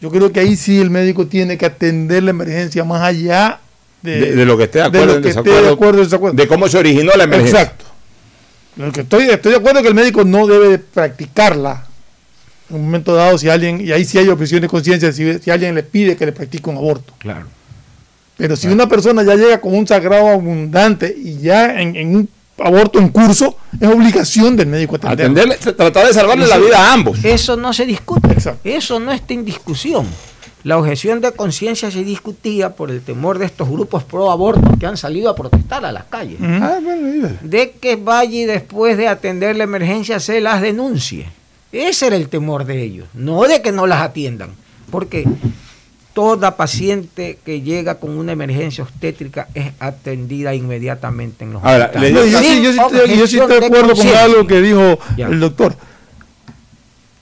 Yo 0.00 0.10
creo 0.10 0.32
que 0.32 0.40
ahí 0.40 0.56
sí 0.56 0.80
el 0.80 0.90
médico 0.90 1.26
tiene 1.26 1.58
que 1.58 1.66
atender 1.66 2.22
la 2.22 2.30
emergencia 2.30 2.84
más 2.84 3.02
allá 3.02 3.60
de, 4.02 4.18
De, 4.20 4.36
de 4.36 4.44
lo 4.46 4.56
que 4.56 4.64
esté 4.64 4.78
de 4.78 4.84
de 4.84 4.88
acuerdo, 4.88 5.16
en 5.16 5.22
que 5.22 5.28
esté 5.28 5.50
de 5.50 5.68
acuerdo, 5.68 6.02
desacuerdo. 6.02 6.36
de 6.36 6.48
cómo 6.48 6.68
se 6.68 6.78
originó 6.78 7.12
la 7.16 7.24
emergencia. 7.24 7.60
Exacto. 7.60 7.84
Lo 8.76 8.92
que 8.92 9.02
estoy, 9.02 9.24
estoy 9.24 9.52
de 9.52 9.58
acuerdo 9.58 9.82
que 9.82 9.88
el 9.88 9.94
médico 9.94 10.24
no 10.24 10.46
debe 10.46 10.68
de 10.68 10.78
practicarla 10.78 11.86
en 12.70 12.76
un 12.76 12.82
momento 12.84 13.14
dado 13.14 13.36
si 13.36 13.48
alguien, 13.48 13.80
y 13.80 13.92
ahí 13.92 14.04
sí 14.04 14.16
hay 14.16 14.28
objeción 14.28 14.62
de 14.62 14.68
conciencia, 14.68 15.12
si, 15.12 15.38
si 15.40 15.50
alguien 15.50 15.74
le 15.74 15.82
pide 15.82 16.16
que 16.16 16.24
le 16.24 16.32
practique 16.32 16.70
un 16.70 16.76
aborto. 16.76 17.12
Claro. 17.18 17.46
Pero 18.36 18.56
si 18.56 18.68
una 18.68 18.88
persona 18.88 19.22
ya 19.22 19.34
llega 19.34 19.60
con 19.60 19.74
un 19.74 19.86
sagrado 19.86 20.28
abundante 20.28 21.14
y 21.14 21.38
ya 21.38 21.78
en, 21.78 21.94
en 21.96 22.16
un 22.16 22.28
aborto 22.62 22.98
en 22.98 23.08
curso, 23.08 23.56
es 23.80 23.88
obligación 23.88 24.56
del 24.56 24.68
médico 24.68 24.96
atenderlo. 24.96 25.52
Atenderle, 25.52 25.74
tratar 25.74 26.06
de 26.06 26.12
salvarle 26.12 26.46
la 26.46 26.58
vida 26.58 26.78
a 26.78 26.92
ambos. 26.92 27.24
Eso 27.24 27.56
no 27.56 27.72
se 27.72 27.86
discute. 27.86 28.36
Eso 28.64 29.00
no 29.00 29.12
está 29.12 29.34
en 29.34 29.44
discusión. 29.44 30.06
La 30.62 30.76
objeción 30.76 31.22
de 31.22 31.32
conciencia 31.32 31.90
se 31.90 32.04
discutía 32.04 32.74
por 32.76 32.90
el 32.90 33.00
temor 33.00 33.38
de 33.38 33.46
estos 33.46 33.68
grupos 33.68 34.04
pro 34.04 34.30
aborto 34.30 34.76
que 34.78 34.86
han 34.86 34.98
salido 34.98 35.30
a 35.30 35.34
protestar 35.34 35.86
a 35.86 35.92
las 35.92 36.04
calles. 36.04 36.38
Ah, 36.42 36.78
De 37.40 37.70
que 37.72 37.96
vaya 37.96 38.38
y 38.38 38.44
después 38.44 38.98
de 38.98 39.08
atender 39.08 39.56
la 39.56 39.64
emergencia 39.64 40.20
se 40.20 40.40
las 40.40 40.60
denuncie. 40.60 41.28
Ese 41.72 42.08
era 42.08 42.16
el 42.16 42.28
temor 42.28 42.66
de 42.66 42.82
ellos, 42.82 43.08
no 43.14 43.42
de 43.44 43.62
que 43.62 43.72
no 43.72 43.86
las 43.86 44.02
atiendan. 44.02 44.50
Porque 44.90 45.24
toda 46.12 46.56
paciente 46.56 47.38
que 47.44 47.60
llega 47.62 47.96
con 48.00 48.10
una 48.18 48.32
emergencia 48.32 48.84
obstétrica 48.84 49.48
es 49.54 49.72
atendida 49.78 50.54
inmediatamente 50.54 51.44
en 51.44 51.52
los 51.52 51.64
Ahora, 51.64 51.86
hospitales. 51.86 52.12
yo, 52.32 52.38
sí, 52.40 52.44
Sin 52.44 52.62
yo 52.62 52.72
sí 52.72 52.78
estoy, 52.80 53.18
yo 53.18 53.26
sí 53.26 53.38
estoy 53.38 53.60
de 53.60 53.66
acuerdo 53.66 53.94
con 53.94 54.06
algo 54.08 54.46
que 54.46 54.60
dijo 54.60 54.98
Ya. 55.16 55.28
el 55.28 55.38
doctor, 55.40 55.74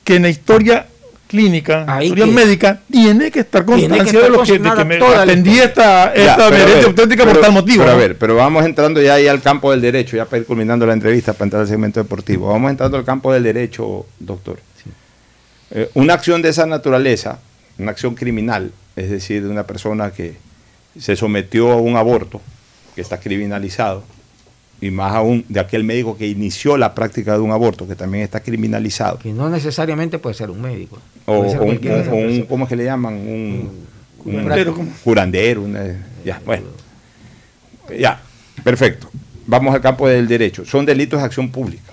que 0.04 0.16
en 0.16 0.22
la 0.22 0.28
historia 0.30 0.86
clínica, 1.26 1.82
en 1.82 1.86
la 1.86 2.04
historia 2.04 2.24
que- 2.24 2.30
médica, 2.30 2.80
tiene 2.90 3.30
que 3.30 3.40
estar 3.40 3.66
Tiene 3.66 3.82
que 3.82 3.88
constancia 3.88 4.18
estar 4.18 4.30
de, 4.32 4.36
lo 4.38 4.42
que, 4.44 4.58
de 4.58 4.74
que 4.76 4.84
me 4.86 4.96
toda 4.96 5.16
la 5.16 5.22
atendí 5.24 5.58
esta, 5.58 6.14
Ya, 6.14 6.22
esta 6.30 6.48
emergencia 6.48 6.76
ver, 6.76 6.86
obstétrica 6.86 7.24
por 7.26 7.40
tal 7.42 7.52
motivo. 7.52 7.84
Pero 7.84 7.94
a 7.94 7.96
ver, 7.96 8.16
pero 8.18 8.34
vamos 8.36 8.64
entrando 8.64 9.02
ya 9.02 9.14
ahí 9.14 9.26
al 9.28 9.42
campo 9.42 9.70
del 9.70 9.82
derecho, 9.82 10.16
ya 10.16 10.24
para 10.24 10.38
ir 10.40 10.46
culminando 10.46 10.86
la 10.86 10.94
entrevista, 10.94 11.34
para 11.34 11.44
entrar 11.44 11.62
al 11.62 11.68
segmento 11.68 12.00
deportivo. 12.00 12.48
Vamos 12.48 12.70
entrando 12.70 12.96
al 12.96 13.04
campo 13.04 13.30
del 13.34 13.42
derecho, 13.42 14.06
doctor. 14.18 14.58
Eh, 15.70 15.90
una 15.92 16.14
acción 16.14 16.40
de 16.40 16.48
esa 16.48 16.64
naturaleza, 16.64 17.40
una 17.78 17.90
acción 17.92 18.14
criminal, 18.14 18.72
es 18.96 19.10
decir, 19.10 19.42
de 19.42 19.48
una 19.48 19.64
persona 19.66 20.10
que 20.10 20.36
se 20.98 21.16
sometió 21.16 21.72
a 21.72 21.76
un 21.76 21.96
aborto, 21.96 22.40
que 22.94 23.00
está 23.00 23.18
criminalizado, 23.20 24.02
y 24.80 24.90
más 24.90 25.12
aún 25.14 25.44
de 25.48 25.60
aquel 25.60 25.84
médico 25.84 26.16
que 26.16 26.26
inició 26.28 26.76
la 26.76 26.94
práctica 26.94 27.32
de 27.34 27.40
un 27.40 27.50
aborto, 27.50 27.86
que 27.86 27.94
también 27.96 28.24
está 28.24 28.40
criminalizado. 28.40 29.18
Que 29.18 29.32
no 29.32 29.48
necesariamente 29.50 30.18
puede 30.18 30.34
ser 30.34 30.50
un 30.50 30.60
médico. 30.60 30.98
O, 31.26 31.48
ser 31.48 31.60
un. 31.60 32.46
¿cómo 32.48 32.64
es 32.64 32.68
que 32.68 32.76
le 32.76 32.84
llaman? 32.84 33.14
Un, 33.14 33.88
Curandero, 34.22 34.76
curandero. 35.04 35.62
una- 35.62 35.84
ya, 36.24 36.40
bueno. 36.44 36.66
Ya, 37.98 38.20
perfecto. 38.64 39.08
Vamos 39.46 39.74
al 39.74 39.80
campo 39.80 40.08
del 40.08 40.28
derecho. 40.28 40.64
Son 40.64 40.84
delitos 40.84 41.20
de 41.20 41.26
acción 41.26 41.50
pública. 41.50 41.92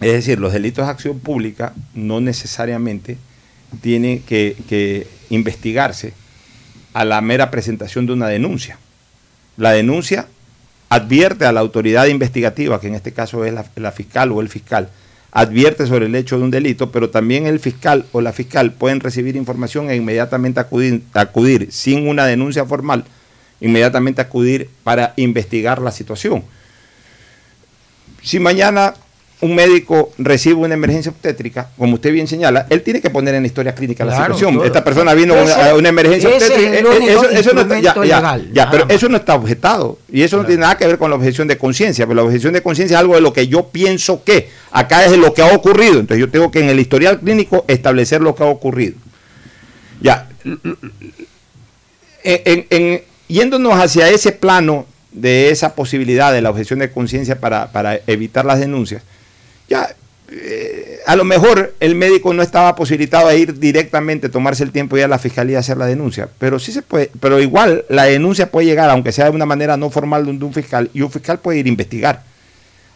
Es 0.00 0.12
decir, 0.12 0.38
los 0.38 0.52
delitos 0.52 0.84
de 0.84 0.90
acción 0.90 1.18
pública 1.18 1.72
no 1.94 2.20
necesariamente 2.20 3.16
tienen 3.80 4.20
que, 4.22 4.56
que 4.68 5.06
investigarse 5.30 6.12
a 6.92 7.04
la 7.04 7.20
mera 7.20 7.50
presentación 7.50 8.06
de 8.06 8.12
una 8.12 8.28
denuncia. 8.28 8.78
La 9.56 9.72
denuncia 9.72 10.26
advierte 10.88 11.44
a 11.44 11.52
la 11.52 11.60
autoridad 11.60 12.06
investigativa, 12.06 12.80
que 12.80 12.88
en 12.88 12.94
este 12.94 13.12
caso 13.12 13.44
es 13.44 13.52
la, 13.52 13.66
la 13.76 13.92
fiscal 13.92 14.32
o 14.32 14.40
el 14.40 14.48
fiscal, 14.48 14.88
advierte 15.30 15.86
sobre 15.86 16.06
el 16.06 16.14
hecho 16.14 16.38
de 16.38 16.44
un 16.44 16.50
delito, 16.50 16.90
pero 16.90 17.10
también 17.10 17.46
el 17.46 17.60
fiscal 17.60 18.06
o 18.12 18.20
la 18.20 18.32
fiscal 18.32 18.72
pueden 18.72 19.00
recibir 19.00 19.36
información 19.36 19.90
e 19.90 19.96
inmediatamente 19.96 20.60
acudir, 20.60 21.02
acudir 21.12 21.68
sin 21.70 22.08
una 22.08 22.26
denuncia 22.26 22.64
formal, 22.64 23.04
inmediatamente 23.60 24.22
acudir 24.22 24.70
para 24.84 25.12
investigar 25.16 25.80
la 25.82 25.92
situación. 25.92 26.44
Si 28.22 28.40
mañana 28.40 28.94
un 29.40 29.54
médico 29.54 30.10
recibe 30.18 30.56
una 30.56 30.74
emergencia 30.74 31.12
obstétrica, 31.12 31.68
como 31.78 31.94
usted 31.94 32.12
bien 32.12 32.26
señala, 32.26 32.66
él 32.70 32.82
tiene 32.82 33.00
que 33.00 33.08
poner 33.08 33.34
en 33.36 33.42
la 33.42 33.46
historia 33.46 33.72
clínica 33.74 34.04
la 34.04 34.16
situación. 34.16 34.54
todo. 34.56 34.64
Esta 34.64 34.82
persona 34.82 35.14
vino 35.14 35.34
a 35.34 35.74
una 35.74 35.88
emergencia 35.88 36.28
es 36.30 36.42
obstétrica. 36.42 36.78
eso, 37.06 37.30
eso 37.30 37.52
no 37.52 37.60
está, 37.60 37.74
ya, 37.78 37.90
instrumento 37.90 38.04
ya, 38.04 38.16
legal, 38.16 38.50
ya, 38.52 38.70
pero 38.70 38.86
más. 38.86 38.94
eso 38.96 39.08
no 39.08 39.16
está 39.16 39.34
objetado. 39.36 39.98
Y 40.12 40.22
eso 40.22 40.38
no 40.38 40.44
tiene 40.44 40.62
nada 40.62 40.76
que 40.76 40.86
ver 40.88 40.98
con 40.98 41.10
la 41.10 41.16
objeción 41.16 41.46
de 41.46 41.56
conciencia. 41.56 42.04
Pero 42.06 42.16
la 42.16 42.22
objeción 42.24 42.52
de 42.52 42.62
conciencia 42.62 42.96
es 42.96 43.00
algo 43.00 43.14
de 43.14 43.20
lo 43.20 43.32
que 43.32 43.46
yo 43.46 43.68
pienso 43.68 44.24
que. 44.24 44.48
Acá 44.72 45.04
es 45.04 45.12
de 45.12 45.16
lo 45.18 45.32
que 45.34 45.42
ha 45.42 45.54
ocurrido. 45.54 46.00
Entonces 46.00 46.18
yo 46.18 46.28
tengo 46.30 46.50
que 46.50 46.58
en 46.60 46.68
el 46.68 46.80
historial 46.80 47.20
clínico 47.20 47.64
establecer 47.68 48.20
lo 48.20 48.34
que 48.34 48.42
ha 48.42 48.46
ocurrido. 48.46 48.94
Ya. 50.00 50.28
En- 52.24 52.42
en- 52.44 52.66
en- 52.70 53.02
yéndonos 53.28 53.74
hacia 53.74 54.08
ese 54.10 54.32
plano 54.32 54.86
de 55.12 55.50
esa 55.50 55.74
posibilidad 55.74 56.32
de 56.32 56.42
la 56.42 56.50
objeción 56.50 56.80
de 56.80 56.90
conciencia 56.90 57.40
para, 57.40 57.72
para 57.72 58.00
evitar 58.06 58.44
las 58.44 58.58
denuncias, 58.60 59.02
ya 59.68 59.94
eh, 60.30 61.00
a 61.06 61.16
lo 61.16 61.24
mejor 61.24 61.74
el 61.80 61.94
médico 61.94 62.34
no 62.34 62.42
estaba 62.42 62.74
posibilitado 62.76 63.28
a 63.28 63.34
ir 63.34 63.58
directamente, 63.58 64.28
tomarse 64.28 64.62
el 64.62 64.72
tiempo 64.72 64.98
y 64.98 65.00
a 65.00 65.08
la 65.08 65.18
fiscalía 65.18 65.56
a 65.56 65.60
hacer 65.60 65.78
la 65.78 65.86
denuncia, 65.86 66.28
pero 66.38 66.58
sí 66.58 66.70
se 66.70 66.82
puede, 66.82 67.10
pero 67.18 67.40
igual 67.40 67.86
la 67.88 68.04
denuncia 68.04 68.50
puede 68.50 68.66
llegar, 68.66 68.90
aunque 68.90 69.12
sea 69.12 69.26
de 69.26 69.30
una 69.30 69.46
manera 69.46 69.78
no 69.78 69.88
formal 69.88 70.26
de 70.26 70.44
un 70.44 70.52
fiscal, 70.52 70.90
y 70.92 71.00
un 71.00 71.10
fiscal 71.10 71.38
puede 71.38 71.60
ir 71.60 71.66
a 71.66 71.70
investigar. 71.70 72.22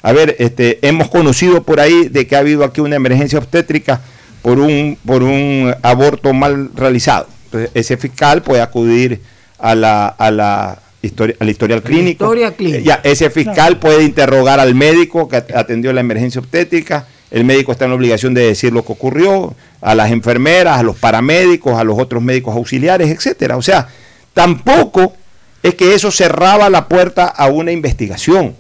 A 0.02 0.12
ver, 0.12 0.36
este, 0.40 0.78
hemos 0.86 1.08
conocido 1.08 1.62
por 1.62 1.80
ahí 1.80 2.08
de 2.08 2.26
que 2.26 2.36
ha 2.36 2.40
habido 2.40 2.64
aquí 2.64 2.80
una 2.80 2.96
emergencia 2.96 3.38
obstétrica 3.38 4.00
por 4.42 4.58
un, 4.58 4.98
por 5.06 5.22
un 5.22 5.74
aborto 5.82 6.34
mal 6.34 6.70
realizado. 6.74 7.28
Entonces, 7.46 7.70
ese 7.74 7.96
fiscal 7.96 8.42
puede 8.42 8.60
acudir 8.60 9.20
a 9.58 9.74
la, 9.74 10.08
a 10.08 10.30
la 10.30 10.81
historia, 11.02 11.36
al 11.38 11.50
historial 11.50 11.82
clínico. 11.82 12.24
Historia 12.24 12.52
clínica. 12.52 12.80
Ya, 12.80 13.00
ese 13.02 13.28
fiscal 13.30 13.78
puede 13.78 14.04
interrogar 14.04 14.60
al 14.60 14.74
médico 14.74 15.28
que 15.28 15.36
atendió 15.36 15.92
la 15.92 16.00
emergencia 16.00 16.40
obstétrica 16.40 17.06
el 17.32 17.44
médico 17.44 17.72
está 17.72 17.86
en 17.86 17.92
la 17.92 17.96
obligación 17.96 18.34
de 18.34 18.46
decir 18.46 18.74
lo 18.74 18.84
que 18.84 18.92
ocurrió, 18.92 19.54
a 19.80 19.94
las 19.94 20.12
enfermeras, 20.12 20.78
a 20.78 20.82
los 20.82 20.98
paramédicos, 20.98 21.78
a 21.78 21.82
los 21.82 21.98
otros 21.98 22.22
médicos 22.22 22.54
auxiliares, 22.54 23.08
etcétera. 23.08 23.56
O 23.56 23.62
sea, 23.62 23.88
tampoco 24.34 25.14
es 25.62 25.74
que 25.74 25.94
eso 25.94 26.10
cerraba 26.10 26.68
la 26.68 26.88
puerta 26.88 27.24
a 27.24 27.46
una 27.46 27.72
investigación. 27.72 28.54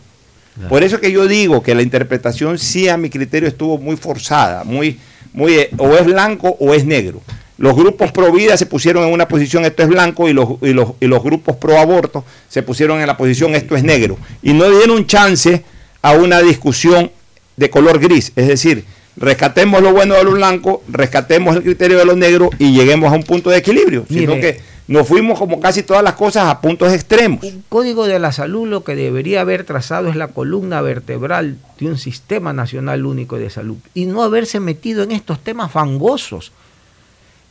Por 0.70 0.82
eso 0.82 1.00
que 1.00 1.12
yo 1.12 1.26
digo 1.26 1.62
que 1.62 1.74
la 1.74 1.82
interpretación 1.82 2.58
sí 2.58 2.88
a 2.88 2.96
mi 2.96 3.10
criterio 3.10 3.46
estuvo 3.46 3.76
muy 3.76 3.96
forzada, 3.96 4.64
muy, 4.64 4.98
muy 5.34 5.54
eh, 5.54 5.70
o 5.76 5.94
es 5.94 6.06
blanco 6.06 6.56
o 6.58 6.72
es 6.72 6.86
negro. 6.86 7.20
Los 7.62 7.76
grupos 7.76 8.10
pro 8.10 8.32
vida 8.32 8.56
se 8.56 8.66
pusieron 8.66 9.06
en 9.06 9.12
una 9.12 9.28
posición 9.28 9.64
esto 9.64 9.84
es 9.84 9.88
blanco 9.88 10.28
y 10.28 10.32
los, 10.32 10.60
y 10.62 10.72
los, 10.72 10.94
y 10.98 11.06
los 11.06 11.22
grupos 11.22 11.54
pro 11.54 11.78
aborto 11.78 12.24
se 12.48 12.64
pusieron 12.64 13.00
en 13.00 13.06
la 13.06 13.16
posición 13.16 13.54
esto 13.54 13.76
es 13.76 13.84
negro. 13.84 14.18
Y 14.42 14.52
no 14.52 14.68
dieron 14.68 15.06
chance 15.06 15.62
a 16.02 16.10
una 16.10 16.40
discusión 16.40 17.12
de 17.56 17.70
color 17.70 18.00
gris, 18.00 18.32
es 18.34 18.48
decir, 18.48 18.84
rescatemos 19.16 19.80
lo 19.80 19.92
bueno 19.92 20.16
de 20.16 20.24
lo 20.24 20.32
blanco, 20.32 20.82
rescatemos 20.88 21.54
el 21.54 21.62
criterio 21.62 21.98
de 21.98 22.04
lo 22.04 22.16
negro 22.16 22.50
y 22.58 22.72
lleguemos 22.72 23.12
a 23.12 23.14
un 23.14 23.22
punto 23.22 23.48
de 23.50 23.58
equilibrio, 23.58 24.06
sino 24.08 24.34
que 24.40 24.60
nos 24.88 25.06
fuimos 25.06 25.38
como 25.38 25.60
casi 25.60 25.84
todas 25.84 26.02
las 26.02 26.14
cosas 26.14 26.46
a 26.48 26.60
puntos 26.60 26.92
extremos. 26.92 27.44
Un 27.44 27.62
código 27.68 28.08
de 28.08 28.18
la 28.18 28.32
salud 28.32 28.66
lo 28.66 28.82
que 28.82 28.96
debería 28.96 29.40
haber 29.40 29.62
trazado 29.62 30.08
es 30.08 30.16
la 30.16 30.26
columna 30.26 30.82
vertebral 30.82 31.58
de 31.78 31.86
un 31.86 31.96
sistema 31.96 32.52
nacional 32.52 33.06
único 33.06 33.38
de 33.38 33.50
salud 33.50 33.76
y 33.94 34.06
no 34.06 34.24
haberse 34.24 34.58
metido 34.58 35.04
en 35.04 35.12
estos 35.12 35.38
temas 35.38 35.70
fangosos. 35.70 36.50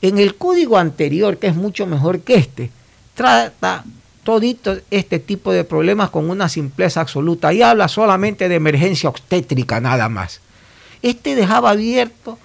En 0.02 0.18
el 0.18 0.36
código 0.36 0.78
anterior, 0.78 1.38
que 1.38 1.48
es 1.48 1.56
mucho 1.56 1.86
mejor 1.86 2.22
que 2.22 2.36
este, 2.36 2.72
trata 3.14 3.84
todito 4.24 4.78
este 4.92 5.20
tipo 5.20 5.52
de 5.52 5.64
problemas 5.64 6.10
con 6.10 6.30
una 6.30 6.50
simpleza 6.50 7.02
absoluta 7.02 7.54
y 7.54 7.62
habla 7.62 7.88
solamente 7.88 8.50
de 8.50 8.56
emergencia 8.56 9.10
obstétrica 9.10 9.80
nada 9.80 10.10
más. 10.10 10.42
Este 11.02 11.36
dejaba 11.36 11.72
abierto 11.72 12.38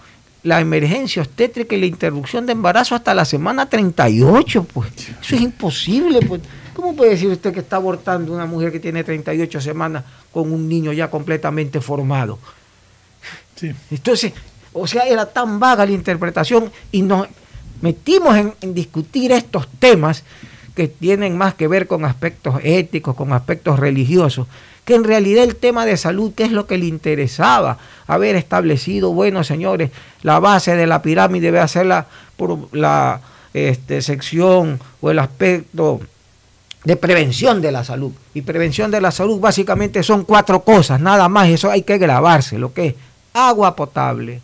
la 0.43 0.61
emergencia 0.61 1.23
obstétrica 1.23 1.75
y 1.75 1.81
la 1.81 1.87
interrupción 1.87 2.47
de 2.47 2.53
embarazo 2.53 2.95
hasta 2.95 3.15
la 3.15 3.25
semana 3.25 3.69
38, 3.69 4.65
pues. 4.73 4.91
Eso 5.21 5.35
es 5.35 5.41
imposible, 5.41 6.21
pues. 6.21 6.41
¿Cómo 6.73 6.95
puede 6.95 7.13
decir 7.13 7.29
usted 7.29 7.53
que 7.53 7.61
está 7.61 7.77
abortando 7.77 8.33
una 8.33 8.47
mujer 8.47 8.71
que 8.71 8.79
tiene 8.79 9.03
38 9.03 9.61
semanas 9.61 10.05
con 10.33 10.53
un 10.53 10.69
niño 10.69 10.93
ya 10.93 11.11
completamente 11.11 11.81
formado? 11.81 12.39
Entonces, 13.91 14.33
o 14.73 14.87
sea, 14.87 15.05
era 15.05 15.27
tan 15.27 15.59
vaga 15.59 15.87
la 15.87 15.93
interpretación 15.93 16.71
y 16.93 17.03
nos 17.03 17.27
metimos 17.81 18.37
en, 18.37 18.75
discutir 18.75 19.33
estos 19.33 19.69
temas 19.79 20.25
que 20.75 20.89
tienen 20.89 21.39
más 21.39 21.55
que 21.55 21.69
ver 21.69 21.87
con 21.87 22.05
aspectos 22.05 22.57
éticos, 22.63 23.15
con 23.15 23.33
aspectos 23.33 23.79
religiosos, 23.79 24.47
que 24.85 24.95
en 24.95 25.05
realidad 25.05 25.45
el 25.45 25.57
tema 25.57 25.87
de 25.87 25.97
salud, 25.97 26.33
que 26.35 26.45
es 26.45 26.53
lo 26.53 26.67
que 26.67 26.79
le 26.79 26.87
interesaba, 26.87 27.79
haber 28.07 28.37
establecido, 28.37 29.13
bueno, 29.13 29.43
señores, 29.43 29.91
la 30.23 30.39
base 30.39 30.77
de 30.77 30.87
la 30.87 31.03
pirámide 31.03 31.47
debe 31.47 31.61
hacerla 31.61 32.07
por 32.37 32.75
la 32.75 33.21
este, 33.55 34.03
sección 34.03 34.79
o 35.01 35.11
el 35.11 35.19
aspecto 35.19 36.01
de 36.85 36.97
prevención 36.97 37.61
de 37.61 37.73
la 37.73 37.83
salud. 37.83 38.13
Y 38.33 38.43
prevención 38.43 38.91
de 38.91 39.01
la 39.01 39.11
salud 39.11 39.41
básicamente 39.41 40.03
son 40.03 40.25
cuatro 40.25 40.61
cosas, 40.61 41.01
nada 41.01 41.29
más, 41.29 41.49
eso 41.49 41.71
hay 41.71 41.83
que 41.83 41.99
grabarse, 41.99 42.59
lo 42.59 42.73
que 42.73 42.87
es 42.87 42.95
agua 43.35 43.75
potable, 43.75 44.41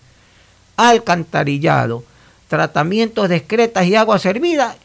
alcantarillado, 0.76 2.03
tratamientos 2.53 3.30
discretas 3.30 3.86
y 3.86 3.96
agua 3.96 4.18
servida 4.18 4.76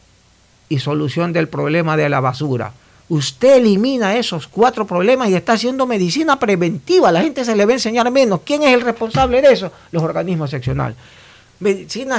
y 0.70 0.78
solución 0.78 1.34
del 1.34 1.48
problema 1.48 1.98
de 1.98 2.08
la 2.08 2.18
basura. 2.18 2.72
Usted 3.10 3.56
elimina 3.56 4.16
esos 4.16 4.48
cuatro 4.48 4.86
problemas 4.86 5.28
y 5.28 5.34
está 5.34 5.52
haciendo 5.52 5.86
medicina 5.86 6.38
preventiva. 6.38 7.12
La 7.12 7.20
gente 7.20 7.44
se 7.44 7.54
le 7.54 7.66
va 7.66 7.72
a 7.72 7.74
enseñar 7.74 8.10
menos. 8.10 8.40
¿Quién 8.42 8.62
es 8.62 8.72
el 8.72 8.80
responsable 8.80 9.42
de 9.42 9.52
eso? 9.52 9.70
Los 9.92 10.02
organismos 10.02 10.48
seccionales. 10.48 10.96
Medicina 11.60 12.16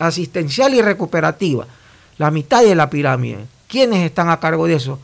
asistencial 0.00 0.74
y 0.74 0.82
recuperativa. 0.82 1.64
La 2.16 2.32
mitad 2.32 2.64
de 2.64 2.74
la 2.74 2.90
pirámide. 2.90 3.46
¿Quiénes 3.68 4.04
están 4.04 4.30
a 4.30 4.40
cargo 4.40 4.66
de 4.66 4.74
eso? 4.74 4.98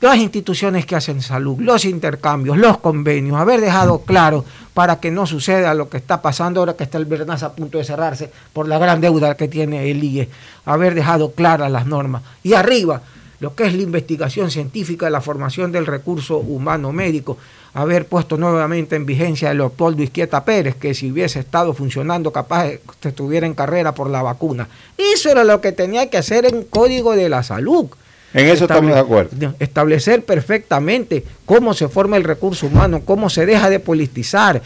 Las 0.00 0.18
instituciones 0.18 0.84
que 0.86 0.96
hacen 0.96 1.22
salud, 1.22 1.58
los 1.60 1.84
intercambios, 1.84 2.58
los 2.58 2.78
convenios, 2.78 3.38
haber 3.38 3.60
dejado 3.60 4.00
claro 4.00 4.44
para 4.74 5.00
que 5.00 5.10
no 5.10 5.24
suceda 5.26 5.72
lo 5.72 5.88
que 5.88 5.96
está 5.96 6.20
pasando 6.20 6.60
ahora 6.60 6.74
que 6.74 6.84
está 6.84 6.98
el 6.98 7.06
Bernas 7.06 7.42
a 7.42 7.54
punto 7.54 7.78
de 7.78 7.84
cerrarse 7.84 8.30
por 8.52 8.68
la 8.68 8.78
gran 8.78 9.00
deuda 9.00 9.36
que 9.36 9.48
tiene 9.48 9.90
el 9.90 10.02
IE, 10.02 10.28
haber 10.66 10.94
dejado 10.94 11.32
claras 11.32 11.70
las 11.70 11.86
normas. 11.86 12.22
Y 12.42 12.54
arriba, 12.54 13.00
lo 13.40 13.54
que 13.54 13.64
es 13.64 13.74
la 13.74 13.82
investigación 13.82 14.50
científica, 14.50 15.08
la 15.08 15.20
formación 15.20 15.70
del 15.72 15.86
recurso 15.86 16.38
humano 16.38 16.92
médico, 16.92 17.38
haber 17.72 18.06
puesto 18.06 18.36
nuevamente 18.36 18.96
en 18.96 19.06
vigencia 19.06 19.50
a 19.50 19.54
Leopoldo 19.54 20.02
Izquieta 20.02 20.44
Pérez, 20.44 20.76
que 20.76 20.94
si 20.94 21.10
hubiese 21.10 21.40
estado 21.40 21.72
funcionando 21.72 22.32
capaz 22.32 22.72
estuviera 23.02 23.46
en 23.46 23.54
carrera 23.54 23.94
por 23.94 24.10
la 24.10 24.22
vacuna. 24.22 24.68
Eso 24.96 25.30
era 25.30 25.44
lo 25.44 25.60
que 25.60 25.72
tenía 25.72 26.10
que 26.10 26.18
hacer 26.18 26.46
en 26.46 26.64
Código 26.64 27.16
de 27.16 27.28
la 27.28 27.42
Salud. 27.42 27.86
En 28.34 28.48
eso 28.48 28.64
estamos 28.64 28.92
de 28.92 28.98
acuerdo. 28.98 29.54
Establecer 29.60 30.24
perfectamente 30.24 31.24
cómo 31.46 31.72
se 31.72 31.88
forma 31.88 32.16
el 32.16 32.24
recurso 32.24 32.66
humano, 32.66 33.02
cómo 33.04 33.30
se 33.30 33.46
deja 33.46 33.70
de 33.70 33.78
politizar, 33.78 34.60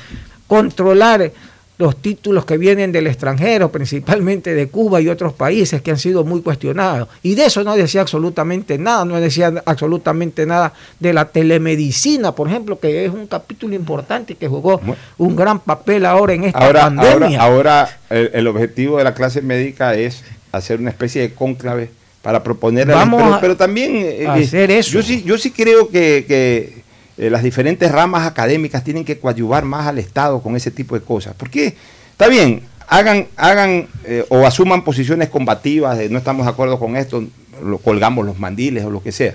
controlar 0.46 1.30
los 1.76 1.96
títulos 1.96 2.44
que 2.44 2.56
vienen 2.56 2.90
del 2.90 3.06
extranjero, 3.06 3.70
principalmente 3.72 4.54
de 4.54 4.68
Cuba 4.68 5.02
y 5.02 5.08
otros 5.08 5.34
países 5.34 5.82
que 5.82 5.90
han 5.90 5.98
sido 5.98 6.24
muy 6.24 6.40
cuestionados. 6.40 7.08
Y 7.22 7.34
de 7.34 7.44
eso 7.44 7.62
no 7.62 7.76
decía 7.76 8.00
absolutamente 8.00 8.78
nada, 8.78 9.04
no 9.04 9.20
decía 9.20 9.52
absolutamente 9.66 10.46
nada 10.46 10.72
de 10.98 11.12
la 11.12 11.26
telemedicina, 11.26 12.32
por 12.34 12.48
ejemplo, 12.48 12.80
que 12.80 13.04
es 13.04 13.12
un 13.12 13.26
capítulo 13.26 13.74
importante 13.74 14.34
que 14.34 14.48
jugó 14.48 14.80
un 15.18 15.36
gran 15.36 15.60
papel 15.60 16.06
ahora 16.06 16.32
en 16.32 16.44
esta 16.44 16.72
pandemia. 16.72 17.40
Ahora, 17.40 17.98
el, 18.08 18.30
el 18.32 18.46
objetivo 18.46 18.96
de 18.96 19.04
la 19.04 19.12
clase 19.14 19.42
médica 19.42 19.94
es 19.94 20.24
hacer 20.52 20.80
una 20.80 20.88
especie 20.88 21.20
de 21.20 21.34
cónclave 21.34 21.90
para 22.22 22.42
proponer 22.42 22.86
Vamos 22.88 23.38
pero, 23.40 23.56
también 23.56 23.96
eh, 23.96 24.26
hacer 24.26 24.70
eso. 24.70 24.92
yo 24.92 25.02
sí 25.02 25.22
yo 25.22 25.38
sí 25.38 25.50
creo 25.50 25.88
que, 25.88 26.24
que 26.26 26.82
eh, 27.16 27.30
las 27.30 27.42
diferentes 27.42 27.90
ramas 27.90 28.26
académicas 28.26 28.84
tienen 28.84 29.04
que 29.04 29.18
coadyuvar 29.18 29.64
más 29.64 29.86
al 29.86 29.98
Estado 29.98 30.40
con 30.40 30.56
ese 30.56 30.70
tipo 30.70 30.94
de 30.94 31.04
cosas 31.04 31.34
porque 31.36 31.74
está 32.10 32.28
bien 32.28 32.62
hagan 32.88 33.26
hagan 33.36 33.86
eh, 34.04 34.24
o 34.28 34.46
asuman 34.46 34.82
posiciones 34.82 35.28
combativas 35.28 35.98
de 35.98 36.08
no 36.08 36.18
estamos 36.18 36.46
de 36.46 36.50
acuerdo 36.50 36.78
con 36.78 36.96
esto 36.96 37.24
lo 37.62 37.78
colgamos 37.78 38.26
los 38.26 38.38
mandiles 38.38 38.84
o 38.84 38.90
lo 38.90 39.02
que 39.02 39.12
sea 39.12 39.34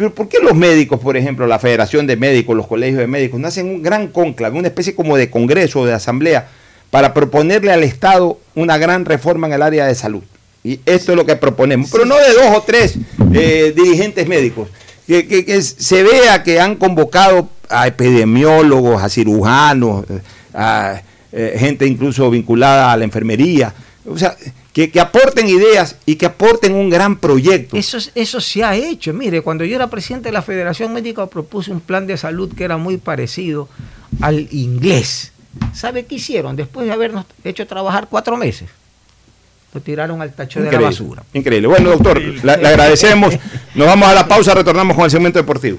pero 0.00 0.14
¿por 0.14 0.28
qué 0.28 0.38
los 0.42 0.54
médicos, 0.54 0.98
por 0.98 1.18
ejemplo, 1.18 1.46
la 1.46 1.58
Federación 1.58 2.06
de 2.06 2.16
Médicos, 2.16 2.56
los 2.56 2.66
colegios 2.66 3.00
de 3.00 3.06
médicos, 3.06 3.38
no 3.38 3.48
hacen 3.48 3.66
un 3.66 3.82
gran 3.82 4.08
conclave, 4.08 4.58
una 4.58 4.68
especie 4.68 4.94
como 4.94 5.14
de 5.18 5.28
congreso 5.28 5.80
o 5.80 5.84
de 5.84 5.92
asamblea 5.92 6.48
para 6.90 7.12
proponerle 7.12 7.70
al 7.70 7.82
Estado 7.82 8.38
una 8.54 8.78
gran 8.78 9.04
reforma 9.04 9.46
en 9.46 9.52
el 9.52 9.60
área 9.60 9.84
de 9.84 9.94
salud? 9.94 10.22
Y 10.62 10.80
esto 10.84 11.12
es 11.12 11.16
lo 11.16 11.24
que 11.24 11.36
proponemos, 11.36 11.90
pero 11.90 12.04
no 12.04 12.16
de 12.16 12.34
dos 12.34 12.56
o 12.56 12.62
tres 12.62 12.96
eh, 13.32 13.72
dirigentes 13.74 14.26
médicos. 14.28 14.68
Que, 15.06 15.60
se 15.62 16.02
vea 16.04 16.42
que 16.44 16.60
han 16.60 16.76
convocado 16.76 17.48
a 17.68 17.86
epidemiólogos, 17.88 19.02
a 19.02 19.08
cirujanos, 19.08 20.04
a 20.54 21.02
eh, 21.32 21.56
gente 21.58 21.86
incluso 21.86 22.30
vinculada 22.30 22.92
a 22.92 22.96
la 22.96 23.04
enfermería. 23.04 23.74
O 24.06 24.16
sea, 24.16 24.36
que, 24.72 25.00
aporten 25.00 25.48
ideas 25.48 25.96
y 26.06 26.14
que 26.16 26.26
aporten 26.26 26.74
un 26.74 26.90
gran 26.90 27.16
proyecto. 27.16 27.76
Eso, 27.76 27.98
eso 28.14 28.40
se 28.40 28.62
ha 28.62 28.76
hecho. 28.76 29.12
Mire, 29.12 29.42
cuando 29.42 29.64
yo 29.64 29.74
era 29.74 29.90
presidente 29.90 30.28
de 30.28 30.32
la 30.32 30.42
Federación 30.42 30.92
Médica 30.92 31.26
propuse 31.26 31.72
un 31.72 31.80
plan 31.80 32.06
de 32.06 32.16
salud 32.16 32.52
que 32.54 32.64
era 32.64 32.76
muy 32.76 32.98
parecido 32.98 33.68
al 34.20 34.46
inglés. 34.52 35.32
¿Sabe 35.72 36.04
qué 36.04 36.16
hicieron? 36.16 36.54
Después 36.54 36.86
de 36.86 36.92
habernos 36.92 37.24
hecho 37.42 37.66
trabajar 37.66 38.06
cuatro 38.08 38.36
meses 38.36 38.68
lo 39.72 39.80
tiraron 39.80 40.20
al 40.20 40.32
tacho 40.32 40.60
de 40.60 40.72
la 40.72 40.80
basura. 40.80 41.22
Increíble. 41.32 41.68
Bueno, 41.68 41.90
doctor, 41.90 42.20
le, 42.20 42.52
agradecemos. 42.52 43.34
Nos 43.74 43.86
vamos 43.86 44.08
a 44.08 44.14
la 44.14 44.26
pausa, 44.26 44.54
retornamos 44.54 44.96
con 44.96 45.04
el 45.04 45.10
segmento 45.10 45.38
deportivo. 45.38 45.78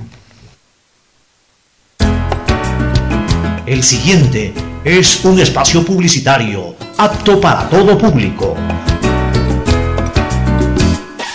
El 3.65 3.83
siguiente 3.83 4.53
es 4.83 5.23
un 5.23 5.39
espacio 5.39 5.85
publicitario 5.85 6.75
apto 6.97 7.39
para 7.39 7.69
todo 7.69 7.97
público. 7.97 8.55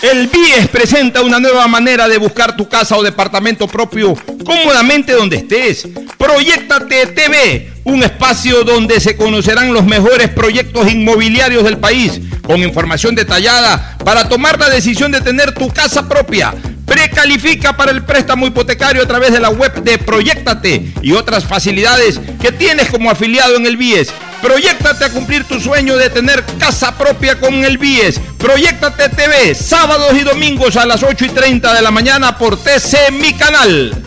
El 0.02 0.28
BIES 0.28 0.68
presenta 0.68 1.22
una 1.22 1.40
nueva 1.40 1.66
manera 1.66 2.06
de 2.06 2.18
buscar 2.18 2.56
tu 2.56 2.68
casa 2.68 2.96
o 2.96 3.02
departamento 3.02 3.66
propio 3.66 4.14
cómodamente 4.44 5.12
donde 5.12 5.36
estés. 5.36 5.88
Proyectate 6.16 7.06
TV, 7.08 7.72
un 7.86 8.02
espacio 8.02 8.64
donde 8.64 8.98
se 8.98 9.16
conocerán 9.16 9.72
los 9.72 9.84
mejores 9.84 10.28
proyectos 10.30 10.90
inmobiliarios 10.90 11.62
del 11.62 11.78
país, 11.78 12.20
con 12.42 12.60
información 12.60 13.14
detallada 13.14 13.96
para 14.04 14.28
tomar 14.28 14.58
la 14.58 14.68
decisión 14.68 15.12
de 15.12 15.20
tener 15.20 15.52
tu 15.52 15.68
casa 15.68 16.08
propia. 16.08 16.52
Precalifica 16.84 17.76
para 17.76 17.92
el 17.92 18.02
préstamo 18.02 18.44
hipotecario 18.44 19.04
a 19.04 19.06
través 19.06 19.30
de 19.32 19.38
la 19.38 19.50
web 19.50 19.72
de 19.84 19.98
Proyectate 19.98 20.94
y 21.00 21.12
otras 21.12 21.44
facilidades 21.44 22.20
que 22.42 22.50
tienes 22.50 22.90
como 22.90 23.08
afiliado 23.08 23.54
en 23.54 23.66
el 23.66 23.76
BIES. 23.76 24.08
Proyectate 24.42 25.04
a 25.04 25.10
cumplir 25.10 25.44
tu 25.44 25.60
sueño 25.60 25.96
de 25.96 26.10
tener 26.10 26.44
casa 26.58 26.98
propia 26.98 27.38
con 27.38 27.54
el 27.54 27.78
BIES. 27.78 28.20
Proyectate 28.36 29.10
TV, 29.10 29.54
sábados 29.54 30.12
y 30.16 30.22
domingos 30.22 30.76
a 30.76 30.86
las 30.86 31.04
8 31.04 31.24
y 31.24 31.28
30 31.28 31.72
de 31.72 31.82
la 31.82 31.92
mañana 31.92 32.36
por 32.36 32.60
TC 32.60 33.12
Mi 33.12 33.32
Canal. 33.32 34.05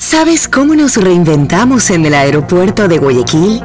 ¿Sabes 0.00 0.46
cómo 0.46 0.76
nos 0.76 0.96
reinventamos 0.96 1.90
en 1.90 2.06
el 2.06 2.14
aeropuerto 2.14 2.86
de 2.86 2.98
Guayaquil? 2.98 3.64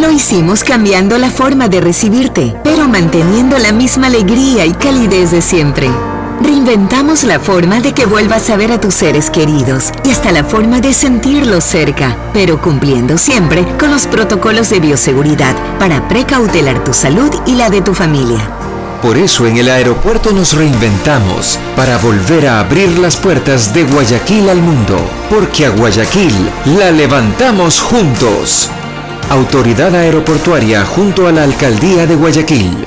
Lo 0.00 0.08
hicimos 0.08 0.62
cambiando 0.62 1.18
la 1.18 1.30
forma 1.30 1.68
de 1.68 1.80
recibirte, 1.80 2.54
pero 2.62 2.86
manteniendo 2.86 3.58
la 3.58 3.72
misma 3.72 4.06
alegría 4.06 4.66
y 4.66 4.72
calidez 4.72 5.32
de 5.32 5.42
siempre. 5.42 5.90
Reinventamos 6.40 7.24
la 7.24 7.40
forma 7.40 7.80
de 7.80 7.92
que 7.92 8.06
vuelvas 8.06 8.50
a 8.50 8.56
ver 8.56 8.70
a 8.70 8.80
tus 8.80 8.94
seres 8.94 9.30
queridos 9.30 9.90
y 10.04 10.10
hasta 10.12 10.30
la 10.30 10.44
forma 10.44 10.80
de 10.80 10.92
sentirlos 10.92 11.64
cerca, 11.64 12.16
pero 12.32 12.62
cumpliendo 12.62 13.18
siempre 13.18 13.66
con 13.76 13.90
los 13.90 14.06
protocolos 14.06 14.70
de 14.70 14.78
bioseguridad 14.78 15.56
para 15.80 16.06
precautelar 16.06 16.84
tu 16.84 16.94
salud 16.94 17.34
y 17.46 17.56
la 17.56 17.68
de 17.68 17.82
tu 17.82 17.94
familia. 17.94 18.63
Por 19.04 19.18
eso 19.18 19.46
en 19.46 19.58
el 19.58 19.68
aeropuerto 19.68 20.32
nos 20.32 20.54
reinventamos 20.54 21.58
para 21.76 21.98
volver 21.98 22.46
a 22.46 22.60
abrir 22.60 22.98
las 22.98 23.18
puertas 23.18 23.74
de 23.74 23.84
Guayaquil 23.84 24.48
al 24.48 24.62
mundo, 24.62 24.96
porque 25.28 25.66
a 25.66 25.68
Guayaquil 25.68 26.32
la 26.78 26.90
levantamos 26.90 27.82
juntos. 27.82 28.70
Autoridad 29.28 29.94
Aeroportuaria 29.94 30.86
junto 30.86 31.28
a 31.28 31.32
la 31.32 31.42
Alcaldía 31.42 32.06
de 32.06 32.16
Guayaquil. 32.16 32.86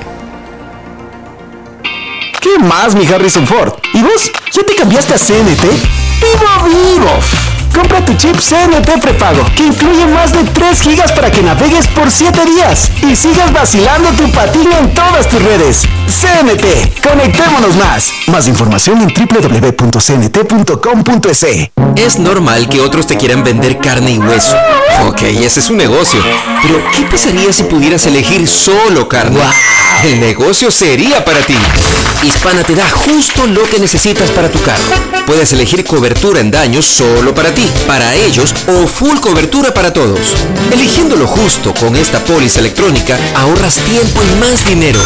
¿Qué 2.40 2.58
más, 2.64 2.96
mi 2.96 3.06
Harrison 3.06 3.46
Ford? 3.46 3.74
¿Y 3.94 4.02
vos? 4.02 4.32
¿Ya 4.50 4.64
te 4.64 4.74
cambiaste 4.74 5.14
a 5.14 5.18
CNT? 5.18 5.62
¡Vivo, 5.62 6.96
vivo! 6.96 7.47
Compra 7.78 8.04
tu 8.04 8.12
chip 8.14 8.34
CNT 8.36 9.00
prepago, 9.00 9.44
que 9.54 9.66
incluye 9.66 10.04
más 10.06 10.32
de 10.32 10.42
3 10.42 10.80
gigas 10.80 11.12
para 11.12 11.30
que 11.30 11.44
navegues 11.44 11.86
por 11.86 12.10
7 12.10 12.44
días 12.44 12.90
y 13.08 13.14
sigas 13.14 13.52
vacilando 13.52 14.08
tu 14.10 14.28
patín 14.32 14.68
en 14.72 14.92
todas 14.94 15.28
tus 15.28 15.40
redes. 15.40 15.84
CNT, 16.08 17.00
conectémonos 17.00 17.76
más. 17.76 18.10
Más 18.26 18.48
información 18.48 19.00
en 19.00 19.14
www.cnt.com.es. 19.14 20.00
Es 21.94 22.18
normal 22.18 22.68
que 22.68 22.80
otros 22.80 23.06
te 23.06 23.16
quieran 23.16 23.44
vender 23.44 23.78
carne 23.78 24.10
y 24.10 24.18
hueso. 24.18 24.56
Ok, 25.06 25.22
ese 25.22 25.60
es 25.60 25.70
un 25.70 25.76
negocio. 25.76 26.20
Pero, 26.62 26.82
¿qué 26.96 27.02
pasaría 27.02 27.52
si 27.52 27.62
pudieras 27.62 28.04
elegir 28.06 28.48
solo 28.48 29.08
carne? 29.08 29.38
El 30.02 30.18
negocio 30.18 30.72
sería 30.72 31.24
para 31.24 31.40
ti. 31.42 31.56
Hispana 32.22 32.64
te 32.64 32.74
da 32.74 32.88
justo 32.88 33.46
lo 33.46 33.62
que 33.70 33.78
necesitas 33.78 34.32
para 34.32 34.48
tu 34.50 34.60
carro. 34.62 34.82
Puedes 35.26 35.52
elegir 35.52 35.84
cobertura 35.84 36.40
en 36.40 36.50
daños 36.50 36.84
solo 36.84 37.34
para 37.34 37.54
ti, 37.54 37.67
para 37.86 38.14
ellos 38.14 38.54
o 38.66 38.86
full 38.86 39.18
cobertura 39.18 39.72
para 39.72 39.92
todos. 39.92 40.34
Eligiendo 40.72 41.16
lo 41.16 41.26
justo 41.26 41.74
con 41.74 41.96
esta 41.96 42.18
póliza 42.24 42.60
electrónica, 42.60 43.18
ahorras 43.34 43.76
tiempo 43.76 44.20
y 44.22 44.40
más 44.40 44.66
dinero. 44.66 45.00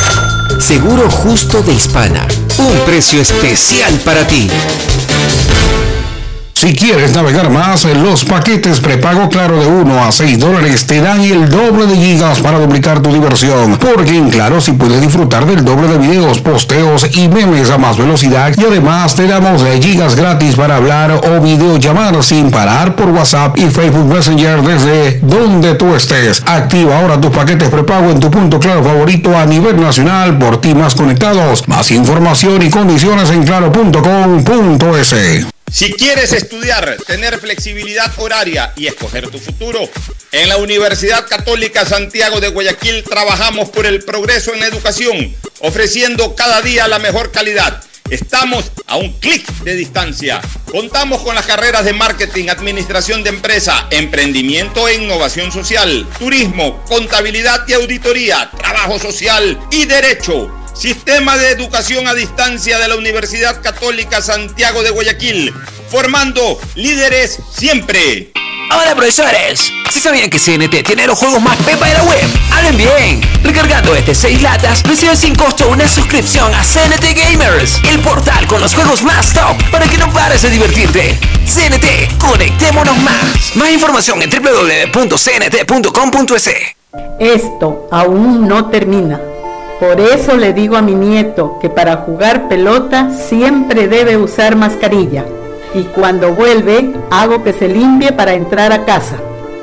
Seguro 0.58 1.10
justo 1.10 1.62
de 1.62 1.72
Hispana. 1.72 2.26
Un 2.58 2.78
precio 2.84 3.20
especial 3.20 3.94
para 4.04 4.26
ti. 4.26 4.48
Si 6.62 6.72
quieres 6.74 7.12
navegar 7.12 7.50
más, 7.50 7.84
los 7.86 8.24
paquetes 8.24 8.78
prepago 8.78 9.28
Claro 9.28 9.58
de 9.58 9.66
1 9.66 10.04
a 10.04 10.12
6 10.12 10.38
dólares 10.38 10.86
te 10.86 11.00
dan 11.00 11.20
el 11.20 11.50
doble 11.50 11.88
de 11.88 11.96
gigas 11.96 12.38
para 12.38 12.60
duplicar 12.60 13.00
tu 13.00 13.12
diversión. 13.12 13.76
Porque 13.78 14.16
en 14.16 14.30
Claro 14.30 14.60
si 14.60 14.70
puedes 14.70 15.00
disfrutar 15.00 15.44
del 15.44 15.64
doble 15.64 15.88
de 15.88 15.98
videos, 15.98 16.38
posteos 16.38 17.08
y 17.16 17.26
memes 17.26 17.68
a 17.70 17.78
más 17.78 17.96
velocidad 17.96 18.54
y 18.56 18.62
además 18.62 19.16
te 19.16 19.26
damos 19.26 19.64
gigas 19.80 20.14
gratis 20.14 20.54
para 20.54 20.76
hablar 20.76 21.10
o 21.10 21.40
videollamar 21.40 22.22
sin 22.22 22.52
parar 22.52 22.94
por 22.94 23.08
WhatsApp 23.08 23.58
y 23.58 23.62
Facebook 23.62 24.14
Messenger 24.14 24.62
desde 24.62 25.18
donde 25.18 25.74
tú 25.74 25.96
estés. 25.96 26.44
Activa 26.46 27.00
ahora 27.00 27.20
tus 27.20 27.32
paquetes 27.32 27.70
prepago 27.70 28.08
en 28.08 28.20
tu 28.20 28.30
punto 28.30 28.60
Claro 28.60 28.84
favorito 28.84 29.36
a 29.36 29.46
nivel 29.46 29.80
nacional 29.80 30.38
por 30.38 30.60
ti 30.60 30.76
más 30.76 30.94
conectados. 30.94 31.66
Más 31.66 31.90
información 31.90 32.62
y 32.62 32.70
condiciones 32.70 33.30
en 33.30 33.42
claro.com.es. 33.42 35.12
Si 35.72 35.90
quieres 35.94 36.34
estudiar, 36.34 36.98
tener 37.06 37.40
flexibilidad 37.40 38.12
horaria 38.18 38.74
y 38.76 38.88
escoger 38.88 39.30
tu 39.30 39.38
futuro, 39.38 39.88
en 40.30 40.50
la 40.50 40.58
Universidad 40.58 41.26
Católica 41.26 41.86
Santiago 41.86 42.42
de 42.42 42.48
Guayaquil 42.48 43.02
trabajamos 43.04 43.70
por 43.70 43.86
el 43.86 44.04
progreso 44.04 44.52
en 44.52 44.60
la 44.60 44.66
educación, 44.66 45.34
ofreciendo 45.60 46.34
cada 46.34 46.60
día 46.60 46.88
la 46.88 46.98
mejor 46.98 47.32
calidad. 47.32 47.82
Estamos 48.10 48.70
a 48.86 48.96
un 48.96 49.18
clic 49.18 49.46
de 49.64 49.74
distancia. 49.74 50.42
Contamos 50.70 51.22
con 51.22 51.34
las 51.34 51.46
carreras 51.46 51.86
de 51.86 51.94
marketing, 51.94 52.50
administración 52.50 53.24
de 53.24 53.30
empresa, 53.30 53.86
emprendimiento 53.90 54.86
e 54.88 54.96
innovación 54.96 55.50
social, 55.52 56.06
turismo, 56.18 56.84
contabilidad 56.84 57.66
y 57.66 57.72
auditoría, 57.72 58.50
trabajo 58.58 58.98
social 58.98 59.58
y 59.70 59.86
derecho. 59.86 60.54
Sistema 60.74 61.36
de 61.36 61.50
Educación 61.50 62.08
a 62.08 62.14
Distancia 62.14 62.78
de 62.78 62.88
la 62.88 62.96
Universidad 62.96 63.60
Católica 63.62 64.22
Santiago 64.22 64.82
de 64.82 64.90
Guayaquil, 64.90 65.52
formando 65.90 66.58
líderes 66.74 67.38
siempre. 67.54 68.32
Hola 68.70 68.94
profesores, 68.94 69.70
si 69.90 70.00
sabían 70.00 70.30
que 70.30 70.38
CNT 70.38 70.82
tiene 70.82 71.06
los 71.06 71.18
juegos 71.18 71.42
más 71.42 71.58
pepa 71.58 71.86
de 71.86 71.92
la 71.94 72.04
web, 72.04 72.24
hablen 72.50 72.78
bien. 72.78 73.20
Recargando 73.44 73.94
este 73.94 74.14
6 74.14 74.40
latas, 74.40 74.82
reciben 74.84 75.16
sin 75.16 75.34
costo 75.34 75.68
una 75.68 75.86
suscripción 75.86 76.54
a 76.54 76.62
CNT 76.64 77.04
Gamers, 77.14 77.80
el 77.90 78.00
portal 78.00 78.46
con 78.46 78.62
los 78.62 78.74
juegos 78.74 79.02
más 79.02 79.34
top 79.34 79.62
para 79.70 79.86
que 79.86 79.98
no 79.98 80.10
pares 80.12 80.40
de 80.42 80.50
divertirte. 80.50 81.18
CNT, 81.44 82.16
conectémonos 82.18 82.96
más. 82.98 83.54
Más 83.56 83.70
información 83.70 84.22
en 84.22 84.30
www.cnt.com.es. 84.30 85.20
Esto 87.18 87.88
aún 87.90 88.48
no 88.48 88.70
termina. 88.70 89.20
Por 89.82 90.00
eso 90.00 90.36
le 90.36 90.52
digo 90.52 90.76
a 90.76 90.80
mi 90.80 90.94
nieto 90.94 91.58
que 91.60 91.68
para 91.68 91.96
jugar 91.96 92.46
pelota 92.48 93.10
siempre 93.10 93.88
debe 93.88 94.16
usar 94.16 94.54
mascarilla. 94.54 95.24
Y 95.74 95.82
cuando 95.82 96.36
vuelve, 96.36 96.92
hago 97.10 97.42
que 97.42 97.52
se 97.52 97.66
limpie 97.66 98.12
para 98.12 98.34
entrar 98.34 98.70
a 98.70 98.84
casa. 98.84 99.16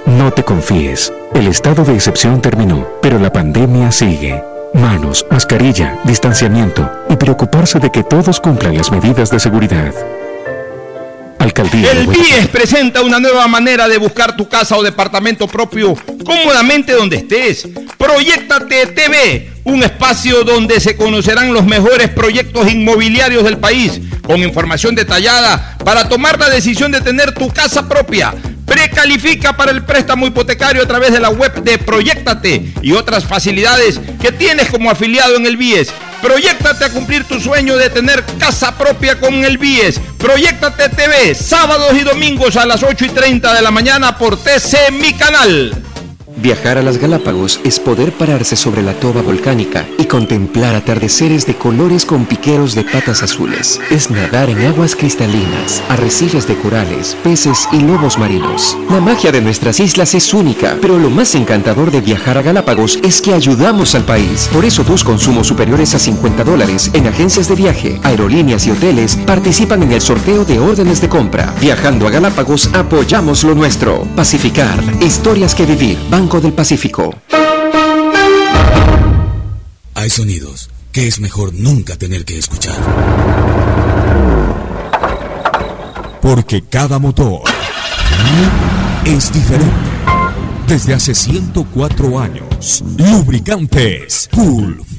No 0.05 0.29
te 0.29 0.43
confíes. 0.43 1.13
El 1.33 1.47
estado 1.47 1.85
de 1.85 1.93
excepción 1.93 2.41
terminó, 2.41 2.85
pero 3.01 3.17
la 3.17 3.31
pandemia 3.31 3.93
sigue. 3.93 4.43
Manos, 4.73 5.25
mascarilla, 5.31 5.97
distanciamiento 6.03 6.91
y 7.07 7.15
preocuparse 7.15 7.79
de 7.79 7.89
que 7.89 8.03
todos 8.03 8.41
cumplan 8.41 8.75
las 8.75 8.91
medidas 8.91 9.29
de 9.29 9.39
seguridad. 9.39 9.93
Alcaldía. 11.49 11.91
El 11.91 12.07
BIES 12.07 12.47
presenta 12.47 13.01
una 13.01 13.19
nueva 13.19 13.47
manera 13.47 13.87
de 13.87 13.97
buscar 13.97 14.37
tu 14.37 14.47
casa 14.47 14.77
o 14.77 14.83
departamento 14.83 15.47
propio 15.47 15.95
cómodamente 16.25 16.93
donde 16.93 17.17
estés. 17.17 17.67
Proyectate 17.97 18.85
TV, 18.87 19.49
un 19.63 19.83
espacio 19.83 20.43
donde 20.43 20.79
se 20.79 20.95
conocerán 20.95 21.53
los 21.53 21.65
mejores 21.65 22.09
proyectos 22.09 22.71
inmobiliarios 22.71 23.43
del 23.43 23.57
país, 23.57 23.99
con 24.25 24.41
información 24.41 24.93
detallada 24.95 25.75
para 25.83 26.07
tomar 26.07 26.39
la 26.39 26.49
decisión 26.49 26.91
de 26.91 27.01
tener 27.01 27.33
tu 27.33 27.49
casa 27.49 27.87
propia. 27.87 28.33
Precalifica 28.65 29.57
para 29.57 29.71
el 29.71 29.83
préstamo 29.83 30.27
hipotecario 30.27 30.83
a 30.83 30.87
través 30.87 31.11
de 31.11 31.19
la 31.19 31.29
web 31.29 31.63
de 31.63 31.79
Proyectate 31.79 32.71
y 32.83 32.91
otras 32.91 33.25
facilidades 33.25 33.99
que 34.21 34.31
tienes 34.31 34.69
como 34.69 34.91
afiliado 34.91 35.35
en 35.35 35.47
el 35.47 35.57
BIES. 35.57 35.91
Proyectate 36.21 36.85
a 36.85 36.89
cumplir 36.89 37.23
tu 37.23 37.39
sueño 37.39 37.77
de 37.77 37.89
tener 37.89 38.23
casa 38.37 38.77
propia 38.77 39.19
con 39.19 39.33
el 39.33 39.57
BIES. 39.57 39.99
Proyectate 40.17 40.89
TV, 40.89 41.33
sábados 41.33 41.93
y 41.93 42.01
domingos 42.01 42.57
a 42.57 42.65
las 42.65 42.83
8 42.83 43.05
y 43.05 43.09
30 43.09 43.53
de 43.53 43.61
la 43.61 43.71
mañana 43.71 44.17
por 44.17 44.37
TC 44.37 44.91
Mi 44.91 45.13
Canal. 45.13 45.88
Viajar 46.41 46.77
a 46.77 46.81
las 46.81 46.97
Galápagos 46.99 47.59
es 47.65 47.81
poder 47.81 48.13
pararse 48.13 48.55
sobre 48.55 48.81
la 48.81 48.93
toba 48.93 49.21
volcánica 49.21 49.85
y 49.97 50.05
contemplar 50.05 50.73
atardeceres 50.73 51.45
de 51.45 51.55
colores 51.55 52.05
con 52.05 52.25
piqueros 52.25 52.75
de 52.75 52.85
patas 52.85 53.23
azules. 53.23 53.81
Es 53.91 54.09
nadar 54.09 54.49
en 54.49 54.65
aguas 54.65 54.95
cristalinas, 54.95 55.83
arrecifes 55.89 56.47
de 56.47 56.55
corales, 56.55 57.17
peces 57.23 57.67
y 57.73 57.81
lobos 57.81 58.17
marinos. 58.17 58.77
La 58.89 59.01
magia 59.01 59.33
de 59.33 59.41
nuestras 59.41 59.81
islas 59.81 60.15
es 60.15 60.33
única, 60.33 60.77
pero 60.81 60.97
lo 60.97 61.09
más 61.09 61.35
encantador 61.35 61.91
de 61.91 61.99
viajar 61.99 62.37
a 62.37 62.41
Galápagos 62.41 62.99
es 63.03 63.21
que 63.21 63.33
ayudamos 63.33 63.93
al 63.93 64.05
país. 64.05 64.49
Por 64.53 64.63
eso 64.63 64.85
tus 64.85 65.03
consumos 65.03 65.47
superiores 65.47 65.93
a 65.93 65.99
50 65.99 66.45
dólares 66.45 66.89
en 66.93 67.07
agencias 67.07 67.49
de 67.49 67.55
viaje, 67.55 67.99
aerolíneas 68.01 68.65
y 68.65 68.71
hoteles 68.71 69.17
participan 69.27 69.83
en 69.83 69.91
el 69.91 69.99
sorteo 69.99 70.45
de 70.45 70.57
órdenes 70.57 71.01
de 71.01 71.09
compra. 71.09 71.53
Viajando 71.59 72.07
a 72.07 72.11
Galápagos 72.11 72.69
apoyamos 72.73 73.43
lo 73.43 73.55
nuestro. 73.55 74.07
Pacificar, 74.15 74.81
historias 75.01 75.53
que 75.53 75.65
vivir. 75.65 75.97
Banco 76.09 76.28
del 76.37 76.53
Pacífico. 76.53 77.15
Hay 79.95 80.09
sonidos 80.11 80.69
que 80.91 81.07
es 81.07 81.19
mejor 81.19 81.53
nunca 81.53 81.97
tener 81.97 82.23
que 82.23 82.37
escuchar. 82.37 82.77
Porque 86.21 86.61
cada 86.61 86.99
motor 86.99 87.41
es 89.05 89.33
diferente. 89.33 89.73
Desde 90.67 90.93
hace 90.93 91.15
104 91.15 92.19
años, 92.19 92.83
Lubricantes 92.95 94.29
Gulf 94.31 94.98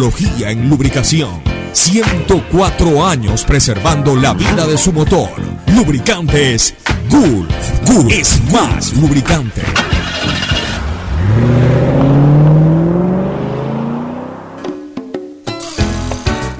en 0.03 0.67
lubricación. 0.67 1.43
104 1.73 3.05
años 3.05 3.43
preservando 3.43 4.15
la 4.15 4.33
vida 4.33 4.65
de 4.65 4.75
su 4.75 4.91
motor. 4.91 5.29
Lubricantes 5.75 6.73
Gulf. 7.07 7.53
Gulf 7.85 8.11
es 8.11 8.41
más 8.51 8.93
lubricante. 8.95 9.61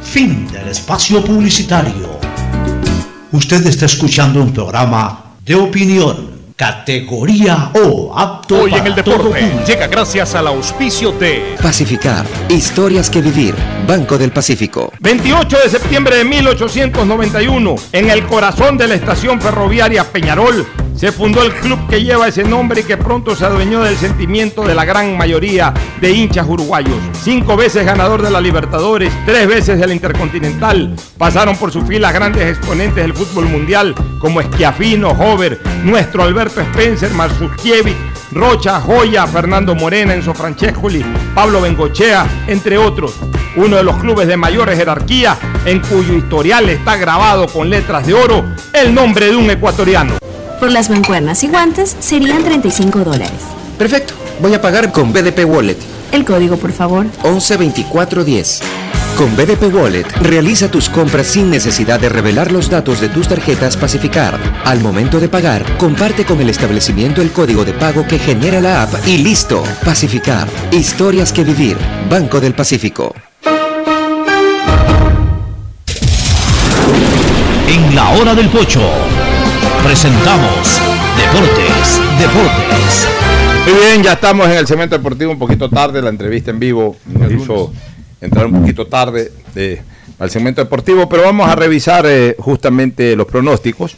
Fin 0.04 0.48
del 0.52 0.68
espacio 0.68 1.24
publicitario. 1.26 2.20
Usted 3.32 3.66
está 3.66 3.88
escuchando 3.88 4.44
un 4.44 4.54
programa 4.54 5.34
de 5.44 5.56
opinión, 5.56 6.31
categoría 6.62 7.72
O, 7.74 8.14
apto 8.16 8.62
Hoy 8.62 8.76
en 8.76 8.86
el 8.86 8.94
todo 8.94 9.16
deporte 9.16 9.52
llega 9.66 9.88
gracias 9.88 10.36
al 10.36 10.46
auspicio 10.46 11.12
de 11.12 11.56
Pacificar. 11.60 12.24
Historias 12.50 13.10
que 13.10 13.20
vivir. 13.20 13.56
Banco 13.88 14.16
del 14.16 14.32
Pacífico. 14.32 14.94
28 15.00 15.58
de 15.58 15.70
septiembre 15.72 16.18
de 16.18 16.24
1891, 16.24 17.76
en 17.94 18.12
el 18.12 18.28
corazón 18.28 18.78
de 18.78 18.88
la 18.88 18.94
estación 18.94 19.42
ferroviaria 19.42 20.04
Peñarol, 20.04 20.68
se 21.02 21.12
fundó 21.12 21.42
el 21.42 21.52
club 21.56 21.80
que 21.90 22.04
lleva 22.04 22.28
ese 22.28 22.44
nombre 22.44 22.82
y 22.82 22.84
que 22.84 22.96
pronto 22.96 23.36
se 23.36 23.44
adueñó 23.44 23.82
del 23.82 23.98
sentimiento 23.98 24.62
de 24.62 24.76
la 24.76 24.86
gran 24.86 25.18
mayoría 25.18 25.74
de 26.00 26.12
hinchas 26.12 26.46
uruguayos. 26.48 26.94
Cinco 27.24 27.58
veces 27.58 27.88
ganador 27.88 28.22
de 28.22 28.30
la 28.30 28.40
Libertadores, 28.40 29.12
tres 29.26 29.48
veces 29.48 29.80
del 29.80 29.94
Intercontinental. 29.94 30.96
Pasaron 31.18 31.58
por 31.58 31.72
su 31.72 31.82
fila 31.82 32.12
grandes 32.12 32.48
exponentes 32.56 33.04
del 33.04 33.16
fútbol 33.16 33.50
mundial 33.50 33.96
como 34.20 34.42
Esquiafino, 34.42 35.10
Hover, 35.10 35.60
nuestro 35.84 36.22
Alberto 36.22 36.62
Spencer, 36.62 37.10
Marzukiewicz, 37.16 37.98
Rocha, 38.32 38.80
Joya, 38.80 39.26
Fernando 39.26 39.74
Morena, 39.74 40.14
Enzo 40.14 40.36
Francescoli, 40.36 41.04
Pablo 41.34 41.62
Bengochea, 41.62 42.28
entre 42.46 42.78
otros. 42.78 43.16
Uno 43.56 43.76
de 43.76 43.84
los 43.84 43.98
clubes 43.98 44.28
de 44.28 44.38
mayor 44.38 44.70
jerarquía 44.70 45.36
en 45.66 45.80
cuyo 45.80 46.14
historial 46.14 46.70
está 46.70 46.96
grabado 46.98 47.48
con 47.48 47.72
letras 47.72 48.06
de 48.06 48.14
oro 48.14 48.46
el 48.72 48.94
nombre 48.94 49.26
de 49.32 49.36
un 49.36 49.50
ecuatoriano. 49.50 50.31
Por 50.62 50.72
las 50.72 50.92
mancuernas 50.92 51.44
y 51.44 51.48
guantes 51.48 51.98
serían 52.00 52.44
35 52.44 53.00
dólares. 53.00 53.32
Perfecto. 53.80 54.14
Voy 54.44 54.54
a 54.54 54.62
pagar 54.62 54.92
con 54.92 55.12
BDP 55.12 55.44
Wallet. 55.44 55.78
El 56.12 56.24
código, 56.24 56.56
por 56.56 56.72
favor. 56.72 57.08
112410. 57.24 58.62
Con 59.18 59.36
BDP 59.36 59.74
Wallet, 59.74 60.06
realiza 60.22 60.70
tus 60.70 60.88
compras 60.88 61.26
sin 61.26 61.50
necesidad 61.50 62.00
de 62.00 62.10
revelar 62.10 62.52
los 62.52 62.70
datos 62.70 63.02
de 63.02 63.10
tus 63.10 63.28
tarjetas 63.28 63.76
Pacificar. 63.76 64.40
Al 64.64 64.82
momento 64.82 65.20
de 65.20 65.30
pagar, 65.30 65.66
comparte 65.78 66.26
con 66.26 66.40
el 66.42 66.50
establecimiento 66.52 67.24
el 67.24 67.32
código 67.32 67.66
de 67.66 67.74
pago 67.74 68.06
que 68.06 68.20
genera 68.20 68.62
la 68.62 68.84
app 68.84 68.94
y 69.08 69.18
listo. 69.18 69.64
Pacificar. 69.84 70.48
Historias 70.72 71.34
que 71.34 71.44
vivir. 71.44 71.76
Banco 72.08 72.40
del 72.40 72.54
Pacífico. 72.54 73.16
En 77.68 77.96
la 77.96 78.10
hora 78.12 78.36
del 78.36 78.50
pocho 78.50 79.11
presentamos 79.84 80.80
Deportes, 81.18 82.02
Deportes. 82.20 83.08
Muy 83.66 83.74
bien, 83.74 84.04
ya 84.04 84.14
estamos 84.14 84.48
en 84.48 84.58
el 84.58 84.68
segmento 84.68 84.98
deportivo 84.98 85.32
un 85.32 85.40
poquito 85.40 85.70
tarde, 85.70 86.02
la 86.02 86.10
entrevista 86.10 86.52
en 86.52 86.60
vivo 86.60 86.96
nos 87.06 87.32
hizo 87.32 87.74
entrar 88.20 88.46
un 88.46 88.62
poquito 88.62 88.88
tarde 88.88 89.32
eh, 89.56 89.82
al 90.20 90.30
segmento 90.30 90.62
deportivo, 90.62 91.08
pero 91.10 91.24
vamos 91.24 91.50
a 91.50 91.56
revisar 91.56 92.06
eh, 92.08 92.36
justamente 92.40 93.16
los 93.16 93.28
pronósticos. 93.28 93.96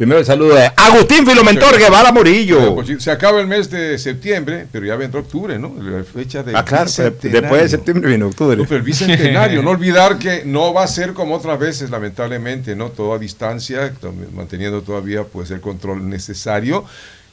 Primero 0.00 0.18
el 0.20 0.24
saludo 0.24 0.54
de 0.54 0.72
Agustín 0.76 1.26
Filomentor 1.26 1.76
Guevara 1.76 2.10
Murillo. 2.10 2.74
Pues 2.74 2.88
Se 3.04 3.10
acaba 3.10 3.38
el 3.38 3.46
mes 3.46 3.68
de 3.68 3.98
septiembre, 3.98 4.66
pero 4.72 4.86
ya 4.86 4.96
vendrá 4.96 5.20
octubre, 5.20 5.58
¿no? 5.58 5.74
La 5.78 6.02
fecha 6.04 6.42
de 6.42 6.56
Ah, 6.56 6.64
claro, 6.64 6.90
pero 6.96 7.14
después 7.20 7.60
de 7.64 7.68
septiembre 7.68 8.08
viene 8.08 8.24
octubre. 8.24 8.56
No, 8.56 8.64
pero 8.64 8.76
el 8.76 8.82
bicentenario, 8.82 9.62
no 9.62 9.68
olvidar 9.68 10.18
que 10.18 10.42
no 10.46 10.72
va 10.72 10.84
a 10.84 10.86
ser 10.86 11.12
como 11.12 11.34
otras 11.34 11.58
veces, 11.58 11.90
lamentablemente, 11.90 12.74
¿no? 12.74 12.88
Todo 12.88 13.12
a 13.12 13.18
distancia, 13.18 13.92
manteniendo 14.34 14.80
todavía 14.80 15.24
pues 15.24 15.50
el 15.50 15.60
control 15.60 16.08
necesario. 16.08 16.86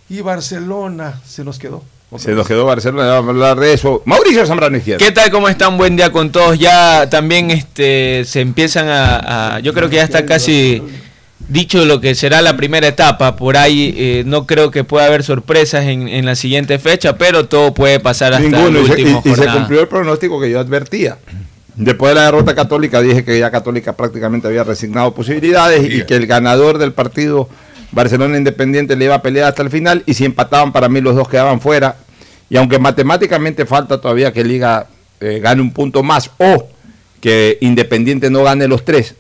Y 0.10 0.20
Barcelona 0.20 1.22
se 1.26 1.46
nos 1.46 1.60
quedó. 1.60 1.86
Se 2.18 2.34
nos 2.34 2.46
quedó 2.46 2.66
Barcelona, 2.66 3.08
vamos 3.12 3.28
a 3.28 3.32
hablar 3.32 3.60
de 3.62 3.72
eso. 3.72 4.02
Mauricio 4.04 4.46
Zambrano 4.46 4.76
Izquierdo. 4.76 5.06
¿Qué 5.06 5.14
tal? 5.14 5.32
¿Cómo 5.32 5.48
están? 5.48 5.78
Buen 5.78 5.96
día 5.96 6.12
con 6.12 6.34
todos. 6.34 6.60
Ya 6.60 7.10
también 7.10 7.50
este, 7.50 8.26
se 8.26 8.42
empiezan 8.42 8.90
a, 8.90 9.56
a- 9.56 9.60
Yo 9.62 9.74
creo 9.74 9.90
que 9.90 9.96
ya 9.96 10.04
está 10.04 10.26
casi 10.26 10.82
dicho 11.48 11.86
lo 11.86 12.02
que 12.02 12.16
será 12.16 12.42
la 12.42 12.58
primera 12.58 12.88
etapa. 12.88 13.36
Por 13.36 13.58
ahí 13.58 13.94
eh, 13.98 14.24
no 14.26 14.46
creo 14.46 14.72
que 14.72 14.84
pueda 14.84 15.06
haber 15.08 15.24
sorpresas 15.24 15.86
en, 15.86 16.08
en 16.08 16.26
la 16.26 16.36
siguiente 16.36 16.80
fecha, 16.80 17.18
pero 17.18 17.48
todo 17.48 17.74
puede 17.74 18.00
pasar 18.00 18.34
hasta 18.34 18.48
Ninguno, 18.48 18.80
el 18.80 18.90
último 18.92 19.22
y- 19.26 19.30
y 19.30 19.36
se 19.36 19.48
cumplió 19.48 19.82
el 19.82 19.88
pronóstico 19.88 20.40
que 20.42 20.50
yo 20.50 20.60
advertía. 20.60 21.18
Después 21.76 22.12
de 22.12 22.16
la 22.16 22.26
derrota 22.26 22.56
católica 22.56 23.02
dije 23.02 23.24
que 23.24 23.38
ya 23.38 23.52
Católica 23.52 23.94
prácticamente 23.96 24.48
había 24.48 24.64
resignado 24.64 25.14
posibilidades 25.14 25.94
y 25.94 26.04
que 26.06 26.16
el 26.16 26.26
ganador 26.26 26.80
del 26.80 26.92
partido 26.92 27.48
Barcelona 27.92 28.36
Independiente 28.38 28.96
le 28.96 29.06
iba 29.06 29.14
a 29.16 29.22
pelear 29.22 29.48
hasta 29.50 29.62
el 29.62 29.70
final 29.70 30.02
y 30.08 30.16
si 30.16 30.26
empataban 30.26 30.72
para 30.74 30.90
mí 30.90 31.02
los 31.02 31.16
dos 31.16 31.30
quedaban 31.30 31.62
fuera. 31.62 31.96
Y 32.50 32.58
aunque 32.58 32.80
matemáticamente 32.80 33.66
falta 33.68 34.02
todavía 34.02 34.34
que 34.34 34.44
Liga 34.44 34.88
eh, 35.22 35.40
gane 35.40 35.62
un 35.62 35.72
punto 35.72 36.02
más 36.02 36.32
o 36.40 36.68
que 37.22 37.58
Independiente 37.62 38.30
no 38.32 38.44
gane 38.44 38.68
los 38.68 38.84
tres, 38.84 39.14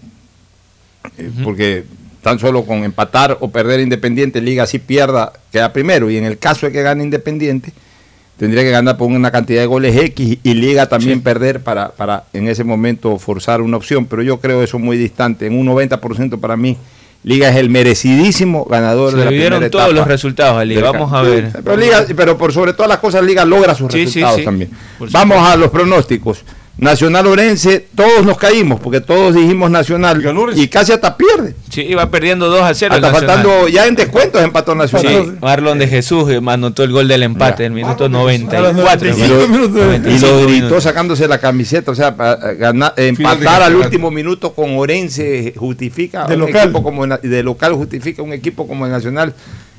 eh, 1.17 1.29
porque 1.43 1.83
tan 2.21 2.39
solo 2.39 2.63
con 2.65 2.83
empatar 2.83 3.37
o 3.39 3.49
perder 3.49 3.79
Independiente, 3.79 4.41
Liga 4.41 4.65
sí 4.65 4.79
pierda, 4.79 5.33
queda 5.51 5.71
primero. 5.73 6.09
Y 6.09 6.17
en 6.17 6.25
el 6.25 6.37
caso 6.37 6.65
de 6.65 6.71
que 6.71 6.81
gane 6.81 7.03
Independiente, 7.03 7.71
tendría 8.37 8.63
que 8.63 8.71
ganar 8.71 8.97
por 8.97 9.07
una 9.07 9.31
cantidad 9.31 9.61
de 9.61 9.67
goles 9.67 9.95
X 9.95 10.37
y 10.43 10.53
Liga 10.53 10.87
también 10.87 11.21
perder 11.21 11.61
para, 11.61 11.89
para 11.89 12.25
en 12.33 12.47
ese 12.47 12.63
momento 12.63 13.17
forzar 13.17 13.61
una 13.61 13.77
opción. 13.77 14.05
Pero 14.05 14.21
yo 14.23 14.39
creo 14.39 14.61
eso 14.63 14.79
muy 14.79 14.97
distante. 14.97 15.47
En 15.47 15.57
un 15.57 15.67
90% 15.67 16.39
para 16.39 16.57
mí, 16.57 16.77
Liga 17.23 17.49
es 17.49 17.55
el 17.55 17.69
merecidísimo 17.69 18.65
ganador 18.65 19.11
Se 19.11 19.17
de 19.17 19.23
la 19.23 19.29
primera 19.29 19.55
todos 19.57 19.65
etapa 19.65 19.89
los 19.89 20.07
resultados 20.07 20.57
a 20.57 20.63
Liga. 20.65 20.91
Vamos 20.91 21.11
a 21.11 21.21
ver. 21.23 21.51
Pero, 21.63 21.75
Liga, 21.77 22.05
pero 22.15 22.37
por 22.37 22.53
sobre 22.53 22.73
todas 22.73 22.89
las 22.89 22.99
cosas, 22.99 23.23
Liga 23.23 23.43
logra 23.43 23.73
sus 23.75 23.91
Sí, 23.91 24.05
resultados 24.05 24.37
sí. 24.39 24.45
también. 24.45 24.69
Vamos 25.11 25.37
a 25.39 25.55
los 25.55 25.69
pronósticos. 25.69 26.43
Nacional 26.77 27.25
Orense, 27.25 27.87
todos 27.95 28.23
nos 28.23 28.37
caímos 28.37 28.79
porque 28.79 29.01
todos 29.01 29.33
dijimos 29.33 29.71
Nacional 29.71 30.23
y 30.55 30.67
casi 30.67 30.91
hasta 30.91 31.17
pierde. 31.17 31.55
Sí, 31.69 31.81
iba 31.81 32.09
perdiendo 32.11 32.49
2 32.49 32.61
a 32.61 32.73
0. 32.73 32.95
el 32.95 33.03
Hasta 33.03 33.17
faltando 33.17 33.67
ya 33.67 33.87
en 33.87 33.95
descuentos 33.95 34.43
empató 34.43 34.75
Nacional. 34.75 35.25
Sí, 35.25 35.31
Marlon 35.41 35.79
de 35.79 35.87
Jesús 35.87 36.29
eh, 36.29 36.39
anotó 36.45 36.83
el 36.83 36.91
gol 36.91 37.07
del 37.07 37.23
empate 37.23 37.65
en 37.65 37.73
el 37.73 37.83
minuto 37.83 38.09
94. 38.09 39.07
Y 39.09 39.27
lo, 39.27 40.09
y 40.09 40.19
lo 40.19 40.45
gritó 40.45 40.79
sacándose 40.79 41.27
la 41.27 41.39
camiseta, 41.39 41.91
o 41.91 41.95
sea, 41.95 42.15
para 42.15 42.53
ganar, 42.53 42.93
empatar 42.97 43.63
al 43.63 43.75
último 43.75 44.11
minuto 44.11 44.53
con 44.53 44.77
Orense 44.77 45.53
justifica 45.57 46.25
De 46.25 46.35
un 46.35 46.41
local. 46.41 46.65
equipo 46.65 46.83
como 46.83 47.07
de 47.07 47.43
local 47.43 47.73
justifica 47.73 48.21
un 48.21 48.33
equipo 48.33 48.67
como 48.67 48.85
el 48.85 48.91
Nacional 48.91 49.33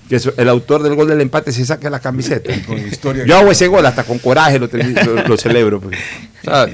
que 0.09 0.17
es- 0.17 0.31
el 0.37 0.49
autor 0.49 0.83
del 0.83 0.95
gol 0.95 1.07
del 1.09 1.21
empate 1.21 1.53
se 1.53 1.65
saque 1.65 1.89
la 1.91 2.01
camiseta. 2.01 2.53
historia 2.91 3.25
Yo 3.27 3.37
hago 3.39 3.51
ese 3.51 3.67
gol 3.69 3.85
hasta 3.87 4.05
con 4.05 4.19
coraje 4.19 4.59
lo, 4.59 4.69
te- 4.69 4.83
lo- 4.83 5.23
lo 5.29 5.37
celebro. 5.37 5.81
pues. 5.81 5.99
Sea, 6.43 6.67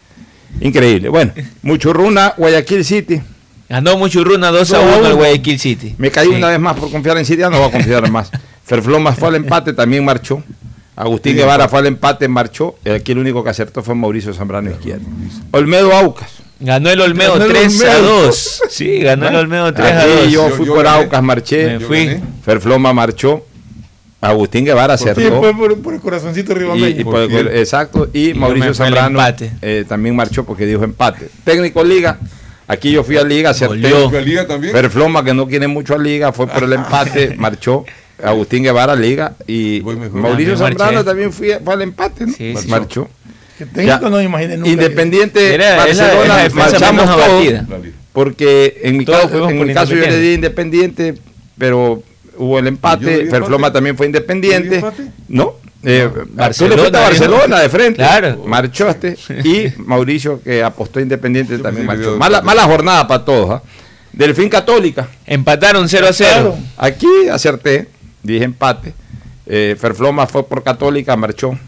increíble. 0.60 1.08
Bueno, 1.08 1.32
mucho 1.62 1.92
runa, 1.92 2.34
Guayaquil 2.36 2.84
City. 2.84 3.20
Ganó 3.68 3.96
Muchurruna 3.96 4.50
2 4.50 4.72
a 4.74 4.80
1 4.80 5.06
al 5.06 5.14
Guayaquil 5.14 5.58
City. 5.58 5.94
Me 5.96 6.10
caí 6.10 6.28
Sí. 6.28 6.34
una 6.34 6.48
vez 6.48 6.60
más 6.60 6.76
por 6.76 6.90
confiar 6.90 7.16
en 7.16 7.24
City, 7.24 7.38
ya 7.40 7.48
no 7.48 7.58
voy 7.58 7.68
a 7.68 7.72
confiar 7.72 8.10
más. 8.10 8.30
Ferflomas 8.64 9.18
fue 9.18 9.28
al 9.28 9.36
empate, 9.36 9.72
también 9.72 10.04
marchó. 10.04 10.42
Agustín 10.94 11.32
Sí, 11.32 11.38
Guevara 11.38 11.68
fue 11.68 11.78
al 11.78 11.86
empate, 11.86 12.28
marchó. 12.28 12.74
Y 12.84 12.90
aquí 12.90 13.12
el 13.12 13.18
único 13.18 13.42
que 13.42 13.48
acertó 13.48 13.82
fue 13.82 13.94
Mauricio 13.94 14.34
Zambrano 14.34 14.70
Izquierdo. 14.70 15.06
Olmedo 15.52 15.90
Aucas. 15.94 16.30
Ganó 16.62 16.90
el 16.90 17.00
Olmedo 17.00 17.32
Ganó 17.34 17.44
el 17.46 17.50
3 17.52 17.82
a 17.84 17.96
Olmedo. 17.98 18.22
2. 18.26 18.62
Sí, 18.70 18.98
ganó 19.00 19.28
el 19.28 19.34
Olmedo 19.36 19.74
3 19.74 19.92
a 19.92 20.00
Aquí 20.02 20.10
2. 20.24 20.30
yo 20.32 20.48
fui 20.50 20.66
por 20.66 20.86
Aucas, 20.86 21.22
marché. 21.22 21.78
Me 21.78 21.80
fui. 21.80 22.20
Ferfloma 22.44 22.92
marchó. 22.92 23.44
Agustín 24.20 24.64
Guevara 24.64 24.94
acertó. 24.94 25.20
Sí, 25.20 25.26
fue 25.36 25.52
por, 25.54 25.82
por 25.82 25.94
el 25.94 26.00
corazoncito 26.00 26.52
Y- 26.52 26.54
ribameño. 26.54 26.86
y 27.00 27.02
por 27.04 27.18
el- 27.22 27.48
exacto. 27.48 28.08
Y, 28.12 28.28
yo 28.32 28.36
Mauricio 28.36 28.72
Zambrano 28.72 29.18
eh, 29.60 29.84
también 29.88 30.14
marchó 30.14 30.44
porque 30.44 30.64
dijo 30.64 30.84
empate. 30.84 31.28
Técnico 31.44 31.82
Liga. 31.82 32.18
Aquí 32.68 32.92
yo 32.92 33.02
fui 33.02 33.16
a 33.16 33.24
Liga, 33.24 33.50
acerté. 33.50 33.92
Perfloma, 34.70 35.24
que 35.24 35.34
no 35.34 35.48
quiere 35.48 35.66
mucho 35.66 35.94
a 35.96 35.98
Liga, 35.98 36.32
fue 36.32 36.46
por 36.46 36.62
el 36.62 36.72
empate, 36.72 37.34
marchó. 37.38 37.84
Agustín 38.22 38.62
Guevara, 38.62 38.94
Liga. 38.94 39.34
Y 39.48 39.82
Mauricio 40.12 40.56
Zambrano 40.56 41.04
también 41.04 41.32
fue, 41.32 41.58
fue 41.62 41.74
al 41.74 41.82
empate, 41.82 42.26
¿no? 42.26 42.32
Sí, 42.32 42.54
sí. 42.56 42.68
marchó. 42.68 43.08
Que 43.58 43.66
técnico 43.66 44.00
Ya. 44.00 44.08
no 44.10 44.16
me 44.16 44.24
imaginé 44.24 44.56
nunca. 44.56 44.70
Independiente, 44.70 45.54
Era- 45.54 45.86
es 45.86 45.96
la- 45.96 46.12
es 46.22 46.28
la 46.28 46.34
Barcelona, 46.36 46.48
marchamos 46.54 47.04
todos. 47.04 47.82
Porque 48.12 48.80
en 48.82 48.96
mi 48.98 49.04
Todos 49.04 49.22
caso, 49.30 49.48
en 49.50 49.66
mi 49.66 49.72
caso 49.74 49.94
yo 49.94 50.02
le 50.02 50.18
di 50.20 50.34
Independiente, 50.34 51.14
pero 51.56 52.02
hubo 52.36 52.58
el 52.58 52.64
¿Y 52.64 52.64
yo 52.64 52.64
le 52.64 52.68
empate. 52.68 53.26
Ferfloma 53.26 53.72
también 53.72 53.96
fue 53.96 54.06
Independiente. 54.06 54.82
No. 55.28 55.54
Eh, 55.84 56.08
tú 56.12 56.20
le 56.20 56.26
Barcelona, 56.36 56.76
fuiste 56.78 56.96
a 56.96 57.00
Barcelona 57.00 57.60
de 57.60 57.68
frente. 57.68 57.96
Claro. 57.96 58.44
Marchaste. 58.46 59.16
Y 59.44 59.72
Mauricio, 59.78 60.40
que 60.42 60.62
apostó 60.62 61.00
Independiente, 61.00 61.58
también 61.58 61.86
marchó. 61.86 62.16
mala 62.18 62.62
jornada 62.64 63.08
para 63.08 63.24
todos. 63.24 63.50
¿ah? 63.50 63.62
Delfín 64.12 64.48
Católica. 64.48 65.08
Empataron 65.26 65.88
0 65.88 66.06
a 66.08 66.12
0. 66.12 66.56
Aquí 66.76 67.08
acerté, 67.32 67.88
dije 68.22 68.44
empate. 68.44 68.92
Eh, 69.46 69.74
Ferfloma 69.80 70.26
fue 70.26 70.46
por 70.46 70.62
Católica, 70.62 71.16
marchó. 71.16 71.58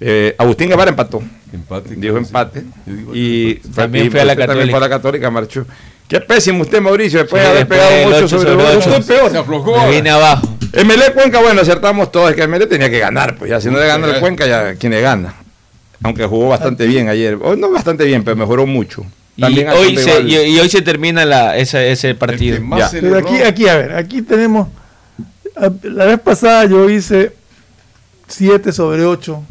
Eh, 0.00 0.34
Agustín 0.38 0.68
Guevara 0.68 0.90
empató. 0.90 1.22
Empate. 1.52 1.94
Dijo 1.96 2.16
empate. 2.18 2.64
digo, 2.84 3.12
Y 3.14 3.54
También 3.74 4.10
fue 4.10 4.20
a 4.20 4.24
la 4.24 4.36
También 4.36 4.48
Católica. 4.48 4.70
fue 4.70 4.76
a 4.76 4.80
la 4.80 4.88
Católica, 4.88 5.30
marchó. 5.30 5.66
Qué 6.08 6.20
pésimo 6.20 6.62
usted, 6.62 6.80
Mauricio, 6.80 7.18
después 7.20 7.42
Sí, 7.42 7.44
de 7.44 7.50
haber 7.50 7.66
después 7.66 7.80
pegado 7.80 8.10
del 8.10 8.24
8 8.24 8.24
ocho 8.26 8.38
sobre 8.38 8.50
sobre 8.52 8.64
8. 8.64 8.78
ocho. 8.78 8.98
Usted 9.00 9.14
peor. 9.16 9.30
Se 9.30 9.38
aflojó. 9.38 9.78
Me 9.86 9.90
vine 9.90 10.10
abajo. 10.10 10.48
MLE 10.84 11.12
Cuenca, 11.14 11.40
bueno, 11.40 11.60
acertamos 11.62 12.12
todos, 12.12 12.30
es 12.30 12.36
que 12.36 12.46
MLE 12.46 12.66
tenía 12.66 12.90
que 12.90 12.98
ganar, 12.98 13.36
pues 13.36 13.50
ya 13.50 13.60
si 13.60 13.70
no 13.70 13.78
le 13.78 13.86
gana 13.86 14.06
el 14.08 14.20
Cuenca, 14.20 14.46
ya 14.46 14.74
quién 14.74 14.92
le 14.92 15.00
gana. 15.00 15.34
Aunque 16.02 16.26
jugó 16.26 16.48
bastante 16.50 16.86
bien 16.86 17.08
ayer. 17.08 17.38
Hoy 17.40 17.56
no 17.58 17.70
bastante 17.72 18.04
bien, 18.04 18.22
pero 18.22 18.36
mejoró 18.36 18.66
mucho. 18.66 19.04
Y 19.36 19.42
hoy, 19.64 19.96
se, 19.96 20.10
igual. 20.20 20.28
y, 20.30 20.36
y 20.36 20.60
hoy 20.60 20.68
se 20.68 20.82
termina 20.82 21.24
la, 21.24 21.56
esa, 21.56 21.82
ese 21.82 22.14
partido. 22.14 22.58
Ya. 22.76 22.90
Pero 22.90 23.18
aquí, 23.18 23.36
aquí, 23.42 23.68
a 23.68 23.76
ver, 23.76 23.92
aquí 23.94 24.22
tenemos. 24.22 24.68
La 25.82 26.04
vez 26.04 26.20
pasada 26.20 26.66
yo 26.66 26.88
hice 26.90 27.32
7 28.28 28.72
sobre 28.72 29.04
8 29.04 29.42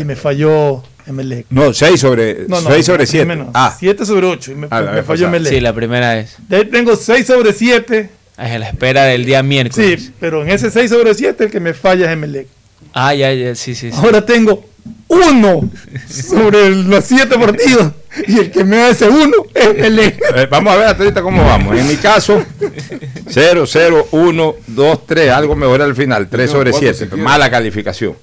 y 0.00 0.04
me 0.04 0.16
falló 0.16 0.82
Emelec. 1.06 1.46
No, 1.50 1.72
6 1.72 2.00
sobre, 2.00 2.44
No, 2.48 2.60
no, 2.60 2.70
6 2.70 2.86
sobre 2.86 3.06
7. 3.06 3.24
menos. 3.26 3.48
Ah, 3.54 3.74
7 3.78 4.04
sobre 4.06 4.26
8 4.26 4.52
y 4.52 4.54
me, 4.54 4.68
Ah, 4.70 4.82
me 4.94 5.02
falló. 5.02 5.26
Emelec. 5.28 5.52
Sí, 5.52 5.60
la 5.60 5.72
primera 5.72 6.14
vez. 6.14 6.36
De 6.48 6.56
ahí 6.56 6.64
tengo 6.66 6.96
6 6.96 7.26
sobre 7.26 7.52
7. 7.52 8.10
Es 8.38 8.50
a 8.52 8.58
la 8.58 8.68
espera 8.68 9.04
del 9.04 9.24
día 9.24 9.42
miércoles. 9.42 10.02
Sí, 10.04 10.12
pero 10.20 10.42
en 10.42 10.50
ese 10.50 10.70
6 10.70 10.90
sobre 10.90 11.14
7 11.14 11.44
el 11.44 11.50
que 11.50 11.60
me 11.60 11.74
falla 11.74 12.06
es 12.06 12.12
Emelec. 12.12 12.46
Ah, 12.92 13.12
ya, 13.14 13.32
ya, 13.32 13.54
sí, 13.54 13.74
sí. 13.74 13.90
sí. 13.90 13.96
Ahora 14.00 14.24
tengo 14.24 14.64
1 15.08 15.70
sobre 16.08 16.70
los 16.70 17.04
7 17.04 17.38
partidos 17.38 17.92
y 18.26 18.38
el 18.38 18.50
que 18.50 18.64
me 18.64 18.76
da 18.76 18.88
ese 18.90 19.08
1 19.08 19.30
es 19.54 19.66
Emelec. 19.66 20.20
eh, 20.36 20.46
vamos 20.50 20.72
a 20.72 20.76
ver 20.76 20.86
hasta 20.88 21.02
ahorita 21.02 21.22
cómo 21.22 21.44
vamos. 21.44 21.76
En 21.76 21.86
mi 21.88 21.96
caso, 21.96 22.42
0, 23.28 23.64
0, 23.66 24.08
1, 24.12 24.54
2, 24.68 25.06
3, 25.06 25.30
algo 25.30 25.56
mejor 25.56 25.82
al 25.82 25.94
final, 25.94 26.28
3 26.28 26.46
Tengo 26.46 26.58
sobre 26.58 26.70
cuatro 26.70 26.88
7, 26.88 26.98
si 26.98 27.06
quieres. 27.06 27.24
mala 27.24 27.50
calificación. 27.50 28.14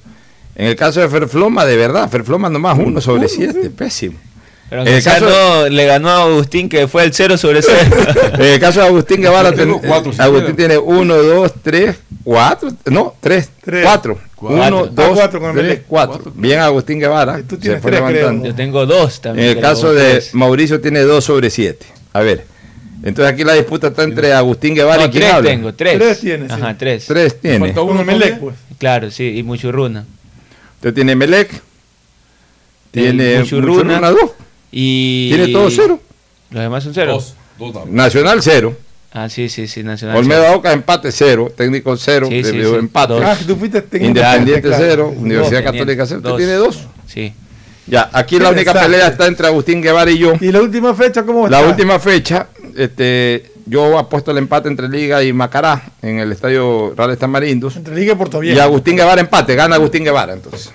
En 0.56 0.68
el 0.68 0.76
caso 0.76 1.02
de 1.02 1.10
Ferfloma, 1.10 1.65
de 1.65 1.76
verdad, 1.76 2.10
Ferfloma 2.10 2.49
nomás 2.49 2.77
1 2.80 3.02
sobre 3.02 3.27
7, 3.27 3.69
pésimo. 3.72 4.18
Pero 4.69 4.82
En 4.82 4.88
el 4.88 5.03
caso- 5.03 5.30
no, 5.30 5.68
le 5.69 5.86
ganó 5.86 6.10
a 6.10 6.23
Agustín, 6.23 6.68
que 6.69 6.88
fue 6.88 7.03
el 7.03 7.14
0 7.14 7.38
sobre 7.38 7.61
0. 7.61 7.77
En 8.36 8.41
el 8.41 8.60
caso 8.60 8.80
de 8.82 8.88
Agustín 8.88 9.22
Guevara, 9.22 9.53
si 9.53 10.22
Agustín 10.22 10.56
tiene 10.56 10.77
1, 10.77 11.15
2, 11.15 11.53
3, 11.61 11.95
4, 12.23 12.69
no, 12.86 13.14
3, 13.19 13.49
Tres. 13.64 13.84
4. 13.86 14.19
Cuatro. 14.36 14.56
1, 14.57 14.84
Ah, 14.86 14.90
2, 14.91 15.10
cuatro 15.18 15.40
con 15.40 15.52
3, 15.53 15.64
Emelec. 15.65 15.84
4. 15.88 16.32
Bien 16.36 16.60
Agustín 16.60 16.99
Guevara. 16.99 17.38
Tú 17.48 17.56
se 17.56 17.61
tienes 17.61 17.82
fue 17.82 17.91
tres, 17.91 18.02
creo. 18.03 18.11
levantando. 18.14 18.48
Yo 18.48 18.56
tengo 18.56 18.86
dos 18.86 19.15
En 19.18 19.22
también. 19.22 19.48
el 19.49 19.56
que 19.56 19.61
caso 19.61 19.94
de 19.94 20.15
dos. 20.15 20.34
Mauricio 20.34 20.82
tiene 20.82 21.02
2 21.02 21.23
sobre 21.23 21.49
7. 21.49 21.86
A 22.14 22.22
ver. 22.22 22.45
Entonces 23.03 23.32
aquí 23.34 23.44
la 23.44 23.53
disputa 23.53 23.88
está 23.88 24.03
entre 24.03 24.34
Agustín 24.34 24.73
Guevara 24.73 25.03
No, 25.03 25.07
y 25.07 25.11
quién 25.11 25.22
tres 25.23 25.34
habla. 25.34 25.49
tengo, 25.49 25.73
tres. 25.76 25.98
Tres 25.99 26.19
tiene, 26.19 26.48
sí. 26.48 26.53
Ajá, 26.53 26.76
tres. 26.77 27.06
3 27.06 27.40
tiene. 27.40 27.60
Falta 27.60 27.76
Con 27.82 27.90
uno 27.91 28.03
todavía. 28.03 28.40
pues. 28.40 28.56
Claro, 28.80 29.11
sí, 29.11 29.38
y 29.38 29.44
Muchurruna. 29.44 30.06
Usted 30.86 30.94
tiene 30.94 31.16
Melec. 31.16 31.49
Tiene 32.91 33.40
Muchurruna. 33.40 33.98
Muchurruna 33.98 34.10
2. 34.12 34.20
Y... 34.72 35.30
Tiene 35.30 35.48
todo 35.48 35.72
cero. 35.72 35.99
Los 36.52 36.62
demás 36.62 36.84
son 36.84 36.94
cero. 36.94 37.14
Dos. 37.14 37.34
Dos. 37.57 37.88
Nacional 37.90 38.44
0. 38.44 38.78
Ah, 39.12 39.28
sí, 39.28 39.49
sí, 39.49 39.68
sí, 39.68 39.82
Nacional. 39.82 40.16
Olmedo 40.18 40.44
cero. 40.44 40.57
Oca 40.60 40.74
empate 40.74 41.12
0. 41.12 41.53
Técnico 41.57 41.98
0. 41.98 42.28
Sí, 42.30 42.44
sí, 42.44 42.52
sí. 42.52 42.60
empate. 42.60 43.14
Dos. 43.14 43.24
Ah, 43.26 43.36
tú 43.48 43.56
fuiste 43.56 43.82
técnico. 43.82 44.10
Independiente 44.20 44.68
Claro. 44.68 44.86
0. 44.88 45.14
Universidad 45.18 45.64
Dos. 45.64 45.72
Católica 45.72 46.06
0. 46.06 46.18
Usted 46.20 46.30
Dos. 46.30 46.38
tiene 46.38 46.53
2. 46.53 46.80
Sí. 47.07 47.34
Ya, 47.88 48.07
aquí 48.14 48.38
la 48.38 48.52
única 48.52 48.72
pelea 48.74 49.07
está 49.07 49.26
entre 49.26 49.48
Agustín 49.48 49.82
Guevara 49.82 50.12
y 50.12 50.20
yo. 50.20 50.34
¿Y 50.40 50.52
la 50.52 50.62
última 50.62 50.94
fecha 50.94 51.24
cómo 51.24 51.48
La 51.48 51.62
está? 51.62 51.70
última 51.72 51.99
fecha, 51.99 52.48
este, 52.78 53.52
yo 53.66 53.98
apuesto 53.98 54.32
el 54.32 54.38
empate 54.38 54.68
entre 54.70 54.88
Liga 54.90 55.24
y 55.24 55.34
Macará 55.34 55.82
en 56.02 56.20
el 56.20 56.32
estadio 56.32 56.94
Real 56.96 57.18
Tamarindos. 57.18 57.76
Entre 57.76 57.96
Liga 57.96 58.14
y 58.14 58.16
Puerto 58.16 58.44
Y. 58.44 58.58
Agustín 58.60 58.96
Guevara 58.96 59.22
empate, 59.22 59.56
gana 59.56 59.76
Agustín 59.76 60.04
Guevara 60.04 60.34
entonces. 60.34 60.72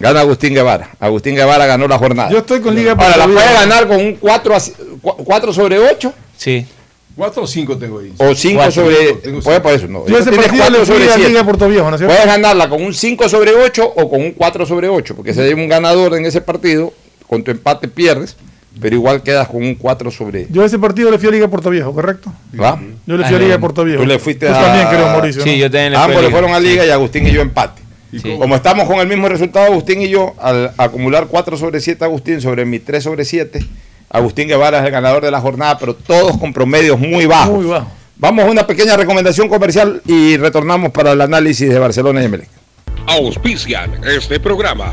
Gana 0.00 0.20
Agustín 0.20 0.52
Guevara. 0.54 0.90
Agustín 0.98 1.36
Guevara 1.36 1.66
ganó 1.66 1.86
la 1.86 1.98
jornada. 1.98 2.30
Yo 2.30 2.38
estoy 2.38 2.60
con 2.60 2.74
Liga 2.74 2.96
y 2.98 3.02
Ahora, 3.02 3.16
la 3.16 3.24
puede 3.26 3.52
ganar 3.52 3.86
con 3.86 3.96
un 3.98 4.14
4, 4.16 4.56
a- 4.56 4.60
cu- 5.00 5.24
4 5.24 5.52
sobre 5.52 5.78
8 5.78 6.12
Sí. 6.36 6.66
Cuatro 7.14 7.42
o 7.42 7.46
cinco 7.46 7.76
tengo 7.76 7.98
ahí. 7.98 8.12
o 8.16 8.34
5 8.34 8.56
Cuatro. 8.56 8.72
sobre. 8.84 9.40
Puede 9.42 9.60
por 9.60 9.72
eso, 9.74 9.86
no. 9.86 10.06
Yo 10.06 10.16
ese 10.18 10.30
Tienes 10.30 10.46
partido 10.46 10.64
4 10.64 10.80
le 10.80 10.86
sobre 10.86 10.98
a 10.98 11.04
Liga 11.04 11.14
7. 11.28 11.40
y 11.40 11.44
Puerto 11.44 11.68
Viejo, 11.68 11.90
¿no 11.90 11.96
es 11.96 12.00
cierto? 12.00 12.14
Puedes 12.16 12.26
ganarla 12.26 12.68
con 12.70 12.82
un 12.82 12.94
5 12.94 13.28
sobre 13.28 13.54
8 13.54 13.84
o 13.94 14.08
con 14.10 14.20
un 14.22 14.32
4 14.32 14.64
sobre 14.66 14.88
8, 14.88 15.14
porque 15.14 15.34
se 15.34 15.44
lleva 15.46 15.60
un 15.60 15.68
ganador 15.68 16.14
en 16.16 16.24
ese 16.24 16.40
partido, 16.40 16.92
con 17.28 17.44
tu 17.44 17.50
empate 17.50 17.86
pierdes, 17.86 18.34
pero 18.80 18.96
igual 18.96 19.22
quedas 19.22 19.48
con 19.48 19.62
un 19.62 19.74
4 19.74 20.10
sobre. 20.10 20.46
Yo 20.50 20.64
ese 20.64 20.78
partido 20.78 21.10
le 21.10 21.18
fui 21.18 21.28
a 21.28 21.32
Liga 21.32 21.48
Puerto 21.48 21.70
Viejo, 21.70 21.92
¿correcto? 21.92 22.32
¿Va? 22.60 22.80
Yo 23.06 23.16
le 23.16 23.24
fui 23.24 23.34
a 23.34 23.38
Ah, 23.38 23.40
Liga. 23.40 23.58
Puerto 23.58 23.84
Viejo. 23.84 24.00
Tú 24.02 24.06
le 24.06 24.18
fuiste 24.18 24.46
Tú 24.46 24.52
a- 24.54 24.60
también, 24.60 24.86
creo, 24.88 25.06
Mauricio. 25.06 25.42
Sí, 25.42 25.50
¿no? 25.50 25.56
yo 25.56 25.70
también 25.70 25.92
le 25.92 25.98
fui 25.98 26.04
Ambos 26.04 26.16
a 26.16 26.20
le 26.20 26.26
Liga. 26.28 26.38
fueron 26.38 26.54
a 26.56 26.60
Liga 26.60 26.86
y 26.86 26.90
Agustín 26.90 27.26
y 27.26 27.30
yo 27.32 27.40
empate. 27.42 27.82
Sí. 28.12 28.34
Como 28.38 28.54
estamos 28.56 28.86
con 28.86 28.98
el 29.00 29.06
mismo 29.06 29.28
resultado, 29.28 29.66
Agustín 29.66 30.02
y 30.02 30.08
yo, 30.08 30.34
al 30.38 30.72
acumular 30.76 31.26
4 31.28 31.56
sobre 31.56 31.80
7 31.80 32.04
Agustín 32.04 32.40
sobre 32.40 32.64
mi 32.64 32.78
3 32.78 33.02
sobre 33.04 33.24
7, 33.24 33.64
Agustín 34.10 34.48
Guevara 34.48 34.80
es 34.80 34.84
el 34.84 34.90
ganador 34.90 35.22
de 35.24 35.30
la 35.30 35.40
jornada, 35.40 35.78
pero 35.78 35.94
todos 35.94 36.36
con 36.38 36.52
promedios 36.52 36.98
muy 36.98 37.24
bajos. 37.26 37.54
Muy 37.54 37.66
bajo. 37.66 37.90
Vamos 38.18 38.44
a 38.44 38.50
una 38.50 38.66
pequeña 38.66 38.96
recomendación 38.96 39.48
comercial 39.48 40.02
y 40.06 40.36
retornamos 40.36 40.92
para 40.92 41.12
el 41.12 41.20
análisis 41.22 41.68
de 41.70 41.78
Barcelona 41.78 42.20
y 42.22 42.26
Emelec. 42.26 42.48
Auspician 43.06 43.92
este 44.04 44.38
programa. 44.38 44.92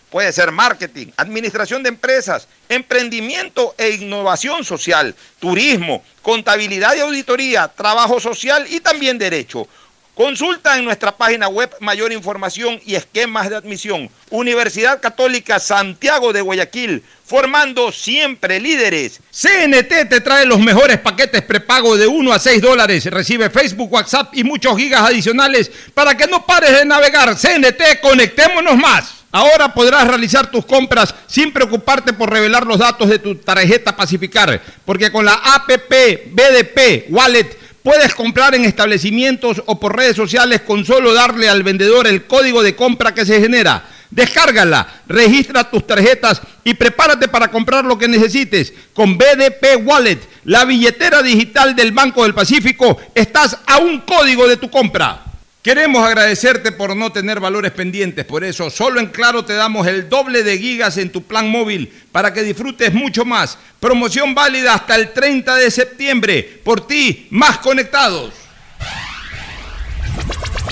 Puede 0.11 0.33
ser 0.33 0.51
marketing, 0.51 1.07
administración 1.15 1.83
de 1.83 1.87
empresas, 1.87 2.45
emprendimiento 2.67 3.73
e 3.77 3.91
innovación 3.91 4.65
social, 4.65 5.15
turismo, 5.39 6.03
contabilidad 6.21 6.97
y 6.97 6.99
auditoría, 6.99 7.69
trabajo 7.69 8.19
social 8.19 8.65
y 8.69 8.81
también 8.81 9.17
derecho. 9.17 9.69
Consulta 10.13 10.77
en 10.77 10.83
nuestra 10.83 11.15
página 11.15 11.47
web 11.47 11.73
mayor 11.79 12.11
información 12.11 12.77
y 12.85 12.95
esquemas 12.95 13.49
de 13.49 13.55
admisión. 13.55 14.09
Universidad 14.29 14.99
Católica 14.99 15.61
Santiago 15.61 16.33
de 16.33 16.41
Guayaquil, 16.41 17.01
formando 17.23 17.93
siempre 17.93 18.59
líderes. 18.59 19.21
CNT 19.31 20.09
te 20.09 20.19
trae 20.19 20.45
los 20.45 20.59
mejores 20.59 20.99
paquetes 20.99 21.41
prepago 21.41 21.95
de 21.95 22.07
1 22.07 22.33
a 22.33 22.37
6 22.37 22.61
dólares. 22.61 23.05
Recibe 23.05 23.49
Facebook, 23.49 23.93
WhatsApp 23.93 24.35
y 24.35 24.43
muchos 24.43 24.75
gigas 24.75 25.03
adicionales 25.03 25.71
para 25.93 26.17
que 26.17 26.27
no 26.27 26.45
pares 26.45 26.77
de 26.77 26.83
navegar. 26.83 27.33
CNT, 27.37 28.01
conectémonos 28.01 28.75
más. 28.75 29.20
Ahora 29.31 29.73
podrás 29.73 30.07
realizar 30.07 30.51
tus 30.51 30.65
compras 30.65 31.15
sin 31.25 31.53
preocuparte 31.53 32.11
por 32.11 32.29
revelar 32.29 32.65
los 32.65 32.79
datos 32.79 33.07
de 33.09 33.19
tu 33.19 33.35
tarjeta 33.35 33.95
Pacificar, 33.95 34.61
porque 34.83 35.11
con 35.11 35.23
la 35.23 35.33
APP 35.33 36.33
BDP 36.33 37.09
Wallet 37.09 37.57
puedes 37.81 38.13
comprar 38.13 38.55
en 38.55 38.65
establecimientos 38.65 39.63
o 39.65 39.79
por 39.79 39.95
redes 39.95 40.17
sociales 40.17 40.61
con 40.61 40.85
solo 40.85 41.13
darle 41.13 41.47
al 41.47 41.63
vendedor 41.63 42.07
el 42.07 42.25
código 42.25 42.61
de 42.61 42.75
compra 42.75 43.13
que 43.13 43.25
se 43.25 43.39
genera. 43.39 43.85
Descárgala, 44.09 45.03
registra 45.07 45.69
tus 45.71 45.87
tarjetas 45.87 46.41
y 46.65 46.73
prepárate 46.73 47.29
para 47.29 47.49
comprar 47.49 47.85
lo 47.85 47.97
que 47.97 48.09
necesites. 48.09 48.73
Con 48.93 49.17
BDP 49.17 49.77
Wallet, 49.85 50.19
la 50.43 50.65
billetera 50.65 51.21
digital 51.21 51.73
del 51.77 51.93
Banco 51.93 52.23
del 52.23 52.33
Pacífico, 52.33 52.99
estás 53.15 53.57
a 53.65 53.77
un 53.77 54.01
código 54.01 54.49
de 54.49 54.57
tu 54.57 54.69
compra. 54.69 55.30
Queremos 55.61 56.03
agradecerte 56.03 56.71
por 56.71 56.95
no 56.95 57.11
tener 57.11 57.39
valores 57.39 57.71
pendientes, 57.71 58.25
por 58.25 58.43
eso 58.43 58.71
solo 58.71 58.99
en 58.99 59.07
Claro 59.07 59.45
te 59.45 59.53
damos 59.53 59.85
el 59.85 60.09
doble 60.09 60.41
de 60.41 60.57
gigas 60.57 60.97
en 60.97 61.11
tu 61.11 61.21
plan 61.21 61.51
móvil 61.51 61.93
para 62.11 62.33
que 62.33 62.41
disfrutes 62.41 62.91
mucho 62.95 63.25
más. 63.25 63.59
Promoción 63.79 64.33
válida 64.33 64.73
hasta 64.73 64.95
el 64.95 65.13
30 65.13 65.55
de 65.57 65.69
septiembre. 65.69 66.61
Por 66.63 66.87
ti, 66.87 67.27
más 67.29 67.59
conectados. 67.59 68.33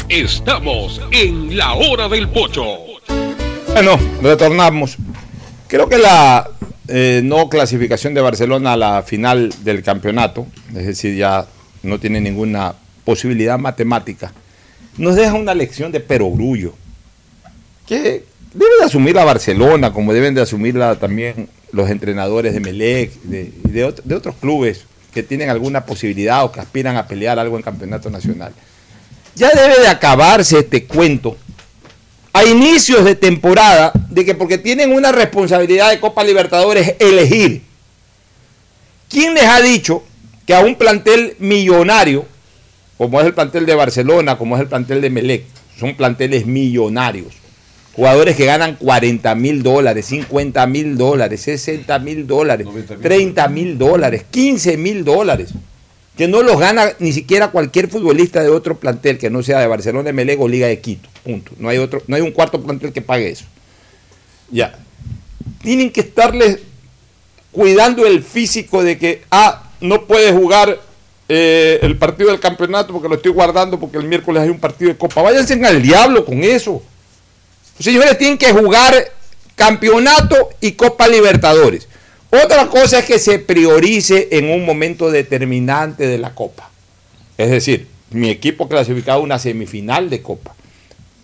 Estamos 0.07 0.99
en 1.11 1.55
la 1.55 1.73
hora 1.73 2.09
del 2.09 2.27
pocho. 2.29 2.65
Bueno, 3.67 3.99
retornamos. 4.23 4.97
Creo 5.67 5.87
que 5.87 5.99
la 5.99 6.49
eh, 6.87 7.21
no 7.23 7.47
clasificación 7.47 8.15
de 8.15 8.21
Barcelona 8.21 8.73
a 8.73 8.77
la 8.77 9.03
final 9.03 9.53
del 9.63 9.83
campeonato, 9.83 10.47
es 10.69 10.87
decir, 10.87 11.15
ya 11.15 11.45
no 11.83 11.99
tiene 11.99 12.19
ninguna 12.19 12.73
posibilidad 13.05 13.59
matemática, 13.59 14.33
nos 14.97 15.15
deja 15.15 15.33
una 15.33 15.53
lección 15.53 15.91
de 15.91 15.99
perogrullo 15.99 16.73
que 17.87 18.23
debe 18.53 18.71
de 18.79 18.85
asumir 18.85 19.15
la 19.15 19.23
Barcelona, 19.23 19.93
como 19.93 20.13
deben 20.13 20.33
de 20.33 20.41
asumirla 20.41 20.95
también 20.97 21.49
los 21.71 21.89
entrenadores 21.89 22.53
de 22.53 22.59
Melec 22.59 23.13
de, 23.23 23.51
de, 23.63 23.93
de 24.03 24.15
otros 24.15 24.35
clubes 24.35 24.85
que 25.13 25.23
tienen 25.23 25.49
alguna 25.49 25.85
posibilidad 25.85 26.43
o 26.43 26.51
que 26.51 26.59
aspiran 26.59 26.97
a 26.97 27.07
pelear 27.07 27.39
algo 27.39 27.57
en 27.57 27.63
campeonato 27.63 28.09
nacional. 28.09 28.53
Ya 29.35 29.49
debe 29.49 29.79
de 29.79 29.87
acabarse 29.87 30.59
este 30.59 30.85
cuento 30.85 31.37
a 32.33 32.43
inicios 32.43 33.05
de 33.05 33.15
temporada 33.15 33.91
de 34.09 34.25
que 34.25 34.35
porque 34.35 34.57
tienen 34.57 34.93
una 34.93 35.11
responsabilidad 35.11 35.89
de 35.89 35.99
Copa 35.99 36.23
Libertadores 36.23 36.95
elegir. 36.99 37.63
¿Quién 39.09 39.33
les 39.33 39.45
ha 39.45 39.61
dicho 39.61 40.03
que 40.45 40.53
a 40.53 40.59
un 40.61 40.75
plantel 40.75 41.35
millonario, 41.39 42.25
como 42.99 43.21
es 43.21 43.27
el 43.27 43.33
plantel 43.33 43.65
de 43.65 43.75
Barcelona, 43.75 44.37
como 44.37 44.57
es 44.57 44.61
el 44.61 44.67
plantel 44.67 44.99
de 44.99 45.09
Melec, 45.09 45.45
son 45.79 45.95
planteles 45.95 46.45
millonarios? 46.45 47.33
Jugadores 47.95 48.35
que 48.35 48.43
ganan 48.43 48.75
40 48.75 49.35
mil 49.35 49.63
dólares, 49.63 50.07
50 50.07 50.67
mil 50.67 50.97
dólares, 50.97 51.39
60 51.43 51.97
mil 51.99 52.27
dólares, 52.27 52.67
30 53.01 53.47
mil 53.47 53.77
dólares, 53.77 54.25
15 54.29 54.75
mil 54.75 55.05
dólares, 55.05 55.53
que 56.17 56.27
no 56.27 56.43
los 56.43 56.59
gana 56.59 56.89
ni 56.99 57.13
siquiera 57.13 57.51
cualquier 57.51 57.87
futbolista 57.87 58.43
de 58.43 58.49
otro 58.49 58.77
plantel 58.77 59.17
que 59.17 59.29
no 59.29 59.43
sea 59.43 59.61
de 59.61 59.67
Barcelona, 59.67 60.11
Melec 60.11 60.41
o 60.41 60.49
Liga 60.49 60.67
de 60.67 60.81
Quito. 60.81 61.07
Punto. 61.23 61.53
No 61.57 61.69
hay, 61.69 61.77
otro, 61.77 62.03
no 62.07 62.17
hay 62.17 62.21
un 62.21 62.31
cuarto 62.31 62.61
plantel 62.61 62.91
que 62.91 63.01
pague 63.01 63.29
eso. 63.29 63.45
Ya. 64.51 64.77
Tienen 65.61 65.89
que 65.89 66.01
estarles 66.01 66.59
cuidando 67.53 68.05
el 68.05 68.23
físico 68.23 68.83
de 68.83 68.97
que, 68.97 69.21
ah, 69.31 69.71
no 69.79 70.05
puede 70.05 70.33
jugar 70.33 70.88
eh, 71.29 71.79
el 71.83 71.95
partido 71.97 72.29
del 72.31 72.39
campeonato 72.39 72.91
porque 72.91 73.07
lo 73.07 73.15
estoy 73.15 73.31
guardando 73.31 73.79
porque 73.79 73.97
el 73.97 74.03
miércoles 74.05 74.41
hay 74.43 74.49
un 74.49 74.59
partido 74.59 74.89
de 74.91 74.97
Copa. 74.97 75.21
Váyanse 75.21 75.63
al 75.65 75.81
diablo 75.81 76.25
con 76.25 76.43
eso. 76.43 76.81
Los 77.77 77.85
señores 77.85 78.17
tienen 78.17 78.37
que 78.37 78.51
jugar 78.51 78.93
campeonato 79.55 80.49
y 80.61 80.71
Copa 80.73 81.07
Libertadores. 81.07 81.87
Otra 82.31 82.67
cosa 82.67 82.99
es 82.99 83.05
que 83.05 83.19
se 83.19 83.39
priorice 83.39 84.29
en 84.31 84.49
un 84.49 84.65
momento 84.65 85.09
determinante 85.11 86.07
de 86.07 86.17
la 86.17 86.33
Copa. 86.35 86.69
Es 87.37 87.49
decir, 87.49 87.87
mi 88.11 88.29
equipo 88.29 88.67
clasificado 88.67 89.19
a 89.19 89.23
una 89.23 89.39
semifinal 89.39 90.09
de 90.09 90.21
Copa. 90.21 90.55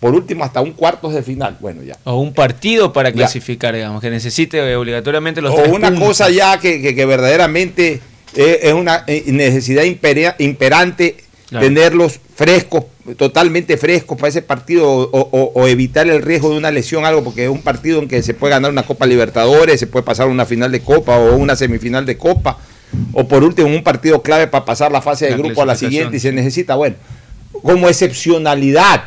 Por 0.00 0.14
último, 0.14 0.44
hasta 0.44 0.60
un 0.60 0.72
cuartos 0.72 1.14
de 1.14 1.22
final. 1.22 1.56
Bueno, 1.60 1.82
ya. 1.82 1.96
O 2.04 2.16
un 2.20 2.32
partido 2.34 2.92
para 2.92 3.08
Ya. 3.10 3.14
clasificar, 3.16 3.74
digamos, 3.74 4.00
que 4.00 4.10
necesite 4.10 4.58
eh, 4.58 4.76
obligatoriamente 4.76 5.40
los 5.40 5.52
o 5.54 5.56
tres 5.56 5.72
una 5.72 5.88
puntos. 5.88 6.08
cosa 6.08 6.30
ya 6.30 6.58
que, 6.60 6.80
que- 6.82 6.94
que 6.94 7.06
verdaderamente 7.06 8.00
eh, 8.34 8.60
es 8.64 8.72
una 8.74 9.04
eh, 9.06 9.24
necesidad 9.28 9.84
imperia- 9.84 10.34
imperante 10.38 11.16
Claro. 11.48 11.64
tenerlos 11.64 12.18
frescos, 12.34 12.86
totalmente 13.16 13.76
frescos 13.76 14.18
para 14.18 14.30
ese 14.30 14.42
partido 14.42 14.90
o, 14.90 15.08
o- 15.30 15.52
o 15.54 15.66
evitar 15.68 16.08
el 16.08 16.20
riesgo 16.20 16.50
de 16.50 16.58
una 16.58 16.72
lesión, 16.72 17.04
algo, 17.04 17.22
porque 17.22 17.44
es 17.44 17.50
un 17.50 17.62
partido 17.62 18.00
en 18.02 18.08
que 18.08 18.20
se 18.24 18.34
puede 18.34 18.50
ganar 18.50 18.72
una 18.72 18.82
Copa 18.82 19.06
Libertadores, 19.06 19.78
se 19.78 19.86
puede 19.86 20.02
pasar 20.04 20.26
una 20.26 20.44
final 20.44 20.72
de 20.72 20.80
Copa 20.80 21.16
o 21.18 21.36
una 21.36 21.54
semifinal 21.54 22.04
de 22.04 22.16
Copa, 22.18 22.58
o 23.12 23.28
por 23.28 23.44
último 23.44 23.68
un 23.68 23.84
partido 23.84 24.22
clave 24.22 24.48
para 24.48 24.64
pasar 24.64 24.90
la 24.90 25.00
fase 25.00 25.26
de 25.26 25.30
La 25.32 25.36
grupo 25.36 25.62
a 25.62 25.66
la 25.66 25.76
siguiente 25.76 26.16
y 26.16 26.20
se 26.20 26.32
necesita, 26.32 26.74
bueno, 26.74 26.96
como 27.62 27.88
excepcionalidad, 27.88 29.04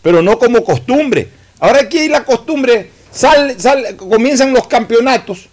pero 0.00 0.22
no 0.22 0.38
como 0.38 0.64
costumbre. 0.64 1.28
Ahora 1.58 1.80
aquí 1.82 1.98
hay 1.98 2.08
la 2.08 2.24
costumbre, 2.24 2.88
sal, 3.12 3.54
sal- 3.58 3.96
comienzan 3.98 4.54
los 4.54 4.66
campeonatos 4.66 5.48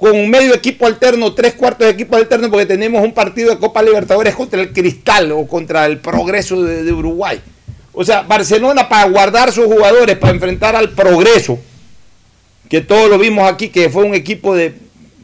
con 0.00 0.12
un 0.16 0.30
medio 0.30 0.54
equipo 0.54 0.86
alterno, 0.86 1.34
tres 1.34 1.52
cuartos 1.54 1.86
de 1.86 1.92
equipo 1.92 2.16
alterno, 2.16 2.50
porque 2.50 2.64
tenemos 2.64 3.04
un 3.04 3.12
partido 3.12 3.50
de 3.50 3.58
Copa 3.58 3.82
Libertadores 3.82 4.34
contra 4.34 4.58
el 4.60 4.72
Cristal 4.72 5.30
o 5.32 5.46
contra 5.46 5.84
el 5.84 5.98
Progreso 5.98 6.62
de, 6.62 6.82
de 6.84 6.92
Uruguay. 6.92 7.38
O 7.92 8.02
sea, 8.02 8.22
Barcelona 8.22 8.88
para 8.88 9.08
guardar 9.10 9.52
sus 9.52 9.66
jugadores, 9.66 10.16
para 10.16 10.32
enfrentar 10.32 10.74
al 10.74 10.90
Progreso, 10.92 11.58
que 12.70 12.80
todos 12.80 13.10
lo 13.10 13.18
vimos 13.18 13.46
aquí, 13.50 13.68
que 13.68 13.90
fue 13.90 14.04
un 14.04 14.14
equipo 14.14 14.54
de, 14.56 14.72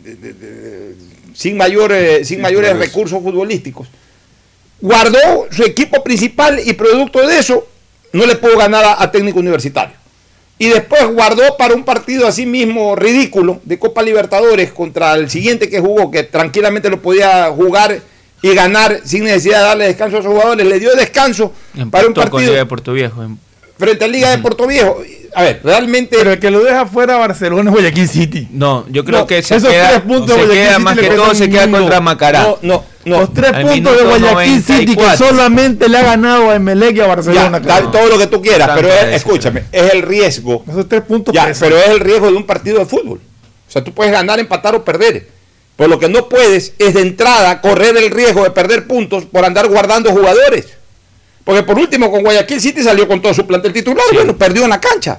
de- 0.05 0.15
de- 0.17 0.33
de- 0.35 0.95
sin, 1.33 1.57
mayores, 1.57 2.29
sin 2.29 2.41
mayores 2.43 2.71
Progreso. 2.71 2.93
recursos 2.93 3.23
futbolísticos. 3.23 3.89
Guardó 4.81 5.47
su 5.51 5.63
equipo 5.65 6.05
principal 6.05 6.61
y 6.63 6.75
producto 6.75 7.27
de 7.27 7.39
eso 7.39 7.67
no 8.13 8.27
le 8.27 8.37
pudo 8.37 8.59
ganar 8.59 8.85
a, 8.85 9.03
a 9.03 9.11
técnico 9.11 9.39
universitario. 9.39 9.95
Y 10.59 10.69
después 10.69 11.07
guardó 11.09 11.57
para 11.59 11.75
un 11.75 11.85
partido 11.85 12.27
así 12.27 12.47
mismo 12.47 12.97
ridículo 12.97 13.61
de 13.65 13.79
Copa 13.79 14.03
Libertadores 14.03 14.73
contra 14.73 15.13
el 15.15 15.29
siguiente 15.29 15.69
que 15.69 15.81
jugó, 15.81 16.11
que 16.11 16.23
tranquilamente 16.23 16.89
lo 16.89 17.03
podía 17.03 17.49
jugar 17.51 18.01
y 18.41 18.55
ganar 18.55 19.01
sin 19.05 19.25
necesidad 19.25 19.59
de 19.59 19.65
darle 19.65 19.85
descanso 19.87 20.19
a 20.19 20.23
sus 20.23 20.31
jugadores. 20.33 20.67
Le 20.67 20.79
dio 20.81 20.95
descanso 20.95 21.53
para 21.91 22.07
un 22.07 22.15
partido 22.15 22.41
Liga 22.41 22.55
de 22.57 22.67
Puerto 22.67 22.93
Viejo. 22.95 23.23
frente 23.79 24.05
a 24.05 24.09
Liga 24.09 24.31
de 24.31 24.39
Puerto 24.39 24.67
Viejo. 24.67 25.03
A 25.35 25.43
ver, 25.43 25.61
realmente. 25.63 26.17
Pero 26.17 26.33
el 26.33 26.39
que 26.39 26.51
lo 26.51 26.65
deja 26.65 26.87
fuera 26.87 27.19
Barcelona 27.19 27.69
es 27.69 27.75
Guayaquil 27.75 28.09
City. 28.09 28.49
No, 28.51 28.87
yo 28.89 29.05
creo 29.05 29.21
No, 29.21 29.27
que 29.27 29.43
se 29.43 29.57
esos 29.57 29.69
queda, 29.69 29.91
tres 29.91 30.01
puntos 30.01 30.31
se 30.31 30.47
Guayaquil 30.47 30.55
queda 30.55 30.71
City 30.73 30.83
más 30.85 30.99
que 30.99 31.09
todo 31.11 31.35
se 31.35 31.51
queda 31.51 31.71
contra 31.71 32.01
Macará. 32.01 32.43
No, 32.43 32.59
no, 32.63 32.85
no. 33.07 33.21
Los 33.21 33.33
tres 33.33 33.53
puntos 33.53 33.97
de 33.97 34.05
Guayaquil 34.05 34.63
City 34.63 34.87
que 34.87 35.03
94. 35.03 35.27
solamente 35.29 35.89
le 35.89 35.97
ha 35.99 36.03
ganado 36.03 36.51
a 36.51 36.57
Emelec 36.57 36.97
y 36.97 37.01
a 37.01 37.07
Barcelona. 37.07 37.61
Ya, 37.63 37.81
da 37.81 37.91
todo 37.91 38.09
lo 38.09 38.19
que 38.19 38.27
tú 38.27 38.43
quieras, 38.43 38.71
pero 38.75 38.89
es- 38.93 39.15
escúchame, 39.17 39.65
es 39.73 39.95
el 39.95 40.03
riesgo. 40.03 40.65
Esos 40.69 40.89
tres 40.89 41.03
puntos 41.03 41.35
Ya, 41.35 41.51
pero 41.59 41.79
es 41.79 41.89
el 41.89 42.01
riesgo 42.01 42.27
de 42.31 42.37
un 42.37 42.45
partido 42.47 42.79
de 42.79 42.87
fútbol. 42.87 43.21
O 43.69 43.71
sea, 43.71 43.83
tú 43.83 43.93
puedes 43.95 44.13
ganar, 44.13 44.39
empatar 44.39 44.75
o 44.75 44.85
perder. 44.85 45.29
Pero 45.77 45.89
lo 45.91 45.99
que 45.99 46.09
no 46.09 46.29
puedes 46.29 46.73
es 46.79 46.95
de 46.95 47.03
entrada 47.03 47.61
correr 47.61 47.97
el 47.97 48.11
riesgo 48.11 48.43
de 48.45 48.51
perder 48.51 48.87
puntos 48.87 49.25
por 49.25 49.45
andar 49.45 49.69
guardando 49.69 50.11
jugadores. 50.11 50.67
Porque 51.45 51.63
por 51.63 51.79
último, 51.79 52.11
con 52.11 52.23
Guayaquil 52.23 52.61
City 52.61 52.83
salió 52.83 53.07
con 53.07 53.23
todo 53.23 53.33
su 53.35 53.47
plantel 53.47 53.73
titular, 53.73 54.05
bueno, 54.13 54.37
perdió 54.37 54.65
en 54.65 54.71
la 54.71 54.81
cancha. 54.81 55.19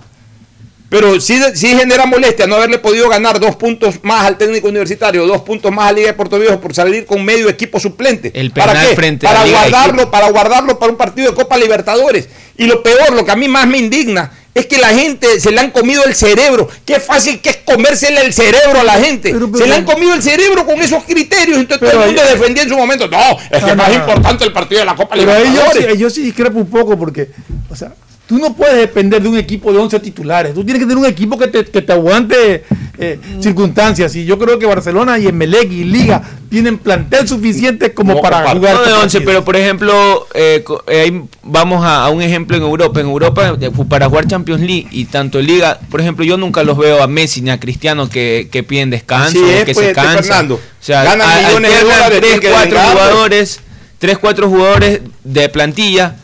Pero 0.89 1.19
sí, 1.19 1.37
sí 1.53 1.75
genera 1.75 2.05
molestia 2.05 2.47
no 2.47 2.55
haberle 2.55 2.77
podido 2.79 3.09
ganar 3.09 3.39
dos 3.41 3.57
puntos 3.57 3.95
más 4.03 4.25
al 4.25 4.37
técnico 4.37 4.69
universitario, 4.69 5.27
dos 5.27 5.41
puntos 5.41 5.69
más 5.71 5.89
a 5.89 5.91
Liga 5.91 6.07
de 6.07 6.13
Puerto 6.13 6.39
Viejo 6.39 6.61
por 6.61 6.73
salir 6.73 7.05
con 7.05 7.25
medio 7.25 7.49
equipo 7.49 7.77
suplente. 7.79 8.31
El 8.33 8.51
¿Para 8.51 8.71
penal 8.71 8.87
qué? 8.89 8.95
frente 8.95 9.27
a 9.27 9.31
para 9.31 9.43
de 9.43 9.51
guardarlo, 9.51 10.09
para 10.11 10.29
guardarlo 10.29 10.79
para 10.79 10.91
un 10.91 10.97
partido 10.97 11.29
de 11.31 11.35
Copa 11.35 11.57
Libertadores. 11.57 12.29
Y 12.57 12.65
lo 12.67 12.81
peor, 12.83 13.11
lo 13.13 13.25
que 13.25 13.31
a 13.31 13.35
mí 13.35 13.49
más 13.49 13.67
me 13.67 13.77
indigna, 13.79 14.31
es 14.55 14.65
que 14.65 14.77
la 14.77 14.87
gente 14.89 15.39
se 15.41 15.51
le 15.51 15.59
han 15.59 15.71
comido 15.71 16.03
el 16.05 16.15
cerebro. 16.15 16.69
Qué 16.85 16.99
fácil 17.01 17.41
que 17.41 17.49
es 17.49 17.57
comérsele 17.57 18.21
el 18.21 18.33
cerebro 18.33 18.79
a 18.79 18.83
la 18.83 18.93
gente. 18.93 19.35
se 19.57 19.67
le 19.67 19.75
han 19.75 19.83
comido 19.83 20.13
el 20.13 20.23
cerebro 20.23 20.65
con 20.65 20.79
esos 20.81 21.03
criterios. 21.03 21.57
Entonces 21.59 21.91
todo 21.91 22.01
el 22.01 22.07
mundo 22.07 22.21
defendía 22.31 22.63
en 22.63 22.69
su 22.69 22.77
momento. 22.77 23.07
No, 23.09 23.37
es 23.51 23.63
que 23.63 23.69
No, 23.71 23.75
más 23.75 23.89
no, 23.89 23.93
no. 23.93 23.99
importante 23.99 24.45
el 24.45 24.53
partido 24.53 24.79
de 24.79 24.85
la 24.85 24.95
Copa 24.95 25.15
Pero 25.15 25.31
ahí 25.33 25.43
yo, 25.43 25.49
Libertadores. 25.51 25.91
sí- 25.93 25.97
yo 25.99 26.09
sí 26.09 26.21
discrepo 26.23 26.57
un 26.59 26.69
poco 26.69 26.97
porque, 26.97 27.29
o 27.69 27.75
sea, 27.75 27.91
tú 28.27 28.37
no 28.37 28.53
puedes 28.55 28.75
depender 28.75 29.21
de 29.21 29.29
un 29.29 29.37
equipo 29.37 29.71
de 29.71 29.79
11 29.79 29.99
titulares. 30.01 30.53
Tú 30.53 30.63
tienes 30.63 30.81
que 30.83 30.87
tener 30.87 30.97
un 30.97 31.05
equipo 31.09 31.37
que 31.37 31.47
te, 31.47 31.63
que 31.65 31.81
te 31.81 31.93
aguante 31.93 32.63
eh, 32.97 33.19
circunstancias. 33.39 34.15
Y 34.15 34.25
yo 34.25 34.37
creo 34.37 34.59
que 34.59 34.65
Barcelona 34.65 35.17
y 35.17 35.27
Emelec 35.27 35.71
y 35.71 35.83
Liga 35.85 36.21
tienen 36.49 36.77
plantel 36.77 37.27
suficiente 37.27 37.93
como 37.93 38.21
para 38.21 38.39
jugar. 38.39 38.55
No 38.57 38.61
de 38.61 38.67
estos 38.69 38.87
11, 38.87 38.99
partidos. 39.01 39.23
pero 39.25 39.45
por 39.45 39.55
ejemplo, 39.55 40.27
eh, 40.33 40.63
eh, 40.87 41.21
vamos 41.43 41.85
a, 41.85 42.03
a 42.05 42.09
un 42.09 42.21
ejemplo 42.21 42.57
en 42.57 42.63
Europa. 42.63 42.99
En 42.99 43.07
Europa, 43.07 43.57
para 43.89 44.07
jugar 44.09 44.27
Champions 44.27 44.61
League 44.61 44.87
y 44.91 45.05
tanto 45.05 45.39
Liga, 45.41 45.79
por 45.89 46.01
ejemplo, 46.01 46.25
yo 46.25 46.37
nunca 46.37 46.63
los 46.63 46.77
veo 46.77 47.01
a 47.01 47.07
Messi 47.07 47.41
ni 47.41 47.49
a 47.49 47.59
Cristiano 47.59 48.09
que, 48.09 48.49
que 48.51 48.63
piden 48.63 48.89
descanso, 48.89 49.39
es, 49.45 49.63
que 49.65 49.73
pues, 49.73 49.85
se 49.85 49.91
este 49.91 49.93
cansan. 50.01 50.23
Fernando. 50.23 50.55
O 50.55 50.59
sea, 50.81 51.03
Ganan 51.03 51.29
a- 51.29 51.47
millones 51.47 51.71
de 51.73 51.79
dólares, 51.81 52.07
tres, 52.07 52.21
tienen 52.21 52.39
que 52.41 52.49
cuatro 52.49 52.69
vengar, 52.71 52.91
pues. 52.93 53.03
jugadores, 53.07 53.59
tres, 53.99 54.17
cuatro 54.17 54.49
jugadores 54.49 55.01
de 55.23 55.49
plantilla. 55.49 56.15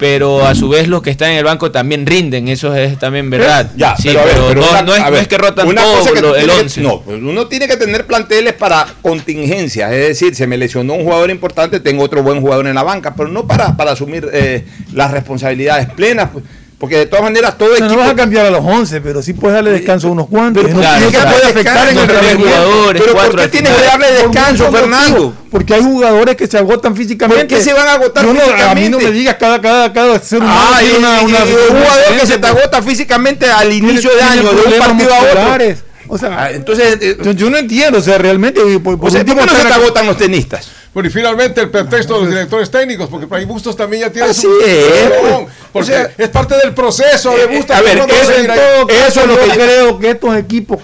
Pero 0.00 0.44
a 0.46 0.54
su 0.54 0.68
vez 0.68 0.88
los 0.88 1.02
que 1.02 1.10
están 1.10 1.30
en 1.30 1.36
el 1.38 1.44
banco 1.44 1.70
también 1.70 2.06
rinden, 2.06 2.48
eso 2.48 2.74
es 2.74 2.98
también 2.98 3.28
verdad. 3.30 3.70
Ya, 3.76 3.94
sí, 3.96 4.08
pero, 4.08 4.20
a 4.20 4.24
ver, 4.24 4.34
pero 4.34 4.48
pero 4.48 4.60
no, 4.62 4.70
una- 4.70 4.82
no 4.82 4.94
es, 4.94 5.00
a 5.00 5.04
no 5.04 5.10
ver, 5.12 5.22
es 5.22 5.28
que 5.28 5.38
rotan 5.38 5.68
una 5.68 5.82
todo 5.82 5.98
cosa 5.98 6.10
que 6.12 6.16
tú 6.20 6.22
lo- 6.22 6.34
el 6.36 6.44
tienes 6.46 6.56
que- 6.56 6.62
11. 6.62 6.80
no, 6.80 7.00
pues 7.02 7.18
uno 7.22 7.46
tiene 7.48 7.68
que 7.68 7.76
tener 7.76 8.06
planteles 8.06 8.54
para 8.54 8.86
contingencias. 9.02 9.92
Es 9.92 10.08
decir, 10.08 10.34
se 10.34 10.46
me 10.46 10.56
lesionó 10.56 10.94
un 10.94 11.04
jugador 11.04 11.30
importante, 11.30 11.80
tengo 11.80 12.02
otro 12.02 12.22
buen 12.22 12.40
jugador 12.40 12.66
en 12.66 12.74
la 12.74 12.82
banca, 12.82 13.14
pero 13.14 13.28
no 13.28 13.46
para, 13.46 13.76
para 13.76 13.92
asumir 13.92 14.26
eh, 14.32 14.64
las 14.94 15.10
responsabilidades 15.10 15.88
plenas. 15.90 16.30
pues. 16.32 16.44
Porque 16.80 16.96
de 16.96 17.04
todas 17.04 17.22
maneras 17.22 17.58
todo 17.58 17.74
O 17.74 17.76
sea, 17.76 17.84
equipo... 17.84 18.00
no 18.00 18.06
vas 18.06 18.14
a 18.14 18.16
cambiar 18.16 18.46
a 18.46 18.50
los 18.50 18.64
11, 18.64 19.02
pero 19.02 19.20
sí 19.20 19.34
puedes 19.34 19.54
darle 19.54 19.70
descanso 19.70 20.08
a 20.08 20.12
unos 20.12 20.28
cuantos. 20.28 20.62
Pero 20.64 20.74
no 20.76 20.80
claro, 20.80 20.96
tiene 20.96 21.12
que 21.12 21.18
claro. 21.18 21.36
puede 21.36 21.50
afectar 21.50 21.88
en 21.90 21.98
el 21.98 22.36
jugadores, 22.38 23.02
Pero 23.04 23.14
¿por 23.16 23.36
qué 23.36 23.48
tienes 23.48 23.72
que 23.76 23.84
darle 23.84 24.12
descanso, 24.12 24.72
Fernando? 24.72 25.34
Porque 25.50 25.74
hay 25.74 25.82
jugadores 25.82 26.36
que 26.36 26.46
se 26.46 26.56
agotan 26.56 26.96
físicamente. 26.96 27.44
¿Por 27.44 27.58
qué 27.58 27.62
se 27.62 27.74
van 27.74 27.86
a 27.86 27.92
agotar 27.92 28.24
No, 28.24 28.32
no, 28.32 28.40
A 28.40 28.46
mí 28.46 28.54
no 28.54 28.64
físicamente? 28.98 29.04
me 29.04 29.10
digas 29.12 29.36
cada, 29.38 29.60
cada, 29.60 29.92
cada 29.92 30.18
ser 30.20 30.38
humano 30.38 30.58
Ah, 30.74 30.82
y, 30.82 30.96
una, 30.96 31.20
y- 31.20 31.24
una- 31.26 31.38
y 31.38 31.52
un 31.52 31.78
jugador 31.82 32.18
que 32.18 32.26
se 32.26 32.38
te 32.38 32.46
agota 32.46 32.82
físicamente 32.82 33.50
al 33.50 33.70
inicio 33.72 34.10
de 34.16 34.22
año, 34.22 34.42
de 34.50 34.62
un 34.72 34.78
partido 34.78 35.14
a 35.14 35.18
otro. 35.20 35.74
O 36.08 36.18
sea, 36.18 36.50
entonces, 36.50 36.96
eh, 37.02 37.16
yo, 37.22 37.32
yo 37.32 37.50
no 37.50 37.58
entiendo, 37.58 37.98
o 37.98 38.02
sea, 38.02 38.16
realmente. 38.18 38.60
Por, 38.80 38.98
por 38.98 39.08
O 39.08 39.10
sea, 39.12 39.20
¿por 39.24 39.30
último, 39.34 39.46
qué 39.46 39.52
no 39.52 39.60
se 39.62 39.68
te 39.68 39.72
agotan 39.74 40.06
los 40.06 40.16
tenistas? 40.16 40.66
Bueno, 40.92 41.08
y 41.08 41.12
finalmente 41.12 41.60
el 41.60 41.70
pretexto 41.70 42.14
de 42.14 42.20
los 42.20 42.30
directores 42.30 42.70
técnicos, 42.70 43.08
porque 43.08 43.26
Fray 43.26 43.44
Bustos 43.44 43.76
también 43.76 44.02
ya 44.02 44.10
tiene 44.10 44.30
Así 44.30 44.42
su 44.42 44.60
es, 44.60 45.12
porque 45.22 45.48
O 45.72 45.84
sea, 45.84 46.10
es 46.18 46.28
parte 46.30 46.56
del 46.56 46.74
proceso 46.74 47.30
de 47.36 47.46
Bustos. 47.46 47.76
a 47.76 47.80
ver, 47.80 47.96
no 47.96 48.06
eso, 48.06 48.32
todo 48.32 48.88
Eso 48.88 49.20
es 49.20 49.26
lo 49.26 49.38
que 49.38 49.50
creo 49.50 49.98
que 49.98 50.10
estos 50.10 50.36
equipos 50.36 50.78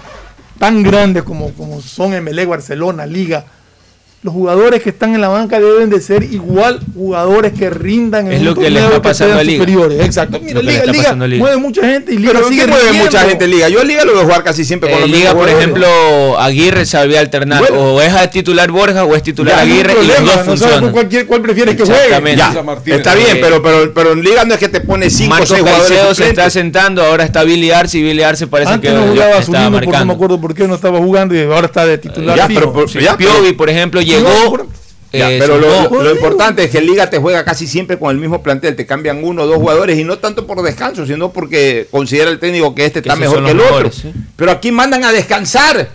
tan 0.57 0.81
grandes 0.81 1.23
como, 1.23 1.53
como 1.53 1.81
son 1.81 2.11
MLE, 2.23 2.45
Barcelona, 2.45 3.05
Liga, 3.05 3.45
los 4.23 4.33
jugadores 4.33 4.81
que 4.81 4.89
están 4.89 5.13
en 5.13 5.21
la 5.21 5.27
banca 5.29 5.59
deben 5.59 5.89
de 5.89 6.01
ser 6.01 6.23
igual 6.23 6.79
jugadores 6.95 7.53
que 7.53 7.69
rindan 7.69 8.27
Es 8.31 8.39
en 8.39 8.45
lo 8.45 8.51
un 8.51 8.57
que 8.57 8.69
le 8.69 8.79
torneo 8.79 8.87
está 8.97 9.01
pasando 9.01 9.39
a 9.39 9.43
Liga. 9.43 9.59
superiores. 9.63 10.05
Exacto. 10.05 10.39
Mira, 10.41 10.59
Liga, 10.61 10.79
está 10.79 10.91
Liga 10.91 11.27
Liga. 11.27 11.39
mueve 11.43 11.57
mucha 11.57 11.81
gente 11.83 12.13
y 12.13 12.17
Liga 12.17 12.31
Pero 12.33 12.49
sigue 12.49 12.61
¿qué 12.61 12.67
mueve 12.67 12.83
rindiendo. 12.85 13.05
mucha 13.11 13.29
gente 13.29 13.45
en 13.45 13.51
Liga? 13.51 13.69
Yo 13.69 13.81
en 13.81 13.87
Liga 13.87 14.03
lo 14.05 14.13
veo 14.15 14.23
jugar 14.23 14.43
casi 14.43 14.65
siempre 14.65 14.89
con 14.89 15.01
En 15.03 15.09
los 15.11 15.17
Liga, 15.17 15.29
por 15.33 15.41
jugadores. 15.49 15.59
ejemplo, 15.63 16.39
Aguirre 16.39 16.85
sabía 16.87 17.19
alternar. 17.19 17.59
Bueno. 17.69 17.93
o 17.95 18.01
es 18.01 18.11
a 18.13 18.27
titular 18.29 18.71
Borja 18.71 19.05
o 19.05 19.15
es 19.15 19.23
titular 19.23 19.55
Ya, 19.55 19.65
no 19.65 19.71
Aguirre 19.71 19.93
y 19.93 20.07
los 20.07 20.07
dos 20.07 20.25
no 20.25 20.27
sabes 20.27 20.45
funcionan. 20.45 20.91
cuál, 20.91 21.25
cuál 21.27 21.41
prefieres 21.41 21.75
que 21.75 21.83
juegue. 21.83 22.01
Exactamente. 22.05 22.43
Ya, 22.85 22.95
está 22.95 23.15
bien, 23.15 23.37
pero, 23.39 23.61
pero, 23.61 23.93
pero 23.93 24.11
en 24.13 24.23
Liga 24.23 24.43
no 24.45 24.55
es 24.55 24.59
que 24.59 24.67
te 24.67 24.81
pone 24.81 25.09
5 25.09 25.27
o 25.27 25.29
Marcos 25.29 25.49
6 25.49 25.61
jugadores 25.61 26.17
se 26.17 26.27
está 26.29 26.49
sentando, 26.49 27.03
ahora 27.03 27.23
está 27.23 27.43
Billy 27.43 27.69
Arce 27.71 27.99
y 27.99 28.03
Billy 28.03 28.23
Arce 28.23 28.47
parece 28.47 28.71
Antes 28.71 28.91
que 28.91 28.97
no 28.97 29.03
jugaba 29.07 29.31
está 29.33 29.43
Zulino 29.43 29.71
porque 29.71 29.85
no 29.85 29.91
me 29.91 29.91
marcando. 29.91 30.13
acuerdo 30.13 30.41
por 30.41 30.53
qué 30.55 30.67
no 30.67 30.75
estaba 30.75 30.97
jugando 30.97 31.35
y 31.35 31.41
ahora 31.43 31.67
está 31.67 31.85
de 31.85 31.97
titular. 31.99 32.35
Ya, 32.35 32.47
fijo. 32.47 32.59
pero 32.59 32.73
por- 32.73 32.89
Sí, 32.89 32.99
ya, 32.99 33.15
pero- 33.15 33.31
Piovi, 33.31 33.53
por 33.53 33.69
ejemplo, 33.69 34.01
llegó. 34.07 34.67
Ya, 35.13 35.31
eh, 35.31 35.37
pero 35.39 35.57
lo, 35.57 35.83
sumó. 35.83 35.95
lo- 35.97 36.03
lo 36.03 36.11
importante 36.11 36.65
es 36.65 36.69
que 36.69 36.79
en 36.79 36.85
Liga 36.85 37.09
te 37.09 37.17
juega 37.17 37.45
casi 37.45 37.65
siempre 37.65 37.97
con 37.97 38.11
el 38.11 38.17
mismo 38.17 38.43
plantel, 38.43 38.75
te 38.75 38.85
cambian 38.85 39.23
uno 39.23 39.43
o 39.43 39.47
dos 39.47 39.55
jugadores 39.55 39.97
y 39.97 40.03
no 40.03 40.19
tanto 40.19 40.45
por 40.45 40.61
descanso, 40.61 41.05
sino 41.05 41.31
porque 41.31 41.87
considera 41.89 42.29
el 42.29 42.39
técnico 42.39 42.75
que 42.75 42.85
este 42.85 43.01
Que 43.01 43.09
está 43.09 43.19
mejor 43.19 43.43
que 43.45 43.51
el 43.51 43.59
otro. 43.61 43.91
sí. 43.91 44.11
Pero 44.35 44.51
aquí 44.51 44.69
mandan 44.71 45.05
a 45.05 45.11
descansar, 45.13 45.89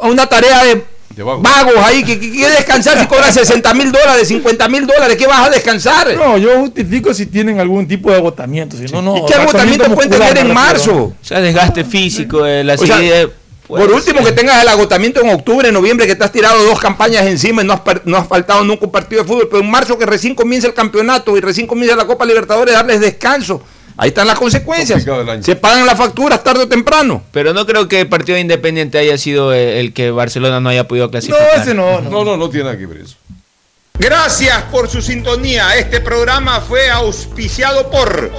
a 0.00 0.06
una 0.06 0.26
tarea 0.28 0.62
de 0.64 0.84
De 1.16 1.22
vago. 1.24 1.42
vagos 1.42 1.74
ahí, 1.78 2.04
que, 2.04 2.18
que, 2.18 2.30
que 2.30 2.48
descansar 2.48 2.96
si 3.00 3.06
cobras 3.08 3.34
60 3.34 3.74
mil 3.74 3.90
dólares, 3.90 4.28
50 4.28 4.68
mil 4.68 4.86
dólares, 4.86 5.16
¿qué 5.16 5.26
vas 5.26 5.48
a 5.48 5.50
descansar? 5.50 6.14
No, 6.16 6.38
yo 6.38 6.60
justifico 6.60 7.12
si 7.12 7.26
tienen 7.26 7.58
algún 7.58 7.88
tipo 7.88 8.10
de 8.12 8.18
agotamiento. 8.18 8.76
Si 8.76 8.84
no, 8.84 9.02
no. 9.02 9.16
¿Y 9.18 9.26
qué 9.26 9.34
agotamiento 9.34 9.92
pueden 9.92 10.10
tener 10.12 10.38
en 10.38 10.54
marzo? 10.54 10.94
O 10.96 11.14
sea, 11.20 11.40
desgaste 11.40 11.82
físico, 11.84 12.46
eh, 12.46 12.62
la 12.62 12.74
O 12.74 12.78
sea, 12.78 12.98
Por 13.66 13.80
puede 13.80 13.94
último, 13.94 14.18
ser. 14.18 14.26
que 14.28 14.32
tengas 14.32 14.60
el 14.62 14.68
agotamiento 14.68 15.20
en 15.22 15.30
octubre, 15.30 15.68
en 15.68 15.74
noviembre, 15.74 16.06
que 16.06 16.14
te 16.14 16.22
has 16.24 16.32
tirado 16.32 16.62
dos 16.64 16.78
campañas 16.80 17.24
encima 17.26 17.62
y 17.62 17.66
no 17.66 17.72
has, 17.72 17.80
no 18.04 18.16
has 18.18 18.28
faltado 18.28 18.62
nunca 18.62 18.84
un 18.84 18.92
partido 18.92 19.22
de 19.22 19.28
fútbol, 19.28 19.48
pero 19.50 19.62
en 19.62 19.70
marzo 19.70 19.96
que 19.98 20.04
recién 20.06 20.34
comienza 20.34 20.66
el 20.66 20.74
campeonato 20.74 21.36
y 21.36 21.40
recién 21.40 21.66
comienza 21.66 21.96
la 21.96 22.06
Copa 22.06 22.26
Libertadores, 22.26 22.74
darles 22.74 23.00
descanso. 23.00 23.62
Ahí 23.96 24.08
están 24.08 24.26
las 24.26 24.38
consecuencias. 24.38 25.04
Se 25.42 25.54
pagan 25.56 25.86
las 25.86 25.96
facturas 25.96 26.42
tarde 26.42 26.64
o 26.64 26.68
temprano. 26.68 27.22
Pero 27.30 27.54
no 27.54 27.64
creo 27.64 27.86
que 27.86 28.00
el 28.00 28.08
partido 28.08 28.34
de 28.34 28.40
Independiente 28.40 28.98
haya 28.98 29.16
sido 29.16 29.54
eh, 29.54 29.78
el 29.78 29.92
que 29.94 30.10
Barcelona 30.10 30.58
no 30.60 30.68
haya 30.68 30.88
podido 30.88 31.06
No, 31.06 31.10
clasificar. 31.12 31.60
ese 31.62 31.74
no. 31.74 32.00
no. 32.00 32.10
No, 32.10 32.24
no, 32.24 32.36
no 32.36 32.50
tiene 32.50 32.64
nada 32.64 32.76
que 32.76 32.86
ver 32.86 33.02
eso. 33.02 33.14
Gracias 33.96 34.62
por 34.72 34.88
su 34.90 35.00
sintonía. 35.00 35.76
Este 35.78 36.00
programa 36.00 36.60
fue 36.60 36.90
auspiciado 36.90 37.88
por 37.90 38.32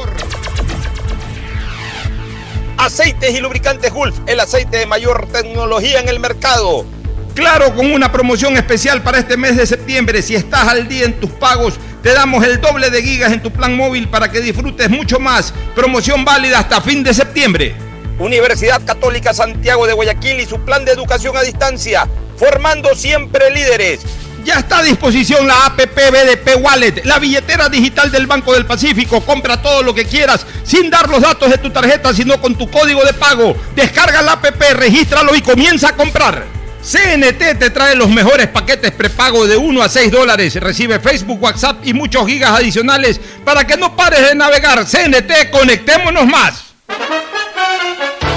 Aceites 2.77 3.33
y 3.33 3.39
Lubricantes 3.39 3.91
Gulf, 3.91 4.19
el 4.27 4.39
aceite 4.39 4.77
de 4.77 4.85
mayor 4.85 5.27
tecnología 5.31 5.99
en 5.99 6.09
el 6.09 6.19
mercado. 6.19 6.85
Claro, 7.33 7.73
con 7.75 7.91
una 7.91 8.11
promoción 8.11 8.55
especial 8.55 9.01
para 9.03 9.19
este 9.19 9.37
mes 9.37 9.57
de 9.57 9.65
septiembre. 9.65 10.21
Si 10.21 10.35
estás 10.35 10.67
al 10.67 10.87
día 10.87 11.05
en 11.05 11.19
tus 11.19 11.31
pagos, 11.31 11.75
te 12.01 12.13
damos 12.13 12.45
el 12.45 12.61
doble 12.61 12.89
de 12.89 13.01
gigas 13.01 13.33
en 13.33 13.41
tu 13.41 13.51
plan 13.51 13.75
móvil 13.75 14.07
para 14.07 14.31
que 14.31 14.39
disfrutes 14.39 14.89
mucho 14.89 15.19
más. 15.19 15.53
Promoción 15.75 16.23
válida 16.23 16.59
hasta 16.59 16.79
fin 16.81 17.03
de 17.03 17.13
septiembre. 17.13 17.75
Universidad 18.19 18.81
Católica 18.85 19.33
Santiago 19.33 19.85
de 19.87 19.93
Guayaquil 19.93 20.39
y 20.39 20.45
su 20.45 20.59
plan 20.61 20.85
de 20.85 20.93
educación 20.93 21.35
a 21.35 21.41
distancia, 21.41 22.07
formando 22.37 22.95
siempre 22.95 23.49
líderes. 23.49 24.01
Ya 24.45 24.59
está 24.59 24.77
a 24.77 24.83
disposición 24.83 25.47
la 25.47 25.65
APP 25.65 25.95
BDP 25.95 26.61
Wallet, 26.61 27.03
la 27.03 27.17
billetera 27.17 27.67
digital 27.67 28.11
del 28.11 28.27
Banco 28.27 28.53
del 28.53 28.67
Pacífico. 28.67 29.21
Compra 29.21 29.59
todo 29.59 29.81
lo 29.81 29.95
que 29.95 30.05
quieras 30.05 30.45
sin 30.63 30.91
dar 30.91 31.09
los 31.09 31.21
datos 31.21 31.49
de 31.49 31.57
tu 31.57 31.71
tarjeta, 31.71 32.13
sino 32.13 32.39
con 32.39 32.55
tu 32.55 32.69
código 32.69 33.03
de 33.03 33.13
pago. 33.13 33.57
Descarga 33.75 34.21
la 34.21 34.33
APP, 34.33 34.61
regístralo 34.75 35.33
y 35.35 35.41
comienza 35.41 35.89
a 35.89 35.95
comprar. 35.95 36.45
CNT 36.83 37.57
te 37.57 37.71
trae 37.71 37.95
los 37.95 38.07
mejores 38.07 38.47
paquetes 38.47 38.91
prepago 38.91 39.47
de 39.47 39.57
1 39.57 39.81
a 39.81 39.89
6 39.89 40.11
dólares. 40.11 40.53
Recibe 40.57 40.99
Facebook, 40.99 41.41
WhatsApp 41.41 41.79
y 41.83 41.93
muchos 41.93 42.27
gigas 42.27 42.51
adicionales 42.51 43.19
para 43.43 43.65
que 43.65 43.77
no 43.77 43.95
pares 43.95 44.29
de 44.29 44.35
navegar. 44.35 44.85
CNT, 44.85 45.49
conectémonos 45.49 46.27
más. 46.27 46.65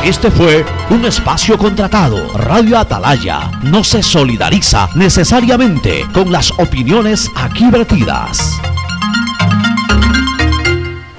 Este 0.05 0.31
fue 0.31 0.65
un 0.91 1.05
espacio 1.05 1.59
contratado. 1.59 2.33
Radio 2.35 2.79
Atalaya 2.79 3.51
no 3.63 3.83
se 3.83 4.03
solidariza 4.03 4.89
necesariamente 4.95 6.07
con 6.15 6.31
las 6.33 6.53
opiniones 6.53 7.31
aquí 7.35 7.69
vertidas. 7.71 8.59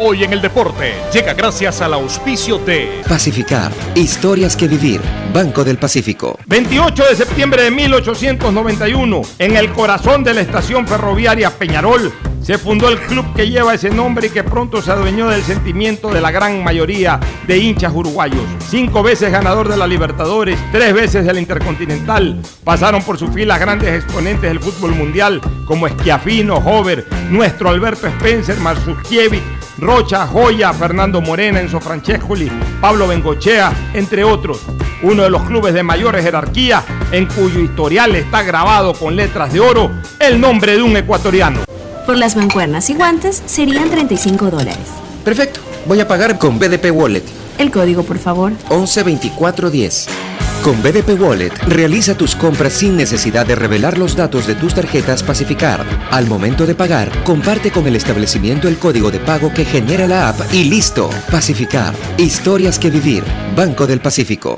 Hoy 0.01 0.23
en 0.23 0.31
el 0.31 0.41
deporte 0.41 0.93
llega 1.11 1.33
gracias 1.33 1.81
al 1.81 1.93
auspicio 1.93 2.57
de 2.57 3.01
Pacificar. 3.05 3.69
Historias 3.95 4.55
que 4.55 4.65
vivir. 4.65 5.01
Banco 5.33 5.65
del 5.65 5.77
Pacífico. 5.77 6.39
28 6.47 7.03
de 7.09 7.15
septiembre 7.17 7.63
de 7.63 7.71
1891, 7.71 9.21
en 9.39 9.57
el 9.57 9.73
corazón 9.73 10.23
de 10.23 10.33
la 10.33 10.39
estación 10.39 10.87
ferroviaria 10.87 11.49
Peñarol, 11.49 12.13
se 12.41 12.57
fundó 12.57 12.87
el 12.87 12.97
club 12.97 13.25
que 13.35 13.49
lleva 13.49 13.73
ese 13.73 13.89
nombre 13.89 14.27
y 14.27 14.29
que 14.29 14.45
pronto 14.45 14.81
se 14.81 14.89
adueñó 14.89 15.27
del 15.27 15.43
sentimiento 15.43 16.13
de 16.13 16.21
la 16.21 16.31
gran 16.31 16.63
mayoría 16.63 17.19
de 17.45 17.57
hinchas 17.57 17.91
uruguayos. 17.93 18.41
Cinco 18.69 19.03
veces 19.03 19.33
ganador 19.33 19.67
de 19.67 19.75
la 19.75 19.85
Libertadores, 19.85 20.57
tres 20.71 20.93
veces 20.93 21.25
del 21.25 21.39
Intercontinental. 21.39 22.41
Pasaron 22.63 23.03
por 23.03 23.17
sus 23.17 23.31
filas 23.31 23.59
grandes 23.59 23.93
exponentes 23.93 24.49
del 24.49 24.61
fútbol 24.61 24.95
mundial 24.95 25.41
como 25.65 25.87
Esquiafino, 25.87 26.55
Hover, 26.55 27.05
nuestro 27.29 27.69
Alberto 27.69 28.07
Spencer, 28.07 28.57
Marzukiewicz, 28.61 29.43
Rocha, 29.79 30.27
Joya, 30.27 30.73
Fernando 30.73 31.21
Morena, 31.21 31.59
Enzo 31.59 31.79
Francescoli, 31.79 32.51
Pablo 32.81 33.07
Bengochea, 33.07 33.91
entre 33.93 34.23
otros. 34.23 34.61
Uno 35.01 35.23
de 35.23 35.29
los 35.29 35.43
clubes 35.43 35.73
de 35.73 35.83
mayor 35.83 36.19
jerarquía 36.21 36.83
en 37.11 37.25
cuyo 37.25 37.59
historial 37.59 38.15
está 38.15 38.43
grabado 38.43 38.93
con 38.93 39.15
letras 39.15 39.53
de 39.53 39.59
oro 39.59 39.91
el 40.19 40.39
nombre 40.39 40.75
de 40.75 40.81
un 40.81 40.95
ecuatoriano. 40.97 41.61
Por 42.05 42.17
las 42.17 42.35
mancuernas 42.35 42.89
y 42.89 42.95
guantes 42.95 43.41
serían 43.45 43.89
35 43.89 44.49
dólares. 44.49 44.77
Perfecto. 45.23 45.61
Voy 45.85 45.99
a 45.99 46.07
pagar 46.07 46.37
con 46.37 46.59
BDP 46.59 46.91
Wallet. 46.91 47.23
El 47.59 47.71
código, 47.71 48.03
por 48.03 48.17
favor. 48.17 48.53
112410. 48.69 50.07
Con 50.63 50.81
BDP 50.81 51.21
Wallet, 51.21 51.53
realiza 51.67 52.17
tus 52.17 52.35
compras 52.35 52.73
sin 52.73 52.97
necesidad 52.97 53.45
de 53.45 53.55
revelar 53.55 53.97
los 53.97 54.15
datos 54.15 54.47
de 54.47 54.55
tus 54.55 54.73
tarjetas 54.73 55.23
Pacificar. 55.23 55.85
Al 56.09 56.27
momento 56.27 56.65
de 56.65 56.75
pagar, 56.75 57.11
comparte 57.23 57.69
con 57.71 57.85
el 57.85 57.95
establecimiento 57.95 58.67
el 58.67 58.77
código 58.77 59.11
de 59.11 59.19
pago 59.19 59.53
que 59.53 59.65
genera 59.65 60.07
la 60.07 60.29
app 60.29 60.53
y 60.53 60.63
listo. 60.65 61.09
Pacificar. 61.31 61.93
Historias 62.17 62.79
que 62.79 62.89
vivir. 62.89 63.23
Banco 63.55 63.87
del 63.87 63.99
Pacífico. 63.99 64.57